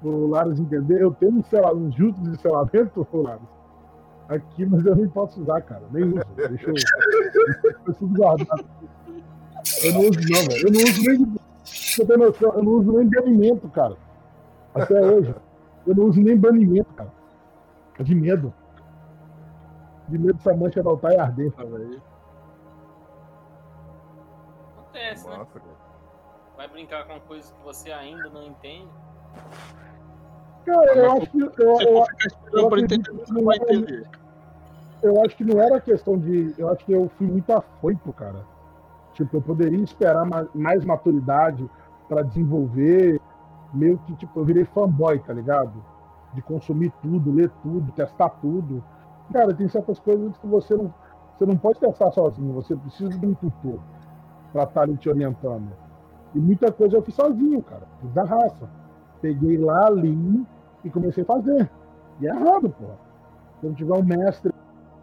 pro 0.00 0.26
Laros 0.28 0.60
entender. 0.60 1.00
Eu 1.00 1.12
tenho 1.12 1.32
um, 1.32 1.42
sela, 1.44 1.74
um 1.74 1.90
jutsu 1.90 2.20
de 2.22 2.40
selamento, 2.40 3.06
ô 3.10 3.22
Laros, 3.22 3.48
aqui, 4.28 4.66
mas 4.66 4.84
eu 4.84 4.94
nem 4.94 5.08
posso 5.08 5.40
usar, 5.42 5.60
cara. 5.62 5.82
Nem 5.90 6.04
uso. 6.04 6.24
Deixa 6.36 6.70
eu. 6.70 6.74
Eu 7.64 7.80
preciso 7.84 8.08
guardar. 8.14 8.60
Eu 9.82 9.92
não 9.94 10.00
uso, 10.00 10.20
não, 10.30 10.40
velho. 10.46 10.66
Eu 10.66 10.72
não 10.72 10.80
uso 10.84 11.02
nem. 11.02 11.24
de- 11.24 11.47
Você 11.68 12.04
tem 12.06 12.16
noção? 12.16 12.52
Eu 12.54 12.62
não 12.62 12.72
uso 12.72 12.92
nem 12.92 13.08
banimento, 13.08 13.68
cara. 13.68 13.96
Até 14.74 15.00
hoje. 15.00 15.34
Eu 15.86 15.94
não 15.94 16.04
uso 16.04 16.20
nem 16.20 16.36
banimento, 16.36 16.92
cara. 16.94 17.12
De 18.00 18.14
medo. 18.14 18.52
De 20.08 20.18
medo 20.18 20.34
dessa 20.34 20.54
mancha 20.54 20.82
voltar 20.82 21.12
e 21.12 21.18
arder. 21.18 21.52
Acontece, 24.76 25.28
né? 25.28 25.46
Vai 26.56 26.68
brincar 26.68 27.06
com 27.06 27.20
coisas 27.20 27.50
que 27.52 27.62
você 27.62 27.90
ainda 27.92 28.28
não 28.30 28.42
entende. 28.44 28.88
Cara, 30.66 30.94
eu 30.96 31.12
acho 31.12 31.30
que. 31.30 31.40
Eu, 31.40 31.52
Se 31.52 31.62
eu, 31.62 31.76
for 31.94 32.06
ficar 32.06 32.26
esperando 32.26 32.68
pra 32.68 32.78
eu 32.78 32.84
entender, 32.84 33.10
acredito 33.10 33.26
você 33.26 33.32
não 33.34 33.44
vai 33.44 33.58
que 33.58 33.64
não- 33.64 33.80
entender. 33.80 34.08
eu 35.02 35.24
acho 35.24 35.36
que 35.36 35.44
não 35.44 35.60
era 35.62 35.80
questão 35.80 36.18
de. 36.18 36.54
Eu 36.58 36.68
acho 36.70 36.84
que 36.84 36.92
eu 36.92 37.08
fui 37.16 37.26
muito 37.26 37.50
afoito, 37.52 38.12
cara. 38.12 38.44
Tipo, 39.18 39.38
eu 39.38 39.42
poderia 39.42 39.82
esperar 39.82 40.24
ma- 40.24 40.46
mais 40.54 40.84
maturidade 40.84 41.68
pra 42.08 42.22
desenvolver. 42.22 43.20
Meio 43.74 43.98
que, 44.06 44.14
tipo, 44.14 44.38
eu 44.38 44.44
virei 44.44 44.64
fanboy, 44.64 45.18
tá 45.18 45.32
ligado? 45.32 45.82
De 46.32 46.40
consumir 46.40 46.92
tudo, 47.02 47.32
ler 47.32 47.50
tudo, 47.60 47.90
testar 47.92 48.28
tudo. 48.40 48.80
Cara, 49.32 49.52
tem 49.52 49.66
certas 49.68 49.98
coisas 49.98 50.36
que 50.38 50.46
você 50.46 50.76
não, 50.76 50.94
você 51.36 51.44
não 51.44 51.56
pode 51.56 51.80
testar 51.80 52.12
sozinho. 52.12 52.54
Você 52.54 52.76
precisa 52.76 53.10
de 53.10 53.26
um 53.26 53.34
tutor 53.34 53.80
pra 54.52 54.62
estar 54.62 54.82
ali 54.82 54.96
te 54.96 55.08
orientando. 55.08 55.68
E 56.32 56.38
muita 56.38 56.70
coisa 56.70 56.96
eu 56.96 57.02
fiz 57.02 57.16
sozinho, 57.16 57.60
cara. 57.60 57.88
Fiz 58.00 58.12
da 58.12 58.22
raça. 58.22 58.70
Peguei 59.20 59.58
lá, 59.58 59.90
li 59.90 60.46
e 60.84 60.90
comecei 60.90 61.24
a 61.24 61.26
fazer. 61.26 61.68
E 62.20 62.28
é 62.28 62.30
errado, 62.30 62.70
porra. 62.70 62.94
Se 63.60 63.66
não 63.66 63.74
tiver 63.74 63.94
um 63.94 64.04
mestre 64.04 64.52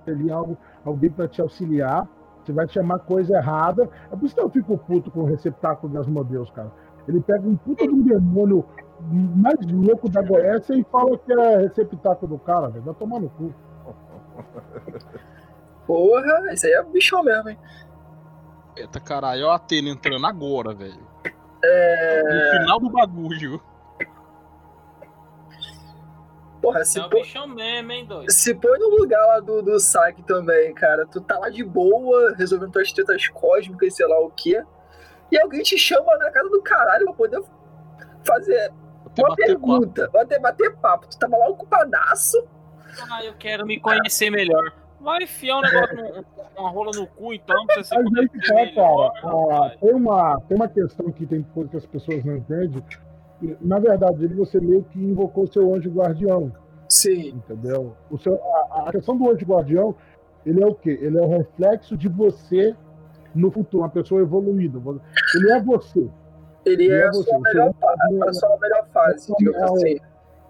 ali, 0.07 0.31
algo, 0.31 0.57
alguém 0.85 1.09
para 1.09 1.27
te 1.27 1.41
auxiliar, 1.41 2.07
você 2.45 2.53
vai 2.53 2.67
chamar 2.67 2.99
coisa 2.99 3.37
errada. 3.37 3.89
É 4.11 4.15
por 4.15 4.25
isso 4.25 4.35
que 4.35 4.41
eu 4.41 4.49
fico 4.49 4.77
puto 4.77 5.11
com 5.11 5.21
o 5.21 5.25
receptáculo 5.25 5.91
das 5.91 6.07
modelos, 6.07 6.49
cara. 6.51 6.71
Ele 7.07 7.21
pega 7.21 7.47
um 7.47 7.55
puta 7.55 7.85
de 7.85 7.93
um 7.93 8.01
demônio 8.01 8.65
mais 9.01 9.59
louco 9.71 10.09
da 10.09 10.21
Goécia 10.21 10.75
e 10.75 10.83
fala 10.91 11.17
que 11.17 11.33
é 11.33 11.57
receptáculo 11.57 12.37
do 12.37 12.39
cara, 12.39 12.69
velho. 12.69 12.83
Vai 12.83 12.93
tomar 12.95 13.19
no 13.19 13.29
cu. 13.29 13.53
Porra, 15.85 16.51
esse 16.51 16.67
aí 16.67 16.73
é 16.73 16.83
bichão 16.83 17.23
mesmo, 17.23 17.49
hein? 17.49 17.57
Eita 18.75 18.99
caralho, 18.99 19.45
ó 19.45 19.51
a 19.51 19.55
Atena 19.55 19.89
entrando 19.89 20.25
agora, 20.25 20.73
velho. 20.73 21.07
É. 21.63 22.23
No 22.23 22.59
final 22.59 22.79
do 22.79 22.89
bagulho. 22.89 23.61
Porra, 26.65 26.83
se, 26.85 26.99
É 26.99 27.05
o 27.05 27.09
pô- 27.09 27.17
bichão 27.21 27.47
mesmo, 27.47 27.91
hein, 27.91 28.05
doido? 28.05 28.31
se 28.31 28.55
põe 28.55 28.79
no 28.79 28.89
lugar 28.97 29.23
lá 29.27 29.39
do, 29.39 29.61
do 29.61 29.79
saque 29.79 30.23
também, 30.23 30.73
cara. 30.73 31.05
Tu 31.05 31.21
tá 31.21 31.37
lá 31.37 31.49
de 31.49 31.63
boa, 31.63 32.33
resolvendo 32.37 32.71
tuas 32.71 32.91
tretas 32.91 33.27
cósmicas, 33.27 33.95
sei 33.95 34.07
lá 34.07 34.19
o 34.19 34.31
quê. 34.31 34.63
E 35.31 35.37
alguém 35.39 35.61
te 35.61 35.77
chama 35.77 36.17
na 36.17 36.31
casa 36.31 36.49
do 36.49 36.61
caralho 36.63 37.05
pra 37.05 37.13
poder 37.13 37.41
fazer 38.25 38.71
uma 39.05 39.11
bater 39.13 39.25
papo. 39.25 39.35
pergunta, 39.35 40.09
bater, 40.11 40.39
bater 40.39 40.75
papo. 40.77 41.07
Tu 41.07 41.19
tava 41.19 41.37
lá 41.37 41.47
ocupadaço. 41.49 42.43
Ah, 43.11 43.23
eu 43.23 43.33
quero 43.35 43.65
me 43.65 43.79
conhecer 43.79 44.29
melhor. 44.29 44.71
Vai 44.99 45.23
enfiar 45.23 45.57
um 45.57 45.61
negócio, 45.61 45.95
num- 45.95 46.23
uma 46.57 46.69
rola 46.71 46.91
no 46.95 47.05
cu, 47.05 47.31
então, 47.33 47.63
pra 47.67 47.75
você 47.75 47.83
se 47.83 47.95
Mas 47.95 48.05
aí 48.17 48.29
que 48.29 48.39
conhecer 48.49 48.73
tá, 48.75 48.81
melhor. 48.81 49.11
cara. 49.21 49.65
Ah, 49.67 49.77
tem, 49.79 49.93
uma, 49.93 50.41
tem 50.47 50.57
uma 50.57 50.67
questão 50.67 51.11
que 51.11 51.25
tem 51.27 51.43
que 51.43 51.77
as 51.77 51.85
pessoas 51.85 52.23
não 52.25 52.37
entendem. 52.37 52.83
Na 53.61 53.79
verdade, 53.79 54.23
ele 54.23 54.35
você 54.35 54.59
meio 54.59 54.83
que 54.83 54.99
invocou 54.99 55.47
seu 55.47 55.73
anjo 55.73 55.89
guardião. 55.89 56.51
Sim. 56.87 57.29
entendeu? 57.29 57.95
O 58.11 58.17
seu, 58.17 58.39
a, 58.71 58.87
a 58.87 58.91
questão 58.91 59.17
do 59.17 59.29
anjo 59.31 59.45
guardião, 59.45 59.95
ele 60.45 60.63
é 60.63 60.67
o 60.67 60.75
quê? 60.75 60.97
Ele 61.01 61.17
é 61.17 61.21
o 61.21 61.27
reflexo 61.27 61.97
de 61.97 62.07
você 62.07 62.75
no 63.33 63.51
futuro, 63.51 63.83
uma 63.83 63.89
pessoa 63.89 64.21
evoluída. 64.21 64.79
Ele 65.35 65.51
é 65.51 65.61
você. 65.61 66.07
Ele 66.65 66.89
é 66.89 67.01
é 67.01 67.07
a 67.07 67.11
você, 67.11 67.29
sua 67.29 67.39
você 67.39 67.49
melhor, 67.53 67.73
é 67.81 68.29
a 68.29 68.33
sua 68.33 68.57
melhor 68.59 68.87
fase, 68.93 69.31
É, 69.31 69.35
digamos 69.37 69.59
é 69.59 69.65
o- 69.71 69.75
assim. 69.75 69.99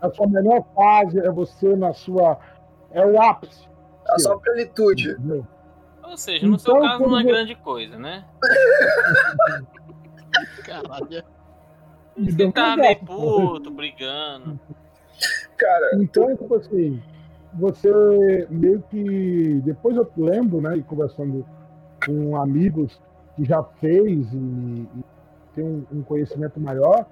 A 0.02 0.10
sua 0.12 0.28
melhor 0.28 0.64
fase 0.76 1.20
é 1.20 1.32
você 1.32 1.76
na 1.76 1.94
sua. 1.94 2.38
É 2.92 3.06
o 3.06 3.20
ápice. 3.22 3.68
A 4.08 4.20
seu, 4.20 4.32
sua 4.32 4.40
plenitude. 4.40 5.12
entendeu? 5.12 5.46
Ou 6.04 6.18
seja, 6.18 6.46
no 6.48 6.60
seu 6.60 6.76
Então, 6.78 6.88
caso 6.88 7.08
não 7.08 7.20
é 7.20 7.24
grande 7.24 7.56
coisa, 7.56 7.98
né? 7.98 8.26
Caralho. 10.64 11.24
Deu 12.18 12.52
tá 12.52 12.78
meio 12.78 12.98
puto, 13.00 13.70
brigando. 13.72 14.60
Cara, 15.58 15.92
Então, 15.96 16.36
tipo 16.36 16.56
assim, 16.56 17.02
você 17.54 18.48
meio 18.50 18.82
que. 18.90 19.62
Depois 19.64 19.96
eu 19.96 20.10
lembro, 20.18 20.62
né, 20.62 20.78
e 20.78 20.84
conversando 20.84 21.46
com 22.06 22.36
amigos 22.36 23.02
que 23.36 23.44
já 23.44 23.64
fez 23.64 24.32
e, 24.34 24.38
e 24.38 25.04
tem 25.54 25.64
um, 25.64 25.86
um 25.92 26.04
conhecimento 26.04 26.60
maior, 26.60 27.06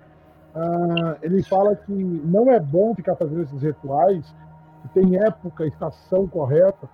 ah, 0.55 1.17
ele 1.21 1.41
fala 1.43 1.75
que 1.75 1.91
não 1.91 2.51
é 2.51 2.59
bom 2.59 2.93
ficar 2.93 3.15
fazendo 3.15 3.41
esses 3.41 3.61
rituais, 3.61 4.33
que 4.81 4.89
tem 4.89 5.17
época, 5.17 5.65
estação 5.65 6.27
correta, 6.27 6.89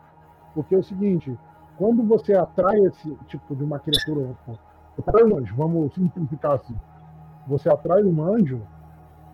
porque 0.53 0.76
é 0.76 0.78
o 0.78 0.84
seguinte, 0.84 1.38
quando 1.78 2.03
você 2.03 2.34
atrai 2.34 2.80
esse 2.86 3.16
tipo 3.28 3.55
de 3.55 3.64
uma 3.64 3.80
criatura, 3.80 4.36
anjo, 5.36 5.55
vamos 5.55 5.93
simplificar 5.93 6.53
assim, 6.53 6.76
você 7.48 7.70
atrai 7.70 8.04
um 8.04 8.24
anjo, 8.24 8.62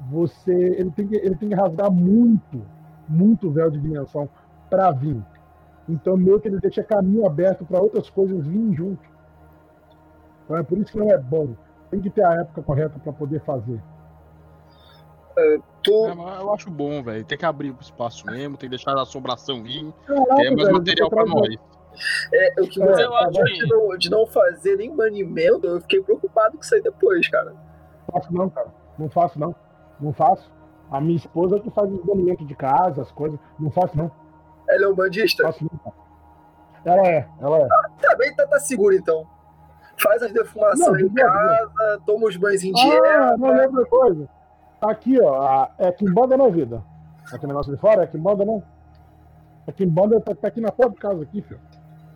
você 0.10 0.52
ele 0.54 0.92
tem 0.92 1.08
que, 1.08 1.16
ele 1.16 1.36
tem 1.36 1.50
que 1.50 1.56
rasgar 1.56 1.92
muito, 1.92 2.62
muito 3.08 3.50
véu 3.52 3.70
de 3.72 3.80
dimensão 3.80 4.30
para 4.70 4.92
vir. 4.92 5.22
Então 5.88 6.18
meio 6.18 6.40
que 6.40 6.48
ele 6.48 6.60
deixa 6.60 6.84
caminho 6.84 7.26
aberto 7.26 7.66
para 7.66 7.80
outras 7.82 8.10
coisas 8.10 8.46
virem 8.46 8.74
junto. 8.76 9.04
Então 10.44 10.58
é 10.58 10.64
por 10.64 10.78
isso 10.78 10.92
que 10.92 10.98
não 11.00 11.12
é 11.12 11.18
bom. 11.18 11.56
Tem 11.92 12.00
que 12.02 12.10
ter 12.10 12.24
a 12.26 12.34
época 12.34 12.62
correta 12.64 13.00
para 13.00 13.14
poder 13.14 13.40
fazer. 13.42 13.82
É, 15.38 15.58
mas 16.16 16.40
eu 16.42 16.54
acho 16.54 16.72
bom, 16.72 17.04
velho. 17.04 17.26
Tem 17.26 17.38
que 17.38 17.46
abrir 17.46 17.70
o 17.72 17.78
espaço 17.82 18.26
mesmo, 18.26 18.56
tem 18.58 18.70
que 18.70 18.76
deixar 18.76 18.98
a 18.98 19.02
assombração 19.02 19.62
vir. 19.62 19.94
Caraca, 20.06 20.42
É 20.42 20.50
mais 20.50 20.56
velho, 20.56 20.74
material 20.74 21.10
traz- 21.10 21.30
nós. 21.30 21.56
é, 22.34 22.62
o 22.62 22.68
que 22.68 22.82
É, 22.82 22.86
você 22.88 23.04
eu 23.04 23.14
acho 23.16 23.32
falou 23.34 23.46
que- 23.46 23.54
de 23.54 23.68
não, 23.70 23.98
de 23.98 24.10
não 24.10 24.26
fazer 24.28 24.76
nem 24.78 24.96
banimento, 24.96 25.68
eu 25.68 25.82
fiquei 25.82 26.02
preocupado 26.02 26.58
com 26.58 26.64
isso 26.64 26.74
aí 26.74 26.82
depois, 26.82 27.28
cara. 27.28 27.54
Não 28.16 28.22
faço 28.22 28.34
não, 28.34 28.50
cara. 28.50 28.68
Não 28.98 29.10
faço 29.10 29.40
não. 29.40 29.56
Não 30.00 30.14
faço. 30.14 30.52
A 30.92 31.02
minha 31.02 31.16
esposa 31.18 31.60
que 31.60 31.70
faz 31.72 31.92
os 31.92 32.02
banimentos 32.04 32.48
de 32.48 32.56
casa, 32.56 33.02
as 33.02 33.12
coisas. 33.12 33.40
Não 33.60 33.70
faço 33.72 33.98
não. 33.98 34.12
Ela 34.70 34.86
é 34.86 34.88
um 34.88 34.96
bandista? 34.96 35.44
Faço 35.44 35.64
não, 35.64 35.80
cara. 35.80 35.96
Ela 36.86 37.08
é, 37.08 37.28
ela 37.42 37.58
é. 37.60 37.68
Também 38.00 38.36
tá, 38.36 38.46
tá 38.48 38.60
seguro, 38.60 38.94
então. 38.96 39.26
Faz 39.98 40.22
as 40.22 40.32
defumações 40.32 41.02
Não, 41.02 41.08
em 41.08 41.14
casa, 41.14 42.02
toma 42.06 42.28
os 42.28 42.36
banhos 42.38 42.64
em 42.64 42.72
Ah, 42.72 42.74
dieta. 42.76 43.38
não 43.38 43.56
é 43.56 43.66
outra 43.68 43.86
coisa. 43.86 44.30
Aqui, 44.82 45.20
ó. 45.22 45.42
a- 45.42 45.72
É 45.80 45.92
Kimbanda 45.92 46.38
na 46.38 46.48
vida. 46.50 46.84
Aquele 47.32 47.48
negócio 47.48 47.74
de 47.74 47.80
fora 47.82 48.04
é 48.04 48.08
Kimbanda, 48.08 48.46
não? 48.46 48.62
A 49.68 49.72
Kimbanda 49.72 50.20
tá, 50.22 50.36
tá 50.36 50.48
aqui 50.48 50.62
na 50.62 50.72
porta 50.72 50.92
de 50.94 51.00
casa, 51.00 51.24
aqui, 51.24 51.42
filho. 51.42 51.60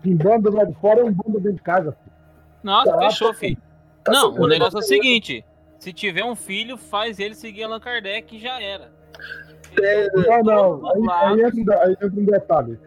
Kimbanda 0.03 0.51
lá 0.53 0.65
de 0.65 0.73
fora 0.75 0.99
é 1.01 1.03
um 1.03 1.11
banda 1.11 1.39
dentro 1.39 1.53
de 1.53 1.61
casa. 1.63 1.91
Filho. 1.93 2.15
Nossa, 2.61 2.91
Caraca, 2.91 3.09
fechou, 3.09 3.33
filho. 3.33 3.57
Tá 4.03 4.11
não, 4.11 4.33
o 4.33 4.47
negócio 4.47 4.77
é 4.77 4.81
tá 4.81 4.85
o 4.85 4.87
seguinte: 4.87 5.43
se 5.79 5.93
tiver 5.93 6.25
um 6.25 6.35
filho, 6.35 6.77
faz 6.77 7.19
ele 7.19 7.33
seguir 7.33 7.63
Allan 7.63 7.79
Kardec 7.79 8.35
e 8.35 8.39
já 8.39 8.61
era. 8.61 8.91
É, 9.81 10.07
Não, 10.11 10.43
não. 10.43 10.91
Aí, 10.91 11.39
aí, 11.39 11.41
entra, 11.41 11.77
um 11.77 11.81
aí 11.81 11.91
entra 11.93 12.07
um 12.07 12.25
detalhe. 12.25 12.79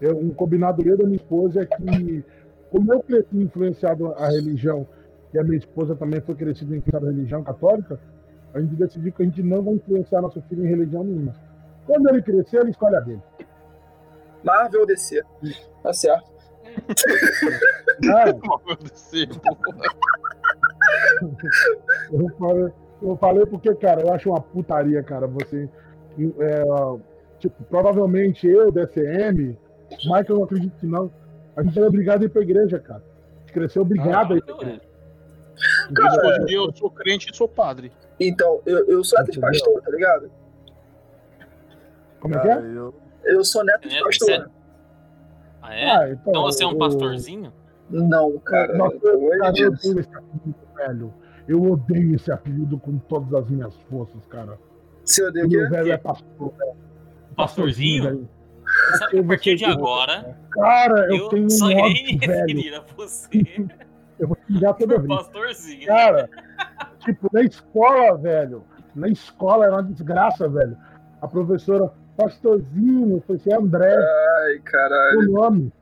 Eu, 0.00 0.16
um 0.18 0.30
combinado 0.30 0.82
meu 0.82 0.96
da 0.96 1.04
minha 1.04 1.16
esposa 1.16 1.62
é 1.62 1.66
que, 1.66 2.24
como 2.70 2.92
eu 2.92 3.00
cresci 3.00 3.36
influenciado 3.36 4.14
a 4.14 4.28
religião, 4.28 4.86
e 5.34 5.38
a 5.38 5.44
minha 5.44 5.58
esposa 5.58 5.94
também 5.94 6.20
foi 6.22 6.34
crescida 6.34 6.74
influenciada 6.74 7.08
a 7.08 7.10
religião 7.10 7.44
católica, 7.44 8.00
a 8.54 8.60
gente 8.60 8.76
decidiu 8.76 9.12
que 9.12 9.22
a 9.22 9.26
gente 9.26 9.42
não 9.42 9.62
vai 9.62 9.74
influenciar 9.74 10.22
nosso 10.22 10.40
filho 10.42 10.64
em 10.64 10.68
religião 10.68 11.04
nenhuma. 11.04 11.34
Quando 11.86 12.08
ele 12.08 12.22
crescer, 12.22 12.60
ele 12.60 12.70
escolhe 12.70 12.96
a 12.96 13.00
dele. 13.00 13.22
Marvel 14.42 14.80
ou 14.80 14.86
DC. 14.86 15.22
Tá 15.82 15.92
certo. 15.92 16.37
Ah, 18.10 18.28
eu, 22.12 22.28
falei, 22.38 22.72
eu 23.02 23.16
falei 23.16 23.46
porque, 23.46 23.74
cara, 23.74 24.02
eu 24.02 24.12
acho 24.12 24.30
uma 24.30 24.40
putaria, 24.40 25.02
cara, 25.02 25.26
você. 25.26 25.68
é, 26.40 26.62
tipo, 27.38 27.62
provavelmente 27.64 28.46
eu, 28.46 28.70
DCM, 28.70 29.58
Michael, 30.04 30.24
eu 30.28 30.36
não 30.36 30.44
acredito 30.44 30.76
que 30.78 30.86
não. 30.86 31.10
A 31.56 31.62
gente 31.62 31.76
era 31.78 31.88
obrigado 31.88 32.22
a 32.22 32.26
ir 32.26 32.28
pra 32.28 32.42
igreja, 32.42 32.78
cara. 32.78 33.02
A 33.02 33.40
gente 33.40 33.52
cresceu 33.52 33.82
obrigado 33.82 34.34
a 34.34 34.36
ir 34.36 34.42
pra 34.42 34.54
Eu 34.54 34.60
igreja. 34.62 34.82
Mas 35.90 36.18
hoje 36.18 36.42
em 36.42 36.44
dia 36.44 36.56
eu 36.58 36.72
sou 36.76 36.90
crente 36.90 37.30
e 37.32 37.36
sou 37.36 37.48
padre. 37.48 37.92
Então, 38.20 38.60
eu, 38.64 38.86
eu 38.86 39.04
sou 39.04 39.18
até 39.18 39.32
de 39.32 39.40
pastor, 39.40 39.80
tá 39.82 39.90
ligado? 39.90 40.30
Como 42.20 42.34
é 42.34 42.40
que 42.40 42.48
Cara, 42.48 42.66
é? 42.66 42.76
eu. 42.76 42.94
Eu 43.24 43.44
sou 43.44 43.64
neto 43.64 43.88
de 43.88 43.94
Neto, 43.94 44.04
pastor. 44.04 44.50
Ah, 45.68 45.74
é? 45.74 45.90
Ah, 45.90 46.10
então 46.12 46.42
você 46.42 46.64
é 46.64 46.66
um 46.66 46.70
o- 46.72 46.78
pastorzinho? 46.78 47.52
Não, 47.90 48.38
cara. 48.40 48.76
Nossa, 48.76 48.96
eu 49.04 49.18
Deus. 49.52 49.84
odeio 49.84 50.00
esse 50.00 50.14
apelido, 50.14 50.54
velho. 50.76 51.14
Eu 51.46 51.62
odeio 51.72 52.14
esse 52.14 52.30
apelido 52.32 52.78
com 52.78 52.98
todas 52.98 53.32
as 53.34 53.48
minhas 53.50 53.74
forças, 53.90 54.24
cara. 54.26 54.58
Você 55.04 55.24
odeia 55.26 55.44
O 55.44 55.48
o 55.48 55.50
meu 55.50 55.70
velho 55.70 55.92
é 55.92 55.96
pastor, 55.96 56.52
velho. 56.58 56.72
Pastorzinho? 57.36 58.02
velho. 58.04 58.28
Sabe 58.98 59.10
que 59.12 59.18
a 59.18 59.24
partir 59.24 59.56
de 59.56 59.64
Eu- 59.64 59.70
agora, 59.70 60.38
Cara, 60.50 61.06
eu, 61.08 61.16
eu, 61.16 61.28
tenho 61.30 61.44
um 61.46 61.50
só 61.50 61.70
irei 61.70 62.02
me 62.04 62.18
referir 62.18 62.74
a 62.74 62.80
você 62.96 63.66
Eu 64.18 64.28
vou 64.28 64.36
xingar 64.46 64.74
toda 64.74 64.94
por 65.00 65.06
vez. 65.06 65.20
pastorzinho. 65.22 65.86
Cara, 65.86 66.28
tipo, 66.98 67.28
na 67.32 67.42
escola, 67.42 68.18
velho. 68.18 68.64
Na 68.94 69.08
escola 69.08 69.64
era 69.64 69.74
uma 69.76 69.82
desgraça, 69.84 70.48
velho. 70.48 70.76
A 71.22 71.26
professora, 71.28 71.90
pastorzinho, 72.18 73.22
falei 73.26 73.40
assim, 73.40 73.52
André, 73.54 73.94
Ai, 73.96 74.58
caralho. 74.64 75.18
teu 75.20 75.32
nome. 75.32 75.72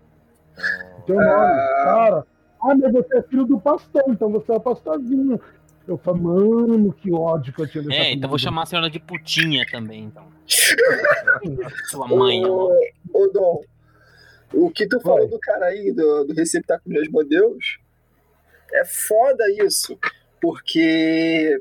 Teu 1.06 1.14
nome, 1.16 1.26
Ah. 1.26 1.82
cara. 1.84 2.26
Ah, 2.62 2.74
mas 2.74 2.92
você 2.92 3.18
é 3.18 3.22
filho 3.22 3.44
do 3.44 3.60
pastor, 3.60 4.02
então 4.08 4.30
você 4.30 4.52
é 4.52 4.58
pastorzinho. 4.58 5.40
Eu 5.88 5.96
falei, 5.98 6.20
mano, 6.22 6.92
que 6.92 7.12
ódio 7.12 7.52
que 7.52 7.62
eu 7.62 7.68
tinha 7.68 7.84
É, 7.94 8.12
então 8.12 8.28
vou 8.28 8.38
chamar 8.38 8.62
a 8.62 8.66
senhora 8.66 8.90
de 8.90 8.98
putinha 8.98 9.64
também, 9.70 10.04
então. 10.04 10.26
Sua 11.90 12.08
mãe, 12.08 12.44
ó. 12.44 12.48
Ô, 12.48 12.74
ô, 13.12 13.26
Dom, 13.28 13.62
o 14.52 14.70
que 14.70 14.86
tu 14.88 15.00
falou 15.00 15.28
do 15.28 15.38
cara 15.38 15.66
aí, 15.66 15.92
do, 15.92 16.24
do 16.24 16.34
receptáculo 16.34 16.92
de 16.94 17.00
Asmodeus, 17.02 17.78
é 18.72 18.84
foda 18.84 19.44
isso, 19.64 19.96
porque 20.40 21.60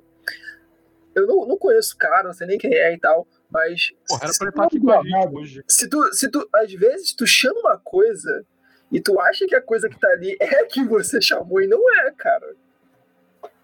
eu 1.14 1.28
não, 1.28 1.46
não 1.46 1.58
conheço 1.58 1.94
o 1.94 1.98
cara, 1.98 2.24
não 2.24 2.34
sei 2.34 2.48
nem 2.48 2.58
quem 2.58 2.74
é 2.74 2.94
e 2.94 2.98
tal, 3.00 3.28
mas 3.56 3.92
Porra, 4.08 4.24
era 4.24 4.34
se, 4.34 4.38
pra 4.40 4.46
ele 4.48 4.52
estar 4.54 4.64
aqui 4.66 4.80
com 4.80 4.92
a 4.92 4.98
gente 5.02 5.12
Nada. 5.12 5.32
hoje. 5.40 5.64
se 5.68 5.90
tu, 5.90 6.14
se 6.14 6.30
tu, 6.30 6.50
às 6.54 6.72
vezes, 6.74 7.14
tu 7.14 7.26
chama 7.26 7.60
uma 7.62 7.78
coisa 7.78 8.46
e 8.92 9.00
tu 9.02 9.20
acha 9.20 9.46
que 9.48 9.56
a 9.56 9.62
coisa 9.62 9.88
que 9.90 10.00
tá 10.00 10.10
ali 10.10 10.36
é 10.40 10.60
a 10.62 10.66
que 10.66 10.84
você 10.84 11.22
chamou 11.22 11.62
e 11.62 11.68
não 11.68 11.80
é, 12.02 12.12
cara. 12.12 12.54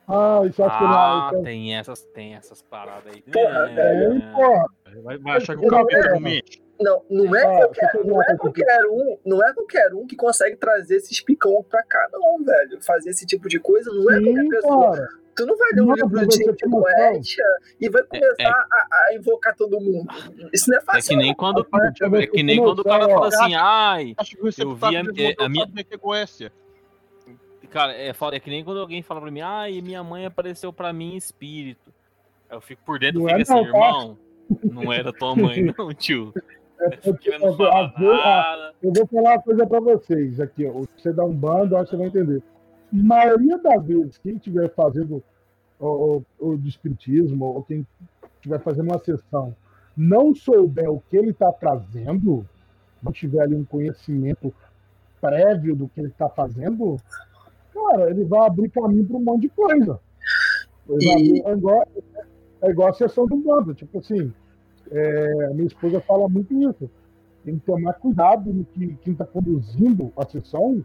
Ah, 0.08 0.42
isso 0.46 0.62
acho 0.64 0.78
que 0.78 0.84
Ah, 0.84 1.30
não. 1.32 1.38
Isso 1.40 1.44
tem 1.44 1.76
essas, 1.78 2.02
tem 2.06 2.36
essas 2.36 2.62
paradas 2.62 3.14
aí. 3.14 3.22
Porra, 3.22 3.70
é, 3.70 3.80
É. 3.80 4.04
é, 4.06 4.34
porra. 4.34 4.66
Vai, 5.04 5.18
vai 5.20 5.38
achar 5.38 5.56
que 5.56 5.62
o 5.62 5.66
Eu 5.68 5.72
não 5.72 5.78
capeta 5.86 6.02
quero, 6.02 6.20
não. 6.20 6.42
Não, 6.82 7.06
não 7.12 7.36
é 7.36 7.44
Ah, 7.46 7.58
qualquer, 7.60 8.06
não 8.06 8.22
é 8.22 8.26
aqui. 8.28 8.38
qualquer 8.40 8.86
um, 8.90 9.18
não 9.24 9.46
é 9.46 9.54
qualquer 9.54 9.94
um 9.94 10.08
que 10.08 10.16
consegue 10.16 10.56
trazer 10.58 10.96
esses 10.96 11.22
picão 11.22 11.64
pra 11.70 11.84
cá, 11.84 12.10
não, 12.12 12.44
velho. 12.44 12.82
Fazer 12.84 13.12
esse 13.12 13.26
tipo 13.26 13.48
de 13.48 13.60
coisa 13.60 13.92
não 13.94 14.10
é 14.12 14.20
qualquer 14.20 14.42
Sim, 14.42 14.50
pessoa. 14.50 14.92
cara. 14.96 15.10
Tu 15.36 15.46
não 15.46 15.58
vai 15.58 15.72
ler 15.72 15.82
um 15.82 15.86
Não, 15.86 15.96
livro 15.96 16.28
de, 16.28 16.56
poesia 16.70 17.44
e 17.80 17.90
vai 17.90 18.04
começar 18.04 18.36
é- 18.40 18.46
A, 18.48 19.08
a 19.10 19.16
invocar 19.16 19.56
todo 19.56 19.80
mundo. 19.80 20.06
Isso 20.52 20.70
não 20.70 20.78
é 20.78 20.82
É 20.82 20.84
fácil. 20.84 21.10
que 21.10 21.16
nem 21.16 21.34
quando, 21.34 21.62
Rapaz, 21.62 21.94
é 22.02 22.28
que 22.28 22.44
nem 22.44 22.58
eu 22.58 22.64
quando 22.64 22.80
o 22.80 22.84
cara 22.84 23.08
fala 23.08 23.28
assim, 23.28 23.56
ai, 23.56 24.14
Acho 24.18 24.36
que 24.36 24.42
o 24.42 24.46
receptáculo 24.46 24.90
vi 24.90 24.96
a- 24.96 25.00
é, 25.00 25.02
Asmodeu 25.02 25.46
a 25.46 25.50
minha- 25.50 25.66
é. 26.46 26.52
Cara, 27.70 27.94
é, 27.94 28.12
foda, 28.14 28.36
é 28.36 28.40
que 28.40 28.50
nem 28.50 28.64
quando 28.66 28.82
alguém 28.82 29.02
fala 29.02 29.22
pra 29.22 29.32
mim, 29.32 29.40
e 29.70 29.82
minha 29.82 30.04
mãe 30.04 30.26
apareceu 30.26 30.74
pra 30.74 30.92
mim 30.92 31.14
em 31.14 31.18
espírito. 31.18 31.92
Eu 32.50 32.60
fico 32.60 32.82
por 32.86 33.00
dentro 33.00 33.22
e 33.22 33.32
é 33.32 33.38
fico 33.38 33.54
assim, 33.54 33.54
não, 33.54 33.72
tá? 33.72 33.78
irmão, 33.78 34.18
não 34.64 34.92
era 34.94 35.14
tua 35.14 35.34
mãe 35.36 35.74
não, 35.78 35.94
tio. 35.94 36.34
É 36.82 36.98
ah, 37.72 37.94
nada. 37.98 38.74
Eu 38.84 38.92
vou 38.92 39.08
falar 39.08 39.36
uma 39.36 39.42
coisa 39.42 39.68
pra 39.68 39.80
vocês 39.80 40.40
aqui, 40.40 40.66
ó. 40.66 40.84
Você 40.98 41.14
dá 41.14 41.24
um 41.24 41.32
bando, 41.32 41.78
acho 41.78 41.86
que 41.86 41.92
você 41.92 41.98
vai 41.98 42.08
entender. 42.08 42.44
Maioria 42.92 43.58
das 43.58 43.84
vezes, 43.86 44.18
quem 44.18 44.36
estiver 44.36 44.70
fazendo 44.74 45.24
o, 45.80 46.24
o, 46.40 46.50
o 46.54 46.60
ou 47.42 47.64
quem 47.64 47.86
estiver 48.38 48.60
fazendo 48.62 48.90
uma 48.90 49.00
sessão, 49.00 49.56
não 49.96 50.34
souber 50.34 50.90
o 50.90 51.02
que 51.10 51.18
ele 51.18 51.32
está 51.32 51.52
trazendo, 51.52 52.46
não 53.02 53.12
tiver 53.12 53.42
ali 53.42 53.56
um 53.56 53.66
conhecimento 53.66 54.54
prévio 55.20 55.76
do 55.76 55.88
que 55.88 56.00
ele 56.00 56.10
está 56.10 56.30
fazendo, 56.30 56.98
cara, 57.74 58.10
ele 58.10 58.24
vai 58.26 58.48
abrir 58.48 58.70
caminho 58.70 59.06
para 59.06 59.18
um 59.18 59.22
monte 59.24 59.42
de 59.42 59.50
coisa. 59.50 60.00
Abrir- 60.86 61.46
É 61.46 61.52
igual, 61.54 61.88
é 62.62 62.70
igual 62.70 62.90
a 62.90 62.94
sessão 62.94 63.26
do 63.26 63.38
bando, 63.38 63.74
tipo 63.74 64.00
assim, 64.00 64.34
é, 64.90 65.46
a 65.46 65.54
minha 65.54 65.68
esposa 65.68 66.02
fala 66.02 66.28
muito 66.28 66.54
isso. 66.70 66.90
Tem 67.44 67.58
que 67.58 67.66
tomar 67.66 67.94
cuidado 67.94 68.52
no 68.54 68.64
que 68.66 68.96
quem 69.04 69.14
está 69.14 69.26
conduzindo 69.26 70.12
a 70.16 70.26
sessão, 70.26 70.84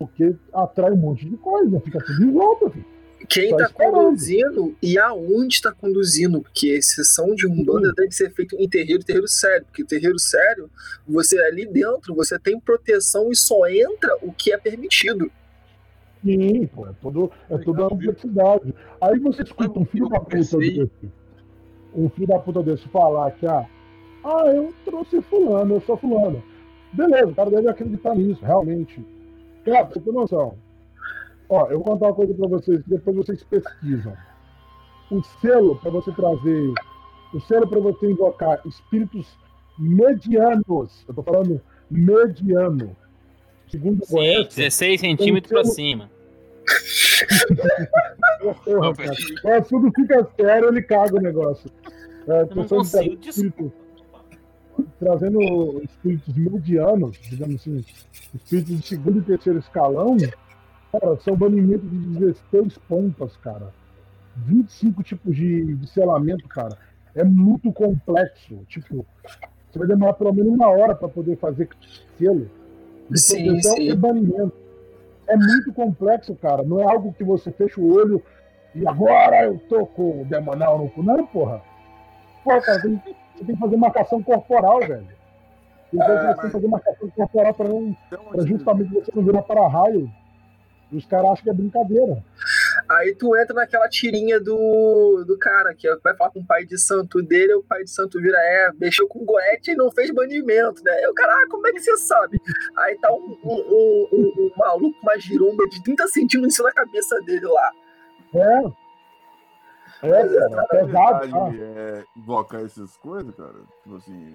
porque 0.00 0.34
atrai 0.54 0.90
um 0.92 0.96
monte 0.96 1.28
de 1.28 1.36
coisa, 1.36 1.78
fica 1.80 2.02
tudo 2.02 2.24
em 2.24 2.32
volta. 2.32 2.70
Filho. 2.70 2.86
Quem 3.28 3.54
tá 3.54 3.64
esperando. 3.64 3.92
conduzindo 3.92 4.76
e 4.82 4.98
aonde 4.98 5.54
está 5.54 5.70
conduzindo, 5.70 6.40
porque 6.40 6.70
a 6.70 6.76
exceção 6.76 7.34
de 7.34 7.46
Umbanda 7.46 7.92
tem 7.94 8.08
que 8.08 8.14
ser 8.14 8.30
feito 8.32 8.56
em 8.56 8.66
terreiro, 8.66 9.04
terreiro 9.04 9.28
sério, 9.28 9.66
porque 9.66 9.84
terreiro 9.84 10.18
sério, 10.18 10.70
você 11.06 11.38
ali 11.38 11.66
dentro, 11.66 12.14
você 12.14 12.38
tem 12.38 12.58
proteção 12.58 13.30
e 13.30 13.36
só 13.36 13.68
entra 13.68 14.16
o 14.22 14.32
que 14.32 14.52
é 14.52 14.56
permitido. 14.56 15.30
Sim, 16.24 16.66
pô, 16.68 16.86
é, 16.86 16.92
tudo, 17.00 17.30
é 17.50 17.58
tudo 17.58 17.82
uma 17.82 17.90
complexidade. 17.90 18.74
Aí 19.02 19.18
você 19.18 19.42
escuta 19.42 19.78
um 19.78 19.84
filho 19.84 20.08
da 20.08 20.18
puta 20.18 20.36
desse, 20.36 20.90
um 21.94 22.08
filho 22.08 22.26
da 22.26 22.38
puta 22.38 22.62
desse 22.62 22.88
falar 22.88 23.32
que, 23.32 23.46
ah, 23.46 23.66
ah, 24.24 24.46
eu 24.46 24.72
trouxe 24.84 25.20
fulano, 25.22 25.74
eu 25.74 25.80
sou 25.82 25.96
fulano. 25.98 26.42
Beleza, 26.92 27.26
o 27.26 27.34
cara 27.34 27.50
deve 27.50 27.68
acreditar 27.68 28.14
nisso, 28.14 28.42
realmente. 28.42 29.04
Cara, 29.64 29.84
você 29.84 30.00
tem 30.00 30.12
noção. 30.12 30.54
Ó, 31.48 31.66
eu 31.66 31.78
vou 31.78 31.84
contar 31.84 32.06
uma 32.06 32.14
coisa 32.14 32.34
pra 32.34 32.48
vocês, 32.48 32.80
depois 32.86 33.16
vocês 33.16 33.42
pesquisam. 33.42 34.16
O 35.10 35.22
selo 35.40 35.76
para 35.76 35.90
você 35.90 36.12
trazer, 36.12 36.72
o 37.34 37.40
selo 37.40 37.68
para 37.68 37.80
você 37.80 38.10
invocar 38.10 38.60
espíritos 38.64 39.26
medianos, 39.78 41.04
eu 41.08 41.14
tô 41.14 41.22
falando 41.22 41.60
mediano. 41.90 42.96
Segundo 43.68 44.04
Sim, 44.04 44.14
Goethe, 44.14 44.56
16 44.56 45.00
centímetros 45.00 45.52
pra 45.52 45.64
cima. 45.64 46.10
Porra, 48.64 48.94
cara. 48.94 49.56
É, 49.56 49.60
tudo 49.60 49.90
fica 49.94 50.28
sério, 50.36 50.68
ele 50.68 50.82
caga 50.82 51.16
o 51.16 51.20
negócio. 51.20 51.70
É, 52.28 52.42
Eu 52.42 52.54
não 52.54 52.62
questão 52.62 52.82
de 52.82 53.72
trazendo 54.98 55.82
espíritos 55.82 56.34
medianos, 56.36 57.18
digamos 57.22 57.56
assim, 57.56 57.84
espíritos 58.34 58.80
de 58.80 58.86
segundo 58.86 59.18
e 59.18 59.22
terceiro 59.22 59.58
escalão, 59.58 60.16
cara, 60.92 61.16
são 61.20 61.36
banimentos 61.36 61.90
de 61.90 61.98
16 62.18 62.78
pontas, 62.88 63.36
cara. 63.38 63.72
25 64.36 65.02
tipos 65.02 65.34
de, 65.34 65.74
de 65.74 65.86
selamento, 65.90 66.46
cara. 66.48 66.76
É 67.14 67.24
muito 67.24 67.72
complexo. 67.72 68.64
Tipo, 68.68 69.04
você 69.70 69.78
vai 69.78 69.88
demorar 69.88 70.14
pelo 70.14 70.32
menos 70.32 70.52
uma 70.52 70.68
hora 70.68 70.94
para 70.94 71.08
poder 71.08 71.36
fazer 71.36 71.68
selo. 72.18 72.48
Sim, 73.14 73.46
proteção 73.46 73.76
sim. 73.76 73.90
e 73.90 73.94
banimento. 73.94 74.52
É 75.28 75.36
muito 75.36 75.72
complexo, 75.72 76.34
cara. 76.36 76.62
Não 76.62 76.80
é 76.80 76.84
algo 76.84 77.12
que 77.12 77.24
você 77.24 77.50
fecha 77.52 77.80
o 77.80 77.92
olho 77.92 78.22
e 78.74 78.86
agora 78.86 79.44
eu 79.44 79.58
tô 79.68 79.86
com 79.86 80.22
o 80.22 80.24
demonal 80.24 80.78
no 80.78 80.90
cu. 80.90 81.02
Não, 81.02 81.26
porra. 81.26 81.62
Porra, 82.44 82.60
cara, 82.60 82.82
tem, 82.82 83.02
você 83.40 83.46
tem 83.46 83.54
que 83.54 83.60
fazer 83.60 83.76
marcação 83.76 84.22
corporal, 84.22 84.80
velho. 84.80 85.08
E 85.92 85.96
vezes 85.96 86.22
você 86.22 86.34
tem 86.34 86.44
que 86.46 86.50
fazer 86.52 86.68
marcação 86.68 87.10
corporal 87.10 87.54
para 87.54 87.68
não, 87.68 87.96
pra 88.08 88.46
justamente 88.46 88.92
você 88.92 89.10
não 89.14 89.24
virar 89.24 89.42
para-raio. 89.42 90.10
E 90.92 90.96
os 90.96 91.06
caras 91.06 91.30
acham 91.30 91.44
que 91.44 91.50
é 91.50 91.52
brincadeira. 91.54 92.24
Aí 92.88 93.14
tu 93.14 93.36
entra 93.36 93.54
naquela 93.54 93.88
tirinha 93.88 94.40
do, 94.40 95.24
do 95.24 95.38
cara, 95.38 95.72
que 95.72 95.88
vai 96.02 96.16
falar 96.16 96.30
com 96.30 96.40
o 96.40 96.44
pai 96.46 96.64
de 96.64 96.76
santo 96.78 97.22
dele, 97.22 97.54
o 97.54 97.62
pai 97.62 97.84
de 97.84 97.90
santo 97.90 98.20
vira, 98.20 98.36
é, 98.36 98.72
mexeu 98.78 99.06
com 99.06 99.20
o 99.20 99.24
Goethe 99.24 99.70
e 99.70 99.76
não 99.76 99.90
fez 99.92 100.10
banimento, 100.12 100.82
né? 100.82 100.90
Aí 100.92 101.06
o 101.06 101.14
cara, 101.14 101.32
ah, 101.32 101.46
como 101.48 101.64
é 101.68 101.72
que 101.72 101.78
você 101.80 101.96
sabe? 101.96 102.40
Aí 102.76 102.98
tá 102.98 103.12
um, 103.12 103.38
um, 103.44 104.08
um, 104.12 104.32
um- 104.36 104.50
maluco, 104.56 104.98
uma 105.00 105.16
giromba 105.18 105.64
de 105.68 105.80
30 105.84 106.08
centímetros 106.08 106.54
em 106.54 106.56
cima 106.56 106.68
da 106.70 106.74
cabeça 106.74 107.20
dele 107.22 107.46
lá. 107.46 107.72
É. 108.34 108.62
É, 110.02 110.10
cara, 110.10 110.66
é 110.72 110.84
pesado. 110.84 111.30
tá? 111.30 111.50
é 111.54 112.04
invocar 112.16 112.64
essas 112.64 112.96
coisas, 112.96 113.34
cara. 113.34 113.54
Tipo 113.82 113.96
assim, 113.96 114.34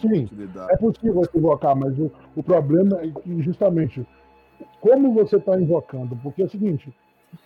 Sim. 0.00 0.28
É 0.70 0.76
possível 0.76 1.14
você 1.14 1.38
invocar, 1.38 1.74
mas 1.74 1.98
o, 1.98 2.10
o 2.34 2.42
problema 2.42 3.00
é 3.00 3.10
que 3.10 3.42
justamente 3.42 4.06
como 4.80 5.12
você 5.12 5.36
está 5.36 5.58
invocando, 5.58 6.16
porque 6.22 6.42
é 6.42 6.44
o 6.44 6.50
seguinte, 6.50 6.94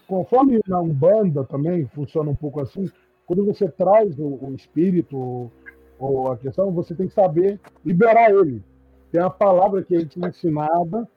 conforme 0.06 0.60
na 0.66 0.80
Umbanda 0.80 1.44
também 1.44 1.86
funciona 1.88 2.30
um 2.30 2.34
pouco 2.34 2.60
assim, 2.60 2.90
quando 3.26 3.44
você 3.44 3.68
traz 3.68 4.18
o, 4.18 4.38
o 4.42 4.54
espírito 4.54 5.16
ou, 5.16 5.52
ou 5.98 6.32
a 6.32 6.36
questão, 6.36 6.72
você 6.72 6.94
tem 6.94 7.08
que 7.08 7.14
saber 7.14 7.60
liberar 7.84 8.30
ele. 8.30 8.62
Tem 9.10 9.20
uma 9.20 9.30
palavra 9.30 9.82
que 9.82 9.94
é 9.94 10.04
te 10.04 10.18
ensinada 10.18 11.08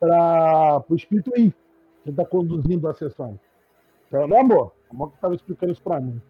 para 0.00 0.82
o 0.88 0.94
espírito 0.94 1.30
ir, 1.36 1.54
que 2.04 2.10
está 2.10 2.24
conduzindo 2.24 2.88
a 2.88 2.94
sessão. 2.94 3.38
Então, 4.06 4.26
né, 4.26 4.40
amor? 4.40 4.72
Como 4.88 5.08
que 5.08 5.16
estava 5.16 5.34
explicando 5.34 5.72
isso 5.72 5.82
para 5.82 6.00
mim? 6.00 6.20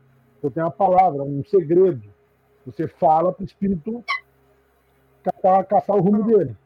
Eu 0.43 0.51
tenho 0.51 0.67
uma 0.67 0.73
palavra, 0.73 1.23
um 1.23 1.43
segredo. 1.45 2.03
Você 2.67 2.87
fala 2.87 3.33
para 3.33 3.43
o 3.43 3.47
espírito 3.47 4.05
caçar, 5.23 5.65
caçar 5.67 5.97
o 5.97 6.01
rumo 6.01 6.25
dele. 6.25 6.57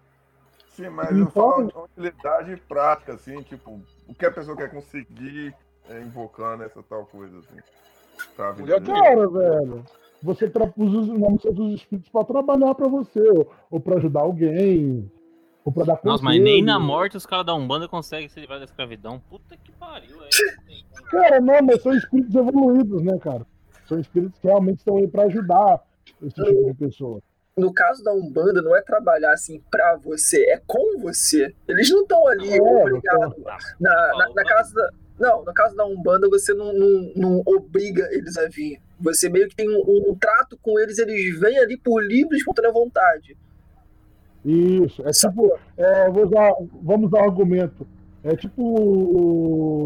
Sim, 0.68 0.88
mas 0.88 1.10
eu 1.10 1.18
Então- 1.18 1.30
falo 1.50 1.66
de 1.66 1.74
uma 1.74 1.84
utilidade 1.84 2.56
prática, 2.68 3.12
assim, 3.14 3.42
tipo, 3.42 3.80
o 4.08 4.14
que 4.14 4.24
a 4.26 4.30
pessoa 4.32 4.56
quer 4.56 4.70
conseguir 4.70 5.54
é, 5.90 6.00
invocando 6.00 6.62
essa 6.62 6.82
tal 6.82 7.04
coisa, 7.06 7.38
assim. 7.40 7.58
Sabe? 8.36 8.62
De- 8.62 8.80
Cara, 8.80 9.28
velho. 9.28 9.84
você 10.22 10.46
usa 10.76 10.98
os 10.98 11.08
nomes 11.08 11.42
dos 11.42 11.74
espíritos 11.74 12.08
para 12.10 12.24
trabalhar 12.24 12.74
para 12.74 12.86
você, 12.88 13.20
ou, 13.30 13.52
ou 13.70 13.80
para 13.80 13.96
ajudar 13.96 14.20
alguém, 14.20 15.10
ou 15.64 15.72
para 15.72 15.84
dar 15.84 16.00
Nossa, 16.04 16.22
mas 16.24 16.40
nem 16.40 16.62
na 16.62 16.78
morte 16.78 17.16
os 17.16 17.26
caras 17.26 17.44
da 17.46 17.54
Umbanda 17.54 17.88
conseguem 17.88 18.28
se 18.28 18.38
livrar 18.40 18.58
da 18.60 18.64
escravidão. 18.64 19.18
Puta 19.28 19.56
que 19.56 19.72
pariu, 19.72 20.22
é. 20.22 20.28
Cara, 21.12 21.40
não, 21.40 21.62
mas 21.62 21.82
são 21.82 21.94
espíritos 21.94 22.34
evoluídos, 22.34 23.02
né, 23.02 23.18
cara? 23.18 23.46
São 23.86 24.00
espíritos 24.00 24.38
que 24.40 24.46
realmente 24.46 24.78
estão 24.78 24.96
aí 24.96 25.06
para 25.06 25.24
ajudar 25.24 25.80
esse 26.22 26.34
tipo 26.34 26.64
de 26.64 26.74
pessoa. 26.74 27.20
No 27.56 27.72
caso 27.72 28.02
da 28.02 28.12
Umbanda, 28.14 28.62
não 28.62 28.74
é 28.74 28.80
trabalhar 28.80 29.32
assim 29.32 29.62
pra 29.70 29.96
você, 29.96 30.42
é 30.50 30.60
com 30.66 30.98
você. 31.00 31.54
Eles 31.68 31.90
não 31.90 32.02
estão 32.02 32.26
ali 32.26 32.56
É, 32.56 32.62
obrigados. 32.62 33.36
Na, 33.78 34.10
na, 34.16 34.34
na 34.34 34.44
casa 34.44 34.74
da, 34.74 34.90
não, 35.20 35.44
no 35.44 35.52
caso 35.52 35.76
da 35.76 35.84
Umbanda, 35.84 36.28
você 36.28 36.54
não, 36.54 36.72
não, 36.72 37.12
não 37.14 37.42
obriga 37.46 38.08
eles 38.10 38.36
a 38.38 38.48
vir. 38.48 38.80
Você 38.98 39.28
meio 39.28 39.48
que 39.48 39.54
tem 39.56 39.68
um, 39.68 40.10
um 40.10 40.14
trato 40.14 40.58
com 40.62 40.78
eles, 40.80 40.98
eles 40.98 41.38
vêm 41.38 41.58
ali 41.58 41.76
por 41.76 42.02
livre 42.02 42.34
e 42.34 42.38
espontânea 42.38 42.72
vontade. 42.72 43.36
Isso, 44.44 45.06
é 45.06 45.10
tipo, 45.10 45.56
é, 45.76 46.10
vou 46.10 46.24
usar, 46.24 46.52
vamos 46.82 47.06
usar 47.06 47.22
um 47.22 47.24
argumento. 47.24 47.86
É 48.24 48.34
tipo 48.36 48.62
o 48.62 49.81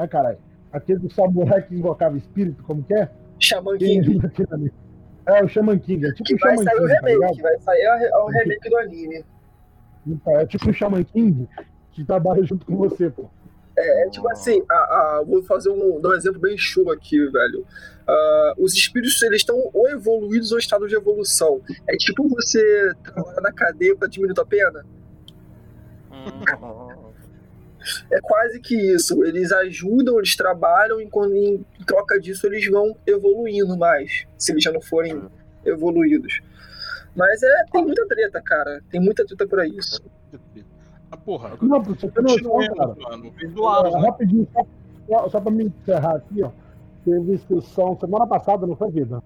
ai, 0.00 0.08
caralho. 0.08 0.38
Aquele 0.72 1.00
do 1.00 1.12
samurai 1.12 1.62
que 1.62 1.74
invocava 1.74 2.16
espírito, 2.16 2.62
como 2.62 2.82
que 2.82 2.94
é? 2.94 3.08
Quem 3.78 4.02
King. 4.02 4.20
É, 5.26 5.44
o 5.44 5.48
Shaman 5.48 5.78
King. 5.78 6.06
É 6.06 6.12
tipo 6.12 6.24
Que 6.24 6.34
o 6.34 6.38
vai 6.38 6.56
Shaman 6.56 6.64
sair 6.64 6.76
o 6.76 6.86
King, 6.86 7.00
tá 7.00 7.06
remake, 7.08 7.42
vai 7.42 7.58
sair 7.60 7.86
a- 7.86 8.16
a- 8.16 8.24
o 8.24 8.28
remake 8.28 8.70
do 8.70 8.76
anime. 8.78 9.24
Então, 10.06 10.36
é 10.38 10.46
tipo 10.46 10.70
o 10.70 10.72
Shaman 10.72 11.04
King 11.04 11.48
que 11.92 12.04
trabalha 12.04 12.42
junto 12.44 12.64
com 12.66 12.76
você, 12.76 13.10
pô. 13.10 13.28
É 13.76 14.08
tipo 14.10 14.28
assim, 14.28 14.62
a, 14.70 14.74
a- 14.74 15.24
vou 15.26 15.42
fazer 15.42 15.70
um, 15.70 16.00
dar 16.00 16.10
um 16.10 16.14
exemplo 16.14 16.40
bem 16.40 16.56
show 16.58 16.90
aqui, 16.90 17.18
velho. 17.30 17.64
Ah, 18.06 18.54
os 18.58 18.74
espíritos, 18.74 19.20
eles 19.22 19.38
estão 19.38 19.56
ou 19.72 19.88
evoluídos 19.88 20.52
ou 20.52 20.58
em 20.58 20.60
estado 20.60 20.86
de 20.86 20.94
evolução. 20.94 21.60
É 21.88 21.96
tipo 21.96 22.28
você 22.28 22.92
trabalhar 23.02 23.40
na 23.40 23.52
cadeia 23.52 23.96
pra 23.96 24.08
diminuir 24.08 24.34
tua 24.34 24.46
pena. 24.46 24.84
É 28.10 28.20
quase 28.20 28.60
que 28.60 28.74
isso. 28.74 29.24
Eles 29.24 29.52
ajudam, 29.52 30.18
eles 30.18 30.36
trabalham, 30.36 31.00
e 31.00 31.08
quando 31.08 31.34
em 31.34 31.64
troca 31.86 32.20
disso 32.20 32.46
eles 32.46 32.68
vão 32.70 32.96
evoluindo 33.06 33.76
mais, 33.76 34.26
se 34.36 34.52
eles 34.52 34.62
já 34.62 34.72
não 34.72 34.80
forem 34.80 35.22
evoluídos. 35.64 36.40
Mas 37.14 37.42
é, 37.42 37.64
tem 37.72 37.84
muita 37.84 38.06
treta, 38.06 38.40
cara. 38.40 38.82
Tem 38.90 39.00
muita 39.00 39.24
treta 39.24 39.46
pra 39.46 39.66
isso. 39.66 40.00
Ah, 41.10 41.16
porra. 41.16 41.50
Não, 41.60 41.82
você 41.82 42.06
noção, 42.20 42.76
cara. 42.76 42.94
Mano. 43.00 43.32
É, 43.40 43.90
né? 43.90 44.00
rapidinho, 44.06 44.48
só, 45.08 45.28
só, 45.28 45.40
pra 45.40 45.50
me 45.50 45.64
encerrar 45.64 46.16
aqui, 46.16 46.42
ó. 46.42 46.50
Teve 47.04 47.34
inscrição 47.34 47.98
semana 47.98 48.26
passada, 48.26 48.66
não 48.66 48.76
foi, 48.76 48.90
Vida? 48.90 49.22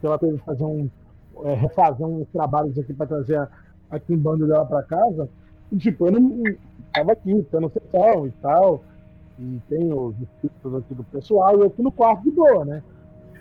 Que 0.00 0.06
ela 0.06 0.18
teve 0.18 0.38
que 0.38 0.44
fazer 0.44 0.64
um. 0.64 0.90
é, 1.44 1.54
refazer 1.54 2.06
uns 2.06 2.28
trabalhos 2.30 2.78
aqui 2.78 2.92
pra 2.92 3.06
trazer 3.06 3.36
a, 3.36 3.48
a 3.90 4.00
Kimbanda 4.00 4.46
dela 4.46 4.66
pra 4.66 4.82
casa. 4.82 5.28
E, 5.70 5.76
tipo, 5.78 6.08
eu 6.08 6.12
não. 6.12 6.42
Não- 6.96 7.06
Tava 7.06 7.12
aqui, 7.12 7.46
tendo 7.50 7.70
sessão 7.70 8.26
e 8.26 8.30
tal. 8.42 8.82
E 9.38 9.60
tem 9.68 9.92
os 9.92 10.14
espíritos 10.20 10.74
aqui 10.76 10.94
do 10.94 11.04
pessoal, 11.04 11.56
e 11.56 11.60
eu 11.60 11.66
aqui 11.66 11.82
no 11.82 11.90
quarto 11.90 12.22
de 12.22 12.30
boa, 12.30 12.64
né? 12.64 12.82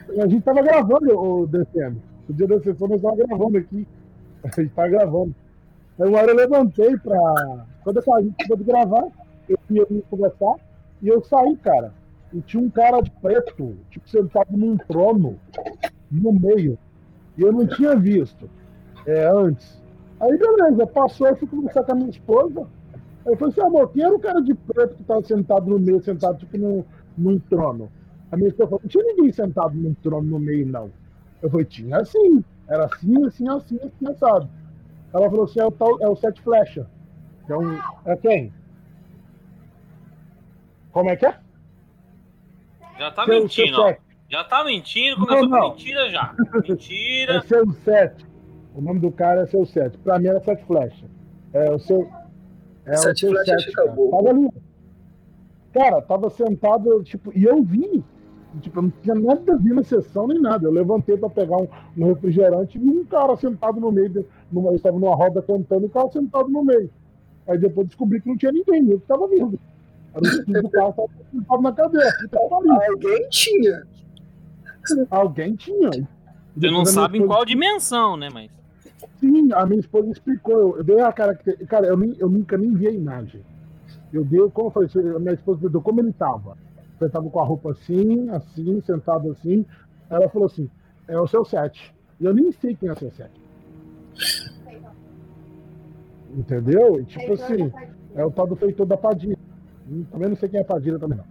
A 0.10 0.28
gente 0.28 0.42
tava 0.42 0.62
gravando 0.62 1.18
o 1.18 1.48
DCM. 1.48 2.02
O 2.28 2.34
dia 2.34 2.48
da 2.48 2.60
sessão 2.62 2.88
nós 2.88 3.02
tava 3.02 3.16
gravando 3.16 3.58
aqui. 3.58 3.88
A 4.44 4.62
gente 4.62 4.74
tava 4.74 4.90
gravando. 4.90 5.34
Aí 6.00 6.10
uma 6.10 6.18
hora 6.20 6.32
eu 6.32 6.36
levantei 6.36 6.98
pra. 6.98 7.66
Quando 7.84 7.98
eu 7.98 8.02
saí 8.02 8.30
de 8.30 8.64
gravar, 8.64 9.08
eu 9.48 9.58
ia 9.70 9.86
me 9.90 10.02
conversar 10.10 10.56
e 11.02 11.08
eu 11.08 11.24
saí, 11.24 11.56
cara. 11.58 11.94
E 12.34 12.42
tinha 12.42 12.62
um 12.62 12.70
cara 12.70 13.02
preto, 13.22 13.78
tipo, 13.90 14.10
sentado 14.10 14.58
num 14.58 14.76
trono, 14.76 15.40
no 16.12 16.34
meio. 16.34 16.78
E 17.38 17.42
eu 17.42 17.54
não 17.54 17.68
tinha 17.68 17.96
visto 17.96 18.50
é, 19.06 19.28
antes. 19.28 19.82
Aí 20.20 20.38
beleza, 20.38 20.88
passou, 20.88 21.28
eu 21.28 21.36
fui 21.36 21.48
conversar 21.48 21.84
com 21.84 21.92
a 21.92 21.96
minha 21.96 22.10
esposa. 22.10 22.68
Eu 23.26 23.38
falei 23.38 23.52
assim, 23.54 23.62
amor, 23.62 23.90
quem 23.92 24.04
era 24.04 24.14
o 24.14 24.20
cara 24.20 24.42
de 24.42 24.54
preto 24.54 24.96
que 24.96 25.04
tava 25.04 25.24
sentado 25.24 25.70
no 25.70 25.80
meio, 25.80 26.02
sentado 26.02 26.38
tipo 26.38 26.58
num, 26.58 26.84
num 27.18 27.40
trono? 27.40 27.92
A 28.32 28.36
minha 28.36 28.50
esposa 28.50 28.70
falou, 28.70 28.82
não 28.84 28.90
tinha 28.90 29.04
ninguém 29.04 29.32
sentado 29.32 29.74
num 29.76 29.94
trono 29.94 30.28
no 30.30 30.40
meio, 30.40 30.66
não. 30.68 30.92
Eu 31.42 31.50
falei, 31.50 31.66
tinha 31.66 31.98
assim. 31.98 32.44
Era 32.68 32.86
assim, 32.86 33.26
assim, 33.26 33.48
assim, 33.50 33.80
assim, 33.84 34.08
assado. 34.12 34.50
Ela 35.14 35.30
falou 35.30 35.46
assim, 35.46 35.60
é 35.60 35.66
o, 35.66 35.72
tal, 35.72 36.02
é 36.02 36.08
o 36.08 36.16
Sete 36.16 36.42
Flecha. 36.42 36.88
É, 37.48 37.56
um, 37.58 37.78
é 38.06 38.16
quem? 38.18 38.52
Como 40.92 41.10
é 41.10 41.16
que 41.16 41.26
é? 41.26 41.36
Já 42.98 43.12
tá 43.12 43.26
Seu- 43.26 43.42
mentindo, 43.42 43.76
seu. 43.76 43.98
Já 44.30 44.44
tá 44.44 44.64
mentindo, 44.64 45.20
Não, 45.20 45.26
começou 45.28 45.50
não. 45.50 45.62
com 45.62 45.70
mentira 45.70 46.10
já. 46.10 46.34
É 46.54 46.68
Mentira. 46.68 47.42
seu 47.44 47.72
Sete. 47.84 48.26
O 48.76 48.82
nome 48.82 49.00
do 49.00 49.12
cara 49.12 49.42
é 49.42 49.46
seu 49.46 49.66
Sete. 49.66 49.98
Pra 50.00 50.18
mim 50.20 50.28
era 50.28 50.40
Sete 50.42 50.64
Flecha. 50.66 51.06
É 51.54 51.70
o 51.72 51.78
seu. 51.80 52.10
É 52.86 52.98
Sete 52.98 53.28
Flecha 53.28 53.60
Sete. 53.60 53.74
bom. 53.96 54.10
Tava 54.10 54.30
ali. 54.30 54.50
Cara, 55.74 56.02
tava 56.02 56.30
sentado, 56.30 57.04
tipo, 57.04 57.32
e 57.38 57.44
eu 57.44 57.64
vi. 57.64 58.04
Tipo, 58.62 58.80
eu 58.80 58.84
não 58.84 58.94
tinha 59.02 59.16
nada 59.16 59.54
a 59.54 59.58
ver 59.58 59.74
na 59.74 59.84
sessão 59.84 60.28
nem 60.28 60.40
nada. 60.40 60.68
Eu 60.68 60.72
levantei 60.72 61.18
pra 61.18 61.30
pegar 61.30 61.58
um, 61.58 61.68
um 61.98 62.06
refrigerante 62.06 62.78
e 62.78 62.82
vi 62.82 62.90
um 62.90 63.06
cara 63.06 63.36
sentado 63.36 63.80
no 63.80 63.92
meio. 63.92 64.10
De, 64.10 64.26
numa, 64.52 64.70
eu 64.70 64.76
estava 64.76 65.00
numa 65.00 65.16
roda 65.16 65.42
cantando 65.42 65.84
e 65.84 65.88
o 65.88 65.90
cara 65.90 66.12
sentado 66.12 66.50
no 66.50 66.64
meio. 66.64 66.90
Aí 67.48 67.58
depois 67.58 67.88
descobri 67.88 68.22
que 68.22 68.30
não 68.30 68.38
tinha 68.38 68.52
ninguém, 68.52 68.90
eu 68.90 69.00
que 69.00 69.08
tava 69.08 69.28
vindo. 69.28 69.60
Era 70.14 70.62
o 70.62 70.70
cara 70.70 70.94
tava 70.94 71.10
sentado 71.32 71.62
na 71.62 71.72
cadeira. 71.72 72.30
tava 72.30 72.58
ali. 72.58 72.70
Alguém 72.90 73.30
tinha. 73.30 73.84
Alguém 75.10 75.56
tinha. 75.56 75.90
Você 76.56 76.70
não 76.70 76.86
sabe 76.86 77.18
em 77.18 77.26
qual 77.26 77.44
dimensão, 77.44 78.16
né? 78.16 78.30
Mas. 78.32 78.52
Sim, 79.20 79.52
a 79.54 79.66
minha 79.66 79.80
esposa 79.80 80.10
explicou. 80.10 80.78
Eu, 80.78 80.84
dei 80.84 81.00
a 81.00 81.12
característica. 81.12 81.68
Cara, 81.68 81.88
eu, 81.88 81.98
nem- 81.98 82.16
eu 82.20 82.30
nunca 82.30 82.58
nem 82.58 82.74
vi 82.74 82.88
a 82.88 82.92
imagem. 82.92 83.42
Eu 84.12 84.24
dei, 84.24 84.40
como 84.50 84.68
eu 84.68 84.72
falei, 84.72 85.16
a 85.16 85.20
minha 85.20 85.34
esposa 85.34 85.60
perguntou 85.60 85.82
como 85.82 86.00
ele 86.02 86.10
estava. 86.10 86.58
Ele 87.00 87.08
estava 87.08 87.30
com 87.30 87.40
a 87.40 87.44
roupa 87.44 87.72
assim, 87.72 88.30
assim, 88.30 88.82
sentado 88.82 89.32
assim. 89.32 89.66
Ela 90.10 90.30
falou 90.30 90.46
assim: 90.46 90.70
é 91.08 91.20
o 91.20 91.28
seu 91.28 91.44
set. 91.44 91.94
E 92.20 92.26
eu 92.26 92.34
nem 92.34 92.52
sei 92.52 92.76
quem 92.76 92.90
é 92.90 92.94
o 92.94 92.98
seu 93.00 93.12
set. 93.12 93.32
Entendeu? 96.36 97.00
E, 97.00 97.06
tipo 97.06 97.34
assim, 97.34 97.72
é 98.16 98.26
o 98.26 98.32
tal 98.32 98.48
do 98.48 98.56
feitor 98.56 98.86
da 98.86 98.98
Padilha. 98.98 99.38
Hum, 99.90 100.04
Também 100.12 100.30
não 100.30 100.36
sei 100.36 100.50
quem 100.50 100.60
é 100.60 100.64
a 100.64 100.66
Padilha 100.66 100.98
também 101.00 101.18
não. 101.18 101.26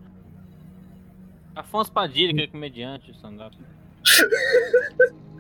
Afonso 1.55 1.93
Padilha, 1.93 2.35
que 2.35 2.43
é 2.43 2.47
comediante, 2.47 3.11
stand-up. 3.12 3.57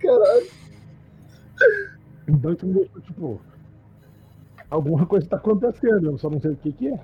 Caralho. 0.00 0.50
Então, 2.28 2.52
isso 2.52 2.66
me 2.66 2.74
deixou, 2.74 3.00
tipo, 3.00 3.40
alguma 4.70 5.06
coisa 5.06 5.26
está 5.26 5.36
acontecendo, 5.36 6.10
eu 6.10 6.18
só 6.18 6.28
não 6.28 6.40
sei 6.40 6.52
o 6.52 6.56
que, 6.56 6.72
que 6.72 6.88
é. 6.88 7.00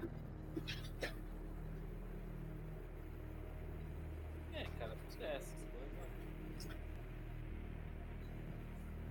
É, 4.52 4.66
cara, 4.78 4.92
é 5.20 5.36
essas 5.36 5.54
coisas. 5.72 6.68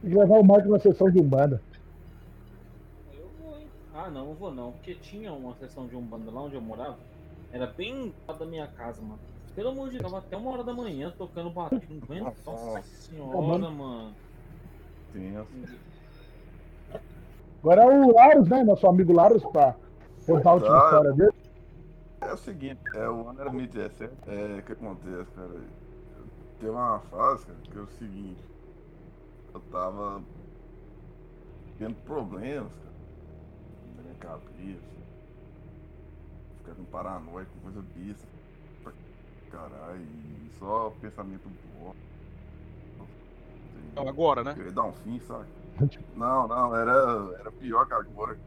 Tem 0.01 0.11
que 0.11 0.17
levar 0.17 0.39
o 0.39 0.43
Marco 0.43 0.69
na 0.69 0.79
sessão 0.79 1.09
de 1.09 1.19
Umbanda. 1.19 1.61
Eu 3.13 3.29
vou, 3.41 3.57
hein? 3.57 3.67
Ah, 3.93 4.09
não, 4.09 4.27
não 4.27 4.33
vou 4.35 4.53
não. 4.53 4.71
Porque 4.73 4.95
tinha 4.95 5.33
uma 5.33 5.55
sessão 5.55 5.87
de 5.87 5.95
Umbanda 5.95 6.29
lá 6.29 6.43
onde 6.43 6.55
eu 6.55 6.61
morava. 6.61 6.97
Era 7.51 7.67
bem 7.67 8.09
do 8.09 8.13
lado 8.27 8.39
da 8.39 8.45
minha 8.45 8.67
casa, 8.67 9.01
mano. 9.01 9.19
Pelo 9.55 9.69
amor 9.69 9.89
de 9.89 9.99
Deus, 9.99 10.03
tava 10.11 10.17
até 10.17 10.35
uma 10.35 10.51
hora 10.51 10.63
da 10.63 10.73
manhã 10.73 11.13
tocando. 11.17 11.53
Não 11.53 11.61
aguento. 11.63 12.35
Nossa 12.45 12.81
senhora, 12.83 13.69
mano. 13.69 14.15
Tenso. 15.11 15.79
Agora 17.61 17.83
é 17.83 17.85
o 17.87 18.13
Larus, 18.13 18.47
né? 18.49 18.63
Nosso 18.63 18.87
amigo 18.87 19.13
Larus, 19.13 19.43
pra 19.45 19.75
contar 20.25 20.49
a 20.49 20.53
última 20.53 20.79
Tá. 20.79 20.85
história 20.85 21.13
dele. 21.13 21.33
É 22.21 22.33
o 22.33 22.37
seguinte, 22.37 22.79
é, 22.95 23.07
o 23.09 23.27
ano 23.29 23.41
era 23.41 23.49
2017. 23.51 24.13
É, 24.27 24.59
o 24.59 24.63
que 24.63 24.71
acontece, 24.71 25.31
cara? 25.35 25.61
Tem 26.59 26.69
uma 26.69 26.99
fase, 26.99 27.45
cara, 27.45 27.57
que 27.69 27.77
é 27.77 27.81
o 27.81 27.87
seguinte. 27.87 28.41
Eu 29.53 29.59
tava 29.71 30.21
tendo 31.77 31.95
problemas, 32.05 32.73
cara, 32.73 32.93
na 33.97 34.03
minha 34.03 34.15
cabeça. 34.15 34.93
Ficando 36.57 36.85
paranoico, 36.87 37.51
coisa 37.61 37.83
besta. 37.95 38.27
Caralho, 39.53 40.01
só 40.57 40.89
pensamento 40.99 41.47
bom. 41.77 41.93
Então, 43.91 44.07
agora, 44.07 44.43
né? 44.43 44.55
Queria 44.55 44.71
dar 44.71 44.85
um 44.85 44.93
fim, 44.93 45.19
sabe? 45.19 45.45
Não, 46.17 46.47
não, 46.47 46.75
era, 46.75 47.35
era 47.39 47.51
pior 47.51 47.85
que 47.85 47.93
agora. 47.93 48.37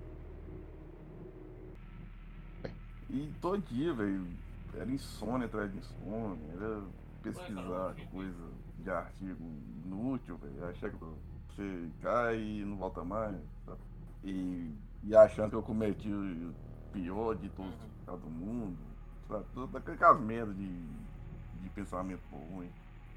E 3.10 3.32
todo 3.40 3.62
dia, 3.62 3.92
velho, 3.92 4.26
era 4.74 4.90
insônia 4.90 5.46
atrás 5.46 5.70
de 5.70 5.78
insônia, 5.78 6.52
era 6.54 6.82
pesquisar 7.22 7.94
coisa 8.12 8.50
de 8.78 8.90
artigo 8.90 9.44
inútil, 9.84 10.36
velho. 10.38 10.68
Achar 10.68 10.90
que 10.90 10.96
você 10.96 11.88
cai 12.02 12.38
e 12.38 12.64
não 12.64 12.76
volta 12.76 13.04
mais, 13.04 13.36
sabe? 13.64 13.80
E, 14.24 14.72
e 15.04 15.16
achando 15.16 15.50
que 15.50 15.56
eu 15.56 15.62
cometi 15.62 16.08
o 16.12 16.54
pior 16.92 17.34
de 17.34 17.48
todos 17.50 17.74
do 18.06 18.30
mundo, 18.30 18.78
Tá 19.28 19.40
tudo 19.54 19.68
com 19.68 19.92
aquelas 19.92 20.20
merdas 20.20 20.56
de, 20.56 20.68
de 21.62 21.68
pensamento 21.74 22.20
ruim. 22.52 22.68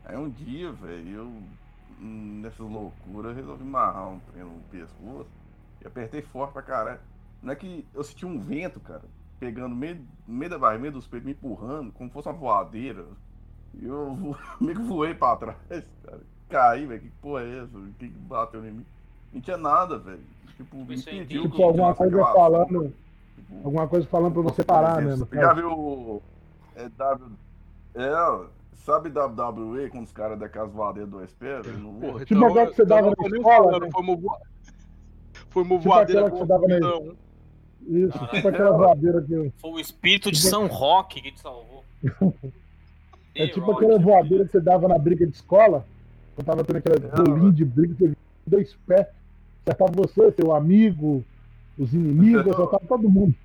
Aí 0.06 0.18
um 0.18 0.30
dia, 0.30 0.72
velho, 0.72 1.10
eu, 1.10 1.44
nessas 1.99 2.60
loucuras, 2.60 3.36
resolvi 3.36 3.64
amarrar 3.64 4.10
um 4.10 4.19
trem 4.19 4.44
no 4.44 4.60
pescoço 4.72 5.30
e 5.81 5.88
apertei 5.88 6.22
forte 6.22 6.53
pra 6.53 6.61
caralho. 6.61 6.99
Não 7.44 7.52
é 7.53 7.56
que 7.56 7.86
eu 7.94 8.03
senti 8.03 8.26
um 8.26 8.40
vento, 8.40 8.80
cara, 8.80 9.03
pegando 9.40 9.69
no 9.69 9.76
meio, 9.76 9.95
no 10.27 10.34
meio 10.36 10.49
da 10.49 10.57
barriga, 10.57 10.81
meio 10.81 10.94
dos 10.94 11.07
peitos, 11.07 11.26
me 11.26 11.34
empurrando, 11.34 11.91
como 11.91 12.10
se 12.10 12.14
fosse 12.14 12.27
uma 12.27 12.34
voadeira. 12.34 13.06
E 13.73 13.86
eu 13.86 14.14
vo- 14.15 14.38
meio 14.60 14.76
que 14.77 14.84
voei 14.84 15.14
pra 15.14 15.36
trás, 15.36 15.57
cara. 16.03 16.22
Caí, 16.49 16.86
velho. 16.88 17.02
Que 17.02 17.10
porra 17.22 17.44
é 17.44 17.60
essa? 17.60 17.77
O 17.77 17.94
que 17.94 18.07
bateu 18.07 18.65
em 18.65 18.72
mim? 18.72 18.86
Não 19.31 19.40
tinha 19.41 19.57
nada, 19.57 19.99
velho. 19.99 20.23
Tipo, 20.57 20.77
me 20.77 20.95
impediu 20.95 21.44
Tipo, 21.44 21.64
alguma 21.64 21.94
coisa 21.94 22.18
falando. 22.34 22.94
Tipo, 23.50 23.66
Alguma 23.66 23.88
coisa 23.88 24.08
falando 24.08 24.34
pra 24.34 24.42
você 24.44 24.64
parar, 24.64 25.02
né? 25.02 25.16
Você 25.16 25.36
já 25.36 25.54
viu. 25.54 26.22
É, 26.76 26.88
w, 26.90 27.26
é, 27.96 28.46
sabe 28.86 29.10
WWE 29.10 29.90
quando 29.90 30.06
os 30.06 30.12
caras 30.14 30.40
daquelas 30.40 30.72
voadeiras 30.72 31.10
do 31.12 31.24
viu? 31.64 31.92
Porra, 32.00 32.26
Tipo 32.26 32.46
aquela 32.46 32.68
que 32.68 32.76
você 32.76 32.84
então 32.84 32.98
dava 32.98 33.16
na 33.18 33.38
escola, 33.38 33.80
né? 33.80 33.90
Foi 33.92 34.02
uma, 34.04 34.16
voa- 34.16 34.40
foi 35.50 35.64
uma 35.64 35.80
Tipo 35.80 35.94
aquela 35.94 36.32
que 36.32 36.38
você 36.38 36.46
dava 36.46 36.68
na- 36.68 36.78
então. 36.78 37.16
Isso, 37.88 38.28
tipo 38.28 38.48
aquela 38.48 38.72
voadeira 38.78 39.22
que. 39.22 39.54
Foi 39.58 39.72
o 39.72 39.80
espírito 39.80 40.32
de 40.32 40.38
São 40.40 40.68
Roque 40.68 41.22
que 41.22 41.32
te 41.32 41.40
salvou. 41.42 41.84
É 43.36 43.48
tipo 43.48 43.72
aquela 43.72 43.98
voadeira 43.98 44.44
que 44.44 44.52
você 44.52 44.60
dava 44.60 44.88
na 44.88 44.98
briga 44.98 45.26
de 45.26 45.34
escola. 45.34 45.86
Eu 46.38 46.44
tava 46.44 46.62
tendo 46.64 46.78
aquela 46.78 46.96
É, 46.98 47.24
bolinha 47.24 47.52
de 47.54 47.64
briga, 47.64 47.94
você 47.98 48.12
dois 48.46 48.76
pés. 48.86 49.08
Acertava 49.66 49.92
você, 49.96 50.32
seu 50.34 50.54
amigo, 50.54 51.24
os 51.80 51.93
inimigos, 51.93 52.45
É. 52.47 52.51
acertava 52.51 52.85
todo 52.88 53.10
mundo. 53.10 53.35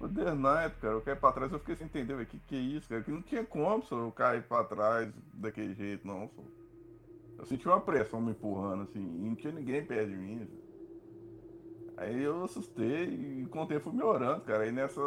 O 0.00 0.08
The 0.08 0.34
Night, 0.34 0.76
cara, 0.80 0.94
eu 0.94 1.00
caí 1.00 1.14
pra 1.14 1.30
trás, 1.32 1.52
eu 1.52 1.60
fiquei 1.60 1.76
sem 1.76 1.86
entender, 1.86 2.14
velho. 2.16 2.26
Que 2.26 2.38
que 2.40 2.56
é 2.56 2.58
isso, 2.58 2.88
cara? 2.88 3.02
Que 3.02 3.10
não 3.12 3.22
tinha 3.22 3.44
como, 3.44 3.84
só 3.84 3.96
eu 4.00 4.10
cair 4.10 4.42
pra 4.42 4.64
trás 4.64 5.12
daquele 5.34 5.74
jeito, 5.74 6.04
não, 6.06 6.28
só. 6.28 6.42
Eu 7.38 7.46
senti 7.46 7.66
uma 7.68 7.80
pressão 7.80 8.20
me 8.20 8.32
empurrando, 8.32 8.82
assim, 8.82 8.98
e 9.00 9.28
não 9.28 9.36
tinha 9.36 9.52
ninguém 9.52 9.84
perto 9.84 10.08
de 10.10 10.16
mim. 10.16 10.48
Aí 11.96 12.20
eu 12.20 12.44
assustei 12.44 13.04
e 13.42 13.46
com 13.46 13.62
o 13.62 13.66
tempo 13.66 13.84
fui 13.84 13.92
melhorando, 13.92 14.40
cara. 14.42 14.64
Aí 14.64 14.72
nessa 14.72 15.00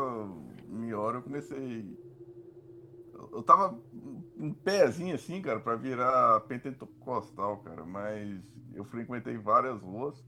minha 0.70 0.98
hora 0.98 1.18
eu 1.18 1.22
comecei. 1.24 1.98
eu- 3.14 3.30
Eu 3.34 3.44
tava 3.44 3.78
um 4.38 4.54
pezinho 4.54 5.16
assim, 5.16 5.42
cara, 5.42 5.60
pra 5.60 5.76
virar 5.76 6.40
pentecostal, 6.42 7.58
cara, 7.58 7.84
mas 7.86 8.40
eu 8.74 8.84
frequentei 8.86 9.38
várias 9.38 9.82
ruas, 9.82 10.22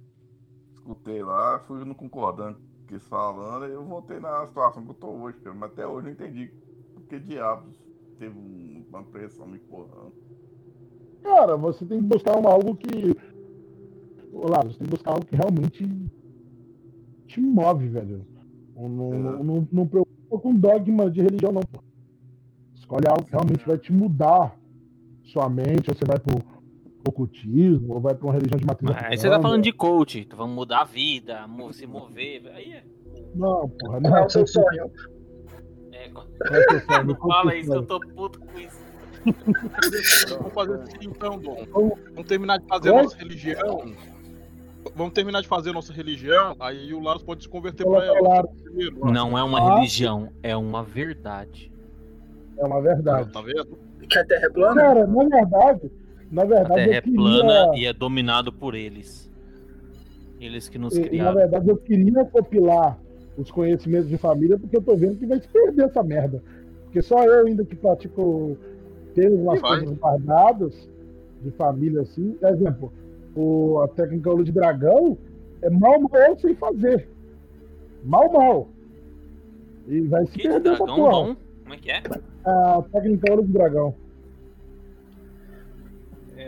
escutei 0.88 1.22
lá, 1.22 1.60
fui 1.60 1.84
não 1.84 1.94
concordando 1.94 2.56
com 2.56 2.62
o 2.62 2.88
que 2.88 2.94
eles 2.94 3.08
falando, 3.08 3.66
eu 3.66 3.84
voltei 3.84 4.20
na 4.20 4.46
situação 4.48 4.84
que 4.84 4.92
eu 4.92 4.96
tô 4.96 5.08
hoje, 5.08 5.38
cara, 5.44 5.56
mas 5.56 5.72
até 5.72 5.86
hoje 5.86 5.98
eu 6.00 6.04
não 6.04 6.12
entendi 6.12 6.50
por 6.94 7.04
que 7.04 7.20
diabos 7.20 7.76
teve 8.18 8.38
um- 8.38 8.86
uma 8.90 9.04
pressão 9.04 9.46
me 9.46 9.58
empurrando. 9.58 10.14
Cara, 11.22 11.58
você 11.58 11.86
tem 11.86 12.00
que 12.00 12.06
buscar 12.08 12.38
uma, 12.38 12.50
algo 12.50 12.76
que. 12.78 12.88
Olá, 14.32 14.64
você 14.64 14.78
tem 14.78 14.88
que 14.88 14.92
buscar 14.92 15.12
algo 15.12 15.26
que 15.26 15.36
realmente 15.36 15.86
te 17.28 17.42
move, 17.42 17.90
velho. 17.90 18.26
Não, 18.76 18.88
não, 18.88 19.12
É. 19.12 19.18
não, 19.18 19.44
não, 19.44 19.68
não 19.72 19.88
preocupa 19.88 20.40
com 20.42 20.56
dogma 20.56 21.12
de 21.12 21.22
religião, 21.22 21.52
não, 21.52 21.62
pô. 21.64 21.80
Escolhe 22.76 23.08
algo 23.10 23.26
que 23.26 23.32
realmente 23.32 23.66
vai 23.66 23.78
te 23.78 23.92
mudar 23.92 24.58
sua 25.24 25.50
mente, 25.50 25.90
ou 25.90 25.96
você 25.96 26.06
vai 26.06 26.18
pro 26.18 26.38
ocultismo, 27.08 27.94
ou 27.94 28.00
vai 28.00 28.14
pra 28.16 28.26
uma 28.28 28.34
religião 28.34 28.58
de 28.60 28.66
matriz 28.66 28.92
Aí 29.04 29.18
você 29.18 29.30
tá 29.30 29.42
falando 29.42 29.64
de 29.64 29.72
coach, 29.72 30.20
então 30.20 30.38
vamos 30.38 30.56
mudar 30.56 30.82
a 30.82 30.84
vida, 30.86 31.46
se 31.72 31.86
mover. 31.88 32.44
Aí 32.54 32.74
é. 32.74 32.84
Não, 33.36 33.70
porra, 33.70 34.00
não. 34.00 34.18
é 34.18 34.26
o 34.26 34.30
seu 34.30 34.46
sonho? 34.48 34.92
é 35.92 36.10
Não, 36.10 36.22
é 36.22 37.04
não 37.04 37.04
não 37.06 37.16
fala 37.16 37.56
isso, 37.56 37.74
eu 37.74 37.84
tô 37.84 38.00
puto 38.00 38.40
com 38.40 38.60
isso. 38.60 38.88
Vamos 40.38 40.54
fazer 40.54 40.82
assim 40.82 40.98
então, 41.02 41.38
Dom. 41.40 41.66
Vamos- 41.72 42.28
terminar 42.28 42.60
de 42.60 42.68
fazer 42.68 42.90
a 42.90 43.04
nossa 43.04 43.18
religião. 43.18 43.94
Vamos 44.96 45.14
terminar 45.14 45.42
de 45.42 45.48
fazer 45.48 45.72
a 45.72 45.74
nossa 45.74 45.92
religião, 45.92 46.56
aí 46.60 46.94
o 46.94 47.02
Laros 47.02 47.24
pode 47.24 47.44
se 47.44 47.50
converter 47.50 47.86
pra 47.86 48.06
ela. 48.06 48.44
Não 49.12 49.38
é 49.38 49.44
uma 49.44 49.60
Ah. 49.60 49.76
religião, 49.76 50.30
é 50.42 50.56
uma 50.56 50.84
verdade. 50.84 51.72
É 52.58 52.66
uma 52.66 52.82
verdade. 52.82 53.32
Tá 53.32 53.42
vendo? 53.42 53.78
Que 54.10 54.18
a 54.18 54.26
Terra 54.26 54.46
é 54.46 54.50
plana? 54.50 54.82
Cara, 54.82 55.06
na 55.08 55.24
verdade, 55.26 55.92
na 56.32 56.42
A 56.42 56.46
verdade, 56.46 56.74
Terra 56.76 56.88
eu 56.88 56.94
é 56.94 57.02
queria... 57.02 57.16
plana 57.18 57.78
e 57.78 57.86
é 57.86 57.94
dominado 57.94 58.52
por 58.52 58.76
eles. 58.76 59.32
Eles 60.40 60.70
que 60.70 60.78
nos 60.78 60.96
E, 60.96 61.00
e, 61.00 61.02
na 61.04 61.08
criaram. 61.10 61.36
verdade, 61.36 61.70
eu 61.70 61.78
queria 61.78 62.26
copilar 62.26 63.00
os 63.38 63.50
conhecimentos 63.52 64.10
de 64.10 64.18
família, 64.18 64.58
porque 64.58 64.78
eu 64.78 64.82
tô 64.82 64.96
vendo 64.96 65.18
que 65.18 65.26
vai 65.26 65.40
se 65.40 65.48
perder 65.48 65.86
essa 65.86 66.04
merda. 66.04 66.42
Porque 66.84 67.02
só 67.02 67.24
eu 67.24 67.46
ainda 67.48 67.64
que 67.66 67.76
pratico, 67.76 68.58
tenho 69.14 69.36
umas 69.42 69.62
coisas 69.62 69.92
guardadas 69.98 70.90
de 71.44 71.52
família 71.52 72.02
assim. 72.02 72.32
Por 72.40 72.50
exemplo, 72.50 72.94
o, 73.36 73.80
a 73.82 73.88
técnica 73.90 74.30
Olho 74.32 74.44
de 74.44 74.52
Dragão 74.52 75.18
é 75.62 75.70
mal, 75.70 76.00
mal 76.00 76.38
sei 76.40 76.56
fazer. 76.56 77.10
Mal, 78.04 78.32
mal. 78.32 78.70
E 79.88 80.02
vai 80.02 80.26
se 80.28 80.34
Que 80.34 80.44
de 80.44 80.48
perder 80.50 80.70
essa 80.74 80.86
dragão 80.86 80.96
porra. 80.96 81.12
bom? 81.12 81.36
Como 81.64 81.74
é 81.74 81.78
que 81.78 81.92
é? 81.92 82.02
A 82.46 82.82
técnica 82.92 83.36
de 83.42 83.52
Dragão. 83.54 83.96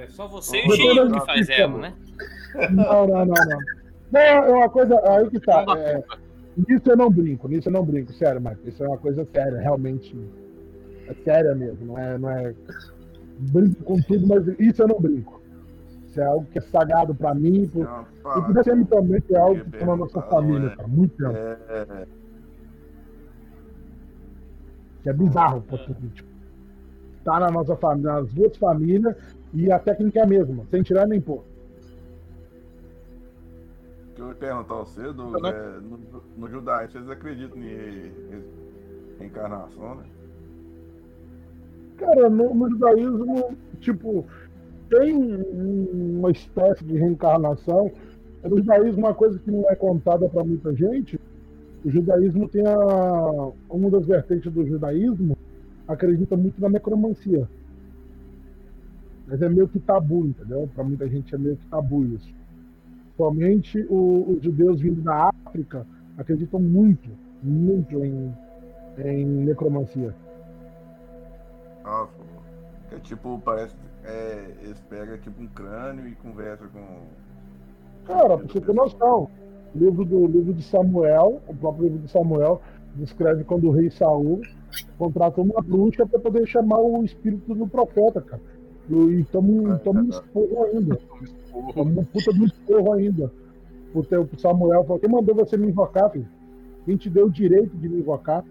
É 0.10 0.12
só 0.12 0.28
você 0.28 0.58
e 0.58 0.68
o 0.68 0.72
Chico 0.72 1.12
que 1.12 1.26
faz 1.26 1.50
ela, 1.50 1.78
né? 1.78 1.94
Não, 2.72 3.08
não, 3.08 3.26
não, 3.26 3.26
não. 3.26 3.60
Não, 4.12 4.20
é 4.20 4.50
uma 4.50 4.70
coisa. 4.70 5.00
Aí 5.08 5.30
que 5.30 5.40
tá. 5.40 5.64
É. 5.78 6.04
Nisso 6.68 6.90
eu 6.90 6.98
não 6.98 7.12
brinco, 7.12 7.48
nisso 7.48 7.70
eu 7.70 7.74
não 7.74 7.86
brinco, 7.86 8.12
sério, 8.12 8.42
Marco. 8.42 8.68
Isso 8.68 8.84
é 8.84 8.88
uma 8.88 8.98
coisa 8.98 9.26
séria, 9.32 9.60
realmente. 9.60 10.18
É 11.08 11.14
séria 11.24 11.56
mesmo, 11.56 11.86
não 11.86 11.98
é, 11.98 12.18
não 12.18 12.30
é. 12.30 12.54
Brinco 13.40 13.84
com 13.84 14.02
tudo, 14.02 14.28
mas 14.28 14.46
isso 14.60 14.82
eu 14.82 14.88
não 14.88 15.00
brinco. 15.00 15.42
Isso 16.08 16.20
é 16.20 16.26
algo 16.26 16.46
que 16.52 16.58
é 16.58 16.62
sagrado 16.62 17.14
pra 17.14 17.36
mim, 17.36 17.68
por... 17.68 17.86
É 17.86 18.40
e 18.40 18.42
por 18.42 18.64
sempre 18.64 18.86
também 18.86 19.22
que 19.22 19.36
é 19.36 19.40
algo 19.40 19.64
que 19.64 19.78
tá 19.78 19.86
na 19.86 19.96
nossa 19.96 20.22
família, 20.24 20.68
é? 20.68 20.76
cara, 20.76 20.88
muito 20.88 21.16
tempo. 21.16 21.38
É, 21.38 22.08
Que 25.04 25.10
é 25.10 25.14
bizarro, 25.14 25.62
pô, 25.62 25.78
tipo, 25.78 25.96
tá 27.24 27.40
na 27.40 27.52
nossa 27.52 27.76
família, 27.78 28.14
nas 28.14 28.34
duas 28.34 28.58
famílias, 28.58 29.16
e 29.54 29.72
a 29.72 29.80
técnica 29.80 30.20
é 30.20 30.24
a 30.24 30.28
mesma, 30.28 30.66
sem 30.70 30.82
tirar 30.84 31.08
nem 31.08 31.20
pôr. 31.22 31.44
que 34.16 34.22
eu 34.22 34.28
ia 34.30 34.36
perguntar 34.36 34.74
a 34.74 34.78
você, 34.80 35.02
Douglas, 35.14 35.42
Né? 35.42 35.50
é, 35.50 35.80
no, 35.80 36.00
no 36.38 36.50
judaísmo, 36.50 36.92
vocês 36.92 37.10
acreditam 37.10 37.58
em 37.58 37.62
re- 37.62 38.12
reencarnação, 39.20 39.96
né? 39.96 40.04
Cara, 41.98 42.30
no, 42.30 42.54
no 42.54 42.70
judaísmo, 42.70 43.58
tipo, 43.80 44.26
tem 44.90 45.16
um- 45.16 46.18
uma 46.20 46.32
espécie 46.32 46.84
de 46.84 46.98
reencarnação. 46.98 47.92
No 48.44 48.58
judaísmo, 48.58 49.00
uma 49.00 49.14
coisa 49.14 49.38
que 49.40 49.52
não 49.52 49.70
é 49.70 49.76
contada 49.76 50.28
para 50.30 50.44
muita 50.44 50.74
gente, 50.74 51.20
o 51.86 51.90
judaísmo 51.90 52.48
tem 52.50 52.66
a. 52.66 53.52
Uma 53.70 53.90
das 53.90 54.06
vertentes 54.06 54.52
do 54.52 54.66
judaísmo 54.66 55.38
acredita 55.88 56.36
muito 56.38 56.60
na 56.62 56.70
necromancia. 56.70 57.50
Mas 59.30 59.42
é 59.44 59.48
meio 59.48 59.68
que 59.68 59.80
tabu, 59.80 60.26
entendeu? 60.26 60.68
Para 60.74 60.84
muita 60.84 61.08
gente 61.08 61.34
é 61.36 61.38
meio 61.38 61.56
que 61.56 61.66
tabu 61.68 62.04
isso. 62.04 62.34
Somente 63.16 63.86
os 63.90 64.42
judeus 64.42 64.82
vindo 64.82 65.02
da 65.02 65.30
África 65.46 65.86
acreditam 66.18 66.60
muito, 66.60 67.10
muito 67.44 68.04
em, 68.04 68.34
em 68.98 69.26
necromancia. 69.26 70.16
Nossa, 71.84 72.12
que 72.90 73.00
tipo, 73.02 73.40
parece. 73.46 73.76
É, 74.04 74.52
eles 74.64 74.80
pegam 74.90 75.18
tipo 75.18 75.42
um 75.42 75.48
crânio 75.48 76.08
e 76.08 76.16
conversam 76.16 76.68
com. 76.70 76.86
Cara, 78.06 78.38
pra 78.38 78.48
você 78.48 78.62
ter 78.62 78.74
noção, 78.74 79.30
o 79.76 79.78
livro 79.78 80.06
do 80.06 80.26
livro 80.26 80.54
de 80.54 80.64
Samuel, 80.64 81.42
o 81.48 81.54
próprio 81.54 81.84
livro 81.84 82.00
de 82.00 82.10
Samuel, 82.10 82.62
descreve 82.96 83.44
quando 83.44 83.68
o 83.68 83.72
rei 83.72 83.92
Saul 83.92 84.42
contratou 84.98 85.44
uma 85.44 85.62
bruxa 85.62 86.06
para 86.06 86.20
poder 86.20 86.48
chamar 86.48 86.80
o 86.80 87.04
espírito 87.04 87.54
do 87.54 87.68
profeta, 87.68 88.22
cara. 88.22 88.42
E 88.90 89.24
toma 89.26 89.78
toma 89.80 90.02
um 90.02 90.10
esporro 90.10 90.64
ainda. 90.64 91.00
Toma 91.74 92.02
um 92.02 92.04
puta 92.06 92.34
de 92.34 92.42
um 92.42 92.46
esporro 92.46 92.94
ainda. 92.94 93.32
O 93.94 94.04
teu 94.04 94.28
Samuel 94.38 94.84
falou: 94.84 95.00
quem 95.00 95.10
mandou 95.10 95.36
você 95.36 95.58
me 95.58 95.68
invocar, 95.68 96.10
filho? 96.10 96.28
Quem 96.86 96.98
te 96.98 97.10
deu 97.10 97.28
o 97.28 97.32
direito 97.32 97.76
de 97.78 97.88
me 97.88 98.00
invocar? 98.00 98.44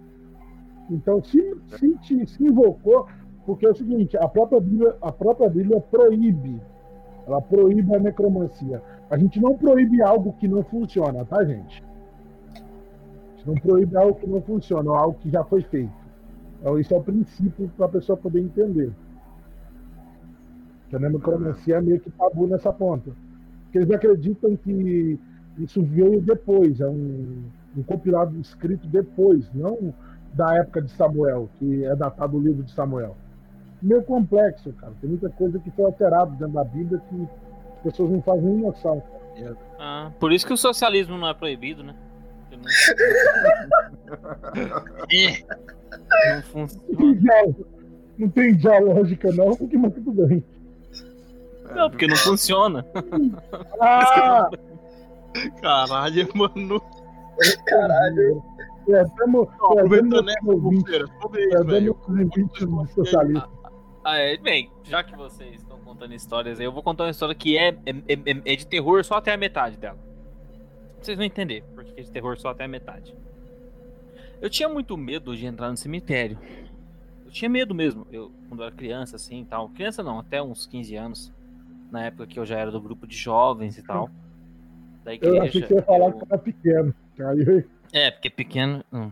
Então, 0.90 1.23
se, 1.23 1.56
se, 1.77 1.94
te, 1.98 2.27
se 2.27 2.44
invocou, 2.44 3.06
porque 3.44 3.66
é 3.66 3.70
o 3.70 3.74
seguinte, 3.74 4.16
a 4.16 4.28
própria 4.28 4.60
Bíblia, 4.60 4.97
a 5.01 5.10
própria 5.10 5.48
Bíblia 5.48 5.81
proíbe. 5.81 6.60
Ela 7.27 7.43
proíbe 7.43 7.94
a 7.94 7.98
necromancia. 7.98 8.82
A 9.10 9.19
gente 9.19 9.40
não 9.40 9.55
proíbe 9.56 10.01
algo 10.02 10.32
que 10.35 10.48
não 10.48 10.62
funciona, 10.62 11.24
tá, 11.24 11.44
gente? 11.44 11.82
A 12.55 13.36
gente 13.36 13.47
não 13.47 13.55
proíbe 13.55 13.97
algo 13.97 14.15
que 14.15 14.27
não 14.27 14.40
funciona, 14.40 14.97
algo 14.97 15.19
que 15.19 15.31
já 15.31 15.44
foi 15.44 15.62
feito. 15.62 15.93
Então, 16.60 16.78
isso 16.78 16.94
é 16.94 16.97
o 16.97 17.02
princípio 17.02 17.70
para 17.77 17.86
a 17.86 17.90
pessoa 17.90 18.16
poder 18.16 18.40
entender. 18.40 18.93
Que 20.89 20.97
a 20.97 20.98
necromancia 20.98 21.77
é 21.77 21.81
meio 21.81 22.01
que 22.01 22.10
tabu 22.10 22.47
nessa 22.47 22.73
ponta. 22.73 23.10
Porque 23.65 23.78
eles 23.78 23.90
acreditam 23.90 24.56
que 24.56 25.19
isso 25.59 25.82
veio 25.82 26.20
depois, 26.20 26.81
é 26.81 26.89
um, 26.89 27.43
um 27.77 27.82
compilado 27.82 28.39
escrito 28.40 28.86
depois, 28.86 29.52
não 29.52 29.93
da 30.35 30.55
época 30.56 30.82
de 30.82 30.90
Samuel, 30.93 31.48
que 31.59 31.85
é 31.85 31.97
datado 31.97 32.36
o 32.36 32.40
livro 32.40 32.62
de 32.62 32.70
Samuel. 32.73 33.16
Meio 33.82 34.02
complexo, 34.02 34.73
cara. 34.74 34.93
Tem 35.01 35.10
muita 35.10 35.28
coisa 35.31 35.59
que 35.59 35.70
foi 35.70 35.85
alterada 35.85 36.31
dentro 36.32 36.55
da 36.55 36.65
Bíblia 36.65 37.01
que 37.09 37.28
as 37.77 37.82
pessoas 37.82 38.10
não 38.10 38.20
fazem 38.23 38.44
nem 38.44 38.59
noção. 38.59 39.02
Ah, 39.78 40.10
por 40.19 40.32
isso 40.32 40.44
que 40.47 40.52
o 40.52 40.56
socialismo 40.56 41.16
não 41.16 41.28
é 41.28 41.35
proibido, 41.35 41.85
né? 41.85 41.94
Não, 42.51 42.59
não 46.35 46.43
funciona. 46.43 47.55
Não 48.19 48.28
tem 48.31 48.59
já 48.59 48.81
lógica, 48.81 49.31
não, 49.32 49.55
porque 49.55 49.78
mas 49.78 49.94
tudo 49.94 50.27
bem. 50.27 50.43
Não, 51.74 51.90
porque 51.90 52.07
não 52.07 52.16
funciona. 52.16 52.85
Ah! 53.81 54.49
Caralho, 55.61 56.28
mano. 56.35 56.82
Caralho. 57.66 58.43
É, 58.89 59.05
tamo, 59.16 59.49
Ó, 59.61 59.74
é, 59.74 59.82
Aproveitando 59.82 60.31
essa 60.31 60.40
bobeira, 60.43 61.05
é. 61.61 61.65
Ah, 64.03 64.16
é, 64.16 64.36
bem, 64.39 64.70
já 64.85 65.05
que 65.05 65.15
vocês 65.15 65.57
estão 65.57 65.78
contando 65.81 66.15
histórias 66.15 66.59
aí, 66.59 66.65
eu 66.65 66.73
vou 66.73 66.82
contar 66.82 67.05
uma 67.05 67.11
história 67.11 67.35
que 67.35 67.59
é, 67.59 67.69
é, 67.85 67.90
é- 68.09 68.53
é 68.53 68.57
de 68.57 68.66
terror 68.66 69.05
só 69.05 69.16
até 69.16 69.35
a 69.35 69.36
metade 69.36 69.77
dela. 69.77 69.99
Vocês 71.01 71.16
vão 71.16 71.27
entender 71.27 71.62
porque 71.74 72.01
é 72.01 72.03
de 72.03 72.11
terror 72.11 72.39
só 72.40 72.49
até 72.49 72.65
a 72.65 72.69
metade. 72.69 73.15
Eu 74.40 74.49
tinha 74.49 74.69
muito 74.69 74.97
medo 74.97 75.36
de 75.36 75.45
entrar 75.45 75.70
no 75.70 75.77
cemitério. 75.77 76.39
Eu 77.27 77.31
tinha 77.31 77.49
medo 77.51 77.74
mesmo, 77.74 78.07
eu, 78.11 78.32
quando 78.49 78.61
eu 78.61 78.66
era 78.66 78.74
criança, 78.74 79.16
assim 79.16 79.43
e 79.43 79.45
tal. 79.45 79.69
Criança 79.69 80.03
não, 80.03 80.19
até 80.19 80.43
uns 80.43 80.65
15 80.66 80.97
anos. 80.97 81.32
Na 81.90 82.05
época 82.05 82.27
que 82.27 82.39
eu 82.39 82.44
já 82.47 82.59
era 82.59 82.70
do 82.70 82.81
grupo 82.81 83.06
de 83.06 83.16
jovens 83.16 83.78
e 83.78 83.82
tal. 83.82 84.10
Da 85.05 85.15
igreja. 85.15 85.36
Eu 85.36 85.43
achei 85.43 85.62
que 85.62 85.69
você 85.69 85.74
ia 85.74 85.82
falar 85.82 86.09
eu- 86.09 86.12
que 86.19 86.24
era 86.28 86.39
pequeno. 86.39 86.94
É, 87.93 88.10
porque 88.10 88.31
pequeno. 88.31 88.85
hum. 88.93 89.10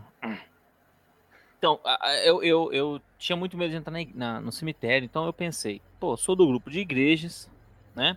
Então, 1.57 1.79
eu, 2.23 2.43
eu, 2.43 2.71
eu 2.71 3.01
tinha 3.17 3.35
muito 3.35 3.57
medo 3.57 3.71
de 3.71 3.77
entrar 3.77 3.91
na 3.91 4.05
na- 4.13 4.39
no 4.41 4.51
cemitério, 4.51 5.05
então 5.05 5.25
eu 5.25 5.33
pensei, 5.33 5.81
pô, 5.99 6.15
sou 6.15 6.35
do 6.35 6.45
grupo 6.47 6.69
de 6.69 6.79
igrejas, 6.79 7.49
né? 7.95 8.15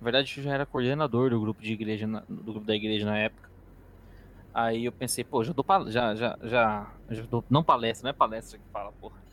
Na 0.00 0.04
verdade, 0.04 0.34
eu 0.36 0.44
já 0.44 0.52
era 0.52 0.66
coordenador 0.66 1.30
do 1.30 1.40
grupo 1.40 1.62
de 1.62 1.72
igreja, 1.72 2.06
na- 2.06 2.22
do 2.28 2.42
grupo 2.42 2.66
da 2.66 2.76
igreja 2.76 3.06
na 3.06 3.16
época. 3.16 3.48
Aí 4.52 4.84
eu 4.84 4.92
pensei, 4.92 5.24
pô, 5.24 5.42
já 5.42 5.52
dou 5.52 5.64
já, 5.88 6.14
já, 6.14 6.36
já, 6.42 6.92
já 7.10 7.22
dou, 7.22 7.42
não 7.50 7.64
palestra, 7.64 8.04
não 8.06 8.10
é 8.10 8.12
palestra 8.12 8.58
que 8.58 8.64
fala, 8.70 8.92
porra. 9.00 9.23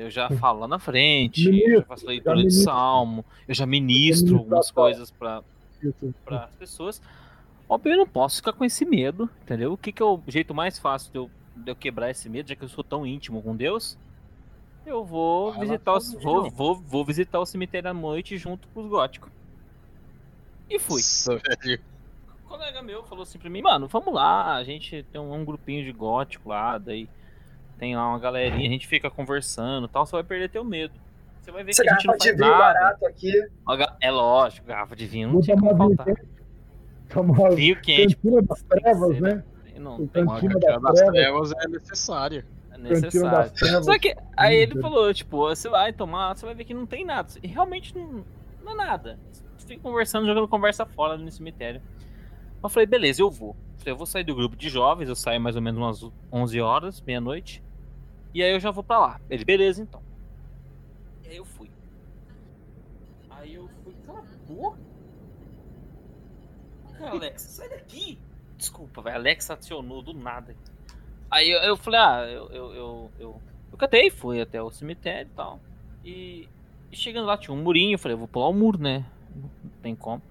Eu 0.00 0.08
já 0.08 0.30
falo 0.30 0.60
lá 0.60 0.68
na 0.68 0.78
frente, 0.78 1.46
eu 1.46 1.52
já 1.52 1.58
Ministro, 1.60 1.84
faço 1.86 2.06
leitura 2.06 2.36
de 2.36 2.42
ministro. 2.44 2.64
salmo, 2.64 3.24
eu 3.46 3.54
já 3.54 3.66
ministro 3.66 4.38
algumas 4.38 4.70
coisas 4.70 5.10
para 5.10 5.42
as 6.26 6.50
pessoas. 6.52 7.02
Óbvio, 7.68 7.92
eu 7.92 7.98
não 7.98 8.06
posso 8.06 8.36
ficar 8.36 8.54
com 8.54 8.64
esse 8.64 8.86
medo, 8.86 9.28
entendeu? 9.42 9.74
O 9.74 9.76
que, 9.76 9.92
que 9.92 10.02
é 10.02 10.04
o 10.06 10.18
jeito 10.26 10.54
mais 10.54 10.78
fácil 10.78 11.12
de 11.12 11.18
eu, 11.18 11.30
de 11.54 11.70
eu 11.70 11.76
quebrar 11.76 12.08
esse 12.10 12.30
medo, 12.30 12.48
já 12.48 12.56
que 12.56 12.64
eu 12.64 12.68
sou 12.70 12.82
tão 12.82 13.06
íntimo 13.06 13.42
com 13.42 13.54
Deus? 13.54 13.98
Eu 14.86 15.04
vou 15.04 15.52
Vai 15.52 15.66
visitar 15.66 15.98
vou, 16.22 16.50
vou, 16.50 16.74
vou 16.76 17.04
visitar 17.04 17.38
o 17.38 17.44
cemitério 17.44 17.90
à 17.90 17.94
noite 17.94 18.38
junto 18.38 18.66
com 18.68 18.80
os 18.80 18.88
góticos. 18.88 19.30
E 20.70 20.78
fui. 20.78 20.96
Nossa, 20.96 21.36
velho. 21.36 21.78
Um 22.42 22.48
colega 22.48 22.80
meu 22.80 23.04
falou 23.04 23.24
assim 23.24 23.38
pra 23.38 23.50
mim, 23.50 23.60
mano, 23.60 23.86
vamos 23.86 24.14
lá, 24.14 24.54
a 24.54 24.64
gente 24.64 25.04
tem 25.12 25.20
um, 25.20 25.34
um 25.34 25.44
grupinho 25.44 25.84
de 25.84 25.92
gótico 25.92 26.48
lá, 26.48 26.78
daí 26.78 27.06
tem 27.80 27.96
lá 27.96 28.06
uma 28.08 28.18
galerinha, 28.18 28.68
a 28.68 28.72
gente 28.72 28.86
fica 28.86 29.10
conversando 29.10 29.86
e 29.86 29.88
tal, 29.88 30.04
você 30.04 30.12
vai 30.12 30.22
perder 30.22 30.50
teu 30.50 30.62
medo. 30.62 30.92
Você 31.40 31.50
vai 31.50 31.64
ver 31.64 31.70
Essa 31.70 31.82
que 31.82 31.88
a 31.88 31.94
gente 31.94 32.06
garrafa 32.06 32.12
não 32.12 32.18
de 32.18 32.24
faz 32.28 32.38
vinho 32.38 32.50
nada. 32.58 32.74
barato 32.80 33.06
aqui. 33.06 33.48
É 34.00 34.10
lógico, 34.10 34.66
garrafa 34.66 34.94
de 34.94 35.06
vinho 35.06 35.32
não 35.32 35.40
tinha 35.40 35.56
como 35.56 35.74
faltar. 35.76 36.06
quente. 36.06 36.28
Tomar 37.08 37.50
Vinho 37.54 37.80
quente, 37.80 38.14
Cantina 38.16 38.42
das 38.42 38.62
Trevas, 38.62 39.16
ser, 39.16 39.20
né? 39.22 39.44
Não, 39.78 39.96
O 40.02 40.06
tem 40.06 40.26
Cantina 40.26 40.54
das 40.60 40.82
das 40.82 40.92
Trevas. 41.00 41.12
trevas 41.14 41.52
é 41.52 41.68
necessária. 41.68 42.46
É 42.72 42.78
necessário. 42.78 43.50
Trevas. 43.52 43.84
Só 43.86 43.98
que 43.98 44.14
aí 44.36 44.56
ele 44.56 44.80
falou, 44.80 45.12
tipo, 45.12 45.38
você 45.38 45.68
vai 45.68 45.92
tomar, 45.92 46.36
você 46.36 46.44
vai 46.46 46.54
ver 46.54 46.64
que 46.64 46.74
não 46.74 46.84
tem 46.86 47.04
nada. 47.04 47.28
E 47.42 47.48
realmente 47.48 47.96
não, 47.96 48.22
não 48.62 48.72
é 48.72 48.74
nada. 48.76 49.18
Você 49.56 49.66
fica 49.66 49.80
conversando, 49.82 50.26
jogando 50.26 50.46
conversa 50.46 50.84
fora 50.86 51.14
ali 51.14 51.24
no 51.24 51.32
cemitério. 51.32 51.80
Eu 52.62 52.68
falei, 52.68 52.86
beleza, 52.86 53.22
eu 53.22 53.30
vou. 53.30 53.56
Falei, 53.78 53.92
eu 53.94 53.96
vou 53.96 54.06
sair 54.06 54.22
do 54.22 54.34
grupo 54.34 54.54
de 54.54 54.68
jovens, 54.68 55.08
eu 55.08 55.16
saio 55.16 55.40
mais 55.40 55.56
ou 55.56 55.62
menos 55.62 55.80
umas 55.80 56.12
11 56.30 56.60
horas, 56.60 57.00
meia-noite. 57.00 57.62
E 58.32 58.42
aí 58.42 58.52
eu 58.52 58.60
já 58.60 58.70
vou 58.70 58.84
pra 58.84 58.98
lá. 58.98 59.20
Ele, 59.28 59.44
beleza, 59.44 59.82
então. 59.82 60.02
E 61.24 61.28
aí 61.28 61.36
eu 61.36 61.44
fui. 61.44 61.70
Aí 63.30 63.54
eu 63.54 63.68
fui, 63.82 63.94
cala 64.04 64.20
a 64.20 64.52
boca. 64.52 64.78
Alexa, 67.00 67.48
sai 67.48 67.68
daqui. 67.68 68.18
Desculpa, 68.56 69.02
velho. 69.02 69.16
Alexa 69.16 69.54
acionou 69.54 70.02
do 70.02 70.12
nada. 70.12 70.54
Aí 71.30 71.50
eu, 71.50 71.60
eu 71.60 71.76
falei, 71.76 72.00
ah, 72.00 72.26
eu, 72.28 72.50
eu, 72.50 72.74
eu, 72.74 73.10
eu, 73.18 73.42
eu 73.72 73.78
catei, 73.78 74.10
fui 74.10 74.40
até 74.40 74.62
o 74.62 74.70
cemitério 74.70 75.30
e 75.32 75.34
tal. 75.34 75.60
E, 76.04 76.48
e 76.90 76.96
chegando 76.96 77.26
lá 77.26 77.38
tinha 77.38 77.54
um 77.54 77.62
murinho, 77.62 77.94
eu 77.94 77.98
falei, 77.98 78.14
eu 78.14 78.18
vou 78.18 78.28
pular 78.28 78.48
o 78.48 78.52
muro, 78.52 78.78
né? 78.78 79.06
Não 79.34 79.70
tem 79.80 79.94
como. 79.94 80.22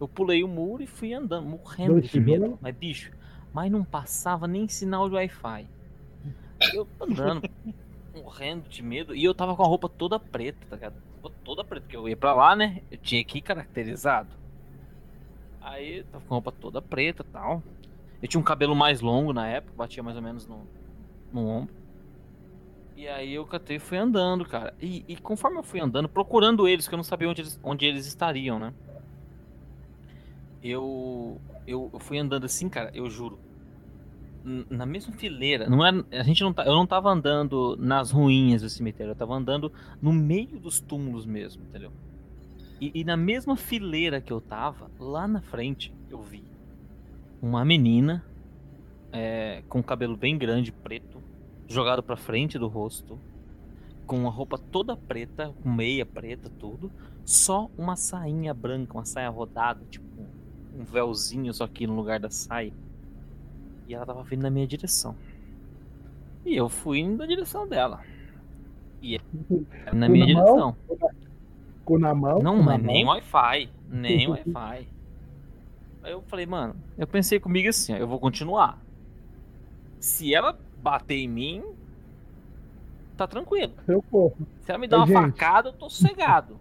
Eu 0.00 0.08
pulei 0.08 0.42
o 0.42 0.48
muro 0.48 0.82
e 0.82 0.86
fui 0.86 1.12
andando, 1.14 1.46
morrendo 1.46 2.00
de 2.00 2.20
medo. 2.20 2.58
Mas, 2.60 2.74
bicho, 2.74 3.12
mas 3.52 3.70
não 3.70 3.84
passava 3.84 4.46
nem 4.46 4.68
sinal 4.68 5.08
de 5.08 5.14
Wi-Fi. 5.14 5.66
Eu 6.72 6.86
andando, 7.00 7.48
morrendo 8.14 8.68
de 8.68 8.82
medo. 8.82 9.14
E 9.14 9.24
eu 9.24 9.34
tava 9.34 9.54
com 9.54 9.62
a 9.62 9.66
roupa 9.66 9.88
toda 9.88 10.18
preta, 10.18 10.58
tá 10.68 10.76
ligado? 10.76 10.94
Toda 11.44 11.64
preta, 11.64 11.82
porque 11.82 11.96
eu 11.96 12.08
ia 12.08 12.16
pra 12.16 12.34
lá, 12.34 12.54
né? 12.56 12.82
Eu 12.90 12.98
tinha 12.98 13.24
que 13.24 13.38
ir 13.38 13.42
caracterizado. 13.42 14.30
Aí 15.60 15.98
eu 15.98 16.04
tava 16.04 16.24
com 16.24 16.34
a 16.34 16.36
roupa 16.36 16.52
toda 16.52 16.80
preta 16.80 17.24
e 17.28 17.32
tal. 17.32 17.62
Eu 18.22 18.28
tinha 18.28 18.40
um 18.40 18.44
cabelo 18.44 18.74
mais 18.74 19.00
longo 19.00 19.32
na 19.32 19.46
época, 19.46 19.74
batia 19.76 20.02
mais 20.02 20.16
ou 20.16 20.22
menos 20.22 20.46
no, 20.46 20.66
no 21.32 21.46
ombro. 21.46 21.74
E 22.96 23.06
aí 23.06 23.34
eu 23.34 23.44
catei 23.44 23.76
e 23.76 23.80
fui 23.80 23.98
andando, 23.98 24.44
cara. 24.46 24.74
E, 24.80 25.04
e 25.06 25.16
conforme 25.16 25.58
eu 25.58 25.62
fui 25.62 25.80
andando, 25.80 26.08
procurando 26.08 26.66
eles, 26.66 26.88
que 26.88 26.94
eu 26.94 26.96
não 26.96 27.04
sabia 27.04 27.28
onde 27.28 27.42
eles, 27.42 27.60
onde 27.62 27.84
eles 27.84 28.06
estariam, 28.06 28.58
né? 28.58 28.72
Eu, 30.62 31.38
eu, 31.66 31.90
eu 31.92 32.00
fui 32.00 32.18
andando 32.18 32.44
assim, 32.44 32.68
cara, 32.68 32.90
eu 32.94 33.08
juro. 33.10 33.38
Na 34.70 34.86
mesma 34.86 35.12
fileira, 35.12 35.68
não 35.68 35.84
era, 35.84 36.04
a 36.12 36.22
gente 36.22 36.40
não 36.44 36.52
tá, 36.52 36.64
eu 36.64 36.72
não 36.72 36.86
tava 36.86 37.10
andando 37.10 37.76
nas 37.80 38.12
ruínas 38.12 38.62
do 38.62 38.70
cemitério, 38.70 39.10
eu 39.10 39.16
tava 39.16 39.34
andando 39.34 39.72
no 40.00 40.12
meio 40.12 40.60
dos 40.60 40.78
túmulos 40.78 41.26
mesmo, 41.26 41.64
entendeu? 41.64 41.90
E, 42.80 42.92
e 42.94 43.02
na 43.02 43.16
mesma 43.16 43.56
fileira 43.56 44.20
que 44.20 44.32
eu 44.32 44.40
tava, 44.40 44.88
lá 45.00 45.26
na 45.26 45.40
frente, 45.40 45.92
eu 46.08 46.22
vi 46.22 46.44
uma 47.42 47.64
menina 47.64 48.24
é, 49.10 49.64
com 49.68 49.82
cabelo 49.82 50.16
bem 50.16 50.38
grande, 50.38 50.70
preto, 50.70 51.20
jogado 51.66 52.00
pra 52.00 52.16
frente 52.16 52.56
do 52.56 52.68
rosto, 52.68 53.18
com 54.06 54.16
uma 54.20 54.30
roupa 54.30 54.56
toda 54.56 54.96
preta, 54.96 55.52
com 55.60 55.68
meia 55.68 56.06
preta, 56.06 56.48
tudo, 56.48 56.92
só 57.24 57.68
uma 57.76 57.96
sainha 57.96 58.54
branca, 58.54 58.94
uma 58.94 59.04
saia 59.04 59.28
rodada, 59.28 59.84
tipo 59.90 60.06
um 60.78 60.84
véuzinho 60.84 61.52
só 61.52 61.66
que 61.66 61.86
no 61.86 61.96
lugar 61.96 62.20
da 62.20 62.30
saia. 62.30 62.72
E 63.86 63.94
ela 63.94 64.04
tava 64.04 64.22
vindo 64.22 64.42
na 64.42 64.50
minha 64.50 64.66
direção. 64.66 65.14
E 66.44 66.56
eu 66.56 66.68
fui 66.68 66.98
indo 66.98 67.18
na 67.18 67.26
direção 67.26 67.66
dela. 67.66 68.02
E 69.02 69.16
ela 69.84 69.94
na 69.94 70.08
minha 70.08 70.34
na 70.34 70.42
mão? 70.42 70.44
direção. 70.44 70.76
Com 71.84 71.98
na 71.98 72.14
mão. 72.14 72.40
Não, 72.40 72.62
mas 72.62 72.82
nem 72.82 73.04
mão. 73.04 73.14
Wi-Fi. 73.14 73.70
Nem 73.88 74.28
Wi-Fi. 74.28 74.88
Aí 76.02 76.12
eu 76.12 76.22
falei, 76.22 76.46
mano, 76.46 76.76
eu 76.96 77.06
pensei 77.06 77.40
comigo 77.40 77.68
assim, 77.68 77.92
ó, 77.92 77.96
eu 77.96 78.06
vou 78.06 78.20
continuar. 78.20 78.80
Se 79.98 80.32
ela 80.32 80.56
bater 80.80 81.16
em 81.16 81.28
mim, 81.28 81.64
tá 83.16 83.26
tranquilo. 83.26 83.72
Eu 83.88 84.02
corro. 84.02 84.36
Se 84.60 84.70
ela 84.70 84.78
me 84.78 84.86
dar 84.86 84.98
uma 84.98 85.06
gente. 85.06 85.16
facada, 85.16 85.70
eu 85.70 85.72
tô 85.72 85.90
sossegado. 85.90 86.60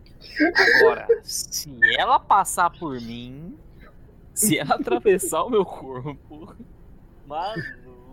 Agora, 0.80 1.08
se 1.22 1.78
ela 1.96 2.20
passar 2.20 2.72
por 2.72 3.00
mim, 3.00 3.56
se 4.34 4.58
ela 4.58 4.76
atravessar 4.76 5.44
o 5.44 5.50
meu 5.50 5.64
corpo, 5.64 6.56
mano, 7.28 7.64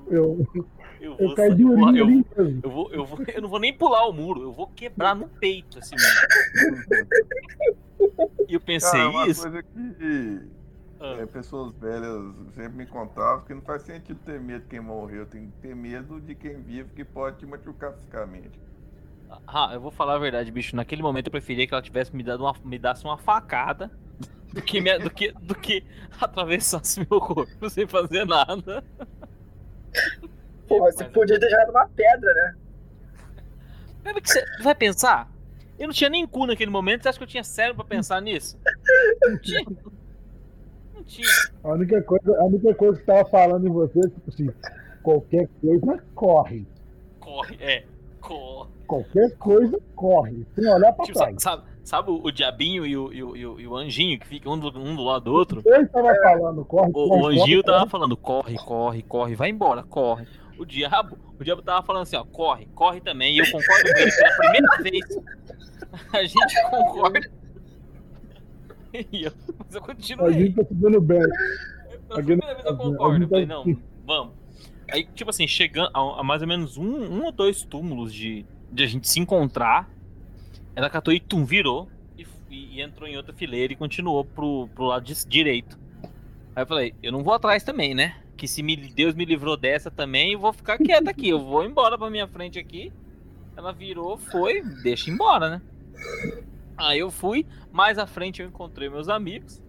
Eu, 0.08 0.46
eu 0.50 0.66
eu 1.00 1.16
vou 1.16 1.34
caí 1.34 1.54
de 1.54 1.64
urinha 1.64 1.98
eu, 2.00 2.04
ali 2.06 2.26
mesmo. 2.36 2.60
eu 2.62 2.70
vou, 2.70 2.92
eu 2.92 3.04
vou, 3.04 3.18
eu 3.26 3.42
não 3.42 3.48
vou 3.48 3.58
nem 3.58 3.72
pular 3.76 4.06
o 4.08 4.12
muro, 4.12 4.42
eu 4.42 4.52
vou 4.52 4.66
quebrar 4.68 5.14
no 5.14 5.28
peito 5.28 5.78
esse 5.78 5.94
muro. 5.94 7.06
E 8.48 8.54
eu 8.54 8.60
pensei 8.60 8.90
Cara, 9.00 9.08
uma 9.10 9.26
isso. 9.28 9.42
coisa 9.42 9.62
que 9.62 10.40
Ah. 11.00 11.16
é, 11.20 11.26
pessoas 11.26 11.72
velhas 11.78 12.34
sempre 12.54 12.76
me 12.78 12.86
contavam 12.86 13.44
que 13.44 13.54
não 13.54 13.62
faz 13.62 13.82
sentido 13.82 14.18
ter 14.24 14.40
medo 14.40 14.62
de 14.62 14.68
quem 14.68 14.80
morreu, 14.80 15.26
tem 15.26 15.46
que 15.46 15.52
ter 15.68 15.74
medo 15.74 16.20
de 16.20 16.34
quem 16.34 16.60
vive 16.60 16.90
que 16.94 17.04
pode 17.04 17.38
te 17.38 17.46
machucar 17.46 17.92
fisicamente. 17.94 18.60
Ah, 19.46 19.70
eu 19.72 19.80
vou 19.80 19.90
falar 19.90 20.14
a 20.16 20.18
verdade, 20.18 20.50
bicho. 20.50 20.76
Naquele 20.76 21.00
momento 21.02 21.26
eu 21.28 21.30
preferia 21.32 21.66
que 21.66 21.72
ela 21.72 21.82
tivesse 21.82 22.14
me 22.14 22.22
dado 22.22 22.44
uma, 22.44 22.54
me 22.64 22.78
dasse 22.78 23.04
uma 23.04 23.16
facada 23.16 23.90
do 24.52 24.62
que, 24.62 24.80
me- 24.80 24.98
do 24.98 25.10
que, 25.10 25.32
do 25.32 25.54
que 25.54 25.84
atravessasse 26.20 27.00
meu 27.08 27.20
corpo 27.20 27.70
sem 27.70 27.86
fazer 27.86 28.24
nada. 28.26 28.82
Pô, 30.68 30.78
você 30.80 31.04
Mas- 31.04 31.12
podia 31.12 31.38
ter 31.38 31.50
jogado 31.50 31.70
uma 31.70 31.88
pedra, 31.88 32.32
né? 32.34 32.54
Lembra 34.04 34.20
que 34.20 34.28
você 34.30 34.44
vai 34.62 34.74
pensar? 34.74 35.30
Eu 35.78 35.86
não 35.88 35.94
tinha 35.94 36.10
nem 36.10 36.26
cu 36.26 36.46
naquele 36.46 36.70
momento. 36.70 37.02
Você 37.02 37.08
acha 37.08 37.18
que 37.18 37.24
eu 37.24 37.28
tinha 37.28 37.44
cérebro 37.44 37.84
pra 37.84 37.96
pensar 37.96 38.20
nisso? 38.20 38.58
Não 39.22 39.38
tinha. 39.38 39.64
Não 40.94 41.02
tinha. 41.04 41.26
A 41.64 41.68
única 41.72 42.02
coisa, 42.02 42.36
a 42.38 42.44
única 42.44 42.74
coisa 42.74 42.98
que 43.00 43.06
tava 43.06 43.24
falando 43.28 43.66
em 43.66 43.70
você, 43.72 44.00
tipo 44.00 44.28
assim, 44.28 44.50
qualquer 45.02 45.48
coisa 45.60 46.02
corre. 46.14 46.66
Corre, 47.20 47.56
é. 47.60 47.84
Corre. 48.20 48.70
Qualquer 48.86 49.36
coisa, 49.38 49.80
corre. 49.96 50.46
Sem 50.54 50.68
olhar 50.68 50.92
pra 50.92 51.04
Tipo, 51.04 51.18
sabe, 51.18 51.30
trás. 51.36 51.42
sabe, 51.42 51.62
sabe 51.84 52.10
o, 52.10 52.20
o 52.24 52.30
diabinho 52.30 52.86
e 52.86 52.96
o, 52.96 53.12
e, 53.12 53.22
o, 53.24 53.36
e 53.60 53.66
o- 53.66 53.76
anjinho 53.76 54.18
que 54.18 54.26
fica 54.26 54.48
um 54.48 54.58
do, 54.58 54.68
um 54.78 54.94
do 54.96 55.02
lado 55.02 55.24
do 55.26 55.32
outro? 55.32 55.62
Ele 55.64 55.86
tava 55.86 56.14
falando, 56.22 56.64
corre, 56.64 56.88
O, 56.88 56.92
corre, 56.92 57.22
o 57.22 57.26
anjinho 57.26 57.62
corre, 57.62 57.78
tava 57.78 57.90
falando, 57.90 58.16
corre, 58.16 58.56
corre, 58.56 59.02
corre, 59.02 59.34
vai 59.34 59.50
embora, 59.50 59.82
corre. 59.82 60.26
O 60.58 60.64
diabo, 60.64 61.18
o 61.40 61.42
diabo 61.44 61.62
tava 61.62 61.84
falando 61.84 62.02
assim, 62.02 62.16
ó, 62.16 62.24
corre, 62.24 62.66
corre 62.74 63.00
também. 63.00 63.34
E 63.34 63.38
eu 63.38 63.46
concordo 63.50 63.92
com 63.92 63.98
ele 63.98 64.12
pela 64.12 64.36
primeira 64.36 64.76
vez. 64.82 65.20
A 66.12 66.22
gente 66.24 66.62
concorda. 66.70 67.20
E 69.10 69.24
eu, 69.24 69.32
mas 69.58 69.74
eu 69.74 69.80
A 69.80 69.84
continuei. 69.84 70.32
gente 70.34 70.54
tá 70.54 70.64
se 70.64 70.74
dando 70.74 71.00
bem. 71.00 71.18
Pela 71.18 72.20
Aqui 72.20 72.26
primeira 72.26 72.54
vez 72.54 72.66
eu 72.66 72.76
concordo. 72.76 73.24
Eu 73.24 73.28
falei, 73.28 73.46
não, 73.46 73.64
vamos. 74.06 74.34
Aí, 74.90 75.04
tipo 75.14 75.30
assim, 75.30 75.48
chegando 75.48 75.90
a, 75.94 76.20
a 76.20 76.22
mais 76.22 76.42
ou 76.42 76.48
menos 76.48 76.76
um, 76.76 76.84
um 76.84 77.24
ou 77.24 77.32
dois 77.32 77.62
túmulos 77.64 78.12
de, 78.12 78.44
de 78.70 78.82
a 78.84 78.86
gente 78.86 79.08
se 79.08 79.18
encontrar, 79.18 79.88
ela 80.74 80.88
catou 80.90 81.12
e 81.12 81.20
tum, 81.20 81.44
virou 81.44 81.88
e, 82.16 82.26
e- 82.50 82.80
entrou 82.80 83.08
em 83.08 83.16
outra 83.16 83.32
fileira 83.32 83.72
e 83.72 83.76
continuou 83.76 84.24
pro, 84.24 84.68
pro 84.74 84.84
lado 84.84 85.04
de- 85.04 85.26
direito. 85.26 85.78
Aí 86.54 86.62
eu 86.62 86.66
falei, 86.66 86.94
eu 87.02 87.10
não 87.12 87.22
vou 87.22 87.34
atrás 87.34 87.62
também, 87.62 87.94
né? 87.94 88.16
Que 88.36 88.46
se 88.48 88.62
me- 88.62 88.76
Deus 88.76 89.14
me 89.14 89.24
livrou 89.24 89.56
dessa 89.56 89.90
também, 89.90 90.32
eu 90.32 90.38
vou 90.38 90.52
ficar 90.52 90.76
quieto 90.78 91.08
aqui. 91.08 91.28
Eu 91.28 91.38
vou 91.44 91.64
embora 91.64 91.96
pra 91.96 92.10
minha 92.10 92.26
frente 92.26 92.58
aqui. 92.58 92.92
Ela 93.56 93.72
virou, 93.72 94.16
foi, 94.16 94.62
deixa 94.82 95.10
embora, 95.10 95.48
né? 95.50 95.62
Aí 96.76 96.98
eu 96.98 97.10
fui, 97.10 97.46
mais 97.70 97.98
à 97.98 98.06
frente 98.06 98.40
eu 98.42 98.48
encontrei 98.48 98.88
meus 98.88 99.08
amigos. 99.08 99.62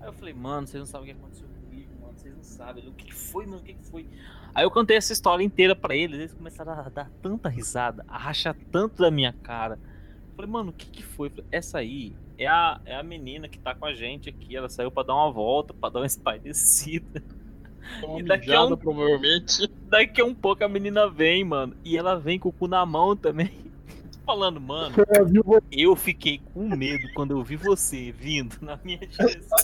Aí 0.00 0.08
eu 0.08 0.12
falei, 0.12 0.32
mano, 0.32 0.66
vocês 0.66 0.80
não 0.80 0.86
sabem 0.86 1.10
o 1.10 1.14
que 1.14 1.20
aconteceu 1.20 1.48
comigo, 1.48 1.90
mano. 2.00 2.12
Vocês 2.16 2.34
não 2.34 2.42
sabem. 2.42 2.88
O 2.88 2.92
que, 2.92 3.12
foi, 3.12 3.44
mano? 3.46 3.58
O 3.58 3.62
que, 3.64 3.74
que 3.74 3.84
foi? 3.86 4.06
Aí 4.54 4.64
eu 4.64 4.70
contei 4.70 4.96
essa 4.96 5.12
história 5.12 5.42
inteira 5.44 5.74
pra 5.76 5.94
eles. 5.94 6.18
Eles 6.18 6.32
começaram 6.32 6.72
a 6.72 6.88
dar 6.88 7.10
tanta 7.20 7.48
risada, 7.48 8.04
a 8.08 8.16
rachar 8.16 8.56
tanto 8.72 9.02
da 9.02 9.10
minha 9.10 9.32
cara. 9.32 9.78
Eu 10.36 10.42
falei, 10.42 10.50
mano, 10.50 10.68
o 10.70 10.72
que, 10.74 10.84
que 10.86 11.02
foi? 11.02 11.28
Eu 11.28 11.30
falei, 11.30 11.46
Essa 11.50 11.78
aí 11.78 12.12
é 12.36 12.46
a, 12.46 12.78
é 12.84 12.94
a 12.94 13.02
menina 13.02 13.48
que 13.48 13.58
tá 13.58 13.74
com 13.74 13.86
a 13.86 13.94
gente 13.94 14.28
aqui. 14.28 14.54
Ela 14.54 14.68
saiu 14.68 14.90
pra 14.90 15.02
dar 15.02 15.14
uma 15.14 15.32
volta, 15.32 15.72
pra 15.72 15.88
dar 15.88 16.00
uma 16.00 16.04
espairecida. 16.06 17.22
E 18.18 18.22
daqui 18.22 18.52
a 18.52 18.62
um- 18.64 18.76
provavelmente. 18.76 19.66
Daqui 19.88 20.20
a 20.20 20.24
um 20.26 20.34
pouco 20.34 20.62
a 20.62 20.68
menina 20.68 21.08
vem, 21.08 21.42
mano. 21.42 21.74
E 21.82 21.96
ela 21.96 22.16
vem 22.18 22.38
com 22.38 22.50
o 22.50 22.52
cu 22.52 22.68
na 22.68 22.84
mão 22.84 23.16
também. 23.16 23.50
Falando, 24.26 24.60
mano, 24.60 24.94
eu 25.72 25.96
fiquei 25.96 26.42
com 26.52 26.68
medo 26.68 27.08
quando 27.14 27.30
eu 27.30 27.42
vi 27.42 27.56
você 27.56 28.12
vindo 28.12 28.56
na 28.60 28.78
minha 28.84 28.98
direção. 28.98 29.58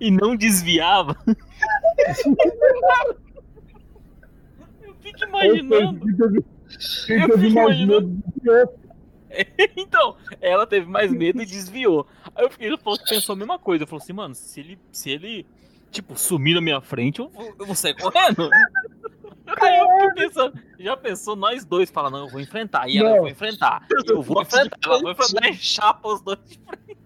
E 0.00 0.10
não 0.10 0.34
desviava. 0.34 1.14
Eu 4.82 4.94
fico 5.00 5.24
imaginando. 5.24 6.00
Quem 6.06 6.42
Eu 7.08 7.28
teve 7.28 7.50
mais 7.50 7.78
imaginando. 7.78 8.08
medo 8.08 8.22
eu. 8.52 8.84
Então, 9.76 10.16
ela 10.40 10.64
teve 10.66 10.86
mais 10.86 11.10
medo 11.12 11.42
e 11.42 11.46
desviou. 11.46 12.06
Aí 12.36 12.44
eu 12.44 12.50
fiquei, 12.50 12.68
ele 12.68 12.78
falou, 12.78 12.98
pensou 13.08 13.32
a 13.32 13.36
mesma 13.36 13.58
coisa. 13.58 13.82
Eu 13.82 13.88
falei 13.88 14.02
assim, 14.02 14.12
mano, 14.12 14.34
se 14.34 14.60
ele, 14.60 14.78
se 14.92 15.10
ele 15.10 15.44
tipo, 15.90 16.16
sumir 16.16 16.54
na 16.54 16.60
minha 16.60 16.80
frente, 16.80 17.18
eu 17.20 17.28
vou, 17.28 17.54
eu 17.58 17.66
vou 17.66 17.74
sair 17.74 17.94
correndo. 17.94 18.48
Aí 19.60 19.78
eu 19.78 19.86
fiquei 20.08 20.26
pensando, 20.26 20.58
já 20.78 20.96
pensou 20.96 21.36
nós 21.36 21.64
dois? 21.64 21.90
Fala, 21.90 22.10
não, 22.10 22.20
eu 22.26 22.28
vou 22.30 22.40
enfrentar. 22.40 22.88
E 22.88 22.96
ela, 22.96 23.08
eu 23.10 23.14
Não. 23.14 23.20
vou 23.22 23.28
enfrentar. 23.30 23.86
Eu 24.06 24.22
vou 24.22 24.40
enfrentar. 24.40 24.78
Ela 24.84 25.02
vai 25.02 25.12
enfrentar 25.12 25.48
e 25.48 25.54
chapa 25.54 26.08
os 26.08 26.22
dois 26.22 26.38
de 26.46 26.58
frente. 26.60 26.98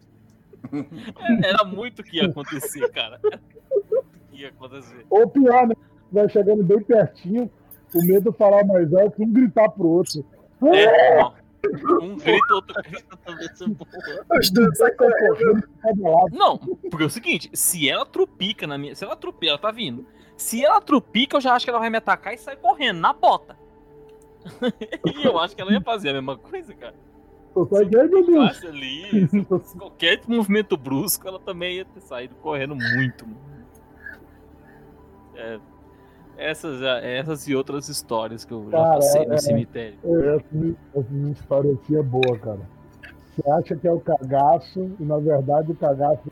Era 1.45 1.65
muito 1.65 2.01
o 2.01 2.05
que 2.05 2.19
ia 2.19 2.27
acontecer, 2.27 2.89
cara. 2.91 3.19
Era 3.25 3.41
muito 3.73 4.05
que 4.31 4.43
ia 4.43 4.49
acontecer. 4.49 5.07
Ou 5.11 5.29
pior, 5.29 5.67
né? 5.67 5.75
Vai 6.13 6.29
chegando 6.29 6.63
bem 6.63 6.81
pertinho, 6.83 7.51
o 7.95 8.03
medo 8.07 8.31
de 8.31 8.37
falar 8.37 8.65
mais 8.65 8.93
alto, 8.95 9.23
um 9.23 9.33
gritar 9.33 9.69
pro 9.71 9.87
outro. 9.87 10.25
É, 10.63 11.21
não. 11.23 11.35
Um 12.01 12.17
grita, 12.17 12.55
outro 12.55 12.83
grita 12.83 13.17
também. 13.25 13.49
se 13.55 13.69
boa. 13.69 13.89
Os 14.39 14.51
dois 14.51 14.79
saem 14.79 14.97
correndo. 14.97 15.69
Não, 16.33 16.57
porque 16.59 17.03
é 17.03 17.07
o 17.07 17.11
seguinte, 17.11 17.51
se 17.53 17.89
ela 17.89 18.07
trupica 18.07 18.67
na 18.67 18.79
minha. 18.79 18.95
Se 18.95 19.05
ela 19.05 19.17
trupica, 19.17 19.51
ela 19.51 19.59
tá 19.59 19.71
vindo. 19.71 20.07
Se 20.37 20.65
ela 20.65 20.81
trupica, 20.81 21.37
eu 21.37 21.41
já 21.41 21.55
acho 21.55 21.67
que 21.67 21.71
ela 21.71 21.81
vai 21.81 21.91
me 21.91 21.99
atacar 21.99 22.33
e 22.33 22.39
sair 22.39 22.57
correndo, 22.57 23.01
na 23.01 23.13
bota. 23.13 23.57
e 25.05 25.25
eu 25.27 25.39
acho 25.39 25.57
que 25.57 25.61
ela 25.61 25.73
ia 25.73 25.81
fazer 25.81 26.11
a 26.11 26.13
mesma 26.15 26.37
coisa, 26.39 26.73
cara. 26.75 26.95
Tô 27.53 27.67
só 27.67 27.83
aqui, 27.83 27.99
ai 27.99 28.07
meu 28.07 28.25
Deus. 28.25 28.49
Passa 28.49 28.69
ali, 28.69 29.29
se- 29.29 29.77
qualquer 29.77 30.21
movimento 30.29 30.77
brusco, 30.77 31.27
ela 31.27 31.41
também 31.41 31.77
ia 31.79 31.85
ter 31.85 32.01
saído 32.01 32.37
correndo 32.37 32.77
muito. 32.77 33.27
mano. 33.27 33.41
É, 35.35 35.59
essas, 36.39 36.81
essas 37.03 37.47
e 37.49 37.55
outras 37.55 37.89
histórias 37.89 38.45
que 38.45 38.53
eu 38.53 38.65
já 38.71 38.79
Cara, 38.79 38.95
passei 38.95 39.23
é- 39.23 39.27
no 39.27 39.39
cemitério. 39.39 39.99
É, 40.05 40.37
Essa, 40.37 40.45
minha- 40.53 40.77
essa 40.95 41.07
minha 41.11 41.33
história 41.33 41.73
aqui 41.73 41.97
é 41.97 42.03
boa, 42.03 42.39
cara. 42.39 42.61
Você 43.35 43.51
acha 43.51 43.77
que 43.77 43.87
é 43.87 43.93
o 43.93 44.01
cagaço, 44.01 44.91
e 44.99 45.05
na 45.05 45.19
verdade 45.19 45.71
o 45.73 45.75
cagaço 45.77 46.31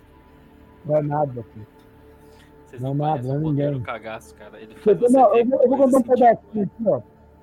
não 0.85 0.97
é 0.97 1.03
nada. 1.03 1.43
Filho. 1.53 1.67
Vocês 2.67 2.83
não, 2.83 2.95
não, 2.95 3.07
nada, 3.07 3.23
não 3.29 3.37
é 3.37 3.39
ninguém. 3.39 3.73
do 3.73 3.81
cagaço, 3.81 4.35
cara. 4.35 4.61
Ele 4.61 4.75
Você 4.75 5.09
não, 5.11 5.37
eu, 5.37 5.47
vou, 5.47 5.63
eu 5.63 5.69
vou 5.69 5.79
contar 5.79 5.99
um 5.99 6.03
pedacinho 6.03 6.65
aqui, 6.65 6.85
ó. 6.89 7.01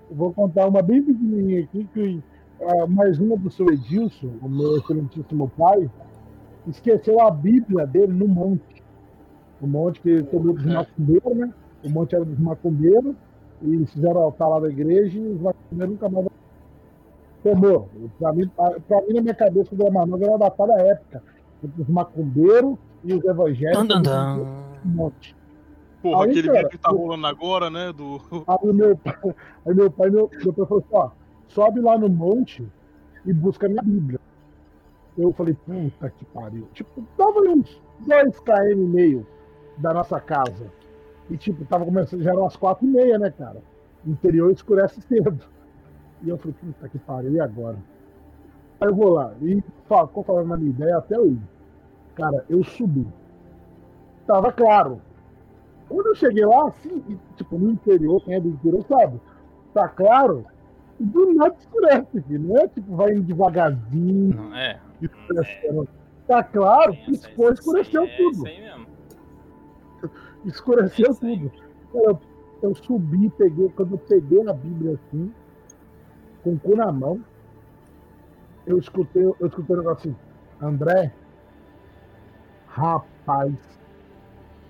Eu 0.09 0.15
vou 0.17 0.33
contar 0.33 0.67
uma 0.67 0.81
bem 0.81 1.01
pequenininha 1.01 1.63
aqui, 1.63 1.87
que 1.93 2.21
ah, 2.61 2.85
mais 2.87 3.19
uma 3.19 3.37
do 3.37 3.49
seu 3.49 3.67
Edilson, 3.69 4.31
o 4.41 4.49
meu 4.49 4.77
excelentíssimo 4.77 5.49
pai, 5.57 5.89
esqueceu 6.67 7.19
a 7.21 7.31
Bíblia 7.31 7.85
dele 7.87 8.11
no 8.13 8.27
monte. 8.27 8.83
O 9.61 9.67
monte 9.67 10.01
que 10.01 10.23
tomou 10.23 10.53
dos 10.53 10.65
macumbeiros, 10.65 11.35
né? 11.37 11.53
O 11.83 11.89
monte 11.89 12.15
era 12.15 12.23
dos 12.25 12.39
macumbeiros, 12.39 13.15
e 13.61 13.85
fizeram 13.87 14.21
o 14.21 14.23
altar 14.25 14.47
lá 14.47 14.59
da 14.59 14.69
igreja, 14.69 15.17
e 15.17 15.27
os 15.27 15.41
macumbeiros 15.41 15.93
nunca 15.93 16.09
mais 16.09 16.27
tomou. 17.43 17.89
Pra 18.19 18.33
mim, 18.33 18.47
pra, 18.49 18.79
pra 18.81 19.01
mim, 19.01 19.13
na 19.13 19.21
minha 19.21 19.35
cabeça, 19.35 19.73
o 19.73 19.77
Dramanova 19.77 20.23
era 20.25 20.37
datada 20.37 20.73
época, 20.81 21.23
entre 21.63 21.81
os 21.81 21.87
macumbeiros 21.89 22.77
e 23.03 23.13
os 23.13 23.23
evangélicos. 23.23 23.87
Dun, 23.87 24.01
dun, 24.01 24.01
dun. 24.01 24.45
Um 24.85 24.89
monte. 24.89 25.35
Porra, 26.01 26.25
Aí, 26.25 26.31
aquele 26.31 26.47
cara, 26.47 26.57
vídeo 26.59 26.69
que 26.71 26.77
tá 26.77 26.91
eu- 26.91 26.97
rolando 26.97 27.27
agora, 27.27 27.69
né? 27.69 27.93
Do. 27.93 28.19
Aí 28.47 28.73
meu 28.73 28.97
pai, 28.97 29.15
aí 29.65 29.73
meu 29.73 29.89
pai, 29.91 30.09
meu, 30.09 30.29
meu 30.43 30.53
pai 30.53 30.65
falou 30.65 30.83
assim, 30.85 30.95
ó, 30.95 31.09
sobe 31.47 31.79
lá 31.79 31.97
no 31.97 32.09
monte 32.09 32.65
e 33.25 33.33
busca 33.33 33.67
a 33.67 33.69
minha 33.69 33.81
Bíblia. 33.81 34.19
Eu 35.17 35.31
falei, 35.31 35.53
puta 35.65 36.09
que 36.09 36.25
pariu. 36.25 36.67
Tipo, 36.73 37.03
tava 37.17 37.39
uns 37.41 37.81
2 38.05 38.39
km 38.39 38.71
e 38.71 38.75
meio 38.75 39.25
da 39.77 39.93
nossa 39.93 40.19
casa. 40.19 40.65
E 41.29 41.37
tipo, 41.37 41.65
tava 41.65 41.85
começando, 41.85 42.21
já 42.21 42.31
eram 42.31 42.45
as 42.45 42.55
quatro 42.55 42.85
e 42.85 42.89
meia, 42.89 43.17
né, 43.17 43.31
cara? 43.31 43.61
O 44.05 44.09
interior 44.09 44.51
escurece 44.51 45.01
cedo. 45.01 45.39
E 46.21 46.29
eu 46.29 46.37
falei, 46.37 46.55
puta 46.59 46.89
que 46.89 46.99
pariu, 46.99 47.31
e 47.33 47.39
agora? 47.39 47.77
Aí 48.79 48.87
eu 48.87 48.95
vou 48.95 49.13
lá, 49.13 49.33
e 49.41 49.63
qual 49.87 50.23
foi 50.25 50.41
a 50.41 50.43
minha 50.43 50.69
ideia 50.69 50.97
até 50.97 51.15
eu 51.15 51.27
ir. 51.27 51.39
Cara, 52.15 52.45
eu 52.49 52.63
subi. 52.63 53.07
Tava 54.27 54.51
claro. 54.51 55.01
Quando 55.89 56.07
eu 56.07 56.15
cheguei 56.15 56.45
lá, 56.45 56.67
assim, 56.67 57.03
e, 57.09 57.17
tipo, 57.35 57.57
no 57.57 57.71
interior, 57.71 58.23
quem 58.23 58.35
é 58.35 58.39
do 58.39 58.49
interior 58.49 58.83
sabe, 58.87 59.19
tá 59.73 59.87
claro, 59.87 60.45
e 60.99 61.03
do 61.03 61.33
nada 61.33 61.55
escurece, 61.57 62.21
filho. 62.21 62.47
Não 62.47 62.57
é 62.57 62.67
tipo, 62.67 62.95
vai 62.95 63.13
devagarzinho, 63.15 64.35
Não, 64.35 64.55
é. 64.55 64.79
Tá 66.27 66.41
claro, 66.41 66.93
isso 67.07 67.29
escureceu 67.51 68.03
é 68.03 68.17
tudo. 68.17 68.31
isso 68.31 68.47
aí 68.47 68.61
mesmo. 68.61 68.82
Escureceu 70.45 71.13
tudo. 71.15 71.51
Eu, 71.93 72.19
eu 72.61 72.75
subi, 72.75 73.29
peguei, 73.37 73.69
quando 73.69 73.93
eu 73.93 73.97
peguei 73.97 74.47
a 74.47 74.53
Bíblia 74.53 74.93
assim, 74.93 75.31
com 76.43 76.53
o 76.53 76.59
cu 76.59 76.75
na 76.75 76.91
mão, 76.91 77.23
eu 78.65 78.77
escutei, 78.77 79.23
eu 79.23 79.47
escutei 79.47 79.75
um 79.75 79.79
negócio 79.79 80.11
assim, 80.11 80.15
André, 80.61 81.13
rapaz, 82.67 83.53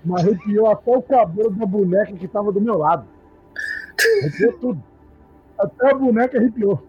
me 0.04 0.20
arrepiou 0.20 0.70
até 0.70 0.96
o 0.96 1.02
cabelo 1.02 1.50
da 1.50 1.66
boneca 1.66 2.12
que 2.12 2.28
tava 2.28 2.52
do 2.52 2.60
meu 2.60 2.76
lado. 2.78 3.06
Arrepiou 4.22 4.52
tudo. 4.58 4.82
Até 5.58 5.92
a 5.92 5.94
boneca 5.94 6.38
arrepiou. 6.38 6.82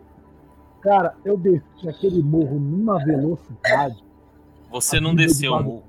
Cara, 0.82 1.16
eu 1.24 1.38
desci 1.38 1.88
aquele 1.88 2.22
morro 2.22 2.60
numa 2.60 3.04
velocidade. 3.04 4.04
Você 4.70 5.00
não 5.00 5.16
desceu, 5.16 5.54
de. 5.56 5.84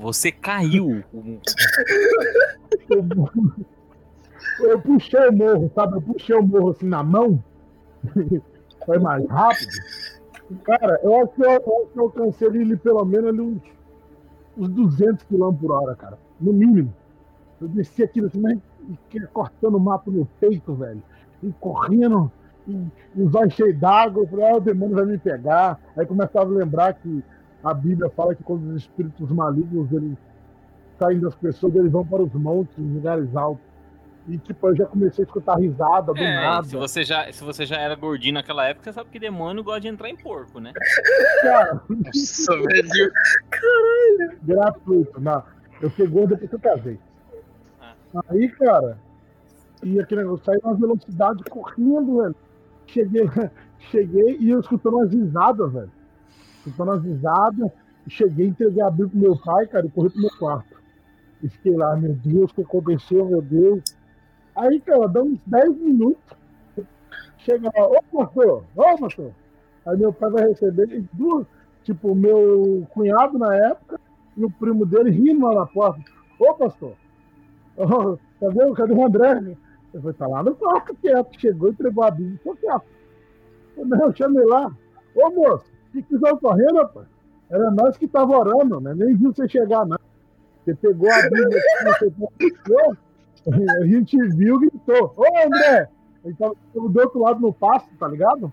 Você 0.00 0.32
caiu. 0.32 1.04
Eu, 2.88 3.04
eu 4.70 4.80
puxei 4.80 5.28
o 5.28 5.32
morro, 5.32 5.70
sabe? 5.74 5.96
Eu 5.96 6.02
puxei 6.02 6.36
o 6.36 6.42
morro 6.42 6.70
assim 6.70 6.86
na 6.86 7.02
mão. 7.02 7.42
Foi 8.86 8.98
mais 8.98 9.26
rápido. 9.28 9.70
Cara, 10.64 10.98
eu 11.02 11.16
acho 11.16 11.32
que 11.32 11.42
eu, 11.42 11.50
eu, 11.50 11.90
eu 11.94 12.02
alcancei 12.04 12.48
ele 12.48 12.76
pelo 12.78 13.04
menos 13.04 13.28
ali 13.28 13.40
uns, 13.40 13.62
uns 14.56 14.68
200 14.70 15.22
km 15.24 15.52
por 15.52 15.70
hora, 15.70 15.94
cara. 15.94 16.18
No 16.40 16.52
mínimo. 16.52 16.92
Eu 17.60 17.68
desci 17.68 18.02
aquilo 18.02 18.28
assim, 18.28 18.40
mas 18.40 18.58
fiquei 19.04 19.20
cortando 19.28 19.74
o 19.74 19.80
mato 19.80 20.10
no 20.10 20.24
peito, 20.40 20.74
velho. 20.74 21.02
E 21.42 21.52
correndo, 21.60 22.32
e, 22.66 22.72
e 23.16 23.22
os 23.22 23.34
olhos 23.34 23.52
cheios 23.52 23.78
d'água. 23.78 24.22
Eu 24.22 24.28
falei, 24.28 24.48
ah, 24.48 24.56
o 24.56 24.60
demônio 24.60 24.96
vai 24.96 25.04
me 25.04 25.18
pegar. 25.18 25.78
Aí 25.94 26.06
começava 26.06 26.50
a 26.50 26.56
lembrar 26.56 26.94
que 26.94 27.22
a 27.62 27.74
Bíblia 27.74 28.10
fala 28.10 28.34
que 28.34 28.42
quando 28.42 28.68
os 28.70 28.76
espíritos 28.82 29.30
malignos 29.30 29.90
eles 29.92 30.16
saem 30.98 31.20
das 31.20 31.34
pessoas, 31.34 31.74
eles 31.74 31.90
vão 31.92 32.06
para 32.06 32.22
os 32.22 32.32
montes, 32.34 32.76
os 32.78 32.92
lugares 32.94 33.34
altos. 33.36 33.64
E 34.28 34.36
tipo, 34.38 34.68
eu 34.68 34.76
já 34.76 34.86
comecei 34.86 35.24
a 35.24 35.26
escutar 35.26 35.56
risada 35.56 36.12
do 36.12 36.18
É, 36.18 36.34
nada. 36.34 36.66
se 36.66 36.76
você, 36.76 37.02
já, 37.04 37.32
se 37.32 37.42
você 37.42 37.64
já 37.64 37.76
era 37.76 37.94
gordinho 37.96 38.34
naquela 38.34 38.66
época, 38.66 38.84
você 38.84 38.92
sabe 38.92 39.08
que 39.10 39.18
demônio 39.18 39.64
gosta 39.64 39.80
de 39.80 39.88
entrar 39.88 40.08
em 40.10 40.16
porco, 40.16 40.60
né? 40.60 40.72
Cara, 41.42 41.80
Nossa, 41.88 42.52
velho. 42.60 43.12
gratuito. 44.42 45.20
Não, 45.20 45.42
eu 45.80 45.90
fiquei 45.90 46.06
gordo 46.06 46.30
depois 46.36 46.50
que 46.50 46.56
eu 46.56 46.60
casei. 46.60 46.98
Aí, 48.28 48.48
cara, 48.50 48.98
e 49.82 49.98
aquele 49.98 50.22
negócio, 50.22 50.44
saí 50.44 50.58
numa 50.62 50.74
velocidade 50.76 51.42
correndo, 51.44 52.22
velho. 52.22 52.36
Cheguei, 52.86 53.22
cheguei 53.90 54.36
e 54.38 54.50
eu 54.50 54.60
escutando 54.60 55.00
as 55.00 55.12
risadas, 55.12 55.72
velho. 55.72 55.90
Escutando 56.70 56.92
as. 56.92 57.72
Cheguei, 58.08 58.46
entreguei 58.48 58.82
a 58.82 58.90
Bíblia 58.90 59.08
pro 59.08 59.18
meu 59.18 59.36
pai, 59.36 59.66
cara, 59.66 59.86
e 59.86 59.90
corri 59.90 60.10
pro 60.10 60.20
meu 60.20 60.30
quarto. 60.38 60.80
E 61.42 61.48
fiquei 61.48 61.76
lá, 61.76 61.94
meu 61.96 62.14
Deus, 62.14 62.50
o 62.50 62.54
que 62.54 62.62
aconteceu, 62.62 63.26
meu 63.26 63.42
Deus. 63.42 63.82
Aí, 64.56 64.80
cara, 64.80 65.06
dá 65.06 65.22
uns 65.22 65.38
10 65.46 65.76
minutos. 65.76 66.22
Chega 67.38 67.70
lá, 67.74 67.86
ô 67.86 68.02
pastor, 68.12 68.64
ô 68.74 68.98
pastor. 68.98 69.32
Aí 69.86 69.96
meu 69.96 70.12
pai 70.12 70.30
vai 70.30 70.48
receber, 70.48 70.90
e 70.92 71.08
duas, 71.12 71.46
tipo, 71.84 72.14
meu 72.14 72.86
cunhado 72.90 73.38
na 73.38 73.54
época 73.54 73.98
e 74.36 74.44
o 74.44 74.50
primo 74.50 74.84
dele 74.84 75.10
rindo 75.10 75.46
lá 75.46 75.54
na 75.54 75.66
porta. 75.66 76.02
Ô 76.38 76.54
pastor, 76.54 76.94
ô, 77.76 78.18
cadê, 78.40 78.72
cadê 78.74 78.92
o 78.92 79.04
André? 79.04 79.56
Eu 79.92 80.00
falei, 80.00 80.16
tá 80.16 80.26
lá 80.26 80.42
no 80.42 80.54
quarto 80.54 80.94
quieto. 80.96 81.40
Chegou, 81.40 81.70
entregou 81.70 82.04
a 82.04 82.10
Bíblia, 82.10 82.38
ficou 82.38 82.56
quieto. 82.56 82.84
Eu, 83.76 83.86
não, 83.86 84.06
eu 84.06 84.14
chamei 84.14 84.44
lá. 84.44 84.70
Ô 85.14 85.30
moço, 85.30 85.64
o 85.98 86.02
que 86.02 86.08
vocês 86.08 86.22
estão 86.22 86.38
correndo, 86.38 86.76
rapaz? 86.76 87.06
Era 87.50 87.70
nós 87.70 87.96
que 87.96 88.06
tava 88.06 88.36
orando, 88.38 88.80
né? 88.80 88.94
Nem 88.94 89.16
viu 89.16 89.32
você 89.32 89.48
chegar, 89.48 89.84
não. 89.84 89.98
Você 90.64 90.74
pegou 90.74 91.10
a 91.10 91.22
Bíblia 91.22 91.48
que 91.48 91.84
você 91.84 92.10
puxou, 92.10 92.96
a 93.82 93.86
gente 93.86 94.16
viu 94.36 94.56
e 94.56 94.68
gritou, 94.68 95.14
ô 95.16 95.24
André! 95.44 95.88
Ele 96.24 96.34
tava 96.34 96.54
do 96.74 97.00
outro 97.00 97.20
lado 97.20 97.40
no 97.40 97.52
pasto, 97.52 97.88
tá 97.98 98.06
ligado? 98.06 98.52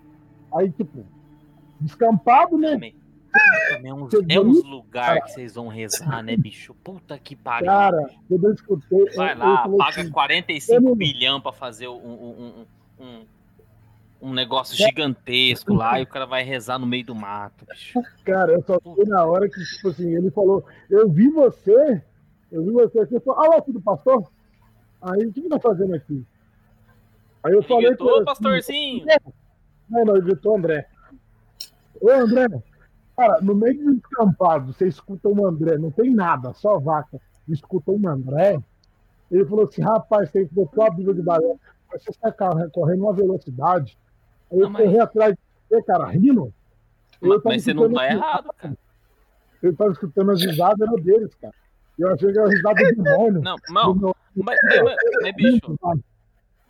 Aí, 0.54 0.70
tipo, 0.70 1.04
descampado, 1.80 2.56
né? 2.56 2.72
Também, 2.72 2.94
também 3.70 3.90
é 3.90 3.94
uns, 3.94 4.12
é 4.30 4.40
uns 4.40 4.64
lugares 4.64 5.24
que 5.24 5.30
vocês 5.32 5.54
vão 5.54 5.68
rezar, 5.68 6.22
né, 6.22 6.34
bicho? 6.36 6.74
Puta 6.82 7.18
que 7.18 7.36
pariu. 7.36 7.66
Cara, 7.66 8.10
quando 8.26 8.44
eu 8.48 8.52
escutei. 8.54 9.04
Vai 9.14 9.34
eu- 9.34 9.38
lá, 9.38 9.64
eu 9.68 9.76
paga 9.76 10.00
assim, 10.00 10.10
45 10.10 10.74
eu 10.74 10.80
não- 10.80 10.96
bilhão 10.96 11.40
pra 11.40 11.52
fazer 11.52 11.88
um, 11.88 11.94
um, 11.94 12.64
um, 13.00 13.04
um, 13.04 13.26
um 14.20 14.32
negócio 14.32 14.76
gigantesco 14.76 15.72
lá 15.72 16.00
e 16.00 16.02
o 16.02 16.06
cara 16.06 16.26
vai 16.26 16.42
rezar 16.42 16.78
no 16.78 16.86
meio 16.86 17.06
do 17.06 17.14
mato, 17.14 17.64
bicho. 17.66 18.00
Cara, 18.24 18.52
eu 18.52 18.62
só 18.62 18.78
fui 18.80 19.04
na 19.04 19.24
hora 19.24 19.48
que, 19.48 19.64
tipo 19.64 19.88
assim, 19.88 20.14
ele 20.14 20.30
falou, 20.30 20.64
eu 20.90 21.08
vi 21.08 21.28
você, 21.30 22.02
eu 22.50 22.64
vi 22.64 22.70
você 22.72 23.00
aqui, 23.00 23.14
eu 23.14 23.20
falei, 23.20 23.46
ah, 23.46 23.56
lá, 23.56 23.62
filho 23.62 23.78
do 23.78 23.82
pastor? 23.82 24.28
Aí, 25.00 25.26
o 25.26 25.32
que 25.32 25.42
que 25.42 25.48
tá 25.48 25.60
fazendo 25.60 25.94
aqui? 25.94 26.26
Aí 27.44 27.52
eu 27.52 27.62
falei 27.62 27.94
com 27.94 28.04
Ô, 28.04 28.08
ele 28.08 28.14
assim, 28.16 28.24
pastorzinho! 28.24 29.06
Não, 29.88 30.04
não, 30.04 30.16
ele 30.16 30.24
gritou 30.24 30.56
André. 30.56 30.88
Ô, 32.00 32.10
André, 32.10 32.46
cara, 33.16 33.40
no 33.40 33.54
meio 33.54 33.84
do 33.84 33.94
descampado, 33.94 34.72
você 34.72 34.88
escuta 34.88 35.28
um 35.28 35.46
André, 35.46 35.78
não 35.78 35.92
tem 35.92 36.12
nada, 36.12 36.52
só 36.54 36.78
vaca, 36.80 37.20
escuta 37.48 37.92
um 37.92 38.08
André. 38.08 38.58
Ele 39.30 39.44
falou 39.44 39.66
assim, 39.66 39.82
rapaz, 39.82 40.30
você 40.30 40.48
botou 40.50 40.84
a 40.84 40.90
Bíblia 40.90 41.14
de 41.14 41.22
balé, 41.22 41.54
você 41.92 42.10
está 42.10 42.32
correndo 42.72 43.04
uma 43.04 43.12
velocidade. 43.12 43.96
Eu 44.50 44.60
Não, 44.60 44.70
mas- 44.70 44.82
corri 44.84 44.98
atrás 45.00 45.34
de 45.34 45.40
você, 45.68 45.82
cara, 45.82 46.06
rindo. 46.06 46.52
Mas, 47.20 47.40
mas 47.44 47.62
você 47.64 47.74
não 47.74 47.92
tá 47.92 48.04
as 48.06 48.14
errado, 48.14 48.52
cara. 48.56 48.78
Eu 49.62 49.76
tava 49.76 49.90
escutando 49.92 50.30
as 50.30 50.42
risadas 50.42 50.80
era 50.88 51.02
deles, 51.02 51.34
cara. 51.34 51.54
Eu 51.98 52.12
achei 52.14 52.32
que 52.32 52.38
era 52.38 52.48
risada 52.48 52.94
do 52.94 53.02
demônio. 53.02 53.42
Não, 53.42 53.56
não, 53.70 53.94
meu- 53.94 54.16
mas, 54.36 54.56
mas- 54.62 54.96
mas- 55.22 55.34
bicho, 55.34 55.78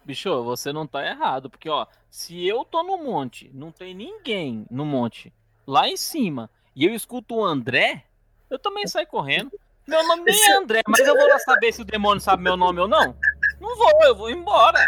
bicho, 0.05 0.43
você 0.45 0.73
não 0.73 0.87
tá 0.87 1.07
errado, 1.07 1.51
porque, 1.51 1.69
ó, 1.69 1.87
se 2.11 2.47
eu 2.47 2.65
tô 2.65 2.83
no 2.83 2.97
monte, 2.97 3.51
não 3.53 3.71
tem 3.71 3.95
ninguém 3.95 4.65
no 4.71 4.87
monte, 4.87 5.31
lá 5.67 5.87
em 5.87 5.99
cima, 5.99 6.49
e 6.75 6.87
eu 6.87 6.95
escuto 6.95 7.35
o 7.35 7.45
André, 7.45 8.05
eu 8.49 8.59
também 8.59 8.87
saio 8.87 9.07
correndo. 9.07 9.53
Meu 9.87 10.07
nome 10.07 10.23
nem 10.25 10.51
é 10.51 10.57
André, 10.57 10.81
mas 10.89 11.07
eu 11.07 11.15
vou 11.15 11.29
lá 11.29 11.39
saber 11.41 11.73
se 11.73 11.83
o 11.83 11.85
demônio 11.85 12.21
sabe 12.23 12.43
meu 12.43 12.57
nome 12.57 12.81
ou 12.81 12.89
não? 12.89 13.15
Não 13.61 13.77
vou, 13.77 14.03
eu 14.05 14.15
vou 14.17 14.31
embora. 14.31 14.79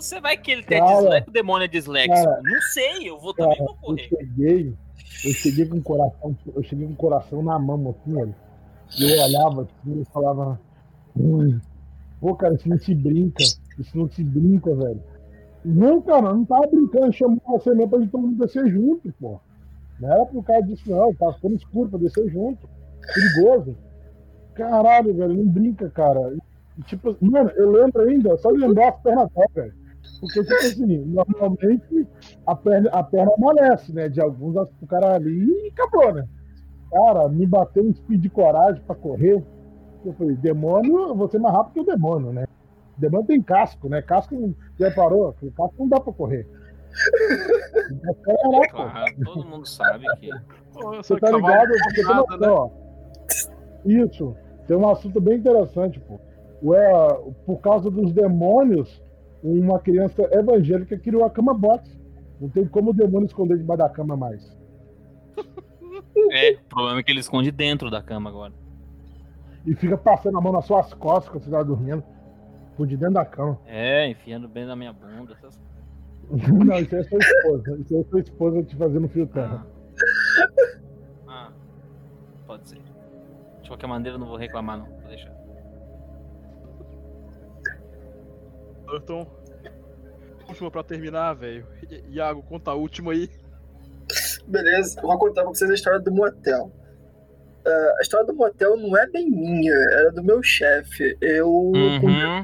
Você 0.00 0.20
vai 0.20 0.36
que 0.36 0.50
ele 0.52 0.62
tem 0.62 0.78
Cara, 0.78 0.96
disléxico, 0.96 1.30
o 1.30 1.32
demônio 1.32 1.64
é 1.64 1.68
disléxico. 1.68 2.14
cara, 2.14 2.40
não 2.42 2.60
sei, 2.72 3.08
eu 3.10 3.18
vou 3.18 3.34
também 3.34 3.56
Cara, 3.58 3.64
vou 3.66 3.74
eu 3.74 3.80
correr. 3.80 4.08
cheguei, 4.08 4.74
eu 5.24 5.32
cheguei 5.32 5.66
com 5.66 5.76
o 5.78 5.82
coração, 5.82 6.36
eu 6.54 6.62
cheguei 6.62 6.86
com 6.86 6.92
o 6.92 6.96
coração 6.96 7.42
na 7.42 7.58
mão, 7.58 7.90
assim, 7.90 8.14
velho. 8.14 8.34
E 8.98 9.02
eu 9.12 9.22
olhava 9.22 9.62
assim 9.62 10.00
e 10.00 10.04
falava, 10.12 10.60
hum, 11.16 11.58
pô, 12.20 12.34
cara, 12.36 12.54
isso 12.54 12.68
não 12.68 12.78
se 12.78 12.94
brinca, 12.94 13.42
isso 13.42 13.98
não 13.98 14.08
se 14.08 14.22
brinca, 14.22 14.74
velho. 14.74 15.02
Não, 15.64 16.00
cara, 16.00 16.26
eu 16.28 16.34
não 16.36 16.44
tava 16.44 16.66
brincando, 16.68 17.12
chamou 17.12 17.40
você 17.46 17.74
mesmo 17.74 17.90
pra 17.90 17.98
gente 17.98 18.10
todo 18.10 18.22
mundo 18.22 18.38
descer 18.46 18.68
junto, 18.70 19.12
pô. 19.20 19.40
Não 20.00 20.12
era 20.12 20.24
por 20.26 20.44
causa 20.44 20.62
disso, 20.62 20.88
não, 20.88 21.12
tava 21.14 21.32
ficando 21.34 21.56
escuro 21.56 21.90
pra 21.90 21.98
descer 21.98 22.28
junto. 22.30 22.68
Perigoso. 23.12 23.76
Caralho, 24.54 25.14
velho, 25.14 25.34
não 25.34 25.46
brinca, 25.46 25.90
cara. 25.90 26.34
E, 26.78 26.82
tipo, 26.82 27.16
mano, 27.20 27.50
eu 27.56 27.70
lembro 27.72 28.02
ainda, 28.02 28.36
só 28.38 28.52
de 28.52 28.58
lembrar 28.58 28.90
as 28.90 29.00
pernas 29.02 29.28
dela, 29.30 29.48
velho. 29.54 29.74
Porque, 30.20 30.42
tipo 30.42 30.54
assim, 30.54 30.98
normalmente 30.98 32.06
a 32.46 32.54
perna, 32.54 32.90
a 32.90 33.02
perna 33.02 33.32
amolece, 33.36 33.92
né? 33.92 34.08
De 34.08 34.20
alguns, 34.20 34.56
o 34.56 34.86
cara 34.86 35.14
ali 35.14 35.48
e 35.48 35.68
acabou, 35.68 36.12
né? 36.12 36.26
Cara, 36.90 37.28
me 37.28 37.46
bateu 37.46 37.84
um 37.84 37.94
speed 37.94 38.22
de 38.22 38.30
coragem 38.30 38.82
pra 38.82 38.96
correr. 38.96 39.44
Eu 40.04 40.12
falei, 40.14 40.36
demônio, 40.36 41.08
eu 41.08 41.14
vou 41.14 41.28
ser 41.28 41.38
mais 41.38 41.54
rápido 41.54 41.74
que 41.74 41.80
o 41.80 41.96
demônio, 41.96 42.32
né? 42.32 42.46
O 42.96 43.00
demônio 43.00 43.26
tem 43.26 43.42
casco, 43.42 43.88
né? 43.88 44.00
Casco 44.02 44.34
não. 44.34 44.54
Já 44.78 44.90
parou? 44.90 45.34
O 45.42 45.52
casco 45.52 45.74
não 45.78 45.88
dá 45.88 46.00
pra 46.00 46.12
correr. 46.12 46.46
Então, 47.90 48.50
lá, 48.50 48.60
pô. 48.60 48.76
Claro, 48.76 49.14
todo 49.24 49.46
mundo 49.46 49.66
sabe 49.66 50.04
que. 50.18 50.30
Pô, 50.72 50.96
Você 50.96 51.18
tá 51.18 51.30
ligado? 51.30 51.68
Porque 51.68 51.94
tem 51.94 52.04
nada, 52.04 52.36
uma, 52.36 52.66
né? 52.66 54.04
Isso. 54.04 54.36
Tem 54.66 54.76
um 54.76 54.88
assunto 54.88 55.20
bem 55.20 55.38
interessante, 55.38 55.98
pô. 56.00 56.20
Ué, 56.62 56.90
por 57.46 57.58
causa 57.60 57.90
dos 57.90 58.12
demônios, 58.12 59.02
uma 59.42 59.78
criança 59.78 60.22
evangélica 60.32 60.98
criou 60.98 61.24
a 61.24 61.30
cama 61.30 61.54
box. 61.54 61.98
Não 62.40 62.48
tem 62.48 62.66
como 62.66 62.90
o 62.90 62.94
demônio 62.94 63.26
esconder 63.26 63.58
debaixo 63.58 63.82
da 63.82 63.88
cama 63.88 64.16
mais. 64.16 64.56
É, 66.30 66.52
o 66.52 66.64
problema 66.68 67.00
é 67.00 67.02
que 67.02 67.10
ele 67.10 67.20
esconde 67.20 67.50
dentro 67.50 67.90
da 67.90 68.02
cama 68.02 68.28
agora. 68.28 68.52
E 69.64 69.74
fica 69.74 69.96
passando 69.96 70.36
a 70.36 70.40
mão 70.40 70.52
nas 70.52 70.66
suas 70.66 70.92
costas 70.94 71.30
quando 71.30 71.44
você 71.44 71.50
tá 71.50 71.62
dormindo. 71.62 72.02
Por 72.76 72.86
de 72.86 72.96
dentro 72.96 73.14
da 73.14 73.24
cama. 73.24 73.58
É, 73.66 74.08
enfiando 74.08 74.48
bem 74.48 74.66
na 74.66 74.76
minha 74.76 74.92
bunda. 74.92 75.34
Essas... 75.34 75.58
Não, 76.48 76.78
isso 76.78 76.96
é 76.96 77.02
sua 77.04 77.18
esposa. 77.18 77.78
Isso 77.80 77.96
é 77.96 78.04
sua 78.04 78.20
esposa 78.20 78.62
te 78.62 78.76
fazendo 78.76 79.08
fio 79.08 79.26
terra. 79.26 79.66
Ah. 81.26 81.48
ah, 81.48 81.52
pode 82.46 82.68
ser. 82.68 82.80
De 83.62 83.68
qualquer 83.68 83.86
maneira, 83.86 84.16
eu 84.16 84.20
não 84.20 84.28
vou 84.28 84.36
reclamar, 84.36 84.78
não. 84.78 84.86
Vou 84.86 85.08
deixar. 85.08 85.37
Então, 88.96 89.26
última 90.48 90.70
pra 90.70 90.82
terminar, 90.82 91.34
velho. 91.34 91.66
Iago, 92.08 92.42
conta 92.42 92.70
a 92.70 92.74
última 92.74 93.12
aí. 93.12 93.28
Beleza, 94.46 94.98
eu 95.00 95.06
vou 95.06 95.18
contar 95.18 95.42
pra 95.42 95.50
vocês 95.50 95.70
a 95.70 95.74
história 95.74 96.00
do 96.00 96.10
motel. 96.10 96.72
Ah, 97.66 97.94
a 97.98 98.00
história 98.02 98.26
do 98.26 98.34
motel 98.34 98.76
não 98.76 98.96
é 98.96 99.06
bem 99.06 99.30
minha, 99.30 99.74
era 99.74 100.10
do 100.12 100.22
meu 100.24 100.42
chefe. 100.42 101.16
Eu, 101.20 101.46
com 102.00 102.06
Uhum. 102.06 102.42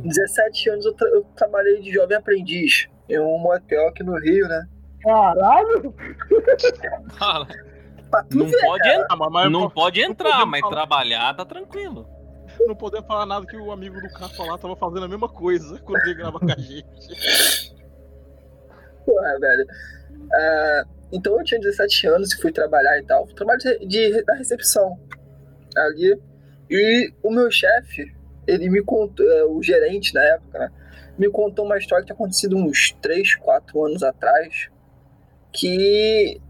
17 0.04 0.70
anos, 0.70 0.84
eu, 0.86 0.92
tra- 0.94 1.08
eu 1.08 1.22
trabalhei 1.34 1.80
de 1.80 1.92
jovem 1.92 2.16
aprendiz 2.16 2.88
em 3.08 3.18
um 3.18 3.38
motel 3.38 3.88
aqui 3.88 4.02
no 4.02 4.18
Rio, 4.18 4.46
né? 4.48 4.66
Caralho! 5.02 5.94
Não 8.34 8.46
ver, 8.46 8.60
pode, 8.60 8.88
en- 8.88 9.04
Ah, 9.08 9.16
mas, 9.30 9.50
não 9.52 9.70
pode 9.70 10.00
entrar, 10.00 10.44
mas 10.46 10.60
trabalhar 10.68 11.34
tá 11.34 11.44
tranquilo. 11.44 12.06
Não 12.66 12.76
podemos 12.76 13.06
falar 13.06 13.26
nada 13.26 13.46
que 13.46 13.56
o 13.56 13.70
amigo 13.72 14.00
do 14.00 14.08
Cafa 14.10 14.42
lá 14.44 14.58
tava 14.58 14.76
fazendo 14.76 15.04
a 15.04 15.08
mesma 15.08 15.28
coisa 15.28 15.78
quando 15.84 16.02
ele 16.04 16.14
grava 16.14 16.38
com 16.38 16.50
a 16.50 16.56
gente. 16.56 17.74
porra, 19.04 19.38
velho. 19.38 19.66
Ah, 20.32 20.84
então 21.12 21.36
eu 21.38 21.44
tinha 21.44 21.60
17 21.60 22.06
anos 22.06 22.32
e 22.32 22.40
fui 22.40 22.52
trabalhar 22.52 22.98
e 22.98 23.04
tal. 23.04 23.26
Fui 23.26 23.34
trabalhar 23.34 23.58
de, 23.58 23.78
de- 23.86 24.24
na 24.26 24.34
recepção 24.34 24.98
ali. 25.76 26.18
E 26.68 27.12
o 27.22 27.30
meu 27.30 27.50
chefe, 27.50 28.14
ele 28.46 28.68
me 28.70 28.82
contou, 28.82 29.26
é, 29.28 29.44
o 29.44 29.60
gerente 29.62 30.14
na 30.14 30.22
época, 30.22 30.58
né, 30.58 30.70
me 31.18 31.28
contou 31.28 31.64
uma 31.64 31.76
história 31.76 32.02
que 32.02 32.06
tinha 32.06 32.14
acontecido 32.14 32.56
uns 32.56 32.92
3, 33.02 33.34
4 33.36 33.84
anos 33.86 34.02
atrás. 34.02 34.68
Que 35.52 36.40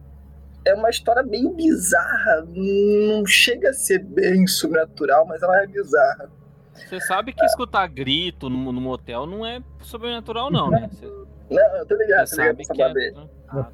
é 0.65 0.75
uma 0.75 0.91
história 0.91 1.23
meio 1.23 1.51
bizarra. 1.51 2.45
Não 2.49 3.25
chega 3.27 3.71
a 3.71 3.73
ser 3.73 3.99
bem 4.01 4.47
sobrenatural, 4.47 5.27
mas 5.27 5.43
ela 5.43 5.63
é 5.63 5.67
bizarra. 5.67 6.31
Você 6.75 7.01
sabe 7.01 7.33
que 7.33 7.45
escutar 7.45 7.87
grito 7.89 8.49
no, 8.49 8.73
no 8.73 8.81
motel 8.81 9.27
não 9.27 9.45
é 9.47 9.63
sobrenatural, 9.83 10.51
não, 10.51 10.71
né? 10.71 10.89
Você, 10.91 11.07
Não, 11.51 11.77
eu 11.77 11.87
tô 11.87 11.95
ligado, 11.97 12.27
você 12.27 12.37
sabe 12.37 12.65
que 12.65 12.83
é. 12.83 12.89
babê. 12.89 13.15
Ah, 13.49 13.71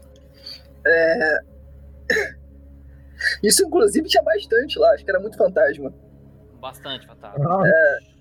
Isso, 3.43 3.65
inclusive, 3.67 4.07
tinha 4.09 4.23
bastante 4.23 4.79
lá. 4.79 4.91
Acho 4.93 5.05
que 5.05 5.11
era 5.11 5.21
muito 5.21 5.37
fantasma. 5.37 5.93
bastante, 6.61 7.07
Fatado. 7.07 7.43
Ah, 7.49 7.63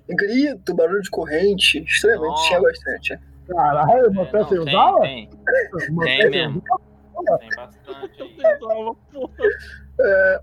grito, 0.09 0.73
barulho 0.73 1.01
de 1.01 1.09
corrente. 1.09 1.79
Extremamente, 1.83 2.29
Nossa. 2.29 2.47
tinha 2.47 2.61
bastante. 2.61 3.19
Caralho, 3.47 4.05
É, 4.05 4.09
Motel 4.09 4.41
não, 4.41 4.47
tem, 4.49 4.57
Senzala? 4.65 5.01
tem, 5.01 5.29
Motel 5.89 6.17
tem 6.17 6.29
mesmo. 6.29 6.61
Senzala? 6.61 6.81
Tem 7.39 7.49
bastante. 7.55 8.17
Tentava, 8.17 8.95
porra. 9.13 9.33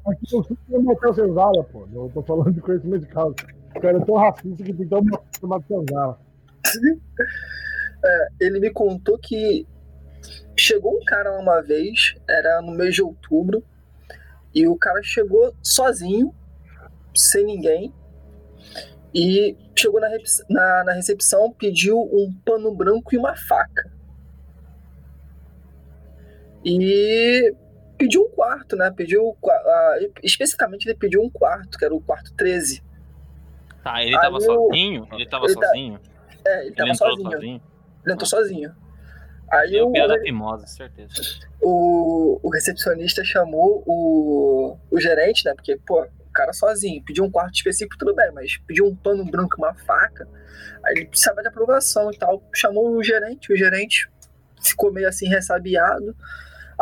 Aqui 0.07 0.35
eu 0.70 0.82
Motel 0.82 1.15
Senzala, 1.15 1.65
pô. 1.65 1.86
Eu 1.93 2.11
tô 2.15 2.23
falando 2.23 2.53
de 2.53 2.61
conhecimento 2.61 3.03
de 3.07 3.12
causa. 3.12 3.36
O 3.77 3.81
cara 3.81 3.99
é 3.99 4.05
tão 4.05 4.15
racista 4.16 4.62
que 4.65 4.73
tem 4.73 4.89
que 4.89 4.94
um 4.94 5.05
chamado 5.40 5.65
Senzala. 5.66 6.19
Ele 8.40 8.59
me 8.61 8.70
contou 8.70 9.19
que 9.19 9.66
chegou 10.57 10.97
um 10.97 11.05
cara 11.05 11.39
uma 11.39 11.61
vez, 11.62 12.15
era 12.28 12.61
no 12.62 12.73
mês 12.73 12.94
de 12.94 13.03
outubro, 13.03 13.62
e 14.55 14.66
o 14.66 14.77
cara 14.77 15.03
chegou 15.03 15.55
sozinho, 15.62 16.35
sem 17.15 17.44
ninguém, 17.44 17.93
e 19.15 19.57
chegou 19.77 20.01
na, 20.01 20.09
na- 20.49 20.85
na 20.85 20.93
recepção, 20.93 21.53
pediu 21.53 21.99
um 22.01 22.32
pano 22.44 22.74
branco 22.74 23.15
e 23.15 23.19
uma 23.19 23.35
faca. 23.36 23.90
E 26.64 27.55
pediu 27.98 28.22
um 28.24 28.30
quarto, 28.30 28.76
né? 28.76 28.90
Pediu. 28.97 29.36
ah, 29.48 29.98
especificamente 30.22 30.86
ele 30.86 30.94
pediu 30.97 31.22
um 31.22 31.30
quarto, 31.30 31.78
que 31.78 31.84
era 31.84 31.94
o 31.94 32.01
quarto 32.01 32.32
13. 32.34 32.82
Tá, 33.82 34.02
ele 34.02 34.14
Aí 34.14 34.20
tava 34.22 34.36
eu- 34.36 34.40
sozinho? 34.40 35.09
Ele 35.12 35.26
tava 35.26 35.44
ele 35.47 35.55
tá- 35.55 35.66
sozinho? 35.66 36.01
É, 36.44 36.59
ele 36.60 36.66
Ele 36.68 36.74
tava 36.76 36.90
entrou 36.90 37.10
sozinho. 37.10 37.30
sozinho? 37.32 37.62
Ele 38.05 38.14
entrou 38.14 38.26
sozinho. 38.28 38.74
Aí 39.51 39.70
Deu 39.72 39.89
o, 39.89 39.93
piada 39.93 40.18
fimosa, 40.20 40.66
certeza. 40.66 41.12
o, 41.60 42.40
o 42.43 42.48
recepcionista 42.51 43.22
chamou 43.22 43.82
o, 43.86 44.78
o 44.90 45.01
gerente, 45.01 45.44
né? 45.44 45.52
Porque, 45.55 45.76
pô, 45.86 46.02
o 46.02 46.32
cara 46.32 46.52
sozinho, 46.55 47.02
pediu 47.05 47.22
um 47.24 47.30
quarto 47.30 47.55
específico, 47.55 47.98
tudo 47.98 48.14
bem, 48.14 48.30
mas 48.32 48.56
pediu 48.66 48.86
um 48.86 48.97
pano 48.97 49.24
branco 49.24 49.56
uma 49.59 49.74
faca. 49.74 50.26
Aí 50.84 50.94
ele 50.97 51.06
precisava 51.06 51.43
de 51.43 51.48
aprovação 51.48 52.10
e 52.10 52.16
tal. 52.16 52.43
Chamou 52.55 52.97
o 52.97 53.02
gerente, 53.02 53.52
o 53.52 53.56
gerente 53.56 54.09
ficou 54.62 54.90
meio 54.93 55.06
assim 55.09 55.28
ressabiado, 55.28 56.16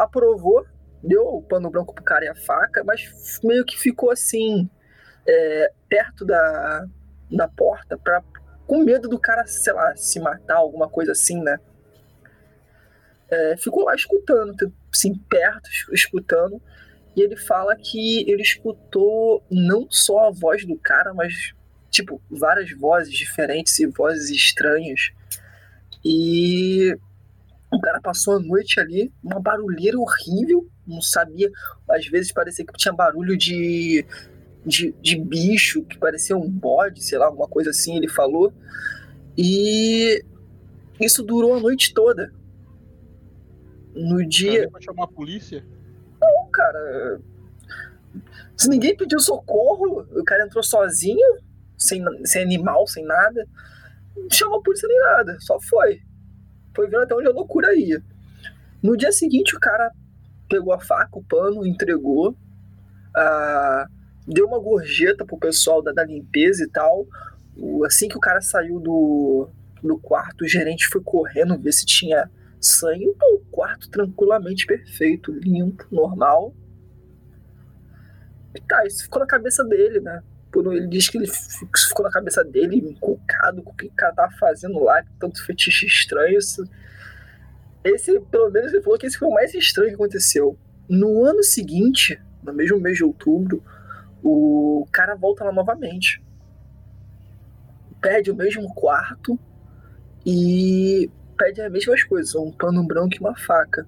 aprovou, 0.04 0.64
deu 1.02 1.26
o 1.26 1.42
pano 1.42 1.70
branco 1.70 1.94
pro 1.94 2.04
cara 2.04 2.24
e 2.24 2.28
a 2.28 2.34
faca, 2.34 2.82
mas 2.84 3.40
meio 3.42 3.64
que 3.64 3.78
ficou 3.78 4.10
assim, 4.10 4.68
é, 5.26 5.72
perto 5.88 6.24
da, 6.24 6.86
da 7.30 7.48
porta, 7.48 7.96
pra, 7.98 8.22
com 8.66 8.84
medo 8.84 9.08
do 9.08 9.18
cara, 9.18 9.46
sei 9.46 9.72
lá, 9.72 9.94
se 9.96 10.20
matar, 10.20 10.56
alguma 10.56 10.88
coisa 10.88 11.12
assim, 11.12 11.42
né? 11.42 11.58
É, 13.30 13.56
ficou 13.56 13.84
lá 13.84 13.94
escutando, 13.94 14.54
assim, 14.92 15.14
perto, 15.14 15.68
es- 15.68 15.86
escutando. 15.92 16.60
E 17.16 17.20
ele 17.22 17.36
fala 17.36 17.76
que 17.76 18.28
ele 18.30 18.42
escutou 18.42 19.44
não 19.50 19.86
só 19.90 20.28
a 20.28 20.30
voz 20.30 20.64
do 20.66 20.76
cara, 20.76 21.12
mas, 21.14 21.52
tipo, 21.90 22.20
várias 22.30 22.70
vozes 22.76 23.12
diferentes 23.12 23.78
e 23.78 23.86
vozes 23.86 24.30
estranhas. 24.30 25.10
E 26.04 26.96
o 27.72 27.80
cara 27.80 28.00
passou 28.00 28.36
a 28.36 28.40
noite 28.40 28.80
ali, 28.80 29.12
uma 29.22 29.40
barulheira 29.40 29.96
horrível, 29.98 30.68
não 30.86 31.00
sabia. 31.00 31.50
Às 31.88 32.06
vezes 32.06 32.32
parecia 32.32 32.64
que 32.64 32.72
tinha 32.72 32.92
barulho 32.92 33.36
de, 33.36 34.04
de, 34.66 34.92
de 35.00 35.16
bicho, 35.16 35.84
que 35.84 35.96
parecia 35.96 36.36
um 36.36 36.50
bode, 36.50 37.02
sei 37.02 37.18
lá, 37.18 37.26
alguma 37.26 37.46
coisa 37.46 37.70
assim, 37.70 37.96
ele 37.96 38.08
falou. 38.08 38.52
E 39.38 40.24
isso 41.00 41.22
durou 41.22 41.54
a 41.54 41.60
noite 41.60 41.94
toda. 41.94 42.32
No 43.94 44.26
dia, 44.26 44.68
pra 44.70 44.80
chamar 44.80 45.04
a 45.04 45.08
polícia. 45.08 45.64
cara. 46.52 47.20
Se 48.56 48.68
ninguém 48.68 48.96
pediu 48.96 49.20
socorro, 49.20 50.06
o 50.14 50.24
cara 50.24 50.44
entrou 50.44 50.62
sozinho, 50.62 51.38
sem, 51.78 52.04
sem 52.24 52.42
animal, 52.42 52.86
sem 52.86 53.04
nada. 53.04 53.46
Não 54.16 54.28
chamou 54.30 54.58
a 54.58 54.62
polícia 54.62 54.88
nem 54.88 54.98
nada, 54.98 55.36
só 55.40 55.58
foi. 55.60 56.00
Foi 56.74 56.86
vendo 56.86 57.02
até 57.02 57.14
onde 57.14 57.28
a 57.28 57.32
loucura 57.32 57.74
ia. 57.74 58.02
No 58.82 58.96
dia 58.96 59.12
seguinte, 59.12 59.56
o 59.56 59.60
cara 59.60 59.92
pegou 60.48 60.72
a 60.72 60.80
faca, 60.80 61.18
o 61.18 61.22
pano, 61.22 61.66
entregou, 61.66 62.34
ah, 63.14 63.86
deu 64.26 64.46
uma 64.46 64.58
gorjeta 64.58 65.24
pro 65.24 65.38
pessoal 65.38 65.82
da, 65.82 65.92
da 65.92 66.04
limpeza 66.04 66.64
e 66.64 66.68
tal. 66.68 67.06
Assim 67.84 68.08
que 68.08 68.16
o 68.16 68.20
cara 68.20 68.40
saiu 68.40 68.80
do, 68.80 69.48
do 69.82 69.98
quarto, 69.98 70.44
o 70.44 70.48
gerente 70.48 70.88
foi 70.88 71.02
correndo 71.02 71.58
ver 71.58 71.72
se 71.72 71.84
tinha 71.84 72.30
sangue. 72.60 73.14
Pô, 73.18 73.34
o 73.36 73.50
quarto 73.50 73.90
tranquilamente 73.90 74.66
perfeito, 74.66 75.32
limpo, 75.32 75.86
normal. 75.90 76.54
E 78.54 78.60
tá, 78.60 78.84
isso 78.86 79.04
ficou 79.04 79.20
na 79.20 79.26
cabeça 79.26 79.64
dele, 79.64 80.00
né? 80.00 80.22
Por, 80.52 80.74
ele 80.74 80.88
diz 80.88 81.08
que 81.08 81.18
ele 81.18 81.28
ficou 81.28 82.04
na 82.04 82.10
cabeça 82.10 82.44
dele, 82.44 82.76
encucado 82.76 83.62
com 83.62 83.70
o 83.70 83.74
que 83.74 83.86
o 83.86 83.92
cara 83.92 84.12
tava 84.14 84.32
fazendo 84.32 84.82
lá, 84.82 85.02
tanto 85.18 85.44
fetiche 85.44 85.86
estranho. 85.86 86.38
Isso, 86.38 86.64
esse, 87.84 88.20
pelo 88.20 88.50
menos, 88.50 88.72
ele 88.72 88.82
falou 88.82 88.98
que 88.98 89.06
esse 89.06 89.18
foi 89.18 89.28
o 89.28 89.34
mais 89.34 89.54
estranho 89.54 89.90
que 89.90 89.94
aconteceu. 89.94 90.58
No 90.88 91.24
ano 91.24 91.42
seguinte, 91.42 92.20
no 92.42 92.52
mesmo 92.52 92.80
mês 92.80 92.96
de 92.96 93.04
outubro, 93.04 93.62
o 94.22 94.86
cara 94.92 95.14
volta 95.14 95.44
lá 95.44 95.52
novamente. 95.52 96.22
Pede 98.00 98.30
o 98.30 98.36
mesmo 98.36 98.72
quarto 98.74 99.38
e 100.24 101.10
pede 101.36 101.62
as 101.62 101.72
mesmas 101.72 102.02
coisas, 102.02 102.34
um 102.34 102.52
pano 102.52 102.84
branco 102.84 103.14
e 103.14 103.20
uma 103.20 103.36
faca. 103.36 103.86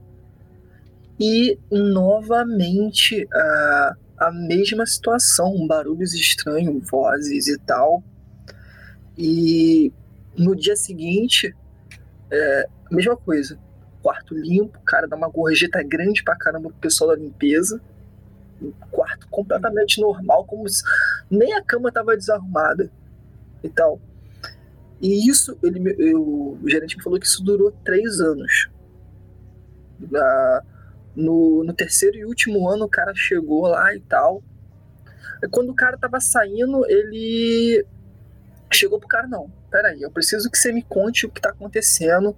E 1.20 1.58
novamente 1.70 3.28
a, 3.32 3.96
a 4.18 4.30
mesma 4.30 4.86
situação, 4.86 5.66
barulhos 5.66 6.14
estranhos, 6.14 6.88
vozes 6.88 7.48
e 7.48 7.58
tal. 7.58 8.02
E 9.16 9.92
no 10.36 10.54
dia 10.56 10.76
seguinte, 10.76 11.54
é, 12.30 12.68
mesma 12.90 13.16
coisa. 13.16 13.58
Quarto 14.02 14.34
limpo, 14.34 14.78
cara 14.84 15.06
dá 15.06 15.16
uma 15.16 15.28
gorjeta 15.28 15.82
grande 15.82 16.24
pra 16.24 16.36
caramba 16.36 16.70
pro 16.70 16.78
pessoal 16.78 17.10
da 17.10 17.16
limpeza. 17.16 17.80
Um 18.60 18.72
quarto 18.90 19.28
completamente 19.28 20.00
normal, 20.00 20.44
como 20.44 20.68
se 20.68 20.82
nem 21.30 21.52
a 21.54 21.62
cama 21.62 21.92
tava 21.92 22.16
desarrumada 22.16 22.90
e 23.62 23.68
tal. 23.68 24.00
E 25.00 25.28
isso, 25.28 25.58
ele, 25.62 25.94
eu- 25.98 26.58
o 26.62 26.68
gerente 26.68 26.96
me 26.96 27.02
falou 27.02 27.18
que 27.18 27.26
isso 27.26 27.42
durou 27.42 27.72
três 27.84 28.20
anos. 28.20 28.68
Na- 30.10 30.62
no, 31.14 31.62
no 31.64 31.72
terceiro 31.72 32.16
e 32.16 32.24
último 32.24 32.68
ano, 32.68 32.84
o 32.84 32.88
cara 32.88 33.12
chegou 33.14 33.66
lá 33.66 33.94
e 33.94 34.00
tal. 34.00 34.42
Quando 35.50 35.70
o 35.70 35.74
cara 35.74 35.98
tava 35.98 36.20
saindo, 36.20 36.86
ele 36.86 37.84
chegou 38.72 38.98
pro 38.98 39.08
cara: 39.08 39.26
Não, 39.26 39.50
peraí, 39.70 40.02
eu 40.02 40.10
preciso 40.10 40.50
que 40.50 40.58
você 40.58 40.72
me 40.72 40.82
conte 40.82 41.26
o 41.26 41.30
que 41.30 41.40
tá 41.40 41.50
acontecendo, 41.50 42.36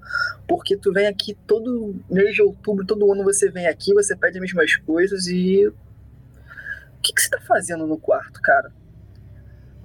porque 0.48 0.76
tu 0.76 0.92
vem 0.92 1.06
aqui 1.06 1.34
todo 1.46 1.94
mês 2.10 2.34
de 2.34 2.42
outubro, 2.42 2.84
todo 2.84 3.10
ano 3.12 3.22
você 3.22 3.50
vem 3.50 3.66
aqui, 3.66 3.92
você 3.94 4.16
pede 4.16 4.38
as 4.38 4.42
mesmas 4.42 4.76
coisas 4.76 5.26
e. 5.26 5.66
O 5.66 5.74
que, 7.04 7.12
que 7.12 7.20
você 7.20 7.28
tá 7.28 7.40
fazendo 7.40 7.86
no 7.86 7.98
quarto, 7.98 8.40
cara? 8.40 8.72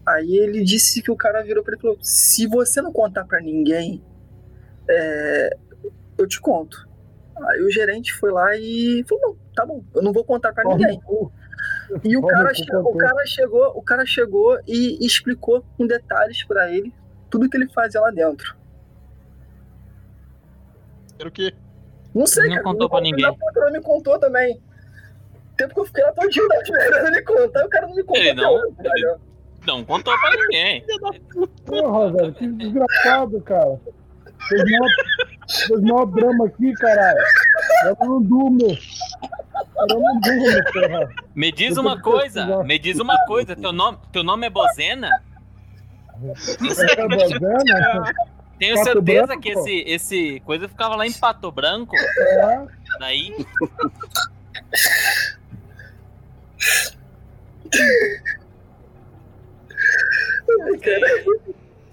Aí 0.06 0.38
ele 0.38 0.64
disse 0.64 1.02
que 1.02 1.12
o 1.12 1.18
cara 1.18 1.44
virou 1.44 1.64
pra 1.64 1.74
ele 1.74 1.80
e 1.80 1.82
falou: 1.82 1.98
Se 2.02 2.48
você 2.48 2.82
não 2.82 2.92
contar 2.92 3.26
pra 3.26 3.42
ninguém, 3.42 4.02
é, 4.90 5.58
eu 6.18 6.28
te 6.28 6.40
conto. 6.40 6.89
Aí 7.48 7.62
o 7.62 7.72
gerente 7.72 8.14
foi 8.14 8.32
lá 8.32 8.56
e 8.56 9.04
falou: 9.08 9.22
Não, 9.30 9.38
tá 9.56 9.66
bom, 9.66 9.84
eu 9.96 10.02
não 10.02 10.12
vou 10.14 10.24
contar 10.24 10.54
pra 10.54 10.64
ninguém. 10.64 11.00
E 12.04 12.16
o 12.18 12.22
cara, 12.26 12.50
tu 12.50 12.56
che- 12.58 12.72
contou. 12.72 12.94
o 12.94 12.98
cara 12.98 13.26
chegou, 13.26 13.68
o 13.78 13.82
cara 13.82 14.06
chegou 14.06 14.60
e 14.68 15.06
explicou 15.06 15.64
com 15.78 15.88
detalhes 15.88 16.44
pra 16.46 16.72
ele 16.72 16.94
tudo 17.30 17.50
que 17.50 17.58
ele 17.58 17.68
fazia 17.70 18.00
lá 18.02 18.12
dentro. 18.12 18.56
Era 21.20 21.28
o 21.28 21.32
quê? 21.32 21.54
Não 22.14 22.26
sei, 22.26 22.44
Não 22.46 22.52
cara. 22.52 22.64
contou 22.64 22.88
o 22.88 22.90
pra 22.90 23.00
filho 23.00 23.12
ninguém. 23.16 23.26
da 23.26 23.34
puta 23.38 23.60
não 23.60 23.72
me 23.72 23.82
contou 23.82 24.20
também. 24.20 24.56
O 25.54 25.56
tempo 25.58 25.74
que 25.74 25.80
eu 25.82 25.86
fiquei 25.86 26.04
lá 26.04 26.12
todinho 26.14 26.48
da 26.48 26.62
esperando 26.62 27.08
ele 27.08 27.22
contar, 27.24 27.66
o 27.66 27.70
cara 27.70 27.88
não 27.88 27.96
me 27.96 28.04
contou. 28.04 28.22
Ele 28.24 28.34
não- 28.34 28.54
hoje, 28.54 28.76
velho. 28.80 29.22
Não 29.68 29.84
contou 29.84 30.14
pra 30.20 30.32
ninguém. 30.38 30.86
Porra, 31.66 32.12
velho, 32.14 32.34
que 32.34 32.48
desgraçado, 32.48 33.42
cara. 33.42 33.80
Fez 34.48 34.64
mó, 34.80 34.86
fez 35.50 35.82
mó 35.82 36.06
drama 36.06 36.46
aqui, 36.46 36.74
caralho. 36.74 37.20
Eu 37.86 37.98
não 38.08 38.22
durmo. 38.22 38.78
Eu 39.90 40.00
não 40.00 40.20
durmo, 40.20 40.64
porra. 40.74 41.10
Me 41.36 41.52
diz 41.52 41.76
Eu 41.76 41.82
uma 41.82 42.00
coisa, 42.02 42.46
pesquisar. 42.46 42.64
me 42.64 42.80
diz 42.80 43.00
uma 43.00 43.18
coisa, 43.26 43.56
teu 43.56 43.72
nome, 43.72 43.98
teu 44.12 44.24
nome 44.24 44.48
é 44.48 44.50
Bozena? 44.50 45.24
Essa 46.70 47.08
bozena, 47.08 48.14
Tenho 48.60 48.76
Pato 48.76 48.86
certeza 48.86 49.28
Branco? 49.28 49.42
que 49.42 49.50
esse, 49.50 49.84
esse 49.88 50.40
coisa 50.42 50.68
ficava 50.68 50.96
lá 50.98 51.08
em 51.08 51.14
Pato 51.14 51.50
Branco, 51.52 51.96
é, 51.96 52.68
daí 53.00 53.34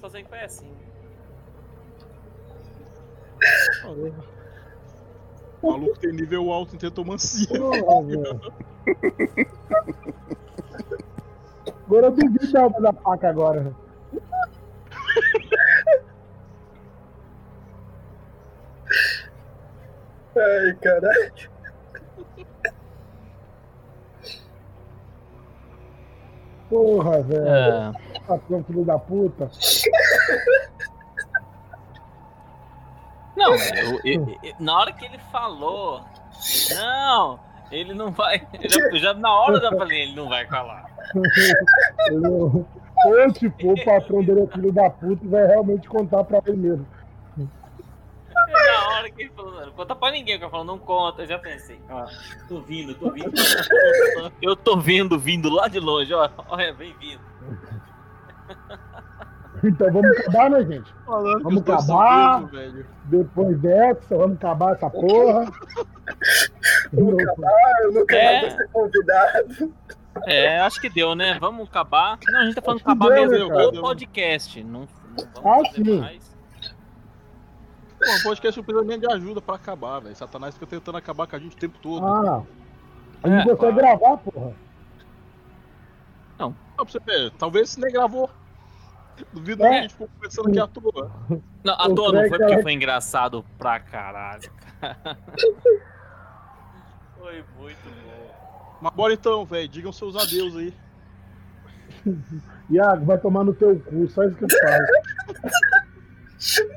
só 0.01 0.11
sei 0.11 0.23
que 0.25 0.29
foi 0.29 0.41
assim. 0.41 0.67
O 5.63 5.71
maluco 5.71 5.99
tem 5.99 6.13
nível 6.13 6.53
alto 6.53 6.75
em 6.75 6.79
tetomancia. 6.79 7.49
agora 11.87 12.07
eu 12.07 12.13
duvido 12.13 12.53
da 12.53 12.63
alma 12.63 12.81
da 12.81 12.93
faca 12.93 13.29
agora. 13.29 13.75
Ai, 20.37 20.75
caralho. 20.83 21.57
Porra, 26.69 27.23
velho. 27.23 27.47
É. 27.47 27.93
Tá 27.93 28.21
Patrão, 28.27 28.65
filho 28.65 28.85
da 28.85 28.99
puta. 28.99 29.51
Não, 33.37 33.53
eu- 33.77 34.01
eu- 34.05 34.39
eu- 34.43 34.55
na 34.59 34.79
hora 34.79 34.93
que 34.93 35.05
ele 35.05 35.19
falou, 35.31 36.03
não, 36.75 37.39
ele 37.71 37.93
não 37.95 38.11
vai. 38.11 38.47
Eu 38.63 38.69
já, 38.71 38.81
eu 38.81 38.99
já- 38.99 39.15
na 39.15 39.33
hora 39.33 39.61
já 39.61 39.71
falei, 39.71 40.03
ele 40.03 40.15
não 40.17 40.29
vai. 40.29 40.47
Entendeu? 42.07 42.67
Ou, 43.05 43.33
tipo, 43.33 43.73
o 43.73 43.85
patrão 43.85 44.25
dele 44.25 44.43
é 44.43 44.47
filho 44.47 44.73
da 44.73 44.89
puta 44.91 45.25
e 45.25 45.29
vai 45.29 45.47
realmente 45.47 45.87
contar 45.89 46.25
pra 46.25 46.41
ele 46.47 46.57
mesmo. 46.57 46.87
Na 48.35 48.89
hora 48.97 49.11
que 49.11 49.23
ele 49.23 49.31
falou, 49.31 49.53
não 49.67 49.73
conta 49.73 49.95
pra 49.95 50.11
ninguém, 50.11 50.39
que 50.39 50.45
eu 50.45 50.51
falo, 50.51 50.65
não 50.65 50.79
conta, 50.79 51.23
eu 51.23 51.27
já 51.27 51.39
pensei, 51.39 51.81
ó, 51.91 52.07
tô 52.49 52.61
vindo, 52.61 52.95
tô 52.95 53.11
vindo. 53.11 53.33
Eu 54.41 54.55
tô 54.57 54.77
vendo, 54.79 55.19
vindo 55.19 55.49
lá 55.51 55.69
de 55.69 55.79
longe, 55.81 56.13
ó, 56.15 56.29
olha, 56.49 56.73
vem 56.73 56.93
vindo. 56.95 57.21
Então 59.65 59.93
vamos 59.93 60.17
acabar, 60.19 60.51
né, 60.51 60.65
gente? 60.65 60.93
Falando 61.05 61.43
Vamos 61.43 61.63
acabar. 61.63 62.51
Depois 63.05 63.59
dessa, 63.61 64.17
vamos 64.17 64.37
acabar 64.37 64.75
essa 64.75 64.91
porra. 64.91 65.51
Vamos 66.93 67.19
acabar, 67.21 67.73
eu 67.83 67.93
nunca 67.93 68.15
É. 68.17 68.41
mais 68.43 68.55
vou 68.55 68.59
ser 68.59 68.69
convidado. 68.73 69.75
É, 70.25 70.61
acho 70.61 70.81
que 70.81 70.89
deu, 70.89 71.15
né? 71.15 71.37
Vamos 71.41 71.69
acabar. 71.69 72.19
Não, 72.29 72.41
a 72.41 72.45
gente 72.45 72.55
tá 72.55 72.63
falando 72.63 72.79
Acho 72.81 72.91
acabar 72.91 73.09
deu, 73.15 73.29
mesmo 73.31 73.49
né, 73.49 73.67
o 73.67 73.81
podcast. 73.81 74.63
Não, 74.65 74.81
não 74.81 74.89
vamos 75.43 75.69
Ah, 75.69 75.73
sim. 75.75 76.01
mais. 76.01 76.37
Pô, 77.99 78.05
o 78.05 78.23
podcast 78.23 78.59
não 78.61 78.65
precisa 78.65 78.99
de 78.99 79.13
ajuda 79.13 79.41
pra 79.43 79.57
acabar, 79.57 80.01
velho. 80.01 80.15
Satanás 80.15 80.55
fica 80.55 80.67
tentando 80.67 80.97
acabar 80.99 81.27
com 81.27 81.37
a 81.37 81.39
gente 81.39 81.57
o 81.57 81.59
tempo 81.59 81.79
todo. 81.83 82.07
Ah, 82.07 82.43
a 83.23 83.29
gente 83.29 83.51
É, 83.51 83.57
consegue 83.57 83.77
gravar, 83.79 84.17
porra. 84.19 84.53
Só 86.39 86.53
pra 86.77 86.85
você 86.85 86.99
ver, 87.01 87.31
talvez 87.39 87.71
se 87.71 87.81
nem 87.81 87.91
gravou. 87.93 88.31
Duvido 89.33 89.65
É. 89.65 89.69
que 89.69 89.75
a 89.77 89.81
gente 89.83 89.93
ficou 89.93 90.09
conversando 90.09 90.49
aqui 90.49 90.59
à 90.61 90.67
toa. 90.67 91.13
Não, 91.65 91.75
à 91.75 91.95
toa 91.95 92.13
não 92.13 92.29
foi 92.29 92.39
porque 92.39 92.63
foi 92.63 92.73
engraçado 92.73 93.45
pra 93.59 93.81
caralho. 93.81 94.51
Foi 97.19 97.45
muito 97.59 97.83
bom. 97.85 98.77
Mas 98.81 98.95
bora 98.95 99.13
então, 99.15 99.45
velho. 99.45 99.69
Digam 99.69 99.91
seus 99.91 100.15
adeus 100.15 100.55
aí. 100.57 100.73
Iago, 102.71 103.05
vai 103.05 103.19
tomar 103.19 103.43
no 103.43 103.53
teu 103.55 103.79
cu, 103.81 104.07
só 104.09 104.23
isso 104.25 104.37
que 104.37 104.45
eu 104.45 104.49
falo. 104.63 104.87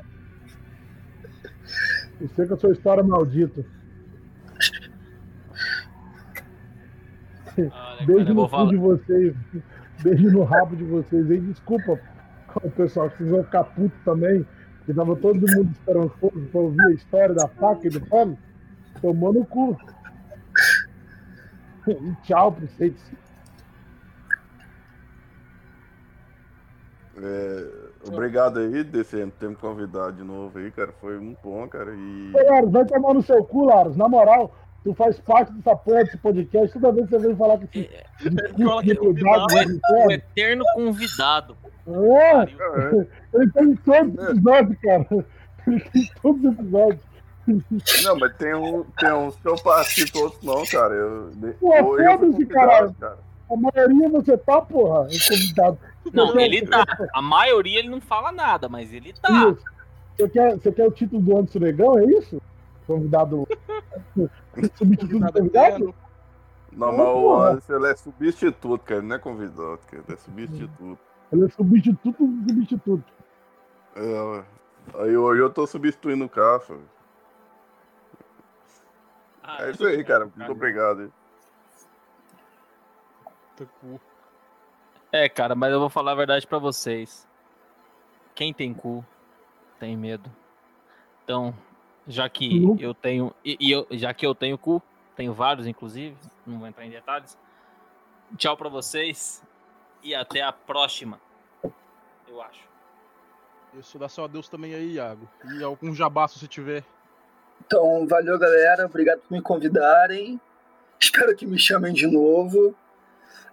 Eu 2.20 2.28
sei 2.36 2.46
que 2.46 2.52
a 2.52 2.56
sua 2.56 2.72
história 2.72 3.00
é 3.00 3.04
cara, 7.70 8.04
Beijo 8.06 8.34
no 8.34 8.42
cu 8.42 8.50
falar. 8.50 8.70
de 8.70 8.76
vocês. 8.76 9.34
Beijo 10.02 10.30
no 10.30 10.44
rabo 10.44 10.76
de 10.76 10.84
vocês. 10.84 11.30
E 11.30 11.38
desculpa, 11.40 11.98
o 12.62 12.70
pessoal, 12.70 13.10
vão 13.20 13.44
ficar 13.44 13.64
putos 13.64 13.98
também. 14.04 14.46
Porque 14.78 14.94
tava 14.94 15.16
todo 15.16 15.34
mundo 15.34 15.70
esperando 15.72 16.08
fogo 16.20 16.40
pra 16.50 16.60
ouvir 16.60 16.82
a 16.82 16.90
história 16.92 17.34
da 17.34 17.48
faca 17.48 17.86
e 17.86 17.90
do 17.90 18.00
pano. 18.06 18.38
Tomou 19.00 19.32
no 19.32 19.44
cu. 19.44 19.76
E 21.86 22.14
tchau 22.22 22.52
pra 22.52 22.66
vocês. 22.66 22.94
É, 27.22 27.66
obrigado 28.08 28.60
aí, 28.60 28.82
DCM, 28.82 29.30
por 29.30 29.38
ter 29.38 29.48
me 29.48 29.56
convidado 29.56 30.12
de 30.12 30.24
novo 30.24 30.58
aí, 30.58 30.70
cara. 30.70 30.92
Foi 31.00 31.18
muito 31.18 31.38
bom, 31.42 31.68
cara. 31.68 31.92
E. 31.94 32.32
Ô, 32.34 32.50
Laros, 32.50 32.70
vai 32.70 32.84
tomar 32.86 33.14
no 33.14 33.22
seu 33.22 33.44
cu, 33.44 33.66
Laros. 33.66 33.96
Na 33.96 34.08
moral, 34.08 34.54
tu 34.82 34.94
faz 34.94 35.18
parte 35.20 35.52
dessa 35.52 35.76
porra 35.76 36.04
desse 36.04 36.16
podcast. 36.18 36.72
Toda 36.78 36.92
vez 36.92 37.08
que 37.08 37.18
você 37.18 37.26
vem 37.26 37.36
falar 37.36 37.58
que 37.58 37.80
esse 37.80 38.64
fala 38.64 38.82
que 38.82 38.90
é 38.90 38.94
de 38.94 39.00
cuidado 39.00 39.46
convidado. 39.46 39.66
do 39.66 40.06
O 40.06 40.10
eterno 40.10 40.64
convidado. 40.74 41.56
É, 41.86 42.32
Pariu. 42.32 43.08
ele 43.34 43.52
tem 43.52 43.76
todos 43.76 44.14
os 44.14 44.28
episódios, 44.30 44.78
cara. 44.80 45.06
Ele 45.66 45.80
tem 45.80 46.10
todos 46.22 46.44
os 46.44 46.58
episódios. 46.58 47.10
Não, 48.04 48.18
mas 48.18 48.36
tem, 48.36 48.54
um, 48.54 48.84
tem 48.98 49.12
uns 49.12 49.36
que 49.36 49.48
eu 49.48 49.56
participo, 49.56 50.18
outros 50.20 50.42
não, 50.42 50.64
cara. 50.66 50.94
Eu, 50.94 51.30
Pô, 51.58 51.98
eu, 51.98 52.18
foda-se, 52.18 52.46
caralho. 52.46 52.94
cara. 52.94 53.18
A 53.50 53.56
maioria 53.56 54.08
você 54.08 54.38
tá, 54.38 54.62
porra, 54.62 55.08
é 55.10 55.28
convidado. 55.28 55.78
Não, 56.12 56.38
ele 56.38 56.64
tá. 56.66 56.84
A 57.12 57.20
maioria 57.20 57.80
ele 57.80 57.88
não 57.88 58.00
fala 58.00 58.30
nada, 58.30 58.68
mas 58.68 58.92
ele 58.92 59.12
tá. 59.12 59.50
Isso. 59.50 59.64
Você 60.16 60.28
quer, 60.28 60.54
você 60.56 60.72
quer 60.72 60.86
o 60.86 60.92
título 60.92 61.20
do 61.22 61.36
Anderson 61.36 61.58
Negão, 61.58 61.98
é 61.98 62.04
isso? 62.04 62.40
Convidado. 62.86 63.48
Substituto 64.76 65.32
convidado? 65.32 65.94
Não, 66.72 66.92
mas 66.96 67.08
o. 67.08 67.42
Anderson 67.42 67.86
é 67.86 67.96
substituto, 67.96 68.82
cara. 68.84 69.00
Ele 69.00 69.08
não 69.08 69.16
é 69.16 69.18
convidado, 69.18 69.78
cara. 69.90 70.04
Ele 70.06 70.14
é 70.14 70.16
substituto. 70.16 70.98
Ele 71.32 71.44
é 71.44 71.48
substituto 71.48 72.26
do 72.26 72.48
substituto. 72.48 73.12
É, 73.96 74.44
aí 75.02 75.16
hoje 75.16 75.40
eu 75.42 75.50
tô 75.50 75.66
substituindo 75.66 76.24
o 76.24 76.28
Cafa. 76.28 76.78
Ah, 79.42 79.64
É 79.66 79.70
isso 79.70 79.84
aí, 79.86 80.02
cara. 80.04 80.30
Muito 80.34 80.52
obrigado. 80.52 81.12
Tá 83.56 83.64
cu. 83.80 84.00
É, 85.12 85.28
cara, 85.28 85.54
mas 85.54 85.72
eu 85.72 85.80
vou 85.80 85.88
falar 85.90 86.12
a 86.12 86.16
verdade 86.16 86.46
pra 86.46 86.58
vocês. 86.58 87.26
Quem 88.34 88.52
tem 88.54 88.72
cu 88.72 89.04
tem 89.78 89.96
medo. 89.96 90.30
Então, 91.24 91.54
já 92.06 92.28
que 92.28 92.64
Uhum. 92.64 92.76
eu 92.78 92.94
tenho 92.94 93.34
e, 93.44 93.56
e 93.60 93.70
eu, 93.70 93.86
já 93.92 94.12
que 94.14 94.26
eu 94.26 94.34
tenho 94.34 94.56
cu, 94.58 94.82
tenho 95.16 95.32
vários 95.32 95.66
inclusive, 95.66 96.16
não 96.46 96.58
vou 96.58 96.68
entrar 96.68 96.84
em 96.86 96.90
detalhes. 96.90 97.36
Tchau 98.36 98.56
pra 98.56 98.68
vocês 98.68 99.42
e 100.02 100.14
até 100.14 100.42
a 100.42 100.52
próxima. 100.52 101.20
Eu 102.28 102.40
acho. 102.42 102.68
Isso 103.78 103.98
dá 103.98 104.08
seu 104.08 104.24
adeus 104.24 104.48
também 104.48 104.74
aí, 104.74 104.94
Iago. 104.94 105.28
E 105.54 105.62
algum 105.62 105.94
jabá 105.94 106.26
se 106.26 106.38
você 106.38 106.48
tiver. 106.48 106.84
Então, 107.64 108.06
valeu, 108.06 108.38
galera. 108.38 108.86
Obrigado 108.86 109.20
por 109.20 109.32
me 109.32 109.40
convidarem. 109.40 110.40
Espero 110.98 111.34
que 111.36 111.46
me 111.46 111.58
chamem 111.58 111.92
de 111.92 112.06
novo. 112.06 112.74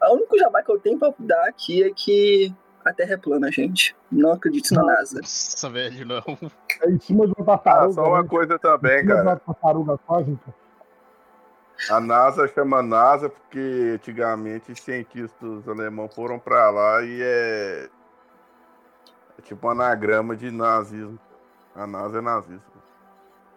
O 0.02 0.14
único 0.14 0.38
jabá 0.38 0.64
que 0.64 0.72
eu 0.72 0.80
tenho 0.80 0.98
pra 0.98 1.14
dar 1.20 1.48
aqui 1.48 1.84
é 1.84 1.92
que 1.92 2.54
a 2.86 2.94
Terra 2.94 3.14
é 3.14 3.18
plana, 3.18 3.52
gente. 3.52 3.96
Não 4.12 4.32
acredito 4.32 4.74
na 4.74 4.84
NASA. 4.84 5.20
Nossa, 5.20 5.70
velho, 5.70 6.06
não. 6.06 6.24
É 6.82 6.90
em 6.90 7.00
cima 7.00 7.28
de 7.28 7.34
uma 7.38 7.54
Ah, 7.54 7.58
tartaruga. 7.58 7.94
só 7.94 8.04
uma 8.08 8.24
né? 8.24 8.30
coisa 8.30 8.56
Em 8.56 8.60
também, 8.60 9.06
cara. 9.06 9.22
uma 9.24 9.36
tartaruga 9.38 9.98
cósmica. 10.00 10.56
A 11.90 12.00
NASA 12.00 12.48
chama 12.48 12.82
NASA 12.82 13.30
porque 13.30 13.94
antigamente 13.96 14.76
cientistas 14.76 15.68
alemães 15.68 16.14
foram 16.14 16.40
pra 16.40 16.70
lá 16.70 17.04
e 17.04 17.22
é, 17.22 17.90
é 19.38 19.42
tipo 19.44 19.68
um 19.68 19.72
anagrama 19.72 20.36
de 20.36 20.50
nazismo. 20.52 21.20
A 21.76 21.86
NASA 21.86 22.18
é 22.18 22.22
nazista. 22.22 22.78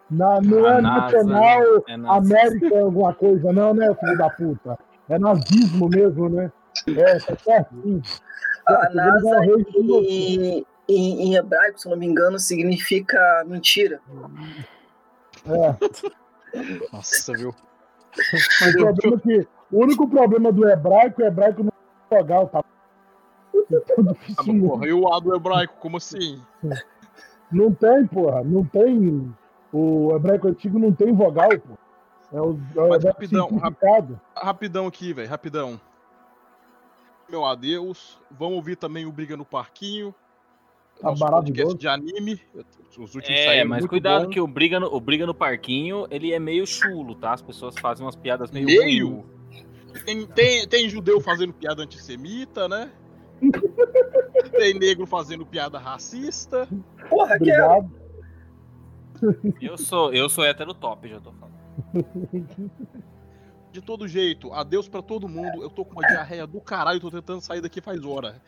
Na, 0.09 0.39
não 0.41 0.65
A 0.65 0.77
é 0.77 0.81
NASA, 0.81 1.17
nacional 1.23 1.61
é. 1.87 1.93
América 2.17 2.79
alguma 2.79 3.13
coisa, 3.13 3.51
não, 3.51 3.73
né, 3.73 3.93
filho 3.95 4.17
da 4.17 4.29
puta? 4.29 4.79
É 5.09 5.17
nazismo 5.17 5.89
mesmo, 5.89 6.29
né? 6.29 6.51
É, 6.87 7.19
tá 7.19 7.35
certinho. 7.37 8.01
A 8.67 8.89
NASA, 8.93 9.39
de 9.41 9.63
você. 9.63 9.79
em, 9.79 10.65
em, 10.87 11.21
em 11.23 11.35
hebraico, 11.35 11.79
se 11.79 11.87
eu 11.87 11.91
não 11.91 11.97
me 11.97 12.05
engano, 12.05 12.37
significa 12.39 13.43
mentira. 13.47 13.99
É. 15.45 15.75
Nossa, 16.93 17.33
viu? 17.33 17.53
Mas 18.61 18.75
o 18.75 18.77
problema 18.77 19.15
é 19.15 19.19
que 19.19 19.47
o 19.71 19.83
único 19.83 20.07
problema 20.07 20.51
do 20.51 20.67
hebraico, 20.67 21.21
o 21.21 21.25
hebraico 21.25 21.63
não 21.63 21.71
é 22.11 22.17
vogal, 22.17 22.47
tá? 22.47 22.63
Ah, 24.37 24.43
porra, 24.43 24.87
e 24.87 24.93
o 24.93 25.13
A 25.13 25.19
do 25.19 25.35
hebraico, 25.35 25.75
como 25.79 25.97
assim? 25.97 26.41
Não 27.51 27.73
tem, 27.73 28.07
porra. 28.07 28.43
Não 28.43 28.65
tem. 28.65 29.33
O 29.71 30.13
hebraico 30.15 30.47
antigo 30.47 30.79
não 30.79 30.91
tem 30.93 31.13
vogal, 31.13 31.49
pô. 31.49 31.77
É 32.33 32.41
o, 32.41 32.57
é 32.75 32.81
o 32.81 32.89
Mas 32.89 33.03
rapidão, 33.03 33.49
simplificado. 33.49 34.19
Rapidão 34.35 34.87
aqui, 34.87 35.13
velho, 35.13 35.29
rapidão. 35.29 35.79
Meu 37.29 37.45
adeus. 37.45 38.19
Vamos 38.29 38.55
ouvir 38.55 38.75
também 38.75 39.05
o 39.05 39.11
Briga 39.11 39.35
no 39.37 39.45
Parquinho. 39.45 40.13
Tá 41.01 41.09
Nosso 41.09 41.23
maravilhoso. 41.23 41.75
podcast 41.75 41.77
de 41.79 41.87
anime. 41.87 42.41
Os 42.97 43.15
últimos 43.15 43.29
É, 43.39 43.45
saíram 43.45 43.69
mas 43.69 43.79
muito 43.79 43.89
cuidado 43.89 44.25
bom. 44.25 44.29
que 44.29 44.39
o 44.39 44.47
briga, 44.47 44.79
no, 44.79 44.93
o 44.93 44.99
briga 44.99 45.25
no 45.25 45.33
parquinho, 45.33 46.05
ele 46.11 46.31
é 46.33 46.39
meio 46.39 46.67
chulo, 46.67 47.15
tá? 47.15 47.33
As 47.33 47.41
pessoas 47.41 47.73
fazem 47.79 48.05
umas 48.05 48.15
piadas 48.15 48.51
meio 48.51 48.65
Meio? 48.65 49.25
Tem, 50.05 50.25
tem, 50.27 50.67
tem 50.67 50.89
judeu 50.89 51.19
fazendo 51.19 51.53
piada 51.53 51.81
antissemita, 51.83 52.67
né? 52.67 52.91
tem 54.57 54.73
negro 54.73 55.05
fazendo 55.05 55.45
piada 55.45 55.79
racista. 55.79 56.67
Porra, 57.09 57.37
que 57.39 57.49
é. 57.49 57.63
Obrigado. 57.65 58.01
Eu 59.61 59.77
sou, 59.77 60.13
eu 60.13 60.27
sou 60.29 60.43
hétero 60.43 60.73
top, 60.73 61.07
já 61.07 61.19
tô 61.19 61.31
falando. 61.31 62.41
De 63.71 63.81
todo 63.81 64.07
jeito, 64.07 64.51
adeus 64.53 64.89
pra 64.89 65.01
todo 65.01 65.29
mundo. 65.29 65.63
Eu 65.63 65.69
tô 65.69 65.85
com 65.85 65.93
uma 65.93 66.07
diarreia 66.07 66.45
do 66.45 66.59
caralho, 66.59 66.99
tô 66.99 67.09
tentando 67.09 67.39
sair 67.41 67.61
daqui 67.61 67.79
faz 67.81 68.03
hora. 68.03 68.41